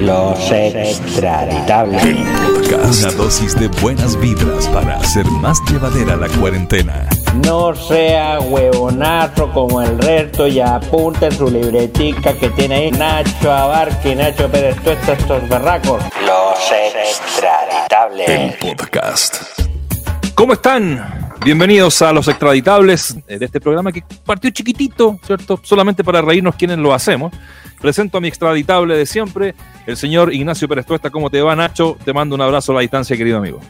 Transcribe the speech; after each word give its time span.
Los 0.00 0.50
extraditables. 0.52 2.04
Una 2.04 3.12
dosis 3.16 3.58
de 3.58 3.66
buenas 3.82 4.18
vibras 4.20 4.68
para 4.68 4.96
hacer 4.96 5.26
más 5.26 5.58
llevadera 5.68 6.14
la 6.14 6.28
cuarentena. 6.28 7.08
No 7.44 7.74
sea 7.74 8.38
huevonazo 8.38 9.50
como 9.52 9.82
el 9.82 9.98
resto 9.98 10.46
y 10.46 10.60
apunte 10.60 11.26
en 11.26 11.32
su 11.32 11.50
libretica 11.50 12.32
que 12.34 12.48
tiene 12.50 12.76
ahí 12.76 12.90
Nacho 12.92 13.52
Abarque 13.52 14.12
y 14.12 14.14
Nacho 14.14 14.48
Pérez 14.48 14.80
Tuesta, 14.84 15.14
estos 15.14 15.48
barracos. 15.48 16.00
Los 16.24 16.58
extraditables. 17.02 18.56
Podcast. 18.76 19.36
¿Cómo 20.34 20.52
están? 20.52 21.28
Bienvenidos 21.44 22.02
a 22.02 22.12
los 22.12 22.28
extraditables 22.28 23.16
eh, 23.26 23.38
de 23.38 23.46
este 23.46 23.60
programa 23.60 23.90
que 23.90 24.04
partió 24.24 24.50
chiquitito, 24.50 25.18
¿cierto? 25.24 25.58
Solamente 25.62 26.04
para 26.04 26.22
reírnos 26.22 26.54
quienes 26.54 26.78
lo 26.78 26.94
hacemos. 26.94 27.32
Presento 27.80 28.18
a 28.18 28.20
mi 28.20 28.28
extraditable 28.28 28.96
de 28.96 29.06
siempre, 29.06 29.54
el 29.86 29.96
señor 29.96 30.32
Ignacio 30.34 30.68
Pérez 30.68 30.86
Tuesta. 30.86 31.10
¿Cómo 31.10 31.30
te 31.30 31.40
va, 31.40 31.54
Nacho? 31.54 31.96
Te 32.04 32.12
mando 32.12 32.34
un 32.34 32.40
abrazo 32.40 32.72
a 32.72 32.76
la 32.76 32.80
distancia, 32.80 33.16
querido 33.16 33.38
amigo. 33.38 33.60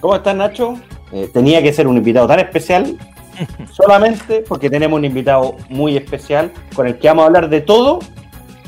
¿Cómo 0.00 0.16
estás, 0.16 0.34
Nacho? 0.34 0.74
Eh, 1.12 1.30
tenía 1.32 1.62
que 1.62 1.72
ser 1.72 1.86
un 1.86 1.96
invitado 1.96 2.26
tan 2.26 2.40
especial, 2.40 2.96
solamente 3.70 4.44
porque 4.48 4.68
tenemos 4.68 4.98
un 4.98 5.04
invitado 5.04 5.56
muy 5.68 5.96
especial 5.96 6.50
con 6.74 6.86
el 6.86 6.98
que 6.98 7.08
vamos 7.08 7.22
a 7.22 7.26
hablar 7.26 7.48
de 7.48 7.60
todo 7.60 8.00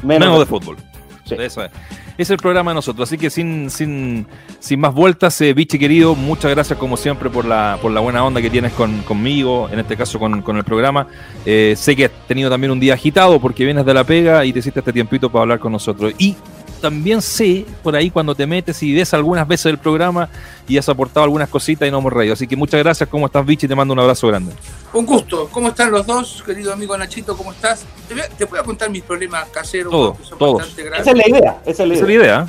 menos, 0.02 0.28
menos 0.28 0.38
de 0.40 0.46
fútbol. 0.46 0.76
Sí. 1.24 1.34
Eso 1.38 1.64
es 1.64 1.70
es 2.16 2.30
el 2.30 2.36
programa 2.36 2.70
de 2.70 2.76
nosotros. 2.76 3.08
Así 3.08 3.18
que 3.18 3.30
sin, 3.30 3.70
sin, 3.70 4.26
sin 4.58 4.80
más 4.80 4.94
vueltas, 4.94 5.40
eh, 5.40 5.52
Vichy 5.54 5.78
querido, 5.78 6.14
muchas 6.14 6.50
gracias 6.50 6.78
como 6.78 6.96
siempre 6.96 7.30
por 7.30 7.44
la, 7.44 7.78
por 7.80 7.92
la 7.92 8.00
buena 8.00 8.24
onda 8.24 8.40
que 8.40 8.50
tienes 8.50 8.72
con, 8.72 9.02
conmigo, 9.02 9.68
en 9.70 9.78
este 9.78 9.96
caso 9.96 10.18
con, 10.18 10.42
con 10.42 10.56
el 10.56 10.64
programa. 10.64 11.06
Eh, 11.44 11.74
sé 11.76 11.96
que 11.96 12.06
has 12.06 12.12
tenido 12.26 12.50
también 12.50 12.70
un 12.70 12.80
día 12.80 12.94
agitado 12.94 13.40
porque 13.40 13.64
vienes 13.64 13.84
de 13.84 13.94
la 13.94 14.04
pega 14.04 14.44
y 14.44 14.52
te 14.52 14.60
hiciste 14.60 14.80
este 14.80 14.92
tiempito 14.92 15.30
para 15.30 15.42
hablar 15.42 15.58
con 15.58 15.72
nosotros. 15.72 16.12
Y 16.18 16.36
también 16.80 17.22
sé 17.22 17.64
por 17.82 17.96
ahí 17.96 18.10
cuando 18.10 18.34
te 18.34 18.46
metes 18.46 18.82
y 18.82 18.94
ves 18.94 19.14
algunas 19.14 19.46
veces 19.48 19.66
el 19.66 19.78
programa 19.78 20.28
y 20.68 20.76
has 20.78 20.88
aportado 20.88 21.24
algunas 21.24 21.48
cositas 21.48 21.88
y 21.88 21.90
no 21.90 21.98
hemos 21.98 22.12
reído. 22.12 22.34
Así 22.34 22.46
que 22.46 22.56
muchas 22.56 22.82
gracias. 22.82 23.08
¿Cómo 23.08 23.26
estás, 23.26 23.44
Vichy? 23.46 23.66
Te 23.68 23.74
mando 23.74 23.94
un 23.94 24.00
abrazo 24.00 24.28
grande. 24.28 24.52
Un 24.92 25.06
gusto. 25.06 25.48
¿Cómo 25.50 25.68
están 25.68 25.90
los 25.90 26.06
dos, 26.06 26.42
querido 26.44 26.72
amigo 26.72 26.96
Nachito? 26.96 27.36
¿Cómo 27.36 27.52
estás? 27.52 27.84
Te 28.08 28.14
voy 28.14 28.22
a, 28.22 28.28
te 28.28 28.44
a 28.44 28.62
contar 28.62 28.90
mis 28.90 29.02
problemas 29.02 29.48
caseros. 29.48 29.90
Todo, 29.90 30.16
que 30.16 30.24
son 30.24 30.38
todos. 30.38 30.68
Esa 30.78 31.10
es 31.10 31.16
la 31.16 31.28
idea, 31.28 31.62
esa 31.66 31.82
es 31.82 31.88
la 31.88 31.94
Esa 31.94 32.04
es 32.04 32.10
idea. 32.10 32.18
la 32.18 32.24
idea. 32.24 32.48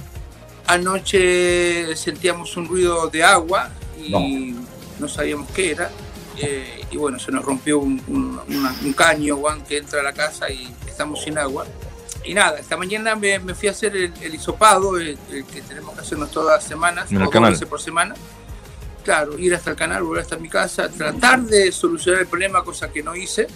Anoche 0.68 1.96
sentíamos 1.96 2.56
un 2.58 2.68
ruido 2.68 3.08
de 3.08 3.24
agua 3.24 3.70
y 4.04 4.10
No. 4.10 4.62
no, 5.00 5.08
sabíamos 5.08 5.50
qué 5.52 5.72
era. 5.72 5.90
Eh, 6.38 6.82
y 6.92 6.98
bueno, 6.98 7.18
se 7.20 7.32
nos 7.32 7.46
rompió 7.46 7.80
un, 7.80 8.02
un- 8.08 8.40
una- 8.50 8.76
un 8.84 8.94
caño, 8.94 9.38
Juan, 9.38 9.62
que 9.64 9.78
entra 9.78 10.02
a 10.02 10.04
la 10.04 10.14
casa 10.14 10.50
y 10.50 10.68
estamos 10.88 11.22
sin 11.24 11.38
agua. 11.38 11.66
Y 12.26 12.34
nada, 12.34 12.60
esta 12.60 12.76
mañana 12.78 13.16
me, 13.16 13.38
me 13.40 13.54
fui 13.54 13.68
a 13.68 13.72
hacer 13.72 13.96
el, 13.96 14.14
el 14.22 14.36
hisopado, 14.36 14.98
el, 14.98 15.18
el 15.32 15.46
que 15.46 15.62
tenemos 15.62 15.94
que 15.96 16.02
hacernos 16.02 16.32
todas 16.32 16.58
las 16.58 16.64
semanas, 16.68 17.08
o 17.18 17.20
dos 17.26 17.32
veces 17.52 17.68
por 17.70 17.82
semana. 17.82 18.16
Claro, 19.04 19.38
ir 19.38 19.54
hasta 19.54 19.70
el 19.70 19.76
canal, 19.76 20.02
volver 20.04 20.24
hasta 20.24 20.38
mi 20.38 20.50
casa, 20.50 20.90
tratar 20.90 21.42
de 21.44 21.72
solucionar 21.72 22.22
el 22.22 22.28
problema, 22.28 22.64
cosa 22.64 22.92
que 22.92 23.04
no 23.04 23.16
hice, 23.16 23.48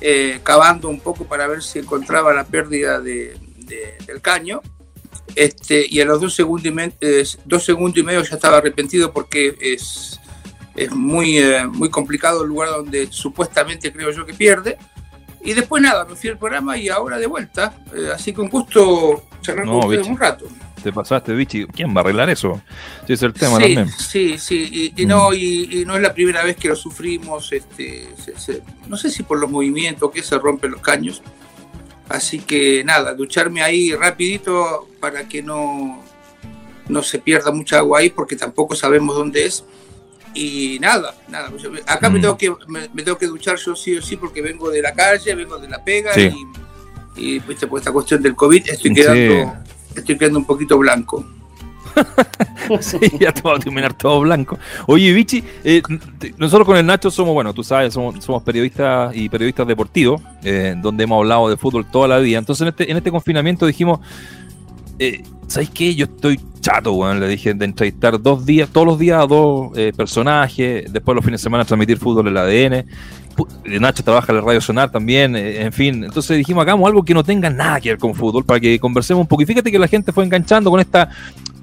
eh, 0.00 0.40
cavando 0.42 0.88
un 0.88 1.00
poco 1.00 1.24
para 1.26 1.46
ver 1.46 1.62
si 1.62 1.78
encontraba 1.80 2.32
la 2.32 2.44
pérdida 2.44 2.98
de- 2.98 3.36
de- 3.58 3.98
del 4.06 4.20
caño. 4.22 4.62
Este, 5.34 5.86
y 5.88 6.00
a 6.00 6.04
los 6.06 6.20
dos 6.20 6.34
segundos, 6.34 6.66
y 6.66 6.70
me- 6.70 6.92
eh, 7.00 7.24
dos 7.44 7.64
segundos 7.64 7.98
y 7.98 8.02
medio 8.02 8.22
ya 8.22 8.36
estaba 8.36 8.56
arrepentido 8.58 9.12
porque 9.12 9.56
es, 9.60 10.18
es 10.74 10.90
muy, 10.90 11.38
eh, 11.38 11.66
muy 11.66 11.90
complicado 11.90 12.42
el 12.42 12.48
lugar 12.48 12.70
donde 12.70 13.08
supuestamente 13.10 13.92
creo 13.92 14.10
yo 14.10 14.24
que 14.24 14.32
pierde. 14.34 14.78
Y 15.44 15.54
después 15.54 15.82
nada, 15.82 16.04
me 16.04 16.14
fui 16.14 16.30
al 16.30 16.38
programa 16.38 16.76
y 16.76 16.88
ahora 16.88 17.18
de 17.18 17.26
vuelta. 17.26 17.74
Eh, 17.94 18.10
así 18.14 18.32
que 18.32 18.40
un 18.40 18.48
gusto 18.48 19.24
charlar 19.40 19.66
No, 19.66 19.72
con 19.72 19.80
ustedes 19.86 20.00
bicho. 20.02 20.12
un 20.12 20.18
rato. 20.18 20.46
Te 20.82 20.92
pasaste, 20.92 21.32
Vichy. 21.32 21.66
¿Quién 21.66 21.94
va 21.94 22.00
a 22.00 22.04
arreglar 22.04 22.28
eso? 22.30 22.60
Sí, 23.06 23.12
es 23.12 23.22
el 23.22 23.32
tema 23.32 23.56
sí, 23.58 23.62
también. 23.62 23.88
sí, 23.88 24.36
sí, 24.38 24.92
y, 24.96 25.02
y 25.02 25.06
Mm. 25.06 25.08
no, 25.08 25.32
y, 25.32 25.68
y 25.80 25.84
no 25.84 25.94
es 25.96 26.02
la 26.02 26.12
primera 26.12 26.42
vez 26.42 26.56
que 26.56 26.66
lo 26.68 26.74
sufrimos, 26.76 27.52
este, 27.52 28.08
se- 28.16 28.36
se- 28.38 28.62
no 28.88 28.96
sé 28.96 29.08
si 29.10 29.22
por 29.22 29.38
los 29.38 29.48
movimientos 29.48 30.10
que 30.10 30.22
se 30.24 30.36
rompen 30.38 30.72
los 30.72 30.80
caños, 30.80 31.22
así 32.08 32.40
que 32.40 32.82
nada, 32.84 33.14
ducharme 33.14 33.62
ahí 33.62 33.92
rapidito 33.94 34.88
para 34.98 35.28
que 35.28 35.40
no, 35.40 36.02
no 36.88 37.02
se 37.04 37.20
pierda 37.20 37.52
mucha 37.52 37.78
agua 37.78 38.00
ahí, 38.00 38.10
porque 38.10 38.34
tampoco 38.34 38.74
sabemos 38.74 39.14
dónde 39.14 39.46
es, 39.46 39.64
y 40.34 40.78
nada, 40.80 41.14
nada, 41.28 41.50
pues, 41.50 41.64
acá 41.86 42.08
me, 42.10 42.18
Mm. 42.18 42.22
tengo 42.22 42.36
que, 42.38 42.50
me, 42.68 42.88
me 42.92 43.02
tengo 43.02 43.18
que 43.18 43.26
duchar 43.26 43.56
yo 43.58 43.74
sí 43.76 43.96
o 43.96 44.02
sí, 44.02 44.16
porque 44.16 44.40
vengo 44.42 44.70
de 44.70 44.82
la 44.82 44.92
calle, 44.92 45.34
vengo 45.34 45.58
de 45.58 45.68
la 45.68 45.82
pega, 45.82 46.12
Sí. 46.14 46.30
y, 47.16 47.34
y 47.36 47.38
viste, 47.40 47.66
por 47.66 47.78
esta 47.78 47.92
cuestión 47.92 48.22
del 48.22 48.34
COVID 48.34 48.68
estoy 48.70 48.90
Sí. 48.90 48.94
quedando, 48.94 49.54
estoy 49.94 50.16
quedando 50.18 50.38
un 50.38 50.44
poquito 50.46 50.78
blanco. 50.78 51.24
Sí, 52.80 52.96
ya 53.20 53.32
te 53.32 53.42
va 53.42 53.56
a 53.56 53.58
terminar 53.58 53.92
todo 53.92 54.20
blanco. 54.20 54.58
Oye, 54.86 55.12
Vichy, 55.12 55.42
eh, 55.64 55.82
nosotros 56.38 56.64
con 56.66 56.76
el 56.76 56.86
Nacho 56.86 57.10
somos, 57.10 57.34
bueno, 57.34 57.52
tú 57.52 57.62
sabes, 57.64 57.92
somos, 57.92 58.24
somos 58.24 58.42
periodistas 58.42 59.14
y 59.14 59.28
periodistas 59.28 59.66
deportivos, 59.66 60.22
eh, 60.42 60.74
donde 60.80 61.04
hemos 61.04 61.18
hablado 61.18 61.50
de 61.50 61.56
fútbol 61.56 61.84
toda 61.90 62.08
la 62.08 62.18
vida. 62.18 62.38
Entonces, 62.38 62.62
en 62.62 62.68
este, 62.68 62.90
en 62.90 62.96
este 62.96 63.10
confinamiento 63.10 63.66
dijimos, 63.66 64.00
eh, 64.98 65.22
¿sabes 65.46 65.70
qué? 65.70 65.94
Yo 65.94 66.06
estoy 66.06 66.40
chato, 66.62 66.92
weón, 66.92 67.20
le 67.20 67.28
dije, 67.28 67.52
de 67.52 67.64
entrevistar 67.64 68.20
dos 68.22 68.46
días, 68.46 68.70
todos 68.70 68.86
los 68.86 68.98
días 68.98 69.22
a 69.22 69.26
dos 69.26 69.76
eh, 69.76 69.92
personajes, 69.94 70.90
después 70.90 71.14
los 71.14 71.24
fines 71.24 71.40
de 71.40 71.42
semana 71.42 71.64
transmitir 71.64 71.98
fútbol 71.98 72.28
en 72.28 72.36
el 72.36 72.38
ADN. 72.38 72.72
Eh, 72.74 73.80
Nacho 73.80 74.02
trabaja 74.02 74.32
en 74.32 74.38
la 74.38 74.44
radio 74.44 74.60
sonar 74.60 74.90
también, 74.90 75.36
eh, 75.36 75.62
en 75.62 75.72
fin. 75.72 76.04
Entonces 76.04 76.38
dijimos, 76.38 76.62
hagamos 76.62 76.86
algo 76.86 77.04
que 77.04 77.12
no 77.12 77.24
tenga 77.24 77.50
nada 77.50 77.80
que 77.80 77.90
ver 77.90 77.98
con 77.98 78.14
fútbol 78.14 78.44
para 78.44 78.60
que 78.60 78.78
conversemos 78.78 79.22
un 79.22 79.26
poco. 79.26 79.42
Y 79.42 79.46
fíjate 79.46 79.70
que 79.70 79.78
la 79.78 79.88
gente 79.88 80.12
fue 80.12 80.24
enganchando 80.24 80.70
con 80.70 80.80
esta 80.80 81.10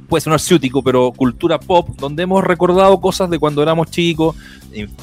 puede 0.07 0.21
sonar 0.21 0.39
ciútico, 0.39 0.81
pero 0.81 1.11
cultura 1.11 1.59
pop, 1.59 1.89
donde 1.99 2.23
hemos 2.23 2.43
recordado 2.43 2.99
cosas 2.99 3.29
de 3.29 3.37
cuando 3.37 3.61
éramos 3.61 3.91
chicos, 3.91 4.35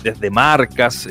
desde 0.02 0.30
marcas, 0.30 1.08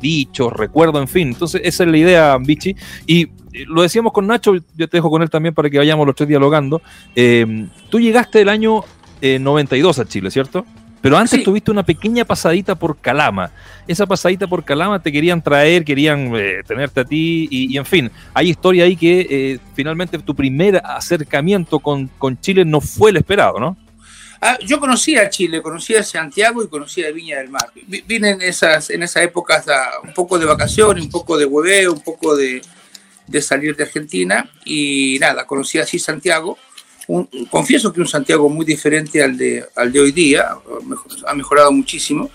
dichos, 0.00 0.52
recuerdos, 0.52 1.02
en 1.02 1.08
fin. 1.08 1.28
Entonces, 1.28 1.60
esa 1.64 1.82
es 1.82 1.90
la 1.90 1.96
idea, 1.96 2.38
Vichy. 2.38 2.76
Y 3.04 3.26
lo 3.66 3.82
decíamos 3.82 4.12
con 4.12 4.26
Nacho, 4.26 4.54
yo 4.54 4.88
te 4.88 4.96
dejo 4.96 5.10
con 5.10 5.22
él 5.22 5.30
también 5.30 5.54
para 5.54 5.68
que 5.70 5.78
vayamos 5.78 6.06
los 6.06 6.14
tres 6.16 6.28
dialogando. 6.28 6.80
Eh, 7.14 7.66
tú 7.90 8.00
llegaste 8.00 8.40
el 8.40 8.48
año 8.48 8.82
eh, 9.20 9.38
92 9.38 9.98
a 9.98 10.04
Chile, 10.04 10.30
¿cierto? 10.30 10.64
Pero 11.00 11.16
antes 11.16 11.40
Sí. 11.40 11.44
tuviste 11.44 11.70
una 11.72 11.82
pequeña 11.82 12.24
pasadita 12.24 12.76
por 12.76 12.96
Calama. 12.98 13.50
Esa 13.88 14.06
pasadita 14.06 14.46
por 14.46 14.62
Calama 14.64 15.02
te 15.02 15.10
querían 15.10 15.42
traer, 15.42 15.84
querían 15.84 16.32
eh, 16.36 16.62
tenerte 16.66 17.00
a 17.00 17.04
ti 17.04 17.48
y, 17.50 17.74
y, 17.74 17.76
en 17.76 17.84
fin, 17.84 18.10
hay 18.32 18.50
historia 18.50 18.84
ahí 18.84 18.94
que 18.96 19.26
eh, 19.28 19.58
finalmente 19.74 20.16
tu 20.20 20.34
primer 20.34 20.80
acercamiento 20.84 21.80
con, 21.80 22.06
con 22.18 22.40
Chile 22.40 22.64
no 22.64 22.80
fue 22.80 23.10
el 23.10 23.16
esperado, 23.16 23.58
¿no? 23.58 23.76
Ah, 24.40 24.58
yo 24.64 24.80
conocía 24.80 25.22
a 25.22 25.30
Chile, 25.30 25.60
conocía 25.62 26.00
a 26.00 26.02
Santiago 26.02 26.62
y 26.64 26.68
conocía 26.68 27.08
a 27.08 27.12
Viña 27.12 27.38
del 27.38 27.48
Mar. 27.48 27.70
Vi- 27.86 28.02
Vine 28.06 28.30
en 28.30 28.42
esas, 28.42 28.90
en 28.90 29.02
esa 29.04 29.22
época 29.22 29.56
hasta 29.56 29.84
un 30.02 30.12
poco 30.14 30.36
de 30.38 30.46
vacaciones, 30.46 31.04
un 31.04 31.10
poco 31.10 31.36
de 31.38 31.44
hueveo, 31.44 31.92
un 31.92 32.00
poco 32.00 32.34
de, 32.36 32.60
de 33.26 33.40
salir 33.42 33.76
de 33.76 33.84
Argentina 33.84 34.50
y 34.64 35.18
nada, 35.20 35.46
conocí 35.46 35.78
así 35.78 35.98
Santiago. 35.98 36.58
Confieso 37.50 37.92
que 37.92 38.00
un 38.00 38.06
Santiago 38.08 38.48
muy 38.48 38.64
diferente 38.64 39.22
al 39.22 39.36
de, 39.36 39.64
al 39.76 39.90
de 39.92 40.00
hoy 40.00 40.12
día, 40.12 40.50
mejor- 40.86 41.12
ha 41.26 41.34
mejorado 41.34 41.72
muchísimo. 41.72 42.30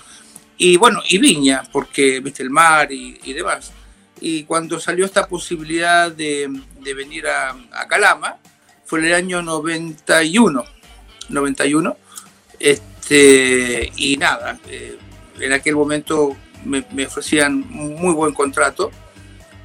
Y 0.57 0.75
bueno, 0.77 1.01
y 1.09 1.17
Viña, 1.19 1.63
porque 1.71 2.19
viste 2.19 2.43
el 2.43 2.49
mar 2.49 2.91
y, 2.91 3.19
y 3.23 3.33
demás. 3.33 3.71
Y 4.19 4.43
cuando 4.43 4.79
salió 4.79 5.05
esta 5.05 5.27
posibilidad 5.27 6.11
de, 6.11 6.49
de 6.81 6.93
venir 6.93 7.27
a, 7.27 7.51
a 7.71 7.87
Calama, 7.87 8.37
fue 8.85 8.99
en 8.99 9.05
el 9.05 9.13
año 9.13 9.41
91. 9.41 10.63
91. 11.29 11.97
Este, 12.59 13.91
y 13.95 14.17
nada, 14.17 14.59
eh, 14.69 14.97
en 15.39 15.53
aquel 15.53 15.75
momento 15.75 16.35
me, 16.65 16.83
me 16.91 17.05
ofrecían 17.05 17.53
un 17.53 17.95
muy 18.01 18.13
buen 18.13 18.33
contrato, 18.33 18.91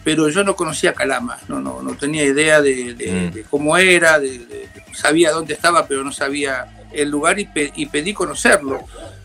pero 0.04 0.28
yo 0.28 0.42
no 0.44 0.56
conocía 0.56 0.92
Calama, 0.94 1.38
no, 1.48 1.60
no, 1.60 1.82
no 1.82 1.94
tenía 1.94 2.24
idea 2.24 2.60
de, 2.60 2.94
de- 2.94 3.12
Mm. 3.12 3.30
de 3.32 3.42
cómo 3.44 3.76
era, 3.76 4.18
de- 4.18 4.68
sabía 4.94 5.30
dónde 5.32 5.54
estaba, 5.54 5.86
pero 5.86 6.02
no 6.04 6.12
sabía 6.12 6.86
el 6.92 7.08
lugar 7.10 7.38
y, 7.38 7.46
pe- 7.46 7.72
y 7.76 7.86
pedí 7.86 8.12
conocerlo. 8.12 8.80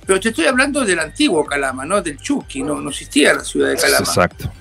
Pero 0.06 0.19
te 0.19 0.30
estoy 0.30 0.46
hablando 0.46 0.86
del 0.86 1.00
antiguo 1.00 1.46
Calama, 1.46 1.86
¿no? 1.86 2.01
Del 2.01 2.18
Chucky, 2.18 2.63
no, 2.63 2.80
no 2.80 2.90
existía 2.92 3.34
la 3.34 3.44
ciudad 3.44 3.69
de 3.69 3.75
Calama. 3.75 4.06
Exacto. 4.06 4.51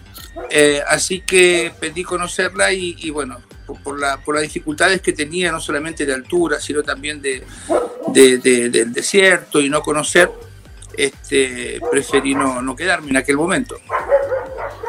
Eh, 0.50 0.82
así 0.88 1.20
que 1.20 1.72
pedí 1.78 2.02
conocerla 2.02 2.72
y, 2.72 2.96
y 2.98 3.10
bueno, 3.10 3.40
por, 3.66 3.80
por 3.80 4.00
la, 4.00 4.16
por 4.18 4.34
las 4.34 4.42
dificultades 4.42 5.00
que 5.00 5.12
tenía, 5.12 5.52
no 5.52 5.60
solamente 5.60 6.04
de 6.04 6.14
altura, 6.14 6.58
sino 6.60 6.82
también 6.82 7.22
de- 7.22 7.44
del 8.12 8.92
desierto 8.92 9.60
y 9.60 9.68
no 9.68 9.82
conocer, 9.82 10.30
este, 10.96 11.80
preferí 11.90 12.34
no, 12.34 12.62
no 12.62 12.74
quedarme 12.74 13.10
en 13.10 13.16
aquel 13.18 13.36
momento. 13.36 13.76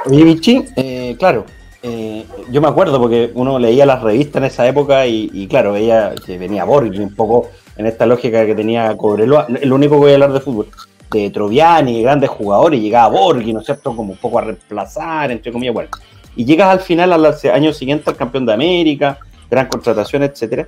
Oye, 0.05 0.23
Vichy, 0.23 0.63
eh, 0.75 1.15
claro, 1.19 1.45
eh, 1.83 2.25
yo 2.49 2.61
me 2.61 2.67
acuerdo 2.67 2.99
porque 2.99 3.31
uno 3.33 3.59
leía 3.59 3.85
las 3.85 4.01
revistas 4.01 4.37
en 4.37 4.45
esa 4.45 4.67
época 4.67 5.05
y, 5.05 5.47
claro, 5.47 5.73
veía 5.73 6.13
que 6.25 6.37
venía 6.37 6.63
Borghi 6.63 6.99
un 6.99 7.13
poco 7.13 7.49
en 7.75 7.85
esta 7.85 8.05
lógica 8.05 8.45
que 8.45 8.55
tenía 8.55 8.95
Cobreloa. 8.95 9.47
El 9.61 9.71
único 9.73 9.95
que 9.95 9.99
voy 9.99 10.11
a 10.11 10.13
hablar 10.15 10.33
de 10.33 10.39
fútbol, 10.39 10.67
de 11.11 11.29
Troviani, 11.29 12.01
grandes 12.01 12.29
jugadores, 12.29 12.81
llegaba 12.81 13.09
Borghi, 13.09 13.53
¿no 13.53 13.59
es 13.59 13.65
cierto? 13.65 13.95
Como 13.95 14.13
un 14.13 14.17
poco 14.17 14.39
a 14.39 14.43
reemplazar, 14.43 15.31
entre 15.31 15.51
comillas, 15.51 15.73
bueno. 15.73 15.89
Y 16.35 16.45
llegas 16.45 16.69
al 16.69 16.79
final, 16.79 17.11
al 17.13 17.35
año 17.53 17.73
siguiente, 17.73 18.09
al 18.09 18.15
campeón 18.15 18.45
de 18.45 18.53
América, 18.53 19.17
gran 19.49 19.67
contratación, 19.67 20.23
etcétera. 20.23 20.67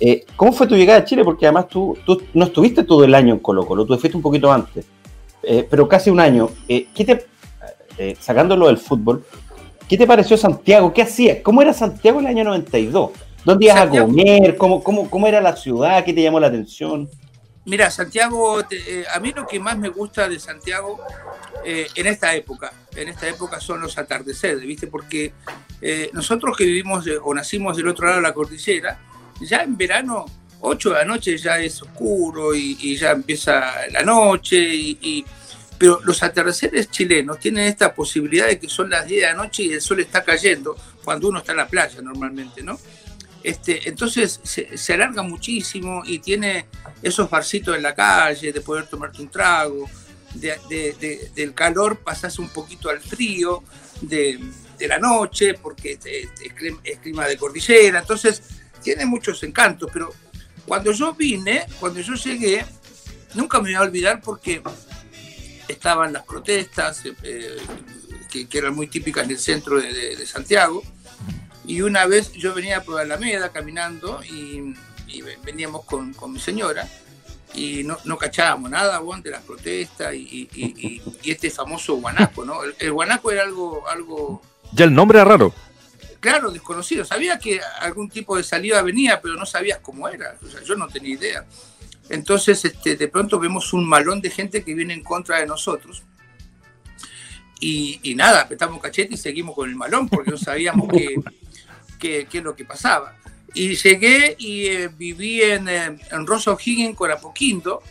Eh, 0.00 0.24
¿Cómo 0.36 0.52
fue 0.52 0.66
tu 0.66 0.76
llegada 0.76 1.00
a 1.00 1.04
Chile? 1.04 1.24
Porque 1.24 1.46
además 1.46 1.68
tú, 1.68 1.96
no 2.34 2.44
estuviste 2.44 2.84
todo 2.84 3.04
el 3.04 3.14
año 3.14 3.34
en 3.34 3.40
Colo 3.40 3.66
Colo, 3.66 3.84
tú 3.84 3.98
fuiste 3.98 4.16
un 4.16 4.22
poquito 4.22 4.52
antes, 4.52 4.86
pero 5.68 5.88
casi 5.88 6.10
un 6.10 6.20
año. 6.20 6.50
¿qué 6.66 7.04
te, 7.04 7.26
sacándolo 8.20 8.66
del 8.66 8.78
fútbol, 8.78 9.24
¿qué 9.88 9.96
te 9.96 10.06
pareció 10.06 10.36
Santiago? 10.36 10.92
¿Qué 10.92 11.02
hacías? 11.02 11.38
¿Cómo 11.42 11.62
era 11.62 11.72
Santiago 11.72 12.20
en 12.20 12.26
el 12.26 12.32
año 12.32 12.44
92? 12.44 13.10
¿Dónde 13.44 13.66
ibas 13.66 13.80
a 13.80 13.88
comer? 13.88 14.56
¿Cómo, 14.56 14.82
cómo, 14.82 15.08
¿Cómo 15.08 15.26
era 15.26 15.40
la 15.40 15.56
ciudad? 15.56 16.04
¿Qué 16.04 16.12
te 16.12 16.22
llamó 16.22 16.40
la 16.40 16.48
atención? 16.48 17.08
Mira, 17.64 17.90
Santiago, 17.90 18.60
a 19.12 19.20
mí 19.20 19.32
lo 19.36 19.46
que 19.46 19.60
más 19.60 19.76
me 19.76 19.90
gusta 19.90 20.26
de 20.28 20.40
Santiago 20.40 20.98
en 21.64 22.06
esta 22.06 22.34
época, 22.34 22.72
en 22.96 23.08
esta 23.08 23.28
época 23.28 23.60
son 23.60 23.82
los 23.82 23.98
atardeceres, 23.98 24.62
¿viste? 24.62 24.86
Porque 24.86 25.34
nosotros 26.14 26.56
que 26.56 26.64
vivimos 26.64 27.04
o 27.22 27.34
nacimos 27.34 27.76
del 27.76 27.88
otro 27.88 28.06
lado 28.06 28.16
de 28.16 28.22
la 28.22 28.32
cordillera, 28.32 28.98
ya 29.40 29.58
en 29.58 29.76
verano, 29.76 30.24
8 30.60 30.88
de 30.90 30.94
la 30.94 31.04
noche 31.04 31.36
ya 31.36 31.58
es 31.58 31.82
oscuro 31.82 32.54
y, 32.54 32.96
ya 32.96 33.10
empieza 33.10 33.86
la 33.90 34.02
noche, 34.02 34.58
y, 34.58 35.24
pero 35.78 36.00
los 36.04 36.22
atardeceres 36.22 36.90
chilenos 36.90 37.38
tienen 37.38 37.64
esta 37.64 37.94
posibilidad 37.94 38.46
de 38.46 38.58
que 38.58 38.68
son 38.68 38.90
las 38.90 39.06
10 39.06 39.20
de 39.20 39.26
la 39.28 39.34
noche 39.34 39.62
y 39.62 39.72
el 39.72 39.80
sol 39.80 40.00
está 40.00 40.24
cayendo 40.24 40.76
cuando 41.04 41.28
uno 41.28 41.38
está 41.38 41.52
en 41.52 41.58
la 41.58 41.68
playa 41.68 42.02
normalmente, 42.02 42.62
¿no? 42.62 42.78
Este, 43.42 43.88
entonces 43.88 44.40
se, 44.42 44.92
alarga 44.92 45.22
muchísimo 45.22 46.02
y 46.04 46.18
tiene 46.18 46.66
esos 47.00 47.30
barcitos 47.30 47.76
en 47.76 47.82
la 47.82 47.94
calle 47.94 48.52
de 48.52 48.60
poder 48.60 48.86
tomarte 48.88 49.22
un 49.22 49.30
trago, 49.30 49.88
del 50.34 51.54
calor 51.54 51.98
pasas 51.98 52.38
un 52.38 52.48
poquito 52.48 52.90
al 52.90 53.00
frío 53.00 53.62
de, 54.02 54.38
la 54.80 54.98
noche 54.98 55.54
porque 55.54 55.98
es 56.02 56.98
clima 56.98 57.26
de 57.26 57.36
cordillera, 57.36 58.00
entonces 58.00 58.42
tiene 58.82 59.06
muchos 59.06 59.42
encantos, 59.42 59.88
pero 59.92 60.12
cuando 60.66 60.92
yo 60.92 61.14
vine, 61.14 61.66
cuando 61.80 62.00
yo 62.00 62.14
llegué, 62.14 62.64
nunca 63.34 63.58
me 63.58 63.70
voy 63.70 63.74
a 63.74 63.82
olvidar 63.82 64.20
porque 64.20 64.62
estaban 65.68 66.12
las 66.12 66.24
protestas 66.24 67.02
eh, 67.22 67.56
que, 68.30 68.46
eran 68.58 68.74
muy 68.74 68.88
típicas 68.88 69.24
en 69.24 69.30
el 69.30 69.38
centro 69.38 69.80
de, 69.80 70.26
Santiago. 70.26 70.82
Y 71.66 71.82
una 71.82 72.06
vez 72.06 72.32
yo 72.32 72.54
venía 72.54 72.82
por 72.82 73.00
Alameda 73.00 73.50
caminando 73.50 74.20
y, 74.24 74.74
veníamos 75.44 75.84
con, 75.84 76.14
mi 76.32 76.38
señora 76.38 76.88
y 77.54 77.82
no, 77.82 77.96
no 78.04 78.18
cachábamos 78.18 78.70
nada 78.70 79.00
de 79.22 79.30
las 79.30 79.42
protestas 79.42 80.14
y, 80.14 81.00
este 81.24 81.50
famoso 81.50 81.96
guanaco, 81.96 82.44
¿no? 82.44 82.64
El, 82.64 82.74
el, 82.78 82.92
guanaco 82.92 83.30
era 83.30 83.42
algo, 83.42 83.86
algo... 83.88 84.42
Ya 84.72 84.84
el 84.84 84.94
nombre 84.94 85.18
era 85.18 85.24
raro 85.24 85.54
claro, 86.20 86.50
desconocido. 86.50 87.04
Sabía 87.04 87.38
que 87.38 87.60
algún 87.80 88.08
tipo 88.08 88.36
de 88.36 88.42
salida 88.42 88.82
venía, 88.82 89.20
pero 89.20 89.34
no 89.34 89.46
sabías 89.46 89.78
cómo 89.80 90.08
era. 90.08 90.36
O 90.44 90.48
sea, 90.48 90.62
yo 90.62 90.76
no 90.76 90.88
tenía 90.88 91.14
idea. 91.14 91.46
Entonces, 92.10 92.64
este, 92.64 92.96
de 92.96 93.08
pronto 93.08 93.38
vemos 93.38 93.72
un 93.72 93.86
malón 93.86 94.20
de 94.20 94.30
gente 94.30 94.64
que 94.64 94.74
viene 94.74 94.94
en 94.94 95.02
contra 95.02 95.40
de 95.40 95.46
nosotros. 95.46 96.02
Y, 97.60 98.14
nada, 98.14 98.42
apretamos 98.42 98.80
cachete 98.80 99.14
y 99.14 99.16
seguimos 99.16 99.54
con 99.54 99.68
el 99.68 99.74
malón 99.74 100.08
porque 100.08 100.30
no 100.30 100.38
sabíamos 100.38 100.88
qué, 101.98 102.26
es 102.32 102.42
lo 102.42 102.54
que 102.54 102.64
pasaba. 102.64 103.16
Y 103.54 103.74
llegué 103.74 104.36
y 104.38 104.66
eh, 104.66 104.88
viví 104.88 105.42
en, 105.42 105.68
eh, 105.68 105.98
en 106.10 106.26
Rosa 106.26 106.52
O'Higgins 106.52 106.96
con 106.96 107.10
Apoquindo, 107.10 107.82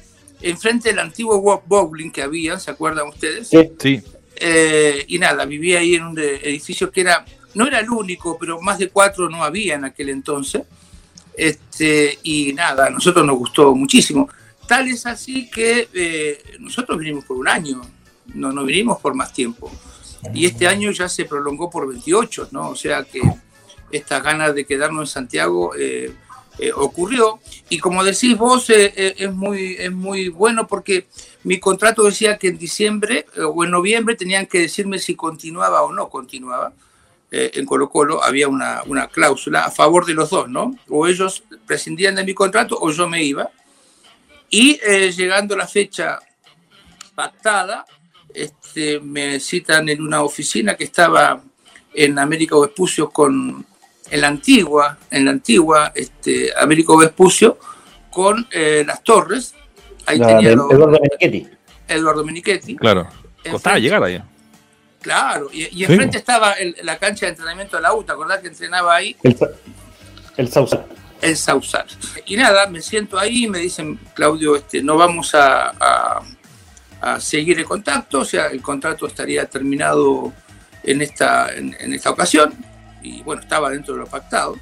enfrente 0.41 0.89
del 0.89 0.99
antiguo 0.99 1.63
bowling 1.65 2.11
que 2.11 2.21
había, 2.21 2.59
¿se 2.59 2.71
acuerdan 2.71 3.07
ustedes? 3.09 3.49
Sí. 3.49 3.71
sí. 3.79 4.01
Eh, 4.39 5.03
y 5.07 5.19
nada, 5.19 5.45
viví 5.45 5.75
ahí 5.75 5.95
en 5.95 6.03
un 6.03 6.19
edificio 6.19 6.91
que 6.91 7.01
era 7.01 7.25
no 7.57 7.65
era 7.65 7.79
el 7.79 7.89
único, 7.89 8.37
pero 8.37 8.61
más 8.61 8.77
de 8.77 8.89
cuatro 8.89 9.29
no 9.29 9.43
había 9.43 9.73
en 9.75 9.85
aquel 9.85 10.09
entonces. 10.09 10.61
Este, 11.38 12.18
y 12.24 12.51
nada, 12.54 12.88
a 12.88 12.89
nosotros 12.89 13.24
nos 13.24 13.38
gustó 13.38 13.75
muchísimo. 13.75 14.28
Tal 14.68 14.88
es 14.88 15.06
así 15.06 15.50
que 15.50 15.88
eh, 15.94 16.44
nosotros 16.60 16.98
vinimos 16.98 17.25
por 17.25 17.38
un 17.38 17.48
año, 17.48 17.80
no, 18.34 18.51
no 18.51 18.66
vinimos 18.66 19.00
por 19.00 19.13
más 19.13 19.31
tiempo. 19.31 19.72
Y 20.34 20.48
este 20.48 20.68
año 20.68 20.89
ya 20.92 21.07
se 21.07 21.25
prolongó 21.25 21.69
por 21.69 21.88
28, 21.88 22.50
¿no? 22.51 22.69
O 22.69 22.75
sea 22.75 23.04
que 23.04 23.22
esta 23.92 24.19
ganas 24.19 24.56
de 24.56 24.66
quedarnos 24.66 25.10
en 25.10 25.13
Santiago 25.13 25.75
eh, 25.78 26.12
eh, 26.57 26.72
ocurrió. 26.74 27.39
Y 27.69 27.78
como 27.78 28.04
decís 28.04 28.36
vos, 28.36 28.72
es, 28.72 29.31
muy, 29.31 29.75
es 29.78 29.92
muy 29.92 30.30
bueno 30.30 30.68
porque 30.68 31.06
mi 31.44 31.60
contrato 31.60 32.04
decía 32.04 32.39
que 32.39 32.48
en 32.48 32.57
diciembre 32.57 33.28
o 33.38 33.63
en 33.63 33.69
noviembre 33.69 34.16
tenían 34.16 34.48
que 34.48 34.62
decirme 34.62 34.98
si 34.98 35.16
continuaba 35.16 35.84
o 35.84 35.94
no 35.94 36.10
continuaba. 36.10 36.74
Eh, 37.29 37.51
en 37.56 37.65
Colo 37.65 37.89
Colo 37.89 38.24
había 38.24 38.47
una, 38.47 38.83
cláusula 39.12 39.65
a 39.65 39.71
favor 39.71 40.06
de 40.06 40.13
los 40.13 40.29
dos, 40.29 40.47
¿no? 40.50 40.75
O 40.89 41.07
ellos 41.07 41.44
prescindían 41.65 42.15
de 42.15 42.24
mi 42.24 42.33
contrato 42.33 42.77
o 42.79 42.89
yo 42.91 43.07
me 43.07 43.24
iba. 43.24 43.50
Y 44.50 44.79
eh, 44.81 45.12
llegando 45.12 45.56
la 45.57 45.68
fecha 45.68 46.19
pactada, 47.13 47.85
este, 48.33 49.00
me 49.00 49.39
citan 49.39 49.89
en 49.89 50.01
una 50.01 50.21
oficina 50.21 50.75
que 50.75 50.85
estaba 50.85 51.41
en 51.94 52.18
América 52.18 52.57
Vespucio 52.59 53.09
con 53.09 53.65
en 54.09 54.21
la 54.21 54.27
antigua, 54.27 54.97
en 55.12 55.25
la 55.25 55.31
antigua 55.31 55.91
este, 55.94 56.51
Américo 56.57 56.97
Vespucio 56.97 57.57
con 58.09 58.47
eh, 58.51 58.83
las 58.88 59.03
torres. 59.03 59.53
Ahí 60.06 60.19
tenía 60.19 60.51
Eduardo 60.51 60.88
Menichetti. 60.88 61.47
Eduardo 61.88 62.24
Menichetti. 62.24 62.75
Claro. 62.77 63.07
Costaba 63.51 63.79
llegar 63.79 64.01
ahí. 64.03 64.21
Claro, 65.07 65.48
y, 65.54 65.86
enfrente 65.86 66.18
estaba 66.18 66.54
la 66.83 67.00
cancha 67.00 67.27
de 67.27 67.30
entrenamiento 67.30 67.77
de 67.77 67.81
la 67.81 67.94
U, 67.94 68.04
¿te 68.04 68.12
acordás 68.12 68.42
que 68.42 68.50
entrenaba 68.50 68.94
ahí? 68.94 69.15
El, 69.24 69.38
el 70.36 70.50
Sausal. 70.50 70.86
El 71.21 71.38
Sausal. 71.38 71.86
Y 72.25 72.36
nada, 72.36 72.68
me 72.68 72.81
siento 72.81 73.18
ahí 73.18 73.45
y 73.45 73.48
me 73.48 73.59
dicen, 73.59 73.98
Claudio, 74.13 74.57
este, 74.57 74.83
no 74.83 74.98
vamos 74.98 75.33
a, 75.33 76.19
seguir 77.19 77.57
el 77.57 77.63
contacto, 77.63 78.19
o 78.19 78.25
sea, 78.25 78.48
el 78.48 78.62
contrato 78.62 79.07
estaría 79.07 79.45
terminado 79.45 80.33
en 80.83 81.01
esta, 81.01 81.56
en, 81.56 81.94
esta 81.94 82.10
ocasión, 82.10 82.53
y 83.01 83.21
bueno, 83.21 83.42
estaba 83.44 83.69
dentro 83.69 83.94
de 83.94 84.01
lo 84.01 84.07
pactado. 84.07 84.57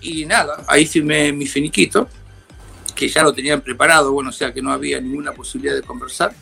Y 0.00 0.26
nada, 0.26 0.64
ahí 0.66 0.84
firmé 0.84 1.32
mi 1.32 1.46
finiquito, 1.46 2.08
que 2.96 3.08
ya 3.08 3.22
lo 3.22 3.32
tenían 3.32 3.60
preparado, 3.60 4.10
bueno, 4.10 4.30
o 4.30 4.32
sea 4.32 4.52
que 4.52 4.62
no 4.62 4.72
había 4.72 5.00
ninguna 5.00 5.30
posibilidad 5.30 5.76
de 5.76 5.82
conversar 5.82 6.34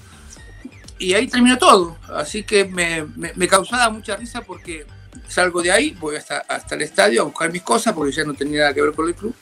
y 0.98 1.14
ahí 1.14 1.28
terminó 1.28 1.58
todo. 1.58 1.98
Así 2.14 2.42
que 2.42 2.64
me, 2.64 3.06
me, 3.16 3.48
causaba 3.48 3.90
mucha 3.90 4.16
risa 4.16 4.42
porque 4.42 4.86
salgo 5.28 5.62
de 5.62 5.70
ahí, 5.70 5.96
voy 5.98 6.16
hasta, 6.16 6.38
hasta 6.38 6.74
el 6.74 6.82
estadio 6.82 7.22
a 7.22 7.24
buscar 7.24 7.52
mis 7.52 7.62
cosas 7.62 7.94
porque 7.94 8.12
ya 8.12 8.24
no 8.24 8.34
tenía 8.34 8.60
nada 8.60 8.74
que 8.74 8.82
ver 8.82 8.92
con 8.92 9.08
el 9.08 9.14
club. 9.14 9.34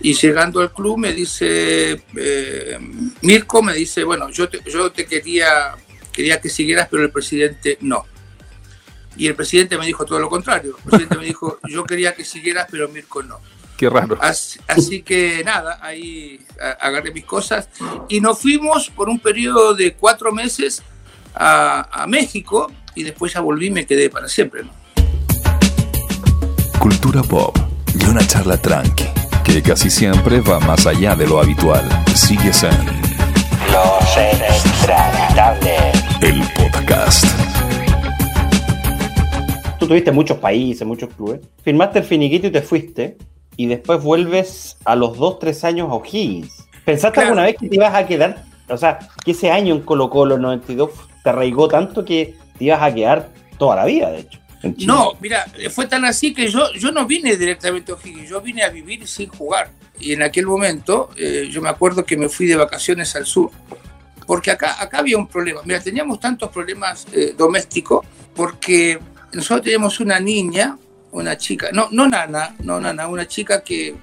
Y 0.00 0.14
llegando 0.14 0.60
al 0.60 0.72
club 0.72 0.98
me 0.98 1.12
dice, 1.12 2.02
eh, 2.16 2.78
Mirko 3.22 3.62
me 3.62 3.74
dice, 3.74 4.02
bueno, 4.04 4.30
yo 4.30 4.48
te, 4.48 4.60
yo 4.68 4.90
te 4.90 5.06
quería, 5.06 5.76
quería 6.12 6.40
que 6.40 6.48
siguieras, 6.48 6.88
pero 6.90 7.04
el 7.04 7.10
presidente 7.10 7.78
no. 7.80 8.04
Y 9.16 9.28
el 9.28 9.34
presidente 9.34 9.78
me 9.78 9.86
dijo 9.86 10.04
todo 10.04 10.18
lo 10.18 10.28
contrario. 10.28 10.76
El 10.76 10.82
presidente 10.82 11.18
me 11.18 11.24
dijo, 11.24 11.58
yo 11.68 11.84
quería 11.84 12.14
que 12.14 12.24
siguieras, 12.24 12.66
pero 12.70 12.88
Mirko 12.88 13.22
no. 13.22 13.40
Qué 13.82 13.90
raro. 13.90 14.16
Así, 14.20 15.02
que 15.02 15.42
nada, 15.42 15.80
ahí 15.82 16.38
agarré 16.78 17.10
mis 17.10 17.24
cosas 17.24 17.68
y 18.08 18.20
nos 18.20 18.38
fuimos 18.38 18.88
por 18.90 19.08
un 19.08 19.18
periodo 19.18 19.74
de 19.74 19.94
cuatro 19.94 20.30
meses 20.30 20.84
a, 21.34 22.06
México 22.06 22.70
y 22.94 23.02
después 23.02 23.32
ya 23.32 23.40
volví 23.40 23.66
y 23.66 23.70
me 23.72 23.84
quedé 23.84 24.08
para 24.08 24.28
siempre. 24.28 24.62
Cultura 26.78 27.24
pop 27.24 27.58
y 27.98 28.04
una 28.04 28.24
charla 28.24 28.56
tranqui 28.56 29.06
que 29.42 29.60
casi 29.60 29.90
siempre 29.90 30.40
va 30.40 30.60
más 30.60 30.86
allá 30.86 31.16
de 31.16 31.26
lo 31.26 31.40
habitual. 31.40 31.82
Sigues 32.14 32.62
en 32.62 32.86
Los 33.72 34.16
Extratables. 34.16 36.04
El 36.20 36.40
podcast. 36.54 37.24
Tú 39.80 39.88
tuviste 39.88 40.12
muchos 40.12 40.38
países, 40.38 40.86
muchos 40.86 41.12
clubes. 41.12 41.40
Firmaste 41.64 41.98
el 41.98 42.04
finiquito 42.04 42.46
y 42.46 42.52
te 42.52 42.62
fuiste 42.62 43.16
y 43.56 43.66
después 43.66 44.02
vuelves 44.02 44.76
a 44.84 44.96
los 44.96 45.16
2, 45.18 45.38
3 45.38 45.64
años 45.64 45.90
a 45.90 45.94
O'Higgins. 45.94 46.66
¿Pensaste 46.84 47.20
alguna 47.20 47.44
vez 47.44 47.56
que 47.58 47.68
te 47.68 47.76
ibas 47.76 47.94
a 47.94 48.06
quedar? 48.06 48.44
O 48.68 48.76
sea, 48.76 48.98
que 49.24 49.32
ese 49.32 49.50
año 49.50 49.74
en 49.74 49.82
Colo 49.82 50.10
Colo 50.10 50.38
92 50.38 50.90
te 51.22 51.30
arraigó 51.30 51.68
tanto 51.68 52.04
que 52.04 52.34
te 52.58 52.64
ibas 52.64 52.82
a 52.82 52.92
quedar 52.92 53.28
toda 53.58 53.76
la 53.76 53.84
vida, 53.84 54.10
de 54.10 54.20
hecho. 54.20 54.38
No, 54.86 55.14
mira, 55.20 55.44
fue 55.70 55.86
tan 55.86 56.04
así 56.04 56.32
que 56.32 56.48
yo, 56.48 56.72
yo 56.74 56.92
no 56.92 57.04
vine 57.04 57.36
directamente 57.36 57.92
a 57.92 57.96
O'Higgins, 57.96 58.28
yo 58.28 58.40
vine 58.40 58.62
a 58.62 58.68
vivir 58.68 59.06
sin 59.06 59.28
jugar. 59.28 59.70
Y 59.98 60.12
en 60.12 60.22
aquel 60.22 60.46
momento, 60.46 61.10
eh, 61.16 61.48
yo 61.50 61.60
me 61.60 61.68
acuerdo 61.68 62.04
que 62.04 62.16
me 62.16 62.28
fui 62.28 62.46
de 62.46 62.56
vacaciones 62.56 63.14
al 63.16 63.26
sur, 63.26 63.50
porque 64.26 64.50
acá, 64.50 64.80
acá 64.80 64.98
había 64.98 65.16
un 65.16 65.26
problema. 65.26 65.60
Mira, 65.64 65.80
teníamos 65.80 66.20
tantos 66.20 66.50
problemas 66.50 67.06
eh, 67.12 67.34
domésticos, 67.36 68.06
porque 68.34 68.98
nosotros 69.32 69.62
teníamos 69.62 70.00
una 70.00 70.18
niña 70.20 70.78
una 71.12 71.36
chica, 71.38 71.68
no, 71.72 71.88
no 71.92 72.08
nana, 72.08 72.54
no 72.60 72.80
nana, 72.80 73.06
una 73.06 73.26
chica 73.28 73.62
que, 73.62 73.94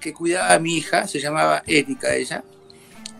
que 0.00 0.12
cuidaba 0.12 0.54
a 0.54 0.58
mi 0.58 0.76
hija, 0.76 1.06
se 1.06 1.20
llamaba 1.20 1.62
Erika 1.66 2.14
ella, 2.14 2.42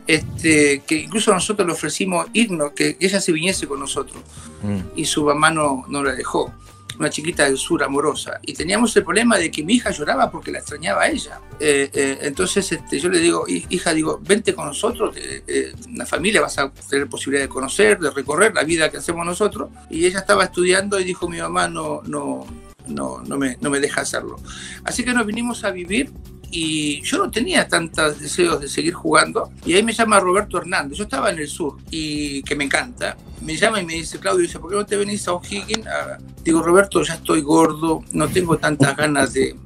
este, 0.06 0.82
que 0.86 0.96
incluso 0.96 1.32
nosotros 1.32 1.66
le 1.66 1.72
ofrecimos 1.72 2.26
irnos, 2.32 2.72
que 2.72 2.96
ella 3.00 3.20
se 3.20 3.32
viniese 3.32 3.66
con 3.66 3.80
nosotros, 3.80 4.22
mm. 4.62 4.80
y 4.98 5.04
su 5.04 5.24
mamá 5.24 5.50
no, 5.50 5.84
no 5.88 6.02
la 6.02 6.12
dejó. 6.12 6.52
una 6.98 7.10
chiquita 7.10 7.44
del 7.44 7.58
sur 7.58 7.82
amorosa, 7.84 8.40
y 8.40 8.54
teníamos 8.54 8.96
el 8.96 9.04
problema 9.04 9.36
de 9.36 9.50
que 9.50 9.62
mi 9.62 9.74
hija 9.74 9.90
lloraba 9.90 10.30
porque 10.30 10.50
la 10.50 10.60
extrañaba 10.60 11.02
a 11.02 11.08
ella. 11.10 11.40
Eh, 11.60 11.90
eh, 11.92 12.18
entonces 12.22 12.72
este, 12.72 12.98
yo 12.98 13.10
le 13.10 13.18
digo, 13.18 13.44
"Hi- 13.46 13.66
hija, 13.68 13.92
digo, 13.92 14.18
vente 14.22 14.54
con 14.54 14.64
nosotros, 14.66 15.14
eh, 15.14 15.42
eh, 15.46 15.74
una 15.92 16.06
familia 16.06 16.40
vas 16.40 16.56
a 16.56 16.70
tener 16.88 17.06
posibilidad 17.06 17.44
de 17.44 17.50
conocer, 17.50 17.98
de 17.98 18.08
recorrer 18.10 18.54
la 18.54 18.62
vida 18.64 18.90
que 18.90 18.96
hacemos 18.96 19.26
nosotros. 19.26 19.68
Y 19.90 20.06
ella 20.06 20.20
estaba 20.20 20.44
estudiando 20.44 20.98
y 20.98 21.04
dijo, 21.04 21.28
mi 21.28 21.36
mamá 21.38 21.68
no, 21.68 22.00
no, 22.06 22.46
no, 22.88 23.22
no, 23.22 23.36
me, 23.38 23.56
no 23.60 23.70
me 23.70 23.80
deja 23.80 24.00
hacerlo. 24.02 24.36
Así 24.84 25.04
que 25.04 25.12
nos 25.12 25.26
vinimos 25.26 25.64
a 25.64 25.70
vivir 25.70 26.10
y 26.50 27.02
yo 27.02 27.18
no 27.18 27.30
tenía 27.30 27.66
tantos 27.68 28.20
deseos 28.20 28.60
de 28.60 28.68
seguir 28.68 28.94
jugando. 28.94 29.50
Y 29.64 29.74
ahí 29.74 29.82
me 29.82 29.92
llama 29.92 30.20
Roberto 30.20 30.58
Hernández. 30.58 30.96
Yo 30.98 31.04
estaba 31.04 31.30
en 31.30 31.38
el 31.38 31.48
sur 31.48 31.76
y 31.90 32.42
que 32.42 32.54
me 32.54 32.64
encanta. 32.64 33.16
Me 33.42 33.56
llama 33.56 33.80
y 33.80 33.84
me 33.86 33.94
dice, 33.94 34.18
Claudio, 34.18 34.42
dice, 34.42 34.58
¿por 34.58 34.70
qué 34.70 34.76
no 34.76 34.86
te 34.86 34.96
venís 34.96 35.26
a 35.28 35.32
O'Higgins? 35.34 35.86
A- 35.86 36.18
Digo, 36.44 36.62
Roberto, 36.62 37.02
ya 37.02 37.14
estoy 37.14 37.40
gordo, 37.42 38.04
no 38.12 38.28
tengo 38.28 38.56
tantas 38.58 38.96
ganas 38.96 39.32
de, 39.32 39.56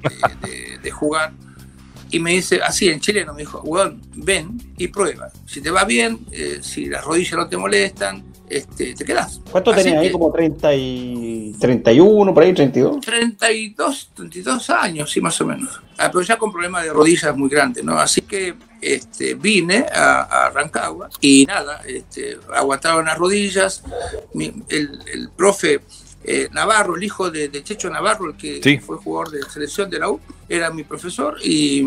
de- 0.43 0.49
de- 0.49 0.79
de 0.79 0.91
jugar. 0.91 1.33
Y 2.11 2.19
me 2.19 2.33
dice, 2.33 2.61
así 2.63 2.89
en 2.89 2.99
chileno, 2.99 3.33
me 3.35 3.41
dijo, 3.43 3.61
weón, 3.61 4.01
ven 4.17 4.73
y 4.77 4.89
prueba. 4.89 5.31
Si 5.47 5.61
te 5.61 5.71
va 5.71 5.85
bien, 5.85 6.19
eh, 6.33 6.59
si 6.63 6.87
las 6.87 7.05
rodillas 7.05 7.35
no 7.35 7.47
te 7.49 7.57
molestan, 7.57 8.25
este, 8.51 8.95
te 8.95 9.05
quedas. 9.05 9.41
¿Cuánto 9.51 9.71
Así 9.71 9.85
tenía 9.85 10.01
ahí? 10.01 10.11
Como 10.13 10.31
30 10.33 10.75
y 10.75 11.55
31, 11.61 12.35
por 12.35 12.43
ahí, 12.43 12.53
32. 12.53 13.01
32, 13.01 14.11
32 14.15 14.71
años, 14.71 15.11
sí, 15.11 15.21
más 15.21 15.41
o 15.41 15.47
menos. 15.47 15.81
Ah, 15.99 16.11
pero 16.13 16.23
ya 16.23 16.37
con 16.37 16.51
problemas 16.53 16.85
de 16.85 16.93
rodillas 16.93 17.37
muy 17.37 17.49
grandes, 17.49 17.85
¿no? 17.85 17.99
Así 17.99 18.23
que 18.23 18.55
este, 18.81 19.35
vine 19.35 19.87
a, 19.95 20.47
a 20.47 20.51
Rancagua 20.51 21.11
y 21.21 21.45
nada, 21.47 21.83
este, 21.87 22.39
aguantaron 22.55 23.05
las 23.05 23.17
rodillas. 23.19 23.83
Mi- 24.35 24.53
el, 24.69 24.99
el 25.13 25.29
profe 25.31 25.81
eh, 26.25 26.49
Navarro, 26.53 26.97
el 26.97 27.03
hijo 27.05 27.31
de, 27.31 27.49
de 27.49 27.63
Checho 27.63 27.89
Navarro, 27.89 28.27
el 28.31 28.37
que 28.37 28.61
Sí. 28.63 28.79
fue 28.79 28.97
jugador 28.99 29.31
de 29.31 29.43
selección 29.51 29.89
de 29.91 29.99
la 29.99 30.11
U, 30.11 30.21
era 30.49 30.71
mi 30.71 30.85
profesor 30.85 31.37
y, 31.43 31.81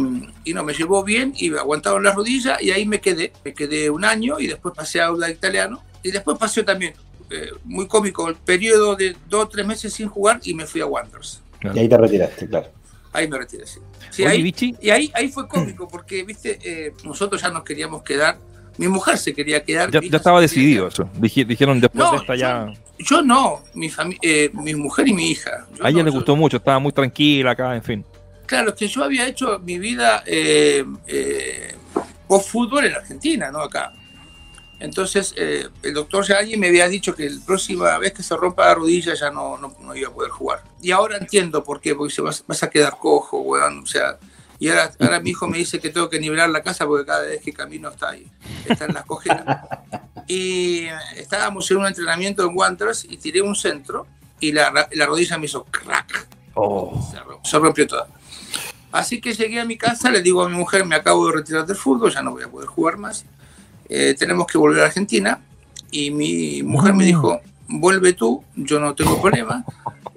y 0.43 0.53
no, 0.53 0.63
me 0.63 0.73
llevó 0.73 1.03
bien 1.03 1.33
y 1.35 1.53
aguantaron 1.55 2.03
las 2.03 2.15
rodillas 2.15 2.61
y 2.61 2.71
ahí 2.71 2.85
me 2.85 3.01
quedé. 3.01 3.33
Me 3.43 3.53
quedé 3.53 3.89
un 3.89 4.05
año 4.05 4.39
y 4.39 4.47
después 4.47 4.73
pasé 4.75 5.01
a 5.01 5.07
aula 5.07 5.27
de 5.27 5.33
italiano 5.33 5.81
y 6.03 6.11
después 6.11 6.37
pasé 6.37 6.63
también. 6.63 6.93
eh, 7.29 7.49
muy 7.63 7.87
cómico, 7.87 8.27
el 8.29 8.35
periodo 8.35 8.95
de 8.95 9.15
dos 9.27 9.45
o 9.45 9.47
tres 9.47 9.65
meses 9.65 9.91
sin 9.91 10.07
jugar 10.07 10.39
y 10.43 10.53
me 10.53 10.67
fui 10.67 10.81
a 10.81 10.85
Wanderers. 10.85 11.41
Y 11.73 11.79
ahí 11.79 11.89
te 11.89 11.97
retiraste, 11.97 12.47
claro. 12.47 12.67
Ahí 13.11 13.27
me 13.27 13.37
retiré, 13.39 13.65
sí. 13.65 13.79
Sí, 14.11 14.23
Oye, 14.23 14.31
ahí- 14.33 14.41
Vichy. 14.43 14.75
y 14.79 14.89
ahí, 14.91 15.11
ahí 15.15 15.29
fue 15.29 15.47
cómico, 15.47 15.87
porque, 15.87 16.23
viste, 16.23 16.59
eh, 16.63 16.93
nosotros 17.03 17.41
ya 17.41 17.49
nos 17.49 17.63
queríamos 17.63 18.03
quedar. 18.03 18.37
Mi 18.77 18.87
mujer 18.87 19.17
se 19.17 19.33
quería 19.33 19.63
quedar. 19.63 19.89
Ya, 19.89 19.99
estaba 19.99 20.39
quería 20.39 20.41
decidido 20.41 20.87
eso. 20.87 21.09
Dije- 21.19 21.45
dijeron 21.45 21.79
después 21.79 22.03
No, 22.03 22.11
de 22.11 22.17
esta 22.17 22.35
ya. 22.35 22.71
Yo 22.99 23.21
no, 23.23 23.63
mi, 23.73 23.89
eh, 24.21 24.51
mi 24.53 24.75
mujer 24.75 25.07
y 25.07 25.13
mi 25.13 25.31
hija. 25.31 25.65
Yo 25.75 25.85
A 25.85 25.89
ella 25.89 25.99
no, 25.99 26.05
le 26.05 26.11
yo- 26.11 26.15
gustó 26.17 26.35
mucho, 26.35 26.57
estaba 26.57 26.77
muy 26.79 26.91
tranquila 26.91 27.51
acá, 27.51 27.75
en 27.75 27.83
fin. 27.83 28.05
Claro, 28.45 28.69
es 28.69 28.75
que 28.75 28.87
yo 28.87 29.03
había 29.03 29.25
hecho 29.27 29.57
mi 29.59 29.79
vida 29.79 30.23
eh, 30.27 30.83
eh, 31.07 31.75
post 32.27 32.49
fútbol 32.49 32.85
en 32.85 32.93
Argentina, 32.93 33.49
no 33.49 33.59
acá. 33.61 33.91
Entonces, 34.83 35.33
eh, 35.37 35.69
el 35.81 35.93
doctor 35.93 36.27
ya 36.27 36.39
alguien 36.39 36.59
me 36.59 36.67
había 36.67 36.89
dicho 36.89 37.15
que 37.15 37.29
la 37.29 37.39
próxima 37.45 37.97
vez 37.99 38.11
que 38.11 38.21
se 38.21 38.35
rompa 38.35 38.65
la 38.65 38.75
rodilla 38.75 39.13
ya 39.13 39.31
no, 39.31 39.57
no, 39.57 39.73
no 39.79 39.95
iba 39.95 40.09
a 40.09 40.11
poder 40.13 40.29
jugar. 40.29 40.61
Y 40.81 40.91
ahora 40.91 41.15
entiendo 41.17 41.63
por 41.63 41.79
qué, 41.79 41.95
porque 41.95 42.13
se 42.13 42.21
vas, 42.21 42.43
vas 42.45 42.63
a 42.63 42.69
quedar 42.69 42.97
cojo, 42.99 43.39
weón. 43.39 43.79
O 43.83 43.85
sea, 43.85 44.19
y 44.59 44.67
ahora, 44.67 44.91
ahora 44.99 45.21
mi 45.21 45.29
hijo 45.29 45.47
me 45.47 45.57
dice 45.57 45.79
que 45.79 45.89
tengo 45.89 46.09
que 46.09 46.19
nivelar 46.19 46.49
la 46.49 46.61
casa 46.61 46.85
porque 46.85 47.05
cada 47.05 47.21
vez 47.21 47.41
que 47.41 47.53
camino 47.53 47.89
está 47.89 48.09
ahí, 48.09 48.29
está 48.67 48.83
en 48.83 48.93
las 48.93 49.05
cojeras. 49.05 49.65
Y 50.27 50.87
estábamos 51.15 51.71
en 51.71 51.77
un 51.77 51.87
entrenamiento 51.87 52.43
en 52.43 52.51
Wanderers 52.53 53.05
y 53.05 53.15
tiré 53.17 53.41
un 53.41 53.55
centro 53.55 54.05
y 54.41 54.51
la, 54.51 54.89
la 54.91 55.05
rodilla 55.05 55.37
me 55.37 55.45
hizo 55.45 55.63
crack. 55.63 56.27
Se, 57.09 57.19
ro- 57.21 57.39
se 57.41 57.57
rompió 57.57 57.87
toda. 57.87 58.07
Así 58.91 59.21
que 59.21 59.33
llegué 59.33 59.61
a 59.61 59.65
mi 59.65 59.77
casa, 59.77 60.11
le 60.11 60.21
digo 60.21 60.43
a 60.43 60.49
mi 60.49 60.55
mujer, 60.55 60.85
me 60.85 60.95
acabo 60.95 61.25
de 61.27 61.33
retirar 61.37 61.65
del 61.65 61.77
fútbol, 61.77 62.13
ya 62.13 62.21
no 62.21 62.31
voy 62.31 62.43
a 62.43 62.51
poder 62.51 62.67
jugar 62.67 62.97
más. 62.97 63.25
Eh, 63.89 64.15
tenemos 64.17 64.47
que 64.47 64.57
volver 64.57 64.83
a 64.83 64.85
Argentina. 64.87 65.39
Y 65.91 66.09
mi 66.11 66.63
mujer 66.63 66.93
me 66.93 67.05
dijo, 67.05 67.39
vuelve 67.67 68.13
tú, 68.13 68.43
yo 68.55 68.79
no 68.79 68.95
tengo 68.95 69.21
problema. 69.21 69.63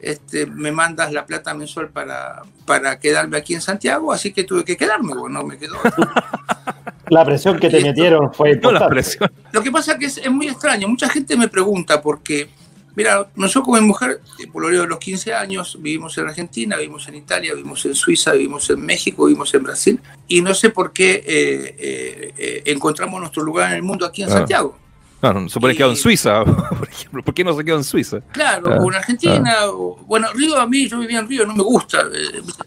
Este, 0.01 0.47
me 0.47 0.73
mandas 0.73 1.13
la 1.13 1.27
plata 1.27 1.53
mensual 1.55 1.89
para, 1.89 2.43
para 2.65 2.99
quedarme 2.99 3.39
aquí 3.39 3.55
en 3.55 3.61
Santiago, 3.61 4.13
así 4.13 4.33
que 4.33 4.45
tuve 4.45 4.65
que 4.65 4.77
quedarme, 4.77 5.15
bueno, 5.15 5.43
me 5.43 5.59
quedo. 5.59 5.77
La 7.09 7.25
presión 7.25 7.59
que 7.59 7.71
te 7.71 7.81
metieron 7.81 8.33
fue 8.35 8.57
No 8.57 8.73
la 8.73 8.89
presión. 8.89 9.31
Lo 9.53 9.63
que 9.63 9.71
pasa 9.71 9.93
es 9.93 9.99
que 9.99 10.07
es, 10.07 10.19
es 10.19 10.31
muy 10.31 10.49
extraño. 10.49 10.89
Mucha 10.89 11.09
gente 11.09 11.37
me 11.37 11.47
pregunta 11.47 12.03
porque, 12.03 12.49
mira, 12.97 13.29
nosotros 13.37 13.67
con 13.67 13.81
mi 13.81 13.87
mujer, 13.87 14.21
por 14.53 14.62
lo 14.62 14.69
de 14.81 14.87
los 14.87 14.99
15 14.99 15.33
años, 15.35 15.76
vivimos 15.81 16.17
en 16.19 16.26
Argentina, 16.29 16.76
vivimos 16.76 17.07
en 17.07 17.15
Italia, 17.15 17.55
vivimos 17.55 17.85
en 17.87 17.95
Suiza, 17.95 18.33
vivimos 18.33 18.69
en 18.71 18.85
México, 18.85 19.26
vivimos 19.26 19.55
en 19.55 19.62
Brasil. 19.62 20.00
Y 20.26 20.41
no 20.43 20.53
sé 20.55 20.71
por 20.71 20.93
qué 20.93 21.12
eh, 21.25 21.76
eh, 21.79 22.35
eh, 22.37 22.62
encontramos 22.67 23.21
nuestro 23.21 23.43
lugar 23.45 23.71
en 23.71 23.76
el 23.76 23.83
mundo 23.83 24.05
aquí 24.07 24.23
en 24.23 24.31
Ah. 24.31 24.33
Santiago. 24.33 24.79
Claro, 25.21 25.41
no 25.41 25.49
se 25.49 25.59
puede 25.61 25.75
quedado 25.75 25.93
en 25.93 25.97
Suiza, 25.97 26.45
por 26.45 26.88
ejemplo. 26.88 27.23
¿Por 27.23 27.33
qué 27.35 27.43
no 27.45 27.57
se 27.57 27.65
quedó 27.65 27.76
en 27.76 27.85
Suiza? 27.85 28.21
Claro, 28.33 28.73
Ah, 28.73 28.79
o 28.83 28.91
en 28.91 28.97
Argentina. 28.97 29.55
o- 29.67 29.97
bueno, 30.07 30.29
Río 30.35 30.59
a 30.59 30.67
mí, 30.67 30.88
yo 30.88 30.99
vivía 30.99 31.21
en 31.21 31.29
Río, 31.29 31.47
no 31.47 31.55
me 31.55 31.62
gusta. 31.62 32.05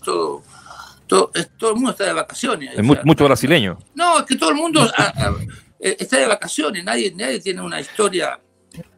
todo, 0.04 0.44
todo, 1.08 1.32
el 1.70 1.76
mundo 1.76 1.92
está 1.92 2.06
de 2.06 2.14
vacaciones. 2.14 2.74
Es 2.74 2.80
o 2.88 2.94
sea, 2.94 3.02
mucho 3.04 3.26
brasileño. 3.26 3.78
No, 3.96 4.20
es 4.20 4.26
que 4.26 4.36
todo 4.36 4.50
el 4.52 4.56
mundo 4.56 4.82
ah, 4.98 5.14
ah, 5.18 5.34
está 5.80 6.18
de 6.18 6.28
vacaciones, 6.28 6.84
nadie, 6.84 7.14
nadie 7.16 7.40
tiene 7.40 7.62
una 7.62 7.80
historia 7.80 8.40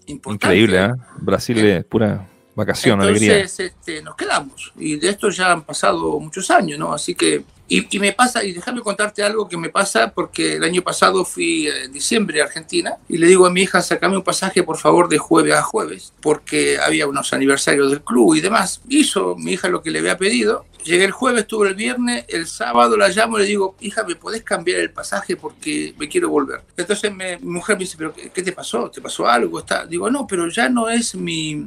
importante. 0.08 0.56
Increíble, 0.56 0.86
¿eh? 0.86 0.92
Brasil 1.18 1.58
es 1.60 1.86
pura 1.86 2.28
vacación, 2.56 3.02
alegría. 3.02 3.36
Entonces 3.36 3.72
este, 3.72 4.02
nos 4.02 4.16
quedamos. 4.16 4.74
Y 4.78 4.98
de 4.98 5.10
esto 5.10 5.30
ya 5.30 5.52
han 5.52 5.64
pasado 5.64 6.20
muchos 6.20 6.50
años, 6.52 6.80
¿no? 6.80 6.94
Así 6.94 7.16
que. 7.16 7.44
Y, 7.68 7.88
y 7.96 8.00
me 8.00 8.12
pasa, 8.12 8.44
y 8.44 8.52
déjame 8.52 8.82
contarte 8.82 9.24
algo 9.24 9.48
que 9.48 9.56
me 9.56 9.70
pasa, 9.70 10.12
porque 10.12 10.56
el 10.56 10.64
año 10.66 10.82
pasado 10.82 11.24
fui 11.24 11.68
eh, 11.68 11.86
en 11.86 11.94
diciembre 11.94 12.42
a 12.42 12.44
Argentina 12.44 12.98
y 13.08 13.18
le 13.18 13.28
digo 13.28 13.46
a 13.46 13.50
mi 13.50 13.62
hija, 13.62 13.82
sacame 13.82 14.18
un 14.18 14.24
pasaje 14.24 14.62
por 14.62 14.78
favor 14.78 15.08
de 15.08 15.18
jueves 15.18 15.54
a 15.54 15.62
jueves, 15.62 16.12
porque 16.20 16.78
había 16.80 17.08
unos 17.08 17.32
aniversarios 17.32 17.90
del 17.90 18.02
club 18.02 18.36
y 18.36 18.42
demás. 18.42 18.82
Hizo 18.90 19.38
mi 19.38 19.54
hija 19.54 19.70
lo 19.70 19.82
que 19.82 19.90
le 19.90 20.00
había 20.00 20.18
pedido. 20.18 20.66
Llegué 20.84 21.06
el 21.06 21.12
jueves, 21.12 21.42
estuve 21.42 21.70
el 21.70 21.76
viernes, 21.76 22.26
el 22.28 22.48
sábado 22.48 22.98
la 22.98 23.10
llamo 23.10 23.38
y 23.38 23.42
le 23.42 23.48
digo, 23.48 23.76
hija, 23.82 24.04
¿me 24.04 24.16
podés 24.16 24.44
cambiar 24.44 24.80
el 24.80 24.92
pasaje 24.92 25.36
porque 25.36 25.94
me 25.98 26.10
quiero 26.10 26.30
volver? 26.30 26.62
Entonces 26.76 27.14
me- 27.14 27.38
mi 27.38 27.52
mujer 27.52 27.76
me 27.78 27.82
dice, 27.84 27.98
¿pero 27.98 28.14
qué, 28.14 28.30
te 28.42 28.52
pasó? 28.52 28.90
¿Te 28.90 29.02
pasó 29.02 29.28
algo? 29.28 29.60
Está... 29.60 29.86
Digo, 29.86 30.10
no, 30.10 30.26
pero 30.26 30.48
ya 30.50 30.70
no 30.70 30.90
es 30.90 31.14
mi, 31.14 31.64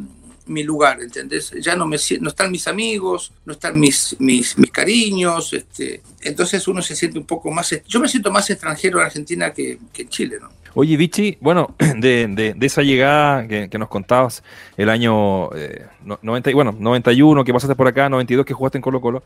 mi 0.47 0.62
lugar, 0.64 1.00
¿entendés? 1.00 1.52
Ya 1.61 1.76
no 1.76 1.87
me 1.87 1.97
no 2.21 2.28
están 2.28 2.50
mis 2.50 2.66
amigos, 2.66 3.33
no 3.44 3.52
están 3.52 3.78
mis, 3.78 4.16
mis, 4.18 4.59
mis 4.59 4.71
cariños, 4.71 5.52
este, 5.52 6.02
entonces 6.23 6.66
uno 6.66 6.83
se 6.83 6.97
siente 6.97 7.18
un 7.18 7.26
poco 7.26 7.50
más, 7.50 7.75
yo 7.87 8.00
me 8.00 8.09
siento 8.09 8.30
más 8.33 8.50
extranjero 8.50 8.99
en 8.99 9.06
Argentina 9.06 9.52
que 9.52 9.78
en 9.97 10.09
Chile, 10.09 10.38
¿no? 10.40 10.50
Oye, 10.75 10.97
Vichy, 10.97 11.38
bueno, 11.40 11.75
de, 11.78 12.26
de- 12.28 12.54
de 12.54 12.66
esa 12.66 12.83
llegada 12.83 13.47
que, 13.47 13.69
que 13.69 13.78
nos 13.78 13.88
contabas 13.88 14.43
el 14.76 14.88
año 14.90 15.52
eh, 15.54 15.87
no- 16.04 16.19
90, 16.23 16.50
y- 16.50 16.54
bueno, 16.54 16.75
91 16.78 17.45
que 17.45 17.52
pasaste 17.52 17.76
por 17.76 17.87
acá, 17.88 18.09
92 18.09 18.45
que 18.45 18.54
jugaste 18.54 18.78
en 18.78 18.83
Colo 18.83 19.00
Colo, 19.00 19.23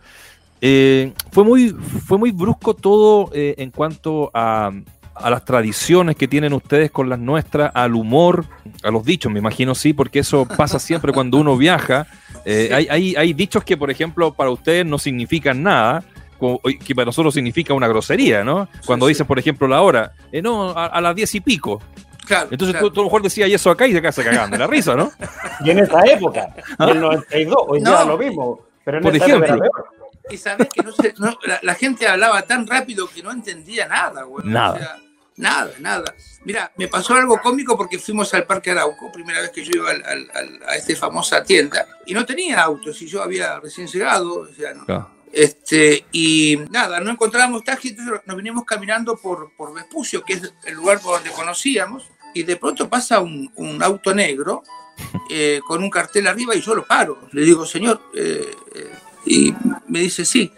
eh, 0.61 1.13
fue, 1.31 1.45
muy, 1.45 1.71
fue 1.71 2.19
muy 2.19 2.33
brusco 2.33 2.75
todo 2.75 3.31
eh, 3.33 3.55
en 3.59 3.71
cuanto 3.71 4.31
a, 4.35 4.73
a 5.15 5.31
las 5.31 5.45
tradiciones 5.45 6.17
que 6.17 6.29
tienen 6.29 6.53
ustedes 6.53 6.91
con 6.91 7.09
las 7.09 7.19
nuestras, 7.19 7.71
al 7.75 7.95
humor, 7.95 8.45
a 8.83 8.91
los 8.91 9.05
dichos, 9.05 9.33
me 9.33 9.39
imagino 9.39 9.75
sí, 9.75 9.93
porque 9.93 10.19
eso 10.19 10.47
pasa 10.47 10.79
siempre 10.79 11.13
cuando 11.13 11.39
uno 11.39 11.57
viaja. 11.57 12.07
Eh, 12.45 12.67
Sí. 12.69 12.75
hay, 12.75 12.87
hay, 12.91 13.15
hay 13.17 13.33
dichos 13.35 13.63
que, 13.65 13.77
por 13.77 13.91
ejemplo, 13.91 14.33
para 14.35 14.51
ustedes 14.51 14.85
no 14.87 14.99
significan 14.99 15.63
nada, 15.63 16.03
como- 16.39 16.61
que 16.61 16.95
para 16.95 17.07
nosotros 17.07 17.35
significa 17.35 17.75
una 17.75 17.89
grosería, 17.89 18.43
¿no? 18.45 18.69
Cuando 18.87 19.07
sí. 19.07 19.11
dicen, 19.11 19.27
por 19.27 19.39
ejemplo, 19.39 19.67
la 19.69 19.83
hora, 19.83 20.13
eh, 20.33 20.41
no, 20.41 20.71
a, 20.71 20.87
a 20.87 21.01
las 21.01 21.15
diez 21.15 21.35
y 21.35 21.41
pico. 21.41 21.83
Claro. 22.27 22.49
Entonces 22.51 22.75
claro. 22.75 22.89
tú, 22.89 22.95
tú 22.95 23.01
a 23.01 23.03
lo 23.05 23.07
mejor 23.09 23.23
decías 23.23 23.51
eso 23.51 23.71
acá 23.71 23.87
y 23.87 23.93
se 23.93 24.03
casa 24.03 24.23
cagando 24.23 24.57
de 24.57 24.59
la 24.59 24.67
risa, 24.67 24.95
¿no? 24.95 25.11
Y 25.65 25.71
en 25.71 25.79
esa 25.81 26.01
época, 26.05 26.55
en 26.79 26.89
el 26.91 27.01
92, 27.01 27.57
hoy 27.67 27.81
No. 27.81 27.91
día 27.91 28.05
lo 28.05 28.19
mismo. 28.19 28.61
Pero 28.85 28.99
en 28.99 29.03
Por 29.03 29.17
esa 29.17 29.25
ejemplo. 29.27 29.47
época 29.47 29.65
era 29.67 29.73
peor. 29.73 29.87
Y 30.31 30.37
sabes 30.37 30.69
que 30.73 30.83
no 30.83 30.93
se- 30.93 31.15
no, 31.19 31.39
la, 31.47 31.59
la 31.63 31.75
gente 31.75 32.07
hablaba 32.07 32.43
tan 32.43 32.67
rápido 32.67 33.09
que 33.09 33.23
no 33.23 33.31
entendía 33.33 33.89
nada, 33.89 34.25
güey. 34.25 34.47
Nada. 34.47 34.75
O 34.75 34.79
sea, 34.79 34.97
nada, 35.37 35.71
nada. 35.81 36.15
Mira, 36.45 36.71
me 36.77 36.87
pasó 36.89 37.15
algo 37.15 37.39
cómico 37.41 37.77
porque 37.79 37.99
fuimos 37.99 38.33
al 38.35 38.45
Parque 38.45 38.71
Arauco, 38.73 39.11
primera 39.11 39.41
vez 39.41 39.51
que 39.51 39.65
yo 39.65 39.73
iba 39.75 39.91
al- 39.91 40.05
al- 40.05 40.31
al- 40.35 40.61
a 40.69 40.77
esta 40.77 40.95
famosa 40.97 41.43
tienda, 41.43 41.87
y 42.07 42.13
no 42.13 42.27
tenía 42.27 42.61
autos, 42.63 43.01
y 43.01 43.07
yo 43.07 43.23
había 43.23 43.59
recién 43.59 43.87
llegado, 43.87 44.41
o 44.41 44.47
sea, 44.49 44.75
no- 44.75 44.85
Claro. 44.85 45.09
Este, 45.33 46.07
y 46.13 46.59
nada, 46.71 47.01
no 47.01 47.11
encontrábamos 47.11 47.65
taxi, 47.65 47.89
entonces 47.89 48.21
nos 48.25 48.37
vinimos 48.37 48.65
caminando 48.65 49.17
por, 49.17 49.53
por 49.57 49.75
Vespucio, 49.75 50.25
que 50.25 50.35
es 50.35 50.53
el 50.65 50.75
lugar 50.75 51.01
por 51.01 51.17
donde 51.17 51.31
conocíamos, 51.31 52.05
y 52.35 52.43
de 52.43 52.57
pronto 52.57 52.89
pasa 52.89 53.21
un, 53.21 53.51
un 53.57 53.83
auto 53.83 54.15
negro 54.15 54.63
eh, 55.31 55.61
con 55.67 55.83
un 55.83 55.91
cartel 55.91 56.27
arriba 56.27 56.55
y 56.55 56.61
yo 56.61 56.75
lo 56.75 56.87
paro. 56.87 57.29
Le 57.33 57.43
digo, 57.43 57.67
señor, 57.67 58.01
eh, 58.15 58.51
eh, 58.75 58.93
y 59.27 59.55
me 59.89 60.01
dice, 60.01 60.25
sí. 60.25 60.53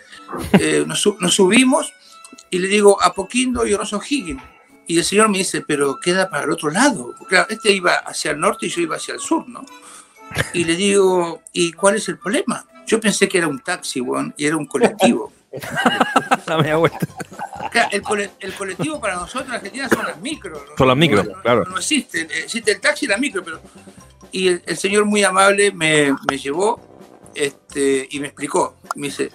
Eh, 0.53 0.85
nos, 0.87 1.05
nos 1.19 1.35
subimos 1.35 1.93
y 2.51 2.59
le 2.59 2.69
digo, 2.69 3.03
Apoquindo 3.03 3.67
y 3.67 3.75
Oroso 3.75 4.01
Higgins. 4.01 4.43
Y 4.87 4.99
el 4.99 5.05
señor 5.05 5.29
me 5.29 5.39
dice, 5.39 5.63
pero 5.67 5.99
queda 6.01 6.29
para 6.29 6.45
el 6.45 6.51
otro 6.51 6.71
lado. 6.71 7.15
Claro, 7.29 7.47
este 7.49 7.73
iba 7.73 7.95
hacia 7.95 8.33
el 8.33 8.41
norte 8.41 8.67
y 8.67 8.71
yo 8.71 8.81
iba 8.81 8.97
hacia 8.97 9.15
el 9.15 9.21
sur, 9.21 9.49
¿no? 9.49 9.65
Y 10.53 10.65
le 10.65 10.75
digo, 10.77 11.43
¿y 11.53 11.73
cuál 11.73 11.97
es 11.97 12.09
el 12.09 12.19
problema? 12.19 12.65
Yo 12.91 13.01
pensé 13.01 13.29
que 13.29 13.39
era 13.39 13.47
un 13.47 13.61
taxi, 13.61 14.01
weón, 14.01 14.35
y 14.37 14.47
era 14.47 14.57
un 14.57 14.67
colectivo. 14.67 15.33
La 16.47 16.59
media 16.59 16.77
vuelta. 16.77 17.07
Claro, 17.71 17.89
el, 17.93 18.03
cole- 18.03 18.31
el 18.41 18.53
colectivo 18.55 19.01
para 19.01 19.15
nosotros 19.15 19.47
en 19.47 19.53
Argentina 19.55 19.89
son 19.89 20.05
las 20.07 20.21
micros. 20.21 20.61
Son 20.77 20.89
las 20.89 20.97
micros, 20.97 21.25
No- 21.25 21.37
no- 21.37 21.43
claro. 21.43 21.65
No 21.67 21.77
existen, 21.79 22.29
existe 22.33 22.73
el 22.73 22.81
taxi 22.81 23.05
y 23.07 23.09
la 23.09 23.17
micro, 23.17 23.45
pero... 23.45 23.61
Y 24.33 24.49
el, 24.49 24.63
el 24.67 24.77
señor 24.77 25.05
muy 25.05 25.23
amable 25.23 25.71
me, 25.71 26.13
me 26.29 26.37
llevó 26.37 26.81
este, 27.37 28.09
y 28.11 28.19
me 28.19 28.27
explicó. 28.27 28.75
Me 28.97 29.07
dice, 29.07 29.31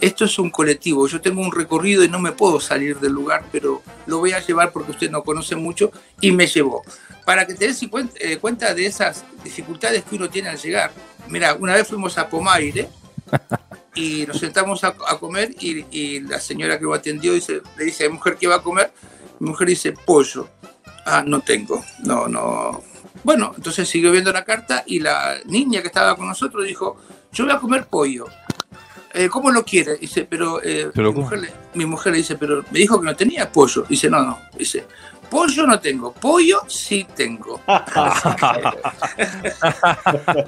esto 0.00 0.24
es 0.24 0.38
un 0.38 0.50
colectivo, 0.50 1.08
yo 1.08 1.20
tengo 1.20 1.40
un 1.42 1.50
recorrido 1.52 2.04
y 2.04 2.08
no 2.08 2.20
me 2.20 2.30
puedo 2.30 2.60
salir 2.60 2.98
del 3.00 3.12
lugar, 3.12 3.44
pero 3.50 3.82
lo 4.06 4.18
voy 4.18 4.32
a 4.34 4.38
llevar 4.40 4.70
porque 4.70 4.92
usted 4.92 5.10
no 5.10 5.24
conoce 5.24 5.56
mucho 5.56 5.90
y 6.20 6.30
me 6.30 6.46
llevó. 6.46 6.84
Para 7.24 7.44
que 7.46 7.54
te 7.54 7.66
des 7.66 7.80
eh, 8.20 8.38
cuenta 8.38 8.72
de 8.72 8.86
esas 8.86 9.24
dificultades 9.42 10.04
que 10.04 10.14
uno 10.14 10.28
tiene 10.30 10.48
al 10.48 10.58
llegar. 10.58 10.92
Mira, 11.28 11.54
una 11.54 11.74
vez 11.74 11.88
fuimos 11.88 12.16
a 12.18 12.28
Pomaire 12.28 12.88
y 13.94 14.24
nos 14.26 14.38
sentamos 14.38 14.84
a, 14.84 14.94
a 15.08 15.18
comer 15.18 15.50
y, 15.60 15.84
y 15.90 16.20
la 16.20 16.40
señora 16.40 16.78
que 16.78 16.84
lo 16.84 16.94
atendió 16.94 17.32
dice, 17.34 17.60
le 17.76 17.84
dice, 17.84 18.08
mujer, 18.08 18.36
¿qué 18.38 18.46
va 18.46 18.56
a 18.56 18.62
comer? 18.62 18.92
Mi 19.38 19.48
mujer 19.48 19.68
dice, 19.68 19.92
pollo. 19.92 20.48
Ah, 21.06 21.22
no 21.26 21.40
tengo, 21.40 21.82
no, 22.04 22.28
no. 22.28 22.82
Bueno, 23.24 23.52
entonces 23.56 23.88
siguió 23.88 24.12
viendo 24.12 24.32
la 24.32 24.44
carta 24.44 24.84
y 24.86 25.00
la 25.00 25.38
niña 25.46 25.80
que 25.80 25.88
estaba 25.88 26.14
con 26.16 26.26
nosotros 26.28 26.66
dijo, 26.66 26.96
yo 27.32 27.44
voy 27.44 27.54
a 27.54 27.58
comer 27.58 27.86
pollo. 27.86 28.26
"Eh, 29.12 29.28
¿Cómo 29.28 29.50
lo 29.50 29.64
quiere? 29.64 29.96
Dice, 29.96 30.24
pero, 30.24 30.62
eh, 30.62 30.90
Pero 30.94 31.12
mi, 31.12 31.20
mujer 31.20 31.40
le, 31.40 31.52
mi 31.74 31.84
mujer 31.84 32.12
le 32.12 32.18
dice, 32.18 32.36
pero 32.36 32.64
me 32.70 32.78
dijo 32.78 33.00
que 33.00 33.06
no 33.06 33.16
tenía 33.16 33.50
pollo. 33.50 33.84
Dice, 33.88 34.08
no, 34.08 34.22
no. 34.22 34.38
Dice, 34.56 34.86
pollo 35.30 35.66
no 35.66 35.78
tengo, 35.80 36.12
pollo 36.12 36.62
sí 36.68 37.06
tengo. 37.16 37.60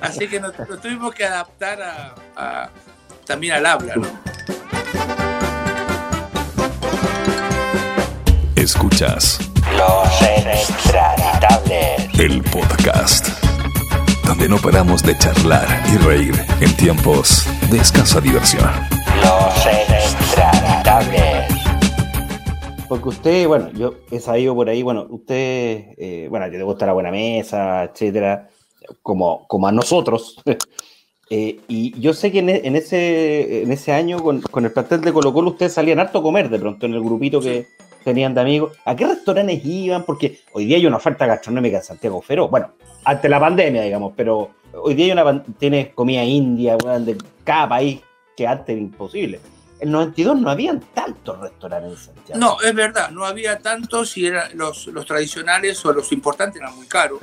Así 0.00 0.26
que 0.28 0.40
nos, 0.40 0.58
nos 0.58 0.80
tuvimos 0.80 1.14
que 1.14 1.24
adaptar 1.24 1.80
a, 1.82 2.14
a- 2.36 2.70
también 3.26 3.54
al 3.54 3.66
habla, 3.66 3.94
¿no? 3.96 4.08
Escuchas 8.56 9.38
Los 9.76 10.22
extratables. 10.22 12.18
el 12.18 12.42
podcast, 12.42 13.28
donde 14.24 14.48
no 14.48 14.56
paramos 14.58 15.02
de 15.02 15.16
charlar 15.18 15.66
y 15.92 15.96
reír 15.98 16.34
en 16.60 16.76
tiempos 16.76 17.44
de 17.70 17.78
escasa 17.78 18.20
diversión. 18.20 18.70
Los 19.22 19.66
extratables. 19.66 21.51
Porque 22.92 23.08
usted, 23.08 23.49
bueno, 23.49 23.70
yo 23.72 23.94
he 24.11 24.20
sabido 24.20 24.54
por 24.54 24.68
ahí, 24.68 24.82
bueno, 24.82 25.06
usted, 25.08 25.94
eh, 25.96 26.26
bueno, 26.28 26.50
te 26.50 26.62
gusta 26.62 26.84
la 26.84 26.92
buena 26.92 27.11
mesa, 27.11 27.84
etcétera, 27.84 28.50
como, 29.00 29.46
como 29.49 29.66
a 29.66 29.72
nosotros. 29.72 30.37
Eh, 31.30 31.61
y 31.66 31.99
yo 31.99 32.12
sé 32.12 32.30
que 32.30 32.40
en, 32.40 32.50
e- 32.50 32.61
en 32.64 32.76
ese, 32.76 33.62
en 33.62 33.72
ese 33.72 33.90
año, 33.92 34.22
con, 34.22 34.42
con 34.42 34.66
el 34.66 34.72
plantel 34.72 35.00
de 35.00 35.14
Colo 35.14 35.32
Colo, 35.32 35.52
ustedes 35.52 35.72
salían 35.72 35.99
harto 35.99 36.18
a 36.18 36.22
comer 36.22 36.50
de 36.50 36.58
pronto 36.58 36.84
en 36.84 36.92
el 36.92 37.00
grupito 37.02 37.40
que 37.40 37.68
tenían 38.04 38.34
de 38.34 38.42
amigos. 38.42 38.72
¿A 38.84 38.94
qué 38.94 39.06
restaurantes 39.06 39.64
iban? 39.64 40.04
Porque 40.04 40.40
hoy 40.52 40.66
día 40.66 40.76
hay 40.76 40.84
una 40.84 40.99
oferta 40.99 41.25
gastronómica 41.25 41.78
en 41.78 41.84
Santiago 41.84 42.20
Fero. 42.20 42.49
Bueno, 42.49 42.72
ante 43.04 43.30
la 43.30 43.40
pandemia, 43.40 43.80
digamos, 43.80 44.12
pero 44.14 44.50
hoy 44.75 44.92
día 44.92 45.06
hay 45.06 45.12
una, 45.12 45.42
tienes 45.58 45.94
comida 45.94 46.22
india, 46.22 46.76
de 46.76 47.16
cada 47.44 47.66
país 47.66 48.02
que 48.37 48.46
antes 48.46 48.68
era 48.68 48.82
imposible. 48.82 49.40
El 49.82 49.90
92 49.90 50.40
no 50.40 50.48
habían 50.48 50.78
tantos 50.94 51.40
restaurantes 51.40 51.90
en 51.90 52.14
Santiago. 52.14 52.40
No, 52.40 52.60
es 52.60 52.72
verdad, 52.72 53.10
no 53.10 53.24
había 53.24 53.58
tantos 53.58 54.16
y 54.16 54.26
eran 54.26 54.56
los, 54.56 54.86
los 54.86 55.04
tradicionales 55.04 55.84
o 55.84 55.92
los 55.92 56.12
importantes 56.12 56.62
eran 56.62 56.76
muy 56.76 56.86
caros, 56.86 57.18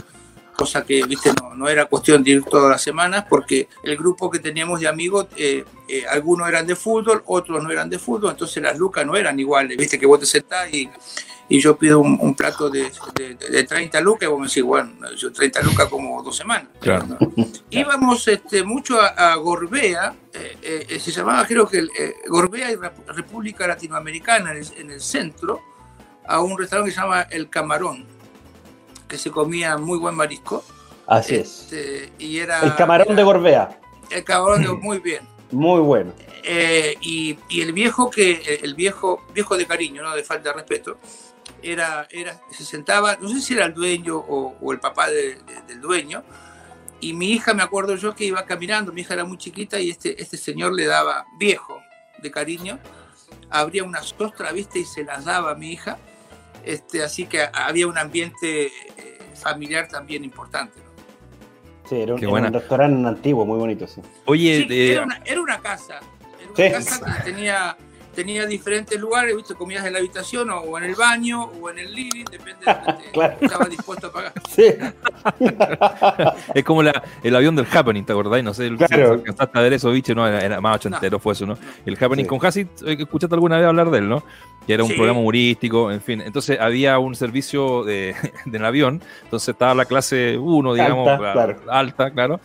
cosa 0.58 0.84
que, 0.84 1.02
viste, 1.06 1.32
no, 1.42 1.56
no 1.56 1.70
era 1.70 1.86
cuestión 1.86 2.22
de 2.22 2.32
ir 2.32 2.44
todas 2.44 2.70
las 2.70 2.82
semanas 2.82 3.24
porque 3.30 3.70
el 3.82 3.96
grupo 3.96 4.30
que 4.30 4.40
teníamos 4.40 4.82
de 4.82 4.90
amigos, 4.90 5.28
eh, 5.38 5.64
eh, 5.88 6.04
algunos 6.10 6.50
eran 6.50 6.68
de 6.68 6.76
fútbol, 6.76 7.24
otros 7.28 7.64
no 7.64 7.72
eran 7.72 7.90
de 7.90 7.98
fútbol, 7.98 8.32
entonces 8.32 8.62
las 8.62 8.78
lucas 8.78 9.06
no 9.06 9.16
eran 9.16 9.40
iguales, 9.40 9.78
viste, 9.78 9.98
que 9.98 10.06
vos 10.06 10.20
te 10.20 10.26
sentás 10.26 10.70
y, 10.74 10.90
y 11.50 11.60
yo 11.60 11.76
pido 11.78 12.00
un, 12.00 12.18
un 12.22 12.36
plato 12.36 12.70
de, 12.70 12.92
de, 13.16 13.34
de 13.36 13.64
30 13.64 14.00
lucas 14.02 14.24
y 14.24 14.32
vos 14.32 14.40
me 14.40 14.48
decís, 14.48 14.64
bueno, 14.64 14.94
yo 15.16 15.32
30 15.34 15.62
lucas 15.64 15.88
como 15.90 16.22
dos 16.22 16.38
semanas. 16.38 16.68
Claro. 16.80 17.08
¿no? 17.08 17.18
Íbamos 17.72 18.28
este, 18.28 18.64
mucho 18.64 19.02
a, 19.02 19.08
a 19.08 19.36
Gorbea, 19.36 20.14
eh, 20.34 20.86
eh, 20.90 21.00
se 21.00 21.12
llamaba 21.12 21.46
creo 21.48 21.68
que 21.68 21.80
eh, 21.80 22.16
Gorbea 22.28 22.72
y 22.72 22.76
Rep- 22.76 23.06
República 23.08 23.68
Latinoamericana 23.68 24.52
en 24.52 24.58
el, 24.58 24.68
en 24.78 24.92
el 24.92 25.02
centro, 25.02 25.60
a 26.28 26.40
un 26.40 26.58
restaurante 26.58 26.92
que 26.92 26.96
se 26.96 27.02
llama 27.02 27.22
El 27.24 27.50
Camarón, 27.50 28.06
que 29.08 29.18
se 29.18 29.32
comía 29.32 29.78
muy 29.78 29.98
buen 29.98 30.14
marisco. 30.16 30.64
Así 31.08 31.36
es. 31.36 31.64
Este, 31.64 32.12
y 32.20 32.38
era, 32.38 32.60
El 32.62 32.76
camarón 32.76 33.08
era- 33.08 33.16
de 33.16 33.24
Gorbea, 33.24 33.80
El 34.12 34.24
camarón 34.24 34.62
de 34.62 34.72
muy 34.74 35.00
bien. 35.00 35.24
muy 35.50 35.80
bueno. 35.82 36.14
Eh, 36.44 36.96
y, 37.02 37.38
y 37.50 37.62
el 37.62 37.74
viejo 37.74 38.10
que 38.10 38.60
el 38.64 38.74
viejo 38.74 39.22
viejo 39.34 39.58
de 39.58 39.66
cariño 39.66 40.02
no 40.04 40.16
de 40.16 40.24
falta 40.24 40.50
de 40.50 40.56
respeto 40.56 40.98
era 41.62 42.08
era 42.12 42.40
se 42.52 42.64
sentaba 42.64 43.18
no 43.22 43.28
sé 43.30 43.42
si 43.42 43.54
era 43.54 43.66
el 43.66 43.74
dueño 43.74 44.18
o, 44.18 44.56
o 44.62 44.74
el 44.74 44.80
papá 44.80 45.10
de- 45.10 45.36
de- 45.36 45.62
del 45.68 45.82
dueño 45.82 46.24
y 47.02 47.14
mi 47.14 47.32
hija 47.32 47.54
me 47.54 47.64
acuerdo 47.64 47.96
yo 47.96 48.16
que 48.16 48.26
iba 48.26 48.46
caminando 48.46 48.92
mi 48.92 49.02
hija 49.02 49.14
era 49.16 49.26
muy 49.26 49.38
chiquita 49.38 49.80
y 49.80 49.90
este 49.90 50.22
este 50.22 50.38
señor 50.38 50.74
le 50.74 50.86
daba 50.86 51.26
viejo 51.38 51.82
de 52.22 52.32
cariño 52.32 52.80
abría 53.50 53.84
unas 53.84 54.14
ostras 54.18 54.54
viste 54.54 54.80
y 54.80 54.86
se 54.86 55.04
las 55.04 55.26
daba 55.26 55.52
a 55.52 55.56
mi 55.56 55.72
hija 55.72 55.98
este 56.64 57.04
así 57.04 57.26
que 57.26 57.48
había 57.54 57.88
un 57.88 57.98
ambiente 57.98 58.68
eh, 58.68 58.72
familiar 59.36 59.88
también 59.88 60.24
importante 60.24 60.80
¿no? 60.80 60.90
Sí, 61.90 61.96
era 62.02 62.14
un, 62.14 62.24
era 62.24 62.32
un 62.48 62.54
restaurante 62.54 63.08
antiguo, 63.08 63.46
muy 63.48 63.58
bonito, 63.58 63.88
sí. 63.88 64.00
Oye, 64.26 64.66
Sí, 64.68 64.74
eh, 64.74 64.92
era, 64.94 65.04
una, 65.06 65.22
era 65.26 65.42
una 65.42 65.58
casa. 65.60 66.00
Era 66.40 66.50
una 66.50 66.56
Sí. 66.56 66.72
casa 66.72 67.06
que 67.24 67.32
tenía, 67.32 67.76
tenía 68.16 68.46
diferentes 68.46 69.00
lugares, 69.00 69.36
¿viste? 69.36 69.56
comías 69.56 69.86
en 69.86 69.94
la 69.94 70.00
habitación 70.00 70.50
o 70.50 70.78
en 70.78 70.84
el 70.84 70.96
baño 70.96 71.44
o 71.62 71.70
en 71.70 71.80
el 71.80 71.94
living, 71.94 72.26
depende 72.30 72.66
de 72.66 72.74
lo 72.74 72.86
que 72.86 72.94
te- 73.04 73.12
Claro. 73.12 73.38
estabas 73.42 73.70
dispuesto 73.70 74.08
a 74.08 74.12
pagar. 74.12 74.34
Sí, 74.50 74.66
es 76.54 76.64
como 76.64 76.84
la- 76.84 77.04
el 77.24 77.36
avión 77.36 77.56
del 77.56 77.68
Happening, 77.72 78.04
¿te 78.06 78.14
acordáis? 78.14 78.44
No 78.44 78.54
sé 78.54 78.68
el- 78.68 78.78
Claro. 78.78 78.96
si 78.96 79.02
alcanzaste 79.02 79.58
a 79.60 79.62
ver 79.62 79.74
eso, 79.74 79.92
biche, 79.92 80.16
no, 80.16 80.28
era, 80.28 80.40
era 80.42 80.62
más 80.62 80.76
ochentero 80.78 81.20
fue 81.20 81.34
eso, 81.34 81.46
¿no? 81.46 81.58
El 81.86 81.96
Happening 81.96 82.26
Sí. 82.26 82.30
con 82.30 82.46
Hassit, 82.46 82.68
eh, 82.86 82.98
¿escuchaste 83.00 83.36
alguna 83.36 83.58
vez 83.58 83.68
hablar 83.68 83.90
de 83.92 84.00
él, 84.00 84.10
no? 84.10 84.24
Que 84.66 84.74
era 84.74 84.84
un 84.84 84.90
Sí. 84.90 84.96
programa 84.96 85.20
humorístico, 85.20 85.92
en 85.92 86.02
fin. 86.02 86.22
Entonces 86.22 86.60
había 86.60 87.00
un 87.00 87.16
servicio 87.16 87.84
de, 87.84 88.16
del 88.46 88.66
avión, 88.66 89.02
entonces 89.24 89.50
estaba 89.50 89.74
la 89.74 89.86
clase 89.86 90.38
1, 90.38 90.74
digamos, 90.74 91.08
Alta, 91.08 91.22
la- 91.24 91.34
claro. 91.34 91.56
alta, 91.70 92.12
claro. 92.12 92.40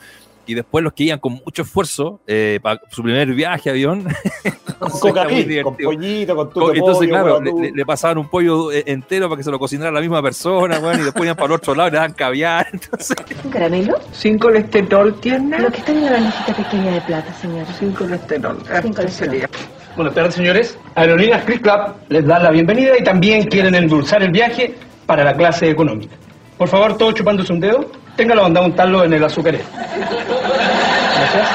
Y 0.46 0.54
después 0.54 0.85
los 0.85 0.92
que 0.92 1.04
iban 1.04 1.18
con 1.18 1.33
mucho 1.44 1.62
esfuerzo 1.62 2.20
eh, 2.26 2.59
para 2.62 2.80
su 2.90 3.02
primer 3.02 3.28
viaje 3.35 3.70
a 3.70 3.72
avión, 3.72 4.02
con 4.04 4.12
Entonces, 4.74 5.00
cocaína, 5.00 5.62
con 5.62 5.76
pollito, 5.76 6.37
con 6.37 6.50
tu 6.50 6.61
Co- 6.61 6.72
Entonces, 6.74 6.96
pollo, 6.98 7.11
claro, 7.11 7.40
le, 7.40 7.50
tú. 7.50 7.62
le- 7.62 7.72
le 7.72 7.87
pasaban 7.87 8.18
un 8.18 8.28
pollo 8.28 8.70
eh, 8.72 8.85
entero 8.87 9.28
para 9.28 9.38
que 9.38 9.44
se 9.44 9.50
lo 9.50 9.59
cocinara 9.59 9.90
la 9.90 10.00
misma 10.00 10.22
persona, 10.22 10.78
weón, 10.78 11.00
y 11.00 11.04
después 11.04 11.24
iban 11.24 11.37
para 11.37 11.46
el 11.46 11.52
otro 11.52 11.74
lado 11.74 11.88
y 11.88 11.92
le 11.92 11.96
daban 11.96 12.12
caviar. 12.12 12.66
Entonces, 12.72 13.16
¿Un 13.44 13.50
caramelo? 13.50 13.94
Sin 14.12 14.38
colesterol 14.38 15.14
tiene. 15.20 15.59
Lo 15.59 15.70
que 15.70 15.78
está 15.78 15.92
en 15.92 16.04
la 16.04 16.12
bandejita 16.12 16.54
pequeña 16.54 16.92
de 16.94 17.00
plata, 17.02 17.33
señora. 17.35 17.72
Sin 17.78 17.92
colesterol. 17.92 18.59
Sin 18.66 18.74
Este 18.74 18.92
colesterol. 18.94 19.48
Buenas 19.96 20.14
tardes, 20.14 20.35
señores. 20.35 20.78
Aerolíneas 20.96 21.44
Chris 21.44 21.61
Club 21.61 21.80
les 22.09 22.26
da 22.26 22.38
la 22.40 22.50
bienvenida 22.50 22.98
y 22.98 23.04
también 23.04 23.44
quieren 23.46 23.74
endulzar 23.76 24.22
el 24.22 24.33
viaje 24.33 24.74
para 25.07 25.22
la 25.24 25.35
clase 25.37 25.70
económica. 25.70 26.16
Por 26.59 26.68
favor, 26.68 26.96
todos 26.96 27.14
chupándose 27.14 27.52
un 27.52 27.61
dedo, 27.61 27.90
tenga 28.16 28.35
la 28.35 28.42
bondad 28.42 28.61
de 28.62 28.66
untarlo 28.66 29.05
en 29.05 29.12
el 29.12 29.24
azucarero. 29.24 29.64
Gracias. 29.74 31.48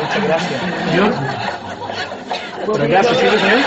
Muchas 0.00 0.24
gracias. 0.24 0.62
Gracias, 2.88 3.18
¿sí, 3.18 3.26
señor? 3.38 3.60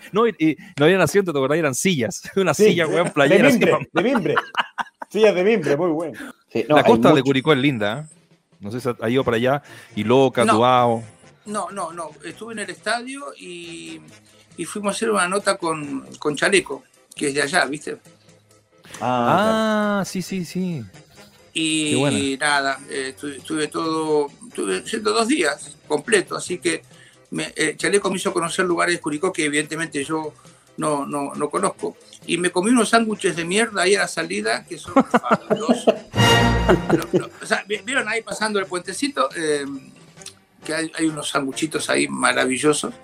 no, 0.12 0.26
y, 0.28 0.34
y 0.38 0.56
no 0.78 0.84
habían 0.84 1.00
asientos, 1.00 1.32
¿te 1.34 1.38
acordás? 1.38 1.58
Eran 1.58 1.74
sillas. 1.74 2.22
Una 2.36 2.54
Sí, 2.54 2.64
silla, 2.66 2.86
weón, 2.86 3.06
de 3.06 3.10
playera. 3.10 3.48
así, 3.48 3.58
mimbre, 3.58 3.88
de 3.92 4.02
mimbre. 4.02 4.34
Sillas 5.08 5.34
de 5.34 5.44
mimbre, 5.44 5.76
muy 5.76 5.88
bueno. 5.90 6.18
Sí, 6.52 6.64
no, 6.68 6.76
la 6.76 6.84
costa 6.84 7.08
de 7.08 7.14
mucho- 7.14 7.24
Curicó 7.24 7.52
es 7.52 7.58
linda, 7.58 8.00
¿eh? 8.10 8.16
No 8.60 8.70
sé 8.70 8.80
si 8.80 8.88
ha 9.00 9.08
ido 9.08 9.24
para 9.24 9.36
allá. 9.38 9.62
Y 9.96 10.04
Loca, 10.04 10.44
No. 10.44 10.56
Tuao. 10.56 11.02
No, 11.46 11.70
no, 11.70 11.92
no. 11.92 12.10
Estuve 12.24 12.52
en 12.52 12.58
el 12.60 12.68
estadio 12.70 13.22
y, 13.38 14.00
y 14.58 14.64
fuimos 14.66 14.94
a 14.94 14.96
hacer 14.96 15.10
una 15.10 15.26
nota 15.26 15.56
con, 15.56 16.06
con 16.18 16.36
Chaleco, 16.36 16.84
que 17.16 17.28
es 17.28 17.34
de 17.34 17.42
allá, 17.42 17.64
¿viste? 17.64 17.96
Ah, 19.00 20.00
Ah, 20.00 20.04
sí, 20.04 20.22
sí, 20.22 20.44
sí. 20.44 20.84
Y 21.52 22.36
nada, 22.40 22.78
eh, 22.88 23.08
estuve, 23.10 23.36
estuve 23.38 23.68
todo, 23.68 24.28
estuve 24.48 24.86
siendo 24.86 25.12
dos 25.12 25.26
días 25.28 25.76
completo, 25.88 26.36
así 26.36 26.58
que 26.58 26.82
me, 27.30 27.52
eh, 27.56 27.74
Chaleco 27.76 28.08
me 28.10 28.16
hizo 28.16 28.32
conocer 28.32 28.64
lugares 28.64 28.94
de 28.94 29.00
Curicó 29.00 29.32
que 29.32 29.44
evidentemente 29.46 30.04
yo 30.04 30.32
no, 30.76 31.04
no, 31.06 31.34
no 31.34 31.50
conozco. 31.50 31.96
Y 32.26 32.38
me 32.38 32.50
comí 32.50 32.70
unos 32.70 32.90
sándwiches 32.90 33.34
de 33.36 33.44
mierda 33.44 33.82
ahí 33.82 33.94
a 33.96 34.00
la 34.00 34.08
salida 34.08 34.64
que 34.64 34.78
son 34.78 34.94
fabulosos. 35.10 35.94
Pero- 36.88 37.08
pero, 37.10 37.30
o 37.42 37.46
sea, 37.46 37.64
vi- 37.66 37.80
¿Vieron 37.84 38.08
ahí 38.08 38.22
pasando 38.22 38.58
el 38.60 38.66
puentecito? 38.66 39.28
Eh, 39.36 39.64
que 40.64 40.74
hay, 40.74 40.92
hay 40.96 41.06
unos 41.06 41.28
sanguchitos 41.30 41.90
ahí 41.90 42.06
maravillosos. 42.06 42.94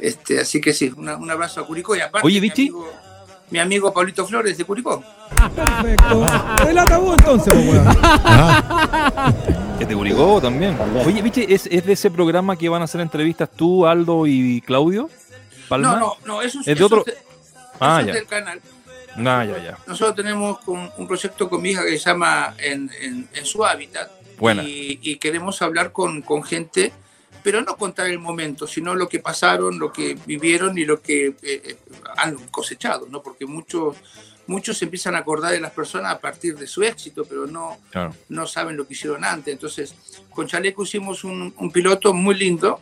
Este, 0.00 0.40
así 0.40 0.60
que 0.60 0.72
sí, 0.72 0.92
una- 0.96 1.16
un 1.16 1.30
abrazo 1.30 1.60
a 1.60 1.66
Curicó 1.66 1.94
y 1.94 2.00
aparte. 2.00 2.26
Oye, 2.26 2.40
Vichy. 2.40 2.62
amigo- 2.62 2.92
mi 3.50 3.58
amigo 3.58 3.92
Pablito 3.92 4.26
Flores 4.26 4.56
de 4.56 4.64
Curicó. 4.64 5.02
Perfecto. 5.54 6.26
Relata 6.64 6.98
vos 6.98 7.16
entonces, 7.18 7.52
weón. 7.54 7.86
Es 9.80 9.88
de 9.88 9.94
Curicó 9.94 10.40
también. 10.40 10.76
Oye, 11.04 11.22
¿viste? 11.22 11.52
¿Es, 11.52 11.66
es 11.66 11.84
de 11.84 11.92
ese 11.92 12.10
programa 12.10 12.56
que 12.56 12.68
van 12.68 12.82
a 12.82 12.84
hacer 12.84 13.00
entrevistas 13.00 13.48
tú, 13.54 13.86
Aldo 13.86 14.26
y 14.26 14.60
Claudio? 14.60 15.08
¿Palma? 15.68 15.92
No, 15.94 15.98
no, 15.98 16.16
no, 16.26 16.42
eso 16.42 16.60
¿Es 16.60 16.66
de 16.66 16.72
eso 16.72 16.86
otro? 16.86 17.04
de- 17.04 17.16
Ah, 17.80 17.98
eso 18.00 18.06
ya. 18.08 18.12
es 18.12 18.18
del 18.18 18.26
canal. 18.26 18.60
Ah, 19.16 19.44
ya, 19.44 19.62
ya. 19.62 19.78
Nosotros 19.86 20.14
tenemos 20.16 20.58
con- 20.60 20.90
un 20.96 21.06
proyecto 21.08 21.48
con 21.48 21.62
mi 21.62 21.70
hija 21.70 21.82
que 21.84 21.98
se 21.98 22.10
llama 22.10 22.54
En, 22.58 22.90
en- 23.00 23.28
en 23.34 23.46
su 23.46 23.64
hábitat. 23.64 24.10
Buena. 24.38 24.62
Y, 24.62 24.98
y 25.02 25.16
queremos 25.16 25.60
hablar 25.62 25.92
con, 25.92 26.22
con 26.22 26.42
gente, 26.42 26.92
pero 27.42 27.60
no 27.62 27.76
contar 27.76 28.06
el 28.06 28.18
momento, 28.18 28.66
sino 28.66 28.94
lo 28.94 29.08
que 29.08 29.18
pasaron, 29.20 29.78
lo 29.78 29.92
que 29.92 30.16
vivieron 30.26 30.76
y 30.78 30.84
lo 30.84 31.00
que 31.00 31.26
eh, 31.28 31.34
eh, 31.42 31.76
han 32.16 32.36
cosechado, 32.48 33.06
¿no? 33.10 33.22
Porque 33.22 33.46
muchos, 33.46 33.96
muchos 34.46 34.78
se 34.78 34.84
empiezan 34.86 35.14
a 35.14 35.18
acordar 35.18 35.52
de 35.52 35.60
las 35.60 35.72
personas 35.72 36.12
a 36.12 36.18
partir 36.18 36.56
de 36.56 36.66
su 36.66 36.82
éxito, 36.82 37.24
pero 37.24 37.46
no, 37.46 37.78
Claro. 37.90 38.14
no 38.28 38.46
saben 38.46 38.76
lo 38.76 38.86
que 38.86 38.94
hicieron 38.94 39.24
antes. 39.24 39.52
Entonces, 39.52 39.94
con 40.30 40.46
Chaleco 40.46 40.82
hicimos 40.82 41.24
un, 41.24 41.54
un 41.56 41.70
piloto 41.70 42.12
muy 42.12 42.34
lindo 42.34 42.80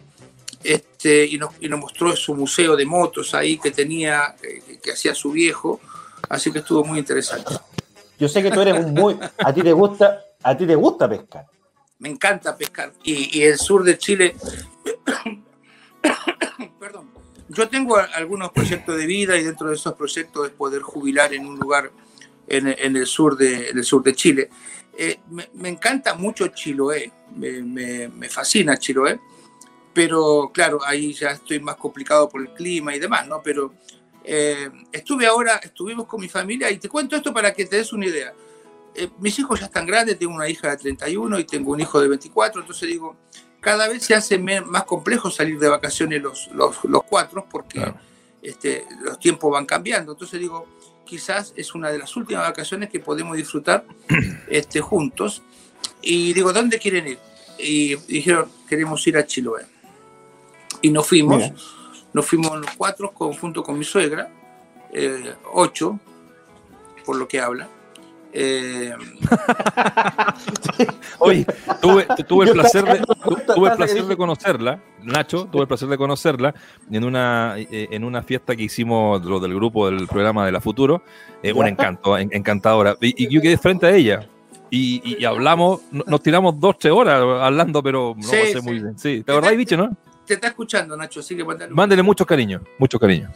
este, 0.65 1.25
y, 1.27 1.39
nos, 1.39 1.55
y 1.61 1.69
nos 1.69 1.79
mostró 1.81 2.15
su 2.17 2.35
museo 2.35 2.75
de 2.77 2.85
motos 2.85 3.35
ahí 3.35 3.59
que 3.59 3.71
tenía, 3.71 4.35
eh, 4.43 4.61
que, 4.67 4.79
que 4.79 4.93
hacía 4.93 5.15
su 5.15 5.31
viejo. 5.31 5.81
Así 6.29 6.51
que 6.51 6.59
estuvo 6.59 6.85
muy 6.85 6.99
interesante. 6.99 7.55
Yo 8.19 8.29
sé 8.29 8.43
que 8.43 8.51
tú 8.51 8.61
eres 8.61 8.85
un 8.85 8.93
muy. 8.95 9.17
A 9.39 9.55
ti 9.55 9.63
te 9.63 9.73
gusta, 9.73 10.25
a 10.43 10.57
ti 10.57 10.67
te 10.67 10.75
gusta 10.75 11.09
pescar. 11.09 11.47
Me 11.99 12.09
encanta 12.09 12.57
pescar. 12.57 12.93
Y, 13.03 13.43
el 13.43 13.59
sur 13.59 13.83
de 13.83 13.99
Chile, 13.99 14.37
perdón, 16.79 17.11
yo 17.49 17.69
tengo 17.69 17.97
algunos 17.97 18.53
proyectos 18.53 18.97
de 18.97 19.07
vida 19.07 19.37
y 19.37 19.43
dentro 19.43 19.69
de 19.69 19.75
esos 19.75 19.95
proyectos 19.95 20.47
es 20.47 20.53
poder 20.53 20.83
jubilar 20.83 21.35
en 21.35 21.47
un 21.47 21.59
lugar 21.59 21.91
en, 22.47 22.67
el, 22.69 23.07
sur 23.07 23.37
de, 23.37 23.71
el 23.71 23.85
sur 23.85 24.03
de 24.03 24.15
Chile. 24.15 24.51
Eh, 24.97 25.21
me, 25.55 25.69
encanta 25.69 26.15
mucho 26.15 26.49
Chiloé, 26.49 27.13
me, 27.37 27.63
me- 27.63 28.09
me 28.09 28.29
fascina 28.29 28.77
Chiloé, 28.77 29.21
pero 29.93 30.51
claro, 30.53 30.81
ahí 30.85 31.13
ya 31.13 31.31
estoy 31.31 31.61
más 31.61 31.77
complicado 31.77 32.29
por 32.29 32.41
el 32.41 32.53
clima 32.53 32.95
y 32.95 32.99
demás, 32.99 33.27
¿no? 33.27 33.43
Pero 33.43 33.75
eh, 34.25 34.71
estuve 34.93 35.27
ahora, 35.27 35.57
estuvimos 35.57 36.07
con 36.07 36.21
mi 36.21 36.29
familia 36.29 36.71
y 36.71 36.79
te 36.79 36.89
cuento 36.89 37.17
esto 37.17 37.33
para 37.33 37.53
que 37.53 37.65
te 37.65 37.77
des 37.77 37.93
una 37.93 38.07
idea. 38.07 38.33
Eh, 38.99 39.11
mis 39.19 39.39
hijos 39.39 39.61
ya 39.61 39.67
están 39.67 39.87
grandes, 39.87 40.19
tengo 40.19 40.35
una 40.35 40.49
hija 40.49 40.71
de 40.71 40.77
31 40.77 41.39
y 41.39 41.45
tengo 41.45 41.73
un 41.73 41.81
hijo 41.81 42.01
de 42.01 42.09
24, 42.09 42.61
entonces 42.63 42.89
digo, 42.89 43.17
cada 43.61 43.89
vez 43.89 44.05
se 44.05 44.15
hace 44.15 44.39
más 44.39 44.85
complejo 44.85 45.31
salir 45.31 45.59
de 45.59 45.69
vacaciones 45.69 46.23
los, 46.23 46.49
los, 46.53 46.85
los 46.85 47.03
cuatro 47.05 47.47
porque 47.51 47.79
Claro. 47.79 47.97
este, 48.43 48.87
los 49.03 49.19
tiempos 49.19 49.51
van 49.53 49.67
cambiando. 49.67 50.13
Entonces 50.13 50.39
digo, 50.41 50.67
quizás 51.05 51.53
es 51.57 51.75
una 51.75 51.91
de 51.91 51.99
las 51.99 52.17
últimas 52.17 52.45
vacaciones 52.45 52.89
que 52.91 53.01
podemos 53.01 53.37
disfrutar 53.37 53.85
este, 54.49 54.81
juntos. 54.81 55.43
Y 56.03 56.33
digo, 56.35 56.53
¿dónde 56.53 56.79
quieren 56.79 57.07
ir? 57.09 57.19
Y 57.59 57.97
dijeron, 57.97 58.51
queremos 58.69 59.05
ir 59.07 59.17
a 59.19 59.27
Chiloé. 59.27 59.67
Y 60.83 60.91
nos 60.91 61.07
fuimos, 61.09 61.39
Mira. 61.39 61.55
nos 62.13 62.27
fuimos 62.27 62.57
los 62.61 62.71
cuatro 62.77 63.11
con- 63.13 63.33
junto 63.35 63.63
con 63.65 63.77
mi 63.79 63.85
suegra, 63.85 64.31
eh, 64.93 65.35
ocho, 65.53 65.99
por 67.05 67.17
lo 67.17 67.27
que 67.27 67.41
habla. 67.41 67.69
Eh, 68.41 68.93
Oye, 71.19 71.45
tuve, 71.83 72.07
tu- 72.17 72.23
tuve 72.23 72.47
el 72.47 72.53
placer 72.53 72.85
de, 72.85 73.01
tuve 73.55 73.69
el 73.71 73.77
placer 73.77 74.05
de 74.05 74.17
conocerla, 74.17 74.81
Nacho, 75.03 75.47
tuve 75.51 75.63
el 75.63 75.69
placer 75.69 75.89
de 75.89 75.99
conocerla 75.99 76.55
en 76.89 77.03
una 77.03 77.55
eh, 77.59 77.89
en 77.91 78.05
una 78.05 78.23
fiesta 78.23 78.55
que 78.55 78.63
hicimos 78.63 79.25
lo 79.25 79.41
del 79.41 79.55
grupo 79.57 79.91
del 79.91 80.07
programa 80.07 80.47
de 80.47 80.53
la 80.53 80.61
Futuro, 80.61 81.03
eh, 81.43 81.53
un 81.53 81.65
Ya. 81.65 81.69
encanto, 81.71 82.17
en- 82.17 82.31
encantadora. 82.33 82.97
Y, 83.01 83.25
y 83.25 83.29
yo 83.29 83.41
quedé 83.41 83.59
frente 83.59 83.87
a 83.87 83.91
ella. 83.91 84.29
Y, 84.71 85.01
y- 85.03 85.17
y 85.21 85.25
hablamos, 85.25 85.81
no- 85.91 86.05
nos 86.07 86.23
tiramos 86.23 86.61
dos, 86.61 86.79
tres 86.79 86.93
horas 86.93 87.21
hablando, 87.43 87.83
pero 87.83 88.15
no 88.17 88.23
Sí, 88.23 88.37
pasé 88.37 88.53
sí. 88.61 88.63
muy 88.63 88.75
bien. 88.75 88.97
Sí, 88.99 89.23
¿te 89.25 89.33
acordás, 89.33 89.57
bicho, 89.57 89.77
no? 89.77 89.97
te 90.27 90.35
está 90.35 90.47
escuchando, 90.49 90.95
Nacho, 90.97 91.21
así 91.21 91.35
que 91.35 91.43
mandale 91.43 91.73
un- 91.73 91.77
Mándele 91.77 92.03
mucho 92.05 92.25
cariño, 92.25 92.61
mucho 92.79 93.01
cariño. 93.01 93.33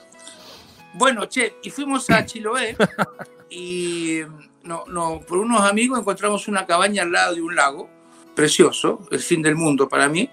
Bueno, 0.95 1.25
che, 1.25 1.55
y 1.65 1.71
fuimos 1.71 2.09
a 2.11 2.25
Chiloé 2.27 2.77
y 3.51 4.21
no, 4.65 4.85
no, 4.87 5.21
por 5.21 5.39
unos 5.39 5.61
amigos 5.63 5.99
encontramos 6.01 6.49
una 6.49 6.67
cabaña 6.67 7.03
al 7.03 7.13
lado 7.13 7.35
de 7.35 7.43
un 7.43 7.55
lago, 7.55 7.89
precioso, 8.35 9.01
el 9.11 9.21
fin 9.21 9.43
del 9.43 9.57
mundo 9.57 9.89
para 9.89 10.09
mí. 10.09 10.29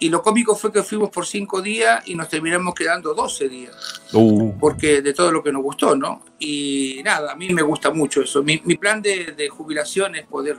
Y 0.00 0.08
lo 0.08 0.22
cómico 0.22 0.54
fue 0.56 0.72
que 0.72 0.82
fuimos 0.82 1.08
por 1.10 1.24
cinco 1.24 1.62
días 1.62 2.06
y 2.06 2.14
nos 2.14 2.28
terminamos 2.28 2.74
quedando 2.74 3.14
12 3.14 3.48
días, 3.48 4.02
Uh, 4.12 4.52
porque 4.58 5.00
de 5.02 5.14
todo 5.14 5.32
lo 5.32 5.42
que 5.42 5.50
nos 5.52 5.62
gustó, 5.62 5.96
¿no? 5.96 6.22
Y 6.38 7.00
nada, 7.04 7.32
a 7.32 7.36
mí 7.36 7.48
me 7.50 7.62
gusta 7.62 7.90
mucho 7.90 8.20
eso. 8.22 8.42
Mi, 8.42 8.60
mi 8.64 8.76
plan 8.76 9.00
de, 9.00 9.32
de 9.32 9.48
jubilación 9.48 10.14
es 10.16 10.26
poder, 10.26 10.56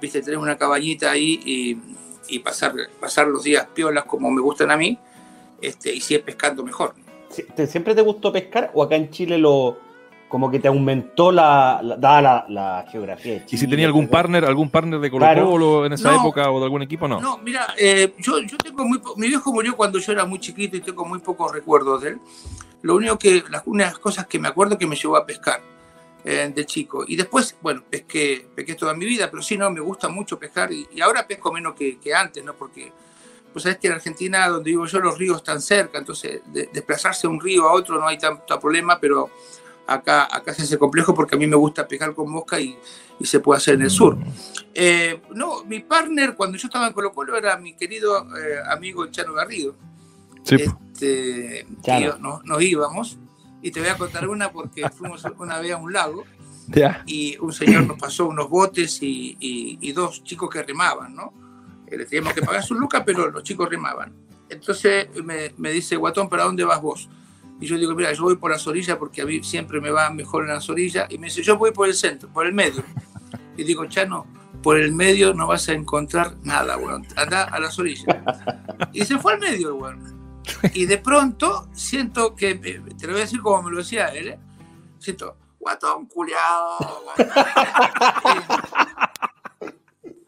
viste, 0.00 0.20
tener 0.22 0.38
una 0.38 0.56
cabañita 0.58 1.10
ahí 1.12 1.40
y, 1.44 1.78
y 2.28 2.38
pasar, 2.40 2.74
pasar 3.00 3.26
los 3.28 3.42
días 3.44 3.66
piolas 3.74 4.04
como 4.04 4.30
me 4.30 4.40
gustan 4.42 4.70
a 4.70 4.76
mí, 4.76 4.98
este, 5.62 5.94
y 5.94 6.00
si 6.00 6.14
es 6.16 6.20
pescando 6.22 6.62
mejor. 6.62 6.94
Sí, 7.30 7.44
¿te- 7.56 7.66
¿Siempre 7.66 7.94
te 7.94 8.02
gustó 8.02 8.32
pescar 8.32 8.70
o 8.74 8.82
acá 8.82 8.96
en 8.96 9.10
Chile 9.10 9.38
lo 9.38 9.78
como 10.34 10.50
que 10.50 10.58
te 10.58 10.66
aumentó 10.66 11.30
la, 11.30 11.78
la- 11.80 11.96
dada 11.96 12.20
la, 12.20 12.44
la 12.48 12.86
geografía? 12.90 13.34
de 13.34 13.38
y 13.46 13.48
si 13.50 13.56
Chile, 13.58 13.70
tenía 13.70 13.86
algún 13.86 14.08
partner, 14.08 14.44
algún 14.44 14.68
partner 14.68 14.98
de 14.98 15.08
Colo 15.08 15.20
Claro. 15.26 15.46
Colo 15.48 15.86
en 15.86 15.92
esa 15.92 16.10
No. 16.10 16.18
época 16.22 16.50
o 16.50 16.58
de 16.58 16.64
algún 16.64 16.82
equipo, 16.82 17.06
no. 17.06 17.20
No, 17.20 17.38
mira, 17.38 17.68
eh, 17.78 18.12
yo, 18.18 18.40
yo 18.40 18.56
tengo 18.58 18.84
muy 18.84 19.00
mi 19.16 19.28
viejo 19.28 19.52
murió 19.52 19.76
cuando 19.76 20.00
yo 20.00 20.10
era 20.10 20.24
muy 20.24 20.40
chiquito 20.40 20.76
y 20.76 20.80
tengo 20.80 21.04
muy 21.04 21.20
pocos 21.20 21.52
recuerdos 21.52 22.02
de 22.02 22.08
él. 22.08 22.18
Lo 22.82 22.96
único 22.96 23.16
que, 23.16 23.44
las 23.48 23.62
unas 23.66 23.96
cosas 24.00 24.26
que 24.26 24.40
me 24.40 24.48
acuerdo 24.48 24.76
que 24.76 24.88
me 24.88 24.96
llevó 24.96 25.16
a 25.16 25.24
pescar 25.24 25.60
eh, 26.24 26.50
de 26.52 26.66
chico. 26.66 27.04
Y 27.06 27.14
después, 27.14 27.54
bueno, 27.62 27.84
pesqué, 27.88 28.44
pesqué 28.56 28.74
toda 28.74 28.92
mi 28.92 29.04
vida, 29.06 29.30
pero 29.30 29.40
sí, 29.40 29.56
no, 29.56 29.70
me 29.70 29.78
gusta 29.78 30.08
mucho 30.08 30.36
pescar 30.36 30.72
y, 30.72 30.84
y 30.92 31.00
ahora 31.00 31.24
pesco 31.28 31.52
menos 31.52 31.74
que, 31.74 31.96
que 32.00 32.12
antes, 32.12 32.42
¿no? 32.42 32.54
Porque, 32.54 32.90
pues 33.52 33.62
sabes 33.62 33.78
que 33.78 33.86
en 33.86 33.92
Argentina, 33.92 34.48
donde 34.48 34.70
vivo 34.70 34.84
yo, 34.86 34.98
los 34.98 35.16
ríos 35.16 35.36
están 35.36 35.60
cerca, 35.60 35.96
entonces 35.98 36.40
de- 36.46 36.68
desplazarse 36.72 37.28
de 37.28 37.32
un 37.34 37.40
río 37.40 37.68
a 37.68 37.72
otro 37.72 38.00
no 38.00 38.08
hay 38.08 38.18
tanto 38.18 38.58
problema, 38.58 38.98
pero 38.98 39.30
acá, 39.86 40.28
acá 40.34 40.52
se 40.54 40.62
hace 40.62 40.78
complejo 40.78 41.14
porque 41.14 41.34
a 41.34 41.38
mí 41.38 41.46
me 41.46 41.56
gusta 41.56 41.86
pescar 41.86 42.14
con 42.14 42.30
mosca 42.30 42.60
y, 42.60 42.76
y 43.18 43.26
se 43.26 43.40
puede 43.40 43.58
hacer 43.58 43.74
en 43.74 43.82
el 43.82 43.90
sur. 43.90 44.16
Eh, 44.74 45.20
no, 45.34 45.64
mi 45.64 45.80
partner 45.80 46.34
cuando 46.34 46.56
yo 46.58 46.68
estaba 46.68 46.86
en 46.86 46.92
Colo 46.92 47.12
Colo 47.12 47.36
era 47.36 47.56
mi 47.56 47.74
querido 47.74 48.24
eh, 48.36 48.56
amigo 48.70 49.06
Chano 49.06 49.32
Garrido. 49.34 49.76
Sí. 50.42 50.56
Este, 50.56 51.66
nos, 52.20 52.44
nos 52.44 52.62
íbamos 52.62 53.18
y 53.62 53.70
te 53.70 53.80
voy 53.80 53.88
a 53.88 53.96
contar 53.96 54.28
una 54.28 54.50
porque 54.52 54.88
fuimos 54.96 55.24
una 55.38 55.58
vez 55.60 55.72
a 55.72 55.76
un 55.76 55.92
lago 55.92 56.24
ya. 56.68 57.02
y 57.06 57.36
un 57.38 57.52
señor 57.52 57.86
nos 57.86 57.98
pasó 57.98 58.26
unos 58.26 58.48
botes 58.48 59.02
y, 59.02 59.36
y- 59.40 59.78
y 59.80 59.92
dos 59.92 60.22
chicos 60.24 60.48
que 60.50 60.62
remaban, 60.62 61.14
¿no? 61.14 61.32
Eh, 61.86 61.96
Le 61.98 62.04
teníamos 62.06 62.32
que 62.34 62.42
pagar 62.42 62.62
su 62.62 62.74
lucas, 62.74 63.02
pero 63.04 63.30
los 63.30 63.42
chicos 63.42 63.68
remaban. 63.68 64.12
Entonces 64.48 65.08
me, 65.24 65.52
me 65.58 65.70
dice, 65.72 65.96
Guatón, 65.96 66.28
¿para 66.28 66.44
dónde 66.44 66.64
vas 66.64 66.80
vos? 66.80 67.08
Y 67.60 67.66
yo 67.66 67.78
digo, 67.78 67.94
mira, 67.94 68.12
yo 68.12 68.24
voy 68.24 68.36
por 68.36 68.50
las 68.50 68.66
orillas 68.66 68.96
porque 68.96 69.22
a 69.22 69.26
mí 69.26 69.42
siempre 69.42 69.80
me 69.80 69.90
va 69.90 70.10
mejor 70.10 70.44
en 70.44 70.50
las 70.50 70.68
orillas. 70.68 71.06
Y 71.10 71.18
me 71.18 71.26
dice, 71.26 71.42
yo 71.42 71.56
voy 71.56 71.70
por 71.70 71.88
el 71.88 71.94
centro, 71.94 72.28
por 72.28 72.46
el 72.46 72.52
medio. 72.52 72.82
Y 73.56 73.64
digo, 73.64 73.86
Chano, 73.86 74.26
por 74.62 74.78
el 74.78 74.92
medio 74.92 75.34
no 75.34 75.46
vas 75.46 75.68
a 75.68 75.72
encontrar 75.72 76.36
nada, 76.42 76.76
weón. 76.76 77.06
Anda 77.16 77.44
a 77.44 77.58
las 77.60 77.78
orillas. 77.78 78.06
Y 78.92 79.04
se 79.04 79.18
fue 79.18 79.34
al 79.34 79.40
medio, 79.40 79.76
weón. 79.76 80.42
Y 80.74 80.86
de 80.86 80.98
pronto 80.98 81.68
siento 81.72 82.34
que, 82.34 82.50
eh, 82.50 82.82
te 82.98 83.06
lo 83.06 83.12
voy 83.12 83.22
a 83.22 83.24
decir 83.24 83.40
como 83.40 83.62
me 83.62 83.70
lo 83.70 83.78
decía 83.78 84.08
él, 84.08 84.28
¿eh? 84.28 84.38
siento, 84.98 85.36
guatón 85.58 86.06
culiado. 86.06 86.76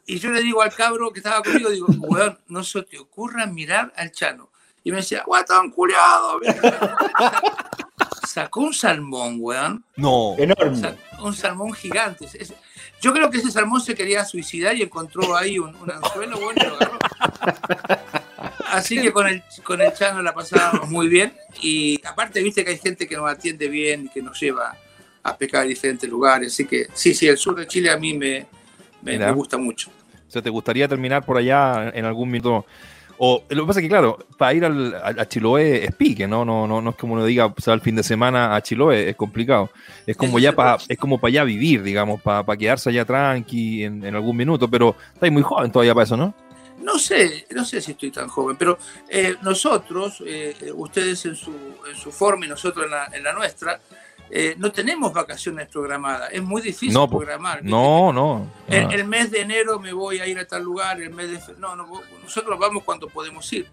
Y 0.09 0.19
yo 0.21 0.31
le 0.31 0.41
digo 0.41 0.63
al 0.63 0.73
cabro 0.73 1.13
que 1.13 1.19
estaba 1.19 1.43
conmigo, 1.43 1.69
digo, 1.69 1.87
weón, 1.99 2.39
no 2.47 2.63
se 2.63 2.83
te 2.83 2.97
ocurra 2.97 3.45
mirar 3.47 3.93
al 3.97 4.13
Chano. 4.13 4.51
Y 4.87 4.93
me 4.93 4.99
decía, 4.99 5.25
guatón 5.27 5.73
culiado. 5.73 6.39
Sacó 8.29 8.61
un 8.61 8.73
salmón, 8.73 9.39
weón. 9.41 9.85
No. 9.97 10.37
Enorme. 10.39 10.95
Un 11.19 11.35
salmón 11.35 11.73
gigante. 11.73 12.29
Yo 13.01 13.13
creo 13.13 13.29
que 13.29 13.39
ese 13.39 13.51
salmón 13.51 13.81
se 13.81 13.97
quería 13.97 14.25
suicidar 14.25 14.77
y 14.77 14.83
encontró 14.83 15.37
ahí 15.37 15.59
un, 15.59 15.75
un 15.75 15.91
anzuelo, 15.91 16.39
bueno, 16.39 16.63
y 16.63 16.69
lo 16.69 16.77
agarró. 16.77 16.99
Así 18.71 19.03
que 19.03 19.13
con 19.13 19.27
el, 19.27 19.43
con 19.65 19.81
el 19.81 19.93
Chano 19.93 20.23
la 20.23 20.33
pasábamos 20.33 20.89
muy 20.89 21.09
bien. 21.09 21.35
Y 21.61 22.01
aparte, 22.07 22.41
viste 22.41 22.65
que 22.65 22.71
hay 22.71 22.79
gente 22.79 23.09
que 23.09 23.17
nos 23.17 23.29
atiende 23.29 23.67
bien 23.67 24.05
y 24.05 24.09
que 24.09 24.23
nos 24.23 24.39
lleva 24.39 24.77
a 25.25 25.37
pescar 25.37 25.63
a 25.63 25.65
diferentes 25.65 26.09
lugares. 26.09 26.53
Así 26.53 26.65
que 26.65 26.87
sí, 26.95 27.13
sí, 27.13 27.27
el 27.27 27.39
sur 27.39 27.57
de 27.57 27.67
Chile 27.67 27.91
a 27.91 27.97
mí 27.97 28.17
me, 28.17 28.47
me 29.03 29.33
gusta 29.33 29.57
mucho. 29.57 29.91
O 30.29 30.31
sea, 30.31 30.43
¿te 30.43 30.51
gustaría 30.51 30.87
terminar 30.87 31.27
por 31.27 31.39
allá 31.39 31.91
en 31.93 32.05
algún 32.05 32.31
minuto? 32.31 32.65
O 33.19 33.43
lo 33.49 33.63
que 33.63 33.67
pasa 33.67 33.81
es 33.81 33.85
que, 33.85 33.89
claro, 33.89 34.19
para 34.37 34.55
ir 34.55 34.65
al, 34.65 34.95
a, 34.95 35.27
Chiloé 35.27 35.85
es 35.85 35.95
pique, 35.95 36.27
¿no? 36.27 36.45
No, 36.45 36.67
no, 36.67 36.81
no 36.81 36.91
es 36.91 36.97
como 36.97 37.15
uno 37.15 37.25
diga, 37.25 37.53
se 37.59 37.71
va 37.71 37.75
el 37.75 37.81
fin 37.81 37.97
de 37.97 38.03
semana 38.03 38.55
a 38.55 38.63
Chiloé, 38.63 39.11
es 39.11 39.17
complicado. 39.17 39.71
Es 40.07 40.17
como 40.17 40.39
ya 40.39 40.53
para, 40.53 40.73
próximo. 40.73 40.93
es 40.93 40.99
como 40.99 41.19
para 41.19 41.29
allá 41.31 41.45
vivir, 41.45 41.83
digamos, 41.83 42.21
para 42.21 42.57
quedarse 42.57 42.91
allá 42.91 43.05
tranqui 43.05 43.85
en, 43.85 44.05
en 44.05 44.15
algún 44.15 44.37
minuto, 44.37 44.69
pero 44.69 44.95
estáis 45.15 45.33
muy 45.33 45.43
joven 45.43 45.71
todavía 45.73 45.95
para 45.95 46.05
eso, 46.05 46.17
¿no? 46.17 46.35
No 46.87 46.99
sé, 46.99 47.47
no 47.51 47.65
sé 47.65 47.81
si 47.81 47.93
estoy 47.93 48.11
tan 48.11 48.29
joven, 48.29 48.57
pero 48.57 48.79
eh, 49.09 49.37
nosotros, 49.43 50.23
eh, 50.27 50.55
ustedes 50.75 51.25
en 51.25 51.35
su, 51.35 51.51
en 51.51 51.97
su 51.97 52.13
forma 52.13 52.47
y 52.47 52.49
nosotros 52.49 52.85
en 52.85 52.91
la, 52.91 53.07
en 53.13 53.23
la 53.25 53.33
nuestra, 53.33 53.81
eh, 54.31 54.55
no 54.59 54.73
tenemos 54.73 55.13
vacaciones 55.13 55.69
programadas. 55.69 56.31
Es 56.33 56.43
muy 56.43 56.61
difícil 56.63 56.93
No, 56.95 57.09
programar. 57.09 57.65
No, 57.65 58.13
no. 58.13 58.51
El, 58.69 58.93
el 58.93 59.05
mes 59.05 59.31
de 59.31 59.41
enero 59.43 59.79
me 59.79 59.93
voy 59.93 60.19
a 60.21 60.27
ir 60.27 60.39
a 60.39 60.47
tal 60.47 60.63
lugar, 60.63 61.01
el 61.01 61.11
mes 61.11 61.31
de 61.31 61.55
no, 61.59 61.77
no, 61.77 61.89
nosotros 62.23 62.59
vamos 62.59 62.83
cuando 62.85 63.09
podemos 63.09 63.51
ir. 63.53 63.69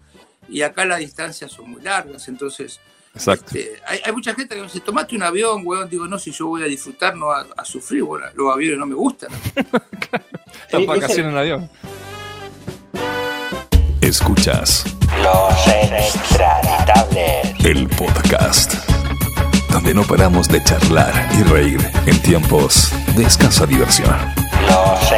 Y 0.48 0.62
acá 0.62 0.84
las 0.84 0.98
distancias 0.98 1.50
son 1.52 1.70
muy 1.70 1.80
largas, 1.82 2.28
entonces 2.28 2.78
Exacto. 3.14 3.46
este, 3.56 3.80
hay, 3.86 4.00
hay 4.04 4.12
mucha 4.12 4.34
gente 4.34 4.54
que 4.54 4.60
me 4.60 4.66
dice, 4.66 4.80
tomate 4.80 5.16
un 5.16 5.22
avión, 5.22 5.62
weón. 5.64 5.88
Digo, 5.88 6.06
no, 6.06 6.18
si 6.18 6.30
yo 6.32 6.46
voy 6.48 6.62
a 6.62 6.66
disfrutar, 6.66 7.16
no 7.16 7.30
a, 7.30 7.46
a 7.56 7.64
sufrir, 7.64 8.02
bueno, 8.02 8.26
los 8.34 8.52
aviones 8.52 8.78
no 8.78 8.86
me 8.86 8.94
gustan. 8.94 9.30
Las 10.70 10.82
Eh, 10.82 10.86
vacaciones 10.86 11.32
en 11.32 11.38
avión. 11.38 11.70
Escuchas 14.00 14.84
Los 15.22 15.66
el 17.64 17.88
podcast, 17.88 18.74
donde 19.74 19.92
no 19.92 20.04
paramos 20.04 20.46
de 20.48 20.62
charlar 20.62 21.12
y 21.36 21.42
reír 21.42 21.80
en 22.06 22.22
tiempos 22.22 22.92
de 23.16 23.24
escasa 23.24 23.66
diversión. 23.66 24.14
Los. 24.68 25.12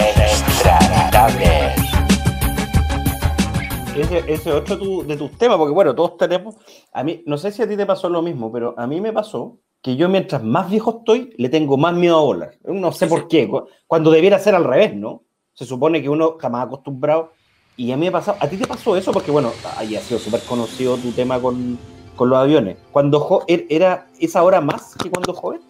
Ese, 3.95 4.19
ese 4.21 4.33
es 4.33 4.47
otro 4.47 4.79
tu- 4.79 5.07
de 5.07 5.17
tus 5.17 5.33
temas, 5.37 5.59
porque 5.59 5.73
bueno, 5.75 5.95
todos 5.95 6.17
tenemos. 6.17 6.55
A 6.95 7.05
mí, 7.05 7.23
no 7.27 7.37
sé 7.37 7.53
si 7.53 7.61
a 7.63 7.69
ti 7.69 7.77
te 7.77 7.85
pasó 7.85 8.09
lo 8.09 8.23
mismo, 8.23 8.51
pero 8.51 8.75
a 8.79 8.87
mí 8.87 8.99
me 9.01 9.13
pasó 9.13 9.59
que 9.83 9.95
yo 9.97 10.09
mientras 10.09 10.43
más 10.43 10.71
viejo 10.71 10.99
estoy, 11.01 11.35
le 11.37 11.51
tengo 11.51 11.77
más 11.77 11.93
miedo 11.95 12.17
a 12.19 12.23
volar. 12.23 12.51
No 12.65 12.93
sé 12.93 13.07
por 13.07 13.29
qué, 13.29 13.47
cu- 13.49 13.67
cuando 13.87 14.11
debiera 14.11 14.39
ser 14.39 14.55
al 14.55 14.65
revés, 14.65 14.95
¿no? 14.97 15.25
Se 15.53 15.67
supone 15.67 16.01
que 16.03 16.09
uno 16.09 16.33
está 16.33 16.49
más 16.49 16.67
acostumbrado. 16.67 17.33
Y 17.77 17.93
a 17.93 17.97
mí 17.99 18.07
me 18.07 18.13
pasó, 18.13 18.35
¿a 18.41 18.49
ti 18.49 18.57
te 18.57 18.67
pasó 18.67 18.97
eso? 18.97 19.13
Porque 19.13 19.31
bueno, 19.31 19.51
ahí 19.77 19.97
ha 19.97 20.01
sido 20.01 20.19
súper 20.19 20.41
conocido 20.43 20.97
tu 20.97 21.13
tema 21.13 21.39
con, 21.39 21.79
con 22.17 22.31
los 22.31 22.39
aviones. 22.39 22.77
Cuando 22.93 23.45
er- 23.47 23.67
era 23.69 24.09
esa 24.19 24.43
hora 24.43 24.61
más 24.61 24.95
que 25.03 25.11
cuando 25.11 25.33
joven. 25.35 25.61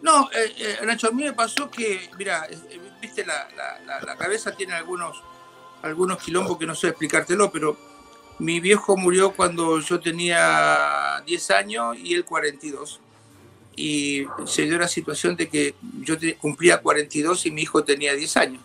No, 0.00 0.28
eh, 0.32 0.52
eh, 0.58 0.86
Nacho, 0.86 1.08
a 1.08 1.10
mí 1.12 1.22
me 1.22 1.32
pasó 1.32 1.70
que, 1.70 2.10
mira, 2.18 2.46
eh, 2.50 2.80
viste, 3.00 3.24
la, 3.24 3.48
la- 3.56 3.78
la- 3.86 4.00
la 4.00 4.16
cabeza 4.16 4.52
tiene 4.56 4.72
algunos, 4.72 5.22
algunos 5.82 6.18
quilombos 6.18 6.58
que 6.58 6.66
no 6.66 6.74
sé 6.74 6.88
explicártelo, 6.88 7.52
pero 7.52 7.76
mi 8.38 8.58
viejo 8.58 8.96
murió 8.96 9.32
cuando 9.32 9.78
yo 9.78 10.00
tenía 10.00 11.22
10 11.26 11.50
años 11.52 11.96
y 11.98 12.14
él 12.14 12.24
42. 12.24 13.00
Y 13.76 14.24
se 14.46 14.62
dio 14.62 14.78
la 14.78 14.88
situación 14.88 15.36
de 15.36 15.48
que 15.48 15.74
yo 16.00 16.18
te- 16.18 16.34
cumplía 16.36 16.78
42 16.82 17.46
y 17.46 17.50
mi 17.52 17.62
hijo 17.62 17.84
tenía 17.84 18.14
10 18.14 18.36
años. 18.36 18.62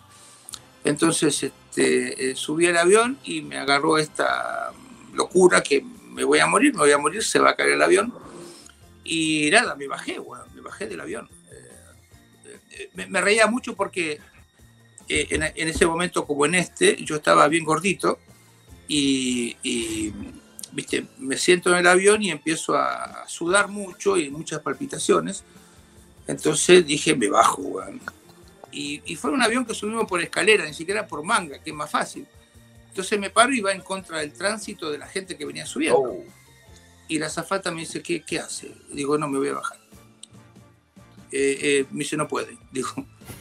Entonces 0.83 1.43
este, 1.43 2.31
eh, 2.31 2.35
subí 2.35 2.65
al 2.67 2.77
avión 2.77 3.17
y 3.23 3.41
me 3.41 3.57
agarró 3.57 3.97
esta 3.97 4.71
locura 5.13 5.61
que 5.61 5.85
me 6.17 6.23
voy 6.23 6.39
a 6.39 6.47
morir, 6.47 6.73
me 6.73 6.79
voy 6.79 6.91
a 6.91 6.97
morir, 6.97 7.23
se 7.23 7.37
va 7.37 7.51
a 7.51 7.55
caer 7.55 7.73
el 7.73 7.81
avión. 7.81 8.11
Y 9.03 9.49
nada, 9.51 9.75
me 9.75 9.87
bajé, 9.87 10.17
bueno, 10.17 10.45
me 10.55 10.61
bajé 10.61 10.87
del 10.87 10.99
avión. 10.99 11.29
Eh, 11.51 12.59
eh, 12.71 13.07
me, 13.07 13.21
reía 13.21 13.45
mucho 13.45 13.75
porque 13.75 14.19
eh, 15.07 15.27
en, 15.29 15.43
en 15.43 15.67
ese 15.67 15.85
momento, 15.85 16.25
como 16.25 16.47
en 16.47 16.55
este, 16.55 16.95
yo 17.03 17.17
estaba 17.17 17.47
bien 17.47 17.63
gordito 17.63 18.17
y, 18.87 19.57
y, 19.61 20.11
viste, 20.71 21.05
me 21.19 21.37
siento 21.37 21.69
en 21.69 21.77
el 21.77 21.87
avión 21.87 22.23
y 22.23 22.31
empiezo 22.31 22.75
a, 22.75 23.25
sudar 23.27 23.67
mucho 23.67 24.17
y 24.17 24.31
muchas 24.31 24.61
palpitaciones. 24.61 25.43
Entonces 26.25 26.83
dije, 26.83 27.15
me 27.15 27.29
bajo, 27.29 27.61
weón. 27.61 28.01
Y, 28.71 29.03
y 29.05 29.15
fue 29.15 29.29
un 29.29 29.43
avión 29.43 29.65
que 29.65 29.75
subimos 29.75 30.07
por 30.07 30.19
escalera, 30.19 30.65
ni 30.65 30.73
siquiera 30.73 31.05
por 31.05 31.23
manga, 31.23 31.59
que 31.61 31.69
es 31.69 31.75
más 31.75 31.91
fácil. 31.91 32.25
Entonces 32.97 33.19
me 33.19 33.29
paro 33.29 33.53
y 33.53 33.61
va 33.61 33.73
en 33.73 33.81
contra 33.81 34.21
del 34.21 34.33
tránsito 34.33 34.89
de 34.89 34.97
la 34.97 35.05
gente 35.05 35.37
que 35.37 35.45
venía 35.45 35.67
subiendo. 35.67 36.17
Y 37.07 37.19
la 37.19 37.27
azafata 37.27 37.69
me 37.69 37.81
dice, 37.81 38.01
¿qué, 38.01 38.23
qué 38.23 38.39
hace? 38.39 38.73
Digo, 38.91 39.19
no, 39.19 39.27
me 39.27 39.37
voy 39.37 39.49
a 39.49 39.53
bajar. 39.53 39.77
Eh, 41.31 41.59
eh, 41.61 41.85
me 41.91 41.99
dice, 41.99 42.17
no 42.17 42.27
puede. 42.27 42.57
Digo, 42.71 42.89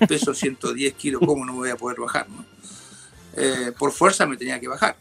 peso 0.06 0.34
110 0.34 0.92
kilos, 0.92 1.22
¿cómo 1.24 1.46
no 1.46 1.54
me 1.54 1.58
voy 1.60 1.70
a 1.70 1.76
poder 1.76 1.98
bajar? 1.98 2.28
no? 2.28 2.44
Eh, 3.34 3.72
por 3.78 3.92
fuerza 3.92 4.26
me 4.26 4.36
tenía 4.36 4.60
que 4.60 4.68
bajar. 4.68 4.98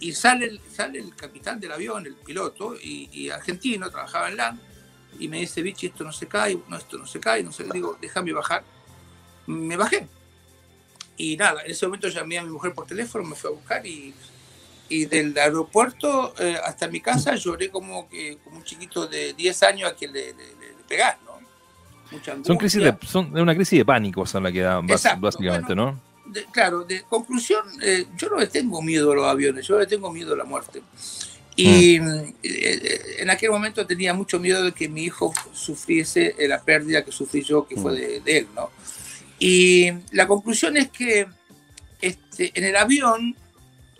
Y 0.00 0.12
sale 0.12 0.48
el, 0.48 0.60
sale 0.70 0.98
el 0.98 1.16
capitán 1.16 1.58
del 1.58 1.72
avión, 1.72 2.04
el 2.04 2.16
piloto, 2.16 2.74
y, 2.74 3.08
y 3.10 3.30
argentino, 3.30 3.88
trabajaba 3.90 4.28
en 4.28 4.36
LAN, 4.36 4.60
y 5.18 5.28
me 5.28 5.40
dice, 5.40 5.62
Vichy, 5.62 5.86
esto 5.86 6.04
no 6.04 6.12
se 6.12 6.28
cae, 6.28 6.58
no, 6.68 6.76
esto 6.76 6.98
no 6.98 7.06
se 7.06 7.18
cae, 7.20 7.42
no 7.42 7.52
sé. 7.52 7.64
Digo, 7.72 7.96
déjame 8.02 8.34
bajar. 8.34 8.64
Me 9.46 9.78
bajé. 9.78 10.06
Y 11.22 11.36
nada, 11.36 11.62
en 11.64 11.70
ese 11.70 11.86
momento 11.86 12.08
llamé 12.08 12.36
a 12.36 12.42
mi 12.42 12.50
mujer 12.50 12.74
por 12.74 12.84
teléfono, 12.84 13.22
me 13.22 13.36
fue 13.36 13.48
a 13.48 13.52
buscar 13.52 13.86
y, 13.86 14.12
y 14.88 15.04
del 15.04 15.38
aeropuerto 15.38 16.34
eh, 16.36 16.58
hasta 16.64 16.88
mi 16.88 17.00
casa 17.00 17.36
lloré 17.36 17.70
como, 17.70 18.08
que, 18.08 18.38
como 18.42 18.56
un 18.56 18.64
chiquito 18.64 19.06
de 19.06 19.32
10 19.32 19.62
años 19.62 19.92
a 19.92 19.94
que 19.94 20.08
le, 20.08 20.32
le, 20.32 20.44
pegás, 20.88 21.18
¿no? 21.24 21.38
Mucha 22.10 22.36
Son 22.42 22.56
crisis 22.56 22.82
de, 22.82 22.96
son 23.06 23.32
de 23.32 23.40
una 23.40 23.54
crisis 23.54 23.78
de 23.78 23.84
pánico, 23.84 24.26
son 24.26 24.42
la 24.42 24.50
que 24.50 24.62
da, 24.62 24.80
Exacto, 24.88 25.20
básicamente, 25.20 25.76
¿no? 25.76 25.96
De- 26.26 26.44
claro, 26.46 26.82
de 26.82 27.02
conclusión, 27.04 27.66
eh, 27.80 28.06
yo 28.16 28.28
no 28.28 28.38
le 28.38 28.48
tengo 28.48 28.82
miedo 28.82 29.12
a 29.12 29.14
los 29.14 29.26
aviones, 29.26 29.64
yo 29.64 29.78
le 29.78 29.86
tengo 29.86 30.10
miedo 30.10 30.34
a 30.34 30.36
la 30.36 30.44
muerte. 30.44 30.82
Y 31.54 32.00
mm, 32.00 32.34
eh, 32.42 33.16
en 33.20 33.30
aquel 33.30 33.50
momento 33.50 33.86
tenía 33.86 34.12
mucho 34.12 34.40
miedo 34.40 34.64
de 34.64 34.72
que 34.72 34.88
mi 34.88 35.04
hijo 35.04 35.32
sufriese 35.52 36.34
la 36.48 36.60
pérdida 36.60 37.04
que 37.04 37.12
sufrí 37.12 37.42
yo, 37.42 37.64
que 37.64 37.76
fue 37.76 37.94
de, 37.94 38.20
de 38.20 38.38
él, 38.38 38.48
¿no? 38.56 38.70
Y 39.44 39.90
la 40.12 40.28
conclusión 40.28 40.76
es 40.76 40.88
que 40.90 41.26
este, 42.00 42.52
en 42.54 42.62
el 42.64 42.76
avión, 42.76 43.34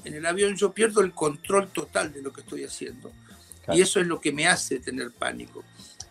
en 0.05 0.15
el 0.15 0.25
avión 0.25 0.55
yo 0.57 0.73
pierdo 0.73 1.01
el 1.01 1.11
control 1.13 1.69
total 1.73 2.13
de 2.13 2.23
lo 2.23 2.33
que 2.33 2.43
estoy 2.43 2.63
haciendo. 2.63 3.11
Claro. 3.65 3.77
Y 3.77 3.83
eso 3.83 3.99
es 4.01 4.07
lo 4.07 4.21
que 4.21 4.31
me 4.31 4.47
hace 4.47 4.79
tener 4.79 5.11
pánico. 5.11 5.65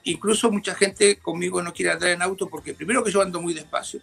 Incluso 0.04 0.52
mucha 0.52 0.76
gente 0.76 1.16
conmigo 1.18 1.62
no 1.62 1.74
quiere 1.74 1.92
andar 1.94 2.10
en 2.10 2.22
auto 2.22 2.50
porque 2.50 2.74
primero 2.74 3.04
que 3.06 3.12
yo 3.12 3.22
ando 3.22 3.42
muy 3.42 3.54
despacio. 3.54 4.02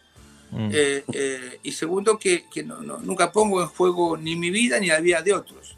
Mm. 0.50 0.70
Eh, 0.72 1.04
eh, 1.12 1.58
y 1.62 1.72
segundo, 1.72 2.18
que, 2.18 2.46
que 2.50 2.62
no- 2.62 2.80
no- 2.80 2.96
nunca 2.98 3.30
pongo 3.30 3.60
en 3.60 3.68
juego 3.68 4.16
ni 4.16 4.34
mi 4.34 4.50
vida 4.50 4.80
ni 4.80 4.86
la 4.86 5.00
vida 5.00 5.20
de 5.20 5.34
otros. 5.34 5.76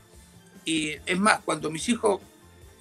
Y 0.64 0.90
es 1.06 1.18
más, 1.18 1.40
cuando 1.44 1.70
mis 1.72 1.88
hijos, 1.88 2.20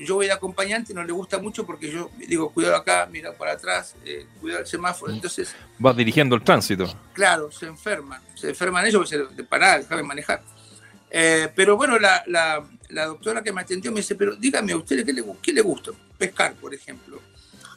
yo 0.06 0.16
voy 0.16 0.28
de 0.28 0.32
acompañante, 0.32 0.94
no 0.94 1.04
les 1.04 1.12
gusta 1.14 1.40
mucho 1.40 1.66
porque 1.66 1.92
yo 1.92 2.10
digo, 2.18 2.50
cuidado 2.52 2.76
acá, 2.76 3.08
mira 3.12 3.34
para 3.34 3.54
atrás, 3.54 3.96
eh, 4.06 4.26
cuidado 4.40 4.62
el 4.62 4.68
semáforo. 4.68 5.12
Entonces, 5.14 5.54
Vas 5.78 5.96
dirigiendo 5.96 6.36
el 6.36 6.44
tránsito. 6.44 6.86
claro, 7.14 7.52
se 7.52 7.66
enferman. 7.68 8.22
Se 8.36 8.50
enferman 8.50 8.86
ellos, 8.86 9.10
pues, 9.10 9.36
de 9.36 9.44
parar, 9.44 9.82
déjame 9.82 10.04
manejar. 10.04 10.42
Eh, 11.12 11.50
pero 11.56 11.76
bueno, 11.76 11.98
la, 12.00 12.24
la- 12.28 12.64
la 12.90 13.06
doctora 13.06 13.44
que 13.44 13.52
me 13.52 13.62
atendió 13.62 13.92
me 13.92 13.98
dice, 14.00 14.16
pero 14.16 14.36
dígame, 14.36 14.72
¿a 14.72 14.78
usted 14.78 15.06
qué 15.06 15.14
le, 15.14 15.24
qué 15.42 15.54
le 15.54 15.62
gusta? 15.62 15.92
Pescar, 16.18 16.56
por 16.56 16.74
ejemplo. 16.74 17.22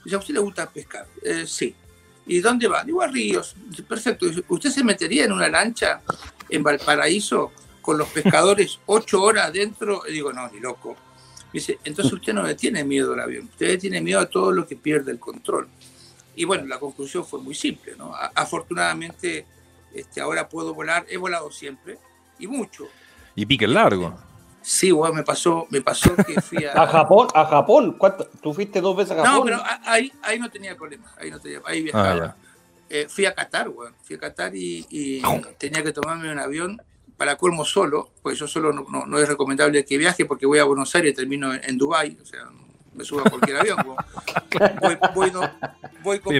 Dice, 0.05 0.17
¿a 0.17 0.19
usted 0.19 0.35
le 0.35 0.41
gusta 0.41 0.69
pescar? 0.71 1.07
"Eh, 1.23 1.45
sí. 1.47 1.75
¿Y 2.27 2.41
dónde 2.41 2.69
va? 2.69 2.85
Digo, 2.85 3.03
a 3.03 3.09
Ríos. 3.09 3.55
Dice, 3.69 3.83
Perfecto. 3.83 4.27
Dice, 4.27 4.43
¿Usted 4.49 4.71
se 4.71 4.85
metería 4.85 5.25
en 5.25 5.33
una 5.33 5.49
lancha 5.49 6.01
en 6.49 6.63
Valparaíso 6.63 7.53
con 7.83 7.99
los 7.99 8.09
pescadores 8.09 8.79
ocho 8.87 9.23
horas 9.23 9.47
adentro? 9.49 10.03
Y 10.09 10.13
digo, 10.13 10.33
no, 10.33 10.49
ni 10.49 10.61
loco. 10.61 10.97
Dice, 11.53 11.79
entonces 11.85 12.13
usted 12.13 12.33
no 12.33 12.43
le 12.43 12.55
tiene 12.55 12.83
miedo 12.85 13.13
al 13.13 13.21
avión, 13.21 13.45
usted 13.45 13.67
le 13.67 13.79
tiene 13.79 14.01
miedo 14.01 14.21
a 14.21 14.27
todo 14.27 14.53
lo 14.53 14.67
que 14.67 14.77
pierde 14.77 15.13
el 15.13 15.19
control. 15.19 15.69
Y 16.35 16.45
bueno, 16.45 16.67
la 16.67 16.79
conclusión 16.79 17.27
fue 17.27 17.41
muy 17.41 17.55
simple, 17.55 17.95
¿no? 17.97 18.15
Afortunadamente, 18.35 19.45
este, 19.93 20.21
ahora 20.21 20.49
puedo 20.49 20.73
volar, 20.73 21.05
he 21.09 21.19
volado 21.19 21.51
siempre, 21.51 21.99
y 22.39 22.47
mucho. 22.47 22.89
Y 23.35 23.45
pique 23.45 23.69
largo. 23.69 24.17
Sí, 24.63 24.93
bueno, 24.93 25.15
me 25.15 25.25
pasó, 25.25 25.67
me 25.71 25.83
pasó 25.83 26.15
que 26.17 26.41
fui 26.41 26.65
a... 26.65 26.83
A 26.83 26.87
Japón, 26.87 27.29
a 27.35 27.45
Japón. 27.45 27.97
¿Cuánto? 27.99 28.29
¿Tú 28.41 28.55
fuiste 28.55 28.81
dos 28.81 28.97
veces 28.97 29.13
a 29.13 29.25
Japón? 29.25 29.33
No, 29.33 29.45
pero 29.45 29.63
ahí, 29.85 30.11
ahí 30.23 30.39
no 30.39 30.49
tenía 30.51 30.77
problema, 30.77 31.13
ahí 31.19 31.31
no 31.31 31.39
tenía, 31.39 31.61
ahí 31.67 31.83
viajaba. 31.83 32.25
Ah. 32.25 32.37
Eh, 32.89 33.07
fui 33.09 33.27
a 33.27 33.35
Qatar, 33.35 33.69
weón, 33.69 33.95
fui 34.03 34.17
a 34.17 34.19
Qatar 34.19 34.55
y, 34.55 34.87
y 34.89 35.23
tenía 35.59 35.83
que 35.83 35.93
tomarme 35.93 36.31
un 36.31 36.39
avión 36.39 36.81
para 37.23 37.37
colmo 37.37 37.65
solo, 37.65 38.11
pues 38.21 38.37
yo 38.37 38.49
solo 38.49 38.73
no, 38.73 38.85
no- 38.91 39.07
no 39.07 39.17
es 39.17 39.29
recomendable 39.29 39.85
que 39.85 39.97
viaje 39.97 40.25
porque 40.25 40.45
voy 40.45 40.59
a 40.59 40.65
Buenos 40.65 40.93
Aires 40.97 41.13
y 41.13 41.15
termino 41.15 41.55
en, 41.55 41.61
en 41.63 41.79
Dubái, 41.79 42.19
o 42.21 42.27
sea, 42.27 42.41
me 42.95 43.05
subo 43.05 43.21
a 43.21 43.31
cualquier 43.31 43.59
avión. 43.59 43.79
Voy, 44.81 44.99
voy, 45.15 45.31
no- 45.31 45.49
voy 46.03 46.19
con 46.19 46.33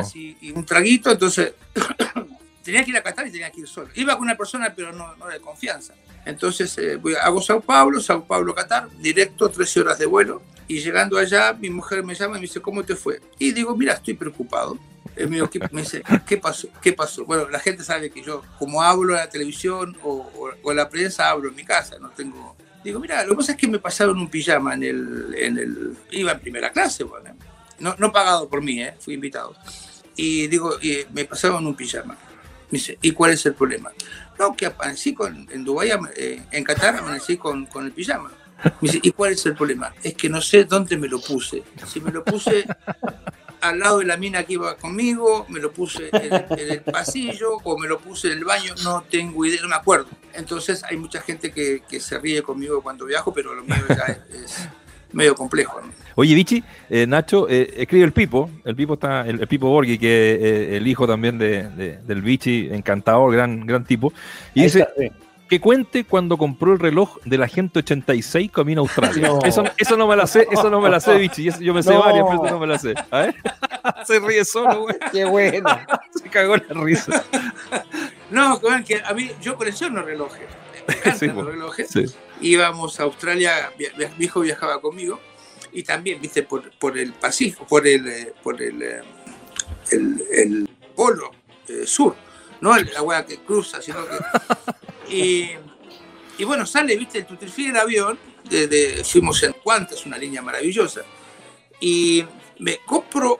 pastillas 0.00 0.16
y, 0.16 0.36
y 0.40 0.50
un 0.50 0.66
traguito, 0.66 1.12
entonces 1.12 1.52
tenía 2.64 2.82
que 2.84 2.90
ir 2.90 2.96
a 2.96 3.02
Qatar 3.04 3.28
y 3.28 3.30
tenía 3.30 3.48
que 3.52 3.60
ir 3.60 3.68
solo. 3.68 3.90
Iba 3.94 4.14
con 4.14 4.24
una 4.24 4.36
persona, 4.36 4.72
pero 4.74 4.92
no, 4.92 5.14
no 5.14 5.28
de 5.28 5.38
confianza. 5.38 5.94
Entonces 6.26 6.76
eh, 6.78 6.96
voy, 6.96 7.14
hago 7.14 7.40
Sao 7.40 7.60
Paulo, 7.60 8.00
Sao 8.00 8.24
Paulo, 8.24 8.52
Qatar, 8.56 8.90
directo, 8.98 9.48
13 9.48 9.80
horas 9.82 9.98
de 10.00 10.06
vuelo. 10.06 10.42
Y 10.66 10.80
llegando 10.80 11.16
allá, 11.16 11.52
mi 11.52 11.70
mujer 11.70 12.02
me 12.02 12.16
llama 12.16 12.38
y 12.38 12.40
me 12.40 12.46
dice, 12.48 12.60
¿cómo 12.60 12.82
te 12.82 12.96
fue? 12.96 13.20
Y 13.38 13.52
digo, 13.52 13.76
mira, 13.76 13.92
estoy 13.92 14.14
preocupado. 14.14 14.76
Eh, 15.16 15.26
digo, 15.26 15.48
¿qué- 15.50 15.60
me 15.70 15.82
dice, 15.82 16.02
¿qué 16.26 16.36
pasó? 16.38 16.68
¿Qué 16.82 16.92
pasó? 16.92 17.24
Bueno, 17.24 17.48
la 17.48 17.60
gente 17.60 17.84
sabe 17.84 18.10
que 18.10 18.22
yo, 18.22 18.42
como 18.58 18.82
hablo 18.82 19.14
en 19.14 19.20
la 19.20 19.28
televisión 19.28 19.96
o, 20.02 20.10
o- 20.12 20.50
o 20.62 20.70
en 20.70 20.76
la 20.76 20.88
prensa, 20.88 21.30
hablo 21.30 21.48
en 21.48 21.54
mi 21.54 21.64
casa, 21.64 21.96
no 22.00 22.10
tengo... 22.10 22.56
Digo, 22.82 23.00
mira, 23.00 23.22
lo 23.24 23.30
que 23.30 23.36
pasa 23.36 23.52
es 23.52 23.58
que 23.58 23.66
me 23.68 23.78
pasaron 23.78 24.18
un 24.18 24.28
pijama 24.28 24.74
en 24.74 24.82
el... 24.82 25.34
En 25.38 25.58
el 25.58 25.96
iba 26.10 26.32
en 26.32 26.40
primera 26.40 26.70
clase, 26.70 27.04
bueno, 27.04 27.30
¿eh? 27.30 27.34
no, 27.78 27.94
no 27.98 28.12
pagado 28.12 28.48
por 28.48 28.60
mí, 28.62 28.82
¿eh? 28.82 28.94
fui 29.00 29.14
invitado. 29.14 29.54
Y 30.16 30.46
digo, 30.48 30.76
y 30.82 31.06
me 31.12 31.24
pasaron 31.24 31.66
un 31.66 31.74
pijama. 31.74 32.14
Me 32.70 32.78
dice, 32.78 32.98
¿y 33.00 33.12
cuál 33.12 33.32
es 33.32 33.46
el 33.46 33.54
problema? 33.54 33.90
No, 34.38 34.54
que 34.56 34.66
amanecí 34.66 35.14
con, 35.14 35.48
en 35.50 35.64
Dubái, 35.64 35.90
eh, 36.16 36.42
en 36.50 36.64
Qatar, 36.64 36.96
amanecí 36.96 37.36
con, 37.36 37.66
con 37.66 37.84
el 37.86 37.92
pijama. 37.92 38.30
Me 38.64 38.72
dice, 38.88 39.00
¿y 39.02 39.10
cuál 39.12 39.32
es 39.32 39.46
el 39.46 39.54
problema? 39.54 39.94
Es 40.02 40.14
que 40.14 40.28
no 40.28 40.40
sé 40.40 40.64
dónde 40.64 40.96
me 40.96 41.08
lo 41.08 41.20
puse. 41.20 41.62
Si 41.86 42.00
me 42.00 42.10
lo 42.10 42.24
puse 42.24 42.64
al 43.68 43.78
lado 43.78 43.98
de 43.98 44.04
la 44.06 44.16
mina 44.16 44.42
que 44.44 44.54
iba 44.54 44.76
conmigo, 44.76 45.46
me 45.48 45.60
lo 45.60 45.72
puse 45.72 46.08
en 46.12 46.24
el, 46.32 46.44
en 46.58 46.70
el 46.70 46.80
pasillo 46.80 47.56
o 47.64 47.78
me 47.78 47.88
lo 47.88 47.98
puse 47.98 48.28
en 48.32 48.38
el 48.38 48.44
baño, 48.44 48.74
no 48.84 49.02
tengo 49.10 49.44
idea, 49.44 49.60
no 49.62 49.68
me 49.68 49.74
acuerdo. 49.76 50.06
Entonces 50.34 50.82
hay 50.84 50.96
mucha 50.96 51.20
gente 51.20 51.50
que, 51.52 51.82
que 51.88 52.00
se 52.00 52.18
ríe 52.18 52.42
conmigo 52.42 52.82
cuando 52.82 53.04
viajo, 53.06 53.32
pero 53.32 53.54
lo 53.54 53.62
mío 53.64 53.76
ya 53.88 54.04
es, 54.04 54.18
es 54.44 54.68
medio 55.12 55.34
complejo. 55.34 55.80
¿no? 55.80 55.92
Oye, 56.16 56.34
Vichy, 56.34 56.62
eh, 56.90 57.06
Nacho, 57.06 57.48
eh, 57.48 57.72
escribe 57.76 58.04
el 58.04 58.12
Pipo, 58.12 58.50
el 58.64 58.76
Pipo 58.76 58.94
está, 58.94 59.22
el, 59.26 59.40
el 59.40 59.48
Pipo 59.48 59.68
Borghi, 59.68 59.98
que 59.98 60.34
es 60.34 60.40
eh, 60.42 60.76
el 60.76 60.86
hijo 60.86 61.06
también 61.06 61.38
de, 61.38 61.68
de- 61.70 61.98
del 61.98 62.22
Vichy, 62.22 62.68
encantador, 62.72 63.32
gran, 63.32 63.66
gran 63.66 63.84
tipo, 63.84 64.12
y 64.54 64.60
Ahí 64.60 64.66
dice 64.66 64.80
está, 64.80 64.92
sí. 64.98 65.10
Que 65.54 65.60
cuente 65.60 66.04
cuando 66.04 66.36
compró 66.36 66.72
el 66.72 66.78
reloj 66.78 67.18
de 67.24 67.38
la 67.38 67.46
gente 67.48 67.78
86 67.80 68.50
camino 68.50 68.80
a 68.80 68.82
Australia. 68.82 69.28
No. 69.34 69.38
Eso, 69.44 69.62
eso 69.76 69.96
no 69.96 70.06
me 70.08 70.16
la 70.16 70.26
sé, 70.26 70.46
eso 70.50 70.68
no 70.70 70.80
me 70.80 70.90
la 70.90 71.00
sé, 71.00 71.24
eso- 71.36 71.60
yo 71.60 71.72
me 71.74 71.82
sé 71.82 71.92
No. 71.92 72.00
varias, 72.00 72.24
pero 72.28 72.44
eso 72.44 72.54
no 72.54 72.60
me 72.60 72.66
la 72.66 72.78
sé. 72.78 72.94
A 73.10 73.18
ver, 73.20 73.34
se 74.06 74.18
ríe 74.20 74.44
solo, 74.44 74.82
güey, 74.82 74.96
Qué 75.12 75.24
bueno. 75.24 75.68
se 76.14 76.28
cagó 76.28 76.56
la 76.56 76.64
risa. 76.82 77.24
No, 78.30 78.60
que 78.84 79.00
a 79.04 79.12
mí, 79.14 79.30
yo 79.40 79.56
colecciono 79.56 80.02
relojes. 80.02 80.40
Me 80.88 80.94
encantan 80.94 81.18
Sí, 81.18 81.26
los 81.26 81.34
po. 81.36 81.42
relojes. 81.44 81.88
Sí. 81.90 82.04
Íbamos 82.40 82.98
a 83.00 83.04
Australia, 83.04 83.70
mi 84.18 84.24
hijo 84.24 84.40
viajaba 84.40 84.80
conmigo 84.80 85.20
y 85.72 85.82
también, 85.82 86.20
viste, 86.20 86.42
por, 86.42 86.70
por 86.78 86.98
el 86.98 87.12
Pacífico, 87.12 87.66
por 87.66 87.86
el, 87.86 88.06
eh, 88.08 88.34
por 88.42 88.60
el, 88.60 88.82
eh, 88.82 89.02
el, 89.92 90.22
el 90.32 90.68
polo 90.94 91.30
eh, 91.68 91.86
sur, 91.86 92.14
no 92.60 92.76
el 92.76 92.94
agua 92.96 93.24
que 93.24 93.38
cruza, 93.38 93.80
sino 93.80 93.98
que. 94.06 94.16
Y, 95.08 95.50
y 96.38 96.44
bueno, 96.44 96.66
sale, 96.66 96.96
viste, 96.96 97.18
el 97.18 97.26
tutrifí 97.26 97.66
del 97.66 97.76
avión, 97.76 98.18
de, 98.48 98.66
de- 98.68 99.04
fuimos 99.04 99.42
en 99.42 99.54
Qantas, 99.64 100.04
una 100.06 100.18
línea 100.18 100.42
maravillosa, 100.42 101.02
y 101.80 102.24
me 102.58 102.78
compro, 102.86 103.38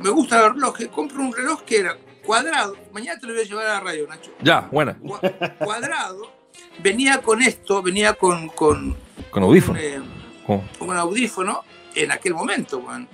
me 0.00 0.10
gusta 0.10 0.46
el 0.46 0.54
reloj, 0.54 0.76
compro 0.92 1.22
un 1.22 1.34
reloj 1.34 1.62
que 1.62 1.78
era 1.78 1.96
cuadrado, 2.24 2.76
mañana 2.92 3.18
te 3.20 3.26
lo 3.26 3.32
voy 3.34 3.42
a 3.42 3.46
llevar 3.46 3.66
a 3.66 3.74
la 3.74 3.80
radio, 3.80 4.06
Nacho, 4.08 4.30
Ya, 4.42 4.60
buena, 4.70 4.96
Cua- 5.00 5.56
cuadrado, 5.58 6.32
venía 6.78 7.20
con 7.20 7.42
esto, 7.42 7.82
venía 7.82 8.14
con, 8.14 8.48
con 8.48 8.96
con 9.30 9.42
audífono. 9.42 9.78
eh, 9.78 10.00
Con- 10.46 10.62
un 10.80 10.96
audífono 10.96 11.62
en 11.94 12.10
aquel 12.10 12.34
momento, 12.34 12.78
weón. 12.78 13.08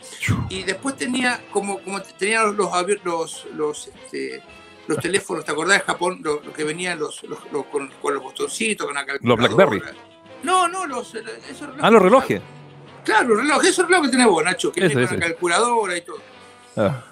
Y 0.48 0.62
después 0.62 0.96
tenía 0.96 1.40
como, 1.52 1.78
como 1.82 2.00
te- 2.02 2.12
tenía 2.14 2.42
los, 2.44 2.56
los, 2.56 3.04
los, 3.04 3.46
los, 3.54 3.88
este, 3.88 4.42
los 4.88 4.98
teléfonos, 4.98 5.44
¿te 5.44 5.52
acordás 5.52 5.78
de 5.78 5.84
Japón? 5.84 6.18
Lo, 6.22 6.40
lo 6.42 6.52
que 6.52 6.64
venían 6.64 6.98
los, 6.98 7.22
los- 7.24 7.38
los- 7.52 7.66
con, 7.66 7.88
con 8.02 8.14
los 8.14 8.22
botoncitos, 8.22 8.86
con 8.86 8.94
la 8.94 9.04
calculadora. 9.06 9.48
Blackberry. 9.66 9.82
No, 10.42 10.66
no, 10.68 10.86
los, 10.86 11.14
esos 11.14 11.68
Ah, 11.80 11.90
los 11.90 12.02
relojes. 12.02 12.40
Claro, 13.04 13.28
los 13.28 13.38
relojes, 13.38 13.70
esos 13.70 13.86
relojes 13.86 14.10
que 14.10 14.16
tenés 14.16 14.26
vos, 14.26 14.44
Nacho, 14.44 14.72
que 14.72 14.86
ese. 14.86 14.94
la 15.00 15.16
calculadora 15.18 15.96
y 15.96 16.00
todo. 16.02 16.18
Ah, 16.76 17.04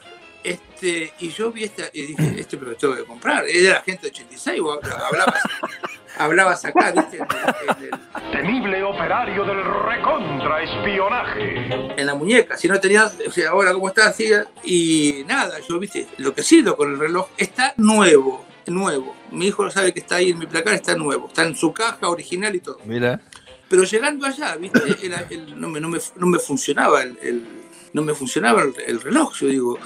Este, 0.45 1.13
y 1.21 1.31
yo 1.31 1.51
vi 1.51 1.65
esta 1.65 1.85
y 1.93 2.03
dije, 2.07 2.41
este 2.41 2.57
pero 2.57 2.71
lo 2.73 2.77
tengo 2.77 2.95
que 2.95 3.05
comprar. 3.05 3.45
Era 3.49 3.75
la 3.75 3.83
gente 3.83 4.03
de 4.03 4.09
86, 4.13 4.61
vos 4.61 4.79
hablabas, 4.85 5.41
hablabas 6.19 6.65
acá, 6.65 6.93
¿viste? 6.93 7.19
En, 7.19 7.25
el- 7.25 7.89
en 7.89 7.95
el- 7.95 8.01
Temible 8.33 8.83
operario 8.83 9.45
del 9.45 9.63
recontraespionaje. 9.65 12.01
en 12.01 12.07
la 12.07 12.15
muñeca, 12.15 12.57
si 12.57 12.69
no 12.69 12.79
tenías, 12.81 13.17
o 13.27 13.31
sea, 13.31 13.51
ahora 13.51 13.73
cómo 13.73 13.89
está 13.89 14.09
así, 14.09 14.29
y 14.65 15.25
nada, 15.27 15.59
yo 15.69 15.79
viste, 15.79 16.07
enloquecido 16.19 16.77
con 16.77 16.93
el 16.93 16.99
reloj, 16.99 17.29
está 17.37 17.75
nuevo, 17.77 18.45
nuevo. 18.67 19.15
Mi 19.31 19.49
hijo 19.49 19.71
sabe 19.71 19.93
que 19.93 20.01
está 20.01 20.17
ahí 20.17 20.31
en 20.31 20.39
mi 20.39 20.47
placar, 20.47 20.75
está 20.75 20.95
nuevo, 20.97 21.29
está 21.29 21.43
en 21.45 21.55
su 21.57 21.73
caja 21.73 22.09
original 22.09 22.55
y 22.55 22.61
todo. 22.61 22.79
mira. 22.85 23.21
Pero 23.69 23.83
llegando 23.83 24.25
allá, 24.27 24.55
viste, 24.57 24.81
Era 25.05 25.27
el- 25.29 25.61
no, 25.61 25.69
me, 25.69 25.81
no, 25.81 25.89
me, 25.89 25.99
no 26.17 26.27
me 26.29 26.39
funcionaba 26.39 27.03
el, 27.03 27.19
el- 27.21 27.45
no 27.93 28.03
me 28.03 28.15
funcionaba 28.15 28.63
el, 28.63 28.75
el 28.87 29.01
reloj, 29.01 29.35
yo 29.41 29.49
digo, 29.49 29.79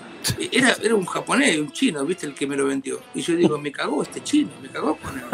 era, 0.52 0.76
era 0.82 0.94
un 0.96 1.06
japonés, 1.06 1.58
un 1.58 1.70
chino, 1.72 2.04
viste, 2.04 2.26
el 2.26 2.34
que 2.34 2.46
me 2.46 2.56
lo 2.56 2.66
vendió. 2.66 3.00
Y 3.14 3.22
yo 3.22 3.34
digo, 3.36 3.56
me 3.58 3.72
cagó 3.72 4.02
este 4.02 4.22
chino, 4.22 4.50
me 4.60 4.68
cagó 4.68 4.96
con 4.96 5.16
él. 5.18 5.24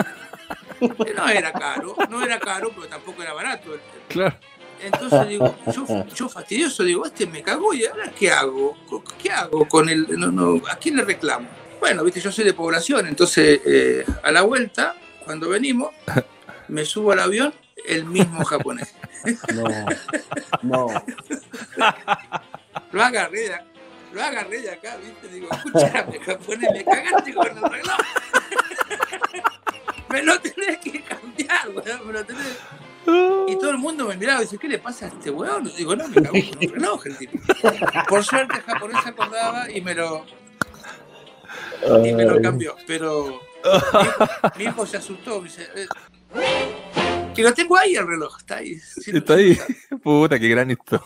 No 0.81 1.29
era 1.29 1.53
caro, 1.53 1.97
no 2.11 2.23
era 2.23 2.39
caro, 2.39 2.71
pero 2.75 2.87
tampoco 2.89 3.23
era 3.23 3.33
barato. 3.33 3.77
Claro. 4.09 4.37
entonces 4.83 5.29
digo, 5.29 5.57
yo, 5.73 6.07
yo 6.15 6.29
fastidioso, 6.29 6.85
digo, 6.85 7.07
este 7.07 7.27
me 7.27 7.43
cagó 7.43 7.73
y 7.73 7.87
ahora 7.87 8.11
qué 8.19 8.31
hago, 8.31 8.77
¿qué 9.23 9.31
hago 9.31 9.67
con 9.69 9.89
el, 9.89 10.19
no, 10.19 10.31
no, 10.31 10.61
a 10.69 10.77
quién 10.77 10.97
le 10.97 11.05
reclamo? 11.05 11.49
Bueno, 11.81 12.05
viste, 12.05 12.21
yo 12.21 12.33
soy 12.33 12.45
de 12.45 12.53
población, 12.55 13.07
entonces 13.07 13.61
eh, 13.65 14.05
a 14.23 14.31
la 14.31 14.43
vuelta, 14.43 14.95
cuando 15.25 15.49
venimos, 15.49 15.91
me 16.69 16.85
subo 16.85 17.13
al 17.13 17.21
avión, 17.21 17.55
el 17.87 18.05
mismo 18.05 18.45
japonés. 18.45 18.95
No. 19.55 19.65
No. 20.63 21.05
Lo 22.93 23.03
agarré 23.03 23.49
de, 23.49 23.57
lo 24.13 24.23
agarré 24.23 24.61
de 24.63 24.71
acá, 24.71 24.97
viste, 24.97 25.29
digo, 25.29 25.49
escúchame, 25.51 26.21
japonés, 26.21 26.71
me 26.73 26.85
cagaste 26.85 27.35
con 27.35 27.47
el 27.47 27.63
reloj. 27.63 27.99
Me 30.09 30.23
lo 30.23 30.41
tenés 30.41 30.79
que 30.79 31.03
cambiar, 31.03 31.69
weón, 31.69 32.07
me 32.07 32.13
lo 32.13 32.25
tenés 32.25 32.59
Y 33.49 33.57
todo 33.59 33.71
el 33.71 33.79
mundo 33.79 34.07
me 34.07 34.17
miraba 34.17 34.41
y 34.41 34.45
dice, 34.45 34.59
¿qué 34.59 34.69
le 34.69 34.79
pasa 34.79 35.07
a 35.07 35.09
este 35.09 35.31
weón? 35.31 35.67
Y 35.67 35.79
digo, 35.79 35.97
no, 35.97 36.09
me 36.09 36.23
cagó 36.23 36.39
con 36.51 36.69
un 36.69 36.75
reloj 36.75 37.07
el 37.07 37.17
tipo. 37.19 37.39
Por 38.09 38.25
suerte 38.25 38.57
el 38.57 38.63
japonés 38.63 39.03
se 39.03 39.09
acordaba 39.11 39.71
y 39.71 39.81
me 39.81 39.95
lo, 39.95 40.25
y 42.05 42.13
me 42.13 42.25
lo 42.25 42.41
cambió. 42.41 42.77
Pero 42.87 43.41
mi 43.65 44.03
hijo, 44.03 44.29
mi 44.59 44.65
hijo 44.65 44.87
se 44.87 44.97
asustó, 44.97 45.41
me 45.41 45.49
dice, 45.49 45.69
eh, 45.75 45.87
y 47.37 47.43
lo 47.43 47.53
tengo 47.53 47.77
ahí 47.77 47.95
el 47.95 48.07
reloj, 48.07 48.35
está 48.39 48.57
ahí. 48.57 48.79
Sí, 48.79 49.11
Está 49.15 49.35
ahí. 49.35 49.59
Puta, 50.03 50.39
qué 50.39 50.49
gran 50.49 50.71
historia. 50.71 51.05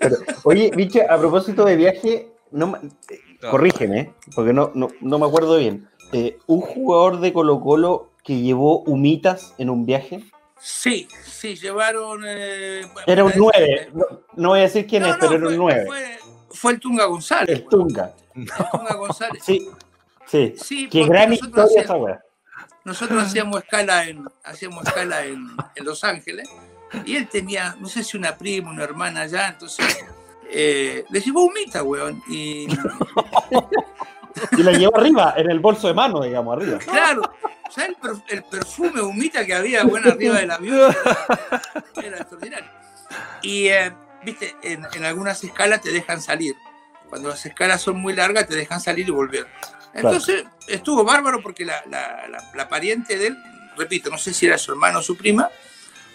Pero. 0.00 0.16
Oye, 0.44 0.70
bicho, 0.74 1.00
a 1.08 1.18
propósito 1.18 1.66
de 1.66 1.76
viaje, 1.76 2.32
no, 2.50 2.74
eh, 3.10 3.20
corrígeme, 3.50 4.14
porque 4.34 4.54
no, 4.54 4.72
no, 4.74 4.88
no 5.02 5.18
me 5.18 5.26
acuerdo 5.26 5.58
bien. 5.58 5.86
Eh, 6.16 6.38
un 6.46 6.60
jugador 6.60 7.18
de 7.18 7.32
Colo 7.32 7.60
Colo 7.60 8.10
que 8.22 8.40
llevó 8.40 8.82
humitas 8.82 9.52
en 9.58 9.68
un 9.68 9.84
viaje. 9.84 10.24
Sí, 10.60 11.08
sí, 11.24 11.56
llevaron... 11.56 12.22
eh, 12.24 12.82
bueno, 12.92 13.04
Era 13.08 13.24
un 13.24 13.32
eh, 13.32 13.36
9. 13.36 13.90
No, 13.94 14.04
no 14.36 14.48
voy 14.50 14.60
a 14.60 14.62
decir 14.62 14.86
quién 14.86 15.02
no, 15.02 15.08
es, 15.08 15.14
no, 15.14 15.20
pero 15.20 15.34
era 15.34 15.48
un 15.48 15.56
9. 15.56 15.84
Fue, 15.86 16.18
fue 16.50 16.72
el 16.72 16.80
Tunga 16.80 17.04
González. 17.06 17.58
El 17.58 17.64
Tunga. 17.66 18.14
El 18.36 18.46
Tunga 18.46 18.94
González. 18.94 19.42
Sí, 19.44 19.68
sí. 20.26 20.54
Sí, 20.56 20.88
Qué 20.88 21.04
gran 21.04 21.32
historia 21.32 21.64
hacíamos- 21.64 21.84
esa 21.84 21.96
weá. 21.96 22.24
Nosotros 22.84 23.24
hacíamos 23.24 23.62
escala 23.64 24.06
en, 24.06 24.24
hacíamos 24.44 24.86
escala 24.86 25.24
en, 25.24 25.48
en 25.74 25.84
Los 25.84 26.04
Ángeles 26.04 26.48
y 27.04 27.16
él 27.16 27.28
tenía, 27.28 27.76
no 27.80 27.88
sé 27.88 28.04
si 28.04 28.16
una 28.16 28.36
prima, 28.38 28.70
una 28.70 28.84
hermana 28.84 29.22
allá, 29.22 29.48
entonces 29.48 30.04
eh, 30.50 31.04
le 31.10 31.20
llevó 31.20 31.44
humita, 31.46 31.82
weón. 31.82 32.22
Y 32.28 32.68
Y 34.56 34.62
la 34.62 34.72
llevó 34.72 34.96
arriba, 34.98 35.34
en 35.36 35.50
el 35.50 35.60
bolso 35.60 35.86
de 35.88 35.94
mano, 35.94 36.22
digamos, 36.22 36.56
arriba. 36.56 36.78
claro, 36.78 37.22
¿sabes 37.70 37.90
el, 37.90 37.96
per- 37.96 38.22
el 38.28 38.42
perfume 38.44 39.00
humita 39.00 39.44
que 39.46 39.54
había, 39.54 39.84
bueno, 39.84 40.10
arriba 40.10 40.36
del 40.38 40.50
avión? 40.50 40.94
Era, 41.04 41.62
era 42.06 42.16
extraordinario. 42.18 42.70
Y, 43.42 43.68
eh, 43.68 43.92
viste, 44.24 44.56
en, 44.62 44.84
en 44.92 45.04
algunas 45.04 45.42
escalas 45.44 45.80
te 45.80 45.92
dejan 45.92 46.20
salir. 46.20 46.54
Cuando 47.08 47.28
las 47.28 47.44
escalas 47.46 47.80
son 47.82 48.00
muy 48.00 48.12
largas, 48.14 48.46
te 48.48 48.54
dejan 48.56 48.80
salir 48.80 49.06
y 49.08 49.10
volver. 49.12 49.46
Entonces, 49.92 50.44
estuvo 50.66 51.04
bárbaro 51.04 51.40
porque 51.42 51.64
la, 51.64 51.82
la- 51.88 52.26
la- 52.28 52.50
la 52.54 52.68
pariente 52.68 53.16
de 53.16 53.28
él, 53.28 53.36
repito, 53.76 54.10
no 54.10 54.18
sé 54.18 54.32
si 54.34 54.46
era 54.46 54.58
su 54.58 54.72
hermano 54.72 54.98
o 54.98 55.02
su 55.02 55.16
prima, 55.16 55.48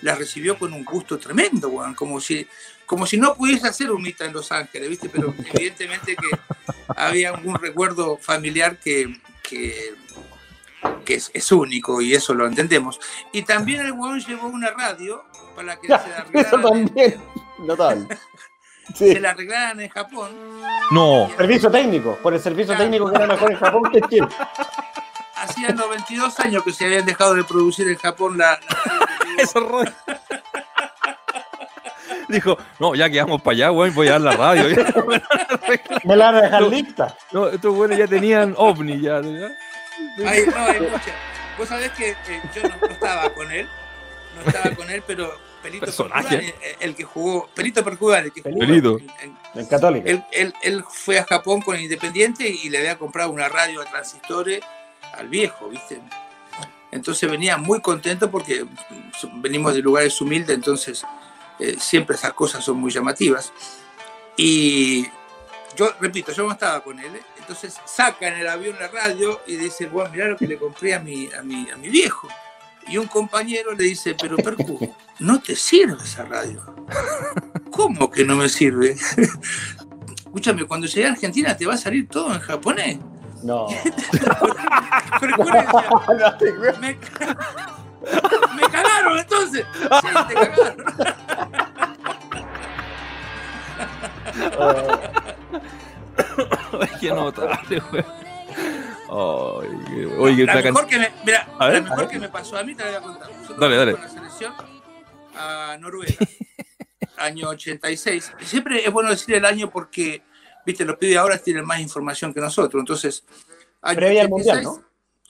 la 0.01 0.15
recibió 0.15 0.57
con 0.57 0.73
un 0.73 0.83
gusto 0.83 1.17
tremendo, 1.17 1.71
como 1.95 2.19
si, 2.19 2.45
como 2.89 3.05
si 3.05 3.17
no 3.17 3.35
pudiese 3.35 3.67
hacer 3.67 3.91
humita 3.91 4.25
en 4.25 4.33
Los 4.33 4.51
Ángeles, 4.51 4.89
¿viste? 4.89 5.09
Pero 5.09 5.31
evidentemente 5.53 6.15
que 6.15 6.39
había 6.87 7.29
algún 7.29 7.53
recuerdo 7.53 8.17
familiar 8.17 8.79
que, 8.79 9.21
que, 9.43 9.93
que 11.05 11.13
es, 11.13 11.29
es 11.35 11.51
único 11.51 12.01
y 12.01 12.15
eso 12.15 12.33
lo 12.33 12.47
entendemos. 12.47 12.99
Y 13.31 13.43
también 13.43 13.81
el 13.81 13.91
weón 13.91 14.19
llevó 14.19 14.47
una 14.47 14.71
radio 14.71 15.23
para 15.55 15.75
que 15.75 15.85
se 15.85 15.93
la 15.93 15.97
Eso 16.33 16.55
arreglaran, 16.55 16.61
también. 16.63 17.21
Notable. 17.59 18.07
Sí. 18.95 19.13
se 19.13 19.19
la 19.19 19.29
arreglaran 19.29 19.81
en 19.81 19.89
Japón. 19.89 20.31
No. 20.89 21.29
Servicio 21.37 21.69
técnico, 21.69 22.17
por 22.23 22.33
el 22.33 22.39
servicio 22.39 22.75
técnico 22.75 23.07
que 23.07 23.17
era 23.17 23.27
mejor 23.27 23.51
en 23.51 23.59
Japón 23.59 23.83
que 23.91 23.99
en 23.99 24.09
Chile. 24.09 24.27
Hacía 25.35 25.69
92 25.69 26.39
años 26.39 26.63
que 26.63 26.71
se 26.71 26.85
habían 26.85 27.05
dejado 27.05 27.35
de 27.35 27.43
producir 27.43 27.87
en 27.87 27.97
Japón 27.97 28.39
la, 28.39 28.59
la 28.59 29.43
Eso 29.43 29.59
rollo. 29.59 29.93
Dijo, 32.29 32.57
no, 32.79 32.95
ya 32.95 33.09
que 33.09 33.19
vamos 33.21 33.41
para 33.41 33.55
allá, 33.55 33.71
weón, 33.71 33.93
voy 33.93 34.07
a 34.07 34.11
dar 34.11 34.21
la 34.21 34.31
radio. 34.37 34.63
Me 36.05 36.15
la 36.15 36.25
van 36.31 36.35
a 36.35 36.41
dejar 36.43 36.61
No. 36.61 36.69
lista. 36.69 37.17
No, 37.31 37.47
estos 37.49 37.73
güeyes 37.75 37.97
ya 37.97 38.07
tenían 38.07 38.53
ovni, 38.57 39.01
ya. 39.01 39.17
Hay, 39.17 39.23
no, 39.25 40.27
hay 40.65 40.79
mucha. 40.79 41.11
Vos 41.57 41.67
sabés 41.67 41.91
que 41.91 42.11
eh, 42.11 42.41
yo 42.55 42.63
no, 42.63 42.75
no 42.79 42.87
estaba 42.87 43.29
con 43.33 43.51
él, 43.51 43.67
no 44.35 44.49
estaba 44.49 44.75
con 44.75 44.89
él, 44.89 45.03
pero 45.05 45.33
Pelito 45.61 45.85
Personaje. 45.85 46.37
Percudán, 46.37 46.53
eh, 46.63 46.75
el, 46.79 46.95
que 46.95 47.03
jugó, 47.03 47.49
Pelito 47.53 47.83
Percudán, 47.83 48.23
el 48.25 48.31
que 48.31 48.41
jugó 48.43 48.59
Pelito. 48.59 48.97
en- 48.99 49.09
en- 49.55 49.59
En 49.61 49.65
Católica. 49.65 50.09
él, 50.09 50.23
él- 50.31 50.53
él 50.61 50.83
fue 50.89 51.19
a 51.19 51.25
Japón 51.25 51.61
con 51.61 51.77
Independiente 51.79 52.47
y 52.47 52.69
le 52.69 52.77
había 52.77 52.97
comprado 52.97 53.31
una 53.31 53.49
radio 53.49 53.81
a 53.81 53.85
transistores 53.85 54.61
al 55.17 55.27
viejo, 55.27 55.67
¿viste? 55.67 55.99
Entonces 56.91 57.29
venía 57.29 57.57
muy 57.57 57.81
contento 57.81 58.31
porque 58.31 58.65
venimos 59.41 59.73
de 59.73 59.81
lugares 59.81 60.19
humildes, 60.21 60.55
entonces 60.55 61.03
eh, 61.59 61.75
siempre 61.79 62.15
esas 62.15 62.33
cosas 62.33 62.63
son 62.63 62.77
muy 62.77 62.91
llamativas. 62.91 63.51
Y 64.37 65.05
yo 65.75 65.91
repito, 65.99 66.31
yo 66.31 66.45
no 66.45 66.51
estaba 66.53 66.81
con 66.81 66.99
él, 66.99 67.15
¿eh? 67.15 67.21
entonces 67.37 67.75
saca 67.85 68.27
en 68.27 68.35
el 68.35 68.47
avión 68.47 68.75
la 68.79 68.87
radio 68.87 69.41
y 69.47 69.55
dice, 69.55 69.87
bueno, 69.87 70.09
mirá 70.11 70.27
lo 70.27 70.37
que 70.37 70.47
le 70.47 70.57
compré 70.57 70.93
a 70.93 70.99
mi, 70.99 71.29
a 71.37 71.41
mi, 71.41 71.69
a 71.69 71.75
mi 71.75 71.89
viejo. 71.89 72.27
Y 72.87 72.97
un 72.97 73.07
compañero 73.07 73.73
le 73.73 73.83
dice, 73.83 74.15
pero 74.19 74.37
Percu, 74.37 74.93
no 75.19 75.39
te 75.41 75.55
sirve 75.55 76.01
esa 76.03 76.25
radio. 76.25 76.73
¿Cómo 77.71 78.09
que 78.09 78.25
no 78.25 78.35
me 78.35 78.49
sirve? 78.49 78.95
Escúchame, 80.17 80.65
cuando 80.65 80.87
llegue 80.87 81.07
a 81.07 81.11
Argentina 81.11 81.55
te 81.55 81.65
va 81.67 81.73
a 81.75 81.77
salir 81.77 82.07
todo 82.07 82.33
en 82.33 82.39
japonés. 82.39 82.97
No. 83.43 83.67
Percu 85.19 85.45
ca- 85.45 86.37
me 86.79 86.97
cagaron 88.71 89.17
entonces. 89.19 89.65
Sí, 89.73 90.07
te 90.27 90.33
cagaron. 90.33 90.85
Qué 96.99 97.09
notable, 97.09 97.81
güey. 97.91 98.05
Ay, 99.11 99.69
qué- 99.87 100.05
Oye, 100.19 100.45
la 100.45 100.53
can- 100.61 100.73
mejor 100.73 100.87
que 100.87 100.99
me, 100.99 101.11
mira, 101.25 101.47
A 101.57 101.67
ver, 101.67 101.73
la 101.73 101.79
a 101.79 101.81
mejor 101.83 101.99
ver. 101.99 102.07
que 102.09 102.19
me 102.19 102.29
pasó 102.29 102.57
a 102.57 102.63
mí 102.63 102.75
te 102.75 102.83
la 102.83 102.89
voy 102.89 102.97
a 102.97 103.01
contar. 103.01 103.31
Nosotros 103.31 103.59
Dale, 103.59 103.75
dale. 103.77 103.91
con 103.93 104.01
la 104.01 104.09
selección 104.09 104.53
a 105.35 105.77
Noruega, 105.79 106.13
año 107.17 107.49
86. 107.49 108.33
Siempre 108.41 108.85
es 108.85 108.91
bueno 108.91 109.09
decir 109.09 109.35
el 109.35 109.45
año 109.45 109.69
porque, 109.69 110.21
viste, 110.65 110.85
los 110.85 110.97
pibes 110.97 111.17
ahora 111.17 111.37
tienen 111.37 111.65
más 111.65 111.79
información 111.79 112.33
que 112.33 112.39
nosotros. 112.41 112.79
Entonces, 112.79 113.23
año 113.81 113.95
Previa 113.95 114.21
al 114.21 114.29
mundial, 114.29 114.63
¿no? 114.63 114.83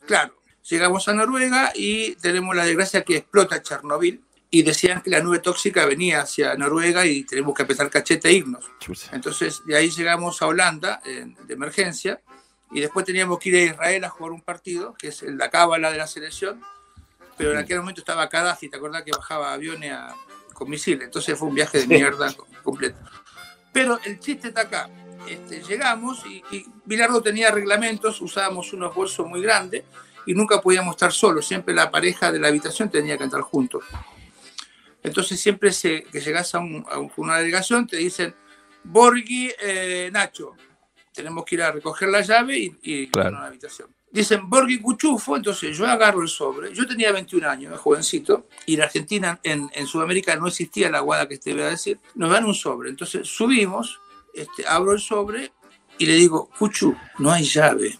Claro. 0.06 0.36
Llegamos 0.70 1.08
a 1.08 1.14
Noruega 1.14 1.72
y 1.76 2.16
tenemos 2.16 2.56
la 2.56 2.66
desgracia 2.66 3.04
que 3.04 3.18
explota 3.18 3.62
Chernobyl 3.62 4.22
y 4.52 4.64
decían 4.64 5.02
que 5.02 5.10
la 5.10 5.20
nube 5.20 5.40
tóxica 5.40 5.86
venía 5.86 6.22
hacia 6.22 6.56
Noruega 6.56 7.06
y 7.06 7.24
tenemos 7.24 7.54
que 7.56 7.64
apretar 7.64 7.90
cachete 7.90 8.30
e 8.30 8.34
irnos. 8.34 8.66
Entonces, 9.14 9.62
de 9.66 9.76
ahí 9.78 9.90
llegamos 9.90 10.42
a 10.42 10.48
Holanda 10.48 11.02
en- 11.06 11.36
de 11.48 11.54
emergencia 11.54 12.22
y 12.72 12.82
después 12.82 13.06
teníamos 13.06 13.40
que 13.40 13.50
ir 13.50 13.56
a 13.56 13.74
Israel 13.74 14.04
a 14.04 14.10
jugar 14.10 14.32
un 14.32 14.42
partido, 14.42 14.94
que 14.98 15.08
es 15.10 15.22
la 15.24 15.50
cábala 15.50 15.92
de 15.92 15.98
la 15.98 16.08
selección, 16.08 16.62
pero 17.38 17.52
en 17.54 17.58
aquel 17.58 17.80
momento 17.80 18.02
estaba 18.02 18.28
Gaddafi, 18.28 18.70
¿te 18.70 18.78
acordás 18.78 19.04
que 19.04 19.12
bajaba 19.12 19.54
aviones 19.54 19.92
a- 19.94 20.16
con 20.54 20.70
misiles? 20.70 21.06
Entonces 21.06 21.38
fue 21.38 21.48
un 21.48 21.56
viaje 21.56 21.80
de 21.80 21.88
mierda 21.88 22.34
co- 22.34 22.48
completo. 22.64 22.98
Pero 23.72 24.00
el 24.04 24.20
chiste 24.20 24.50
está 24.50 24.62
acá. 24.62 24.90
Este, 25.28 25.62
llegamos 25.62 26.24
y, 26.26 26.44
y 26.52 26.66
Bilardo 26.86 27.22
tenía 27.22 27.52
reglamentos, 27.52 28.20
usábamos 28.22 28.74
unos 28.74 28.94
bolsos 28.96 29.28
muy 29.28 29.42
grandes 29.42 29.84
y 30.30 30.36
nunca 30.36 30.62
podíamos 30.62 30.92
estar 30.96 31.12
solos, 31.12 31.48
siempre 31.48 31.74
la 31.74 31.90
pareja 31.90 32.32
de 32.32 32.38
la 32.38 32.50
habitación 32.50 32.88
tenía 32.92 33.18
que 33.18 33.24
estar 33.24 33.42
juntos. 33.42 33.84
Entonces 35.02 35.40
siempre 35.40 35.72
se- 35.74 36.04
que 36.04 36.22
llegas 36.22 36.54
a, 36.54 36.60
un- 36.60 36.86
a 36.88 37.00
una 37.18 37.38
delegación 37.38 37.88
te 37.88 37.98
dicen, 37.98 38.36
Borghi, 38.84 39.52
eh, 39.60 40.10
Nacho, 40.14 40.56
tenemos 41.14 41.44
que 41.46 41.56
ir 41.56 41.64
a 41.64 41.72
recoger 41.72 42.10
la 42.10 42.22
llave 42.22 42.60
y, 42.60 42.78
y 42.84 43.08
Claro. 43.08 43.38
a 43.38 43.42
la 43.42 43.48
habitación. 43.48 43.90
Dicen 44.12 44.48
Borghi 44.48 44.80
Cuchufo, 44.80 45.36
entonces 45.36 45.76
yo 45.76 45.88
agarro 45.88 46.22
el 46.22 46.28
sobre. 46.30 46.74
Yo 46.76 46.86
tenía 46.88 47.12
21 47.12 47.50
años, 47.50 47.80
jovencito, 47.80 48.48
y 48.68 48.76
en 48.76 48.82
Argentina, 48.84 49.40
en, 49.42 49.68
en 49.74 49.88
Sudamérica 49.88 50.36
no 50.36 50.48
existía 50.48 50.92
la 50.92 51.00
guada 51.00 51.28
que 51.28 51.40
te 51.40 51.54
voy 51.54 51.64
a 51.64 51.70
decir. 51.72 52.00
Nos 52.14 52.30
dan 52.30 52.46
un 52.46 52.54
sobre. 52.54 52.90
Entonces 52.92 53.28
subimos, 53.28 54.00
este, 54.34 54.68
abro 54.68 54.94
el 54.94 55.00
sobre 55.00 55.52
y 55.98 56.06
le 56.06 56.14
digo, 56.14 56.50
Cuchu, 56.60 56.96
no 57.18 57.32
hay 57.32 57.44
llave. 57.46 57.98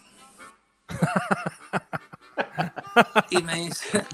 Y 3.30 3.42
me 3.44 3.56
dice, 3.56 4.06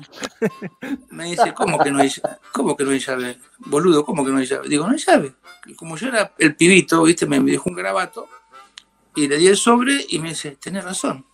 me 1.10 1.26
dice, 1.26 1.54
¿cómo 1.54 1.80
que 1.80 1.92
no 1.92 2.00
hay, 2.00 2.12
cómo 2.52 2.76
que 2.76 2.84
no 2.84 2.92
hay 2.92 3.00
llave? 3.00 3.40
Boludo, 3.60 4.06
¿cómo 4.06 4.26
que 4.26 4.32
no 4.32 4.38
hay 4.38 4.46
llave? 4.46 4.68
Digo, 4.68 4.86
no 4.86 4.94
hay 4.94 5.00
llave. 5.00 5.36
Y 5.66 5.76
como 5.76 5.98
yo 5.98 6.10
era 6.10 6.34
el 6.38 6.56
pibito, 6.56 7.04
¿viste? 7.04 7.26
Me 7.26 7.40
dejó 7.40 7.70
un 7.70 7.76
grabato 7.76 8.28
y 9.16 9.28
le 9.28 9.38
di 9.38 9.48
el 9.48 9.58
sobre 9.58 10.06
y 10.10 10.20
me 10.20 10.30
dice, 10.30 10.58
tenés 10.58 10.84
razón. 10.84 11.26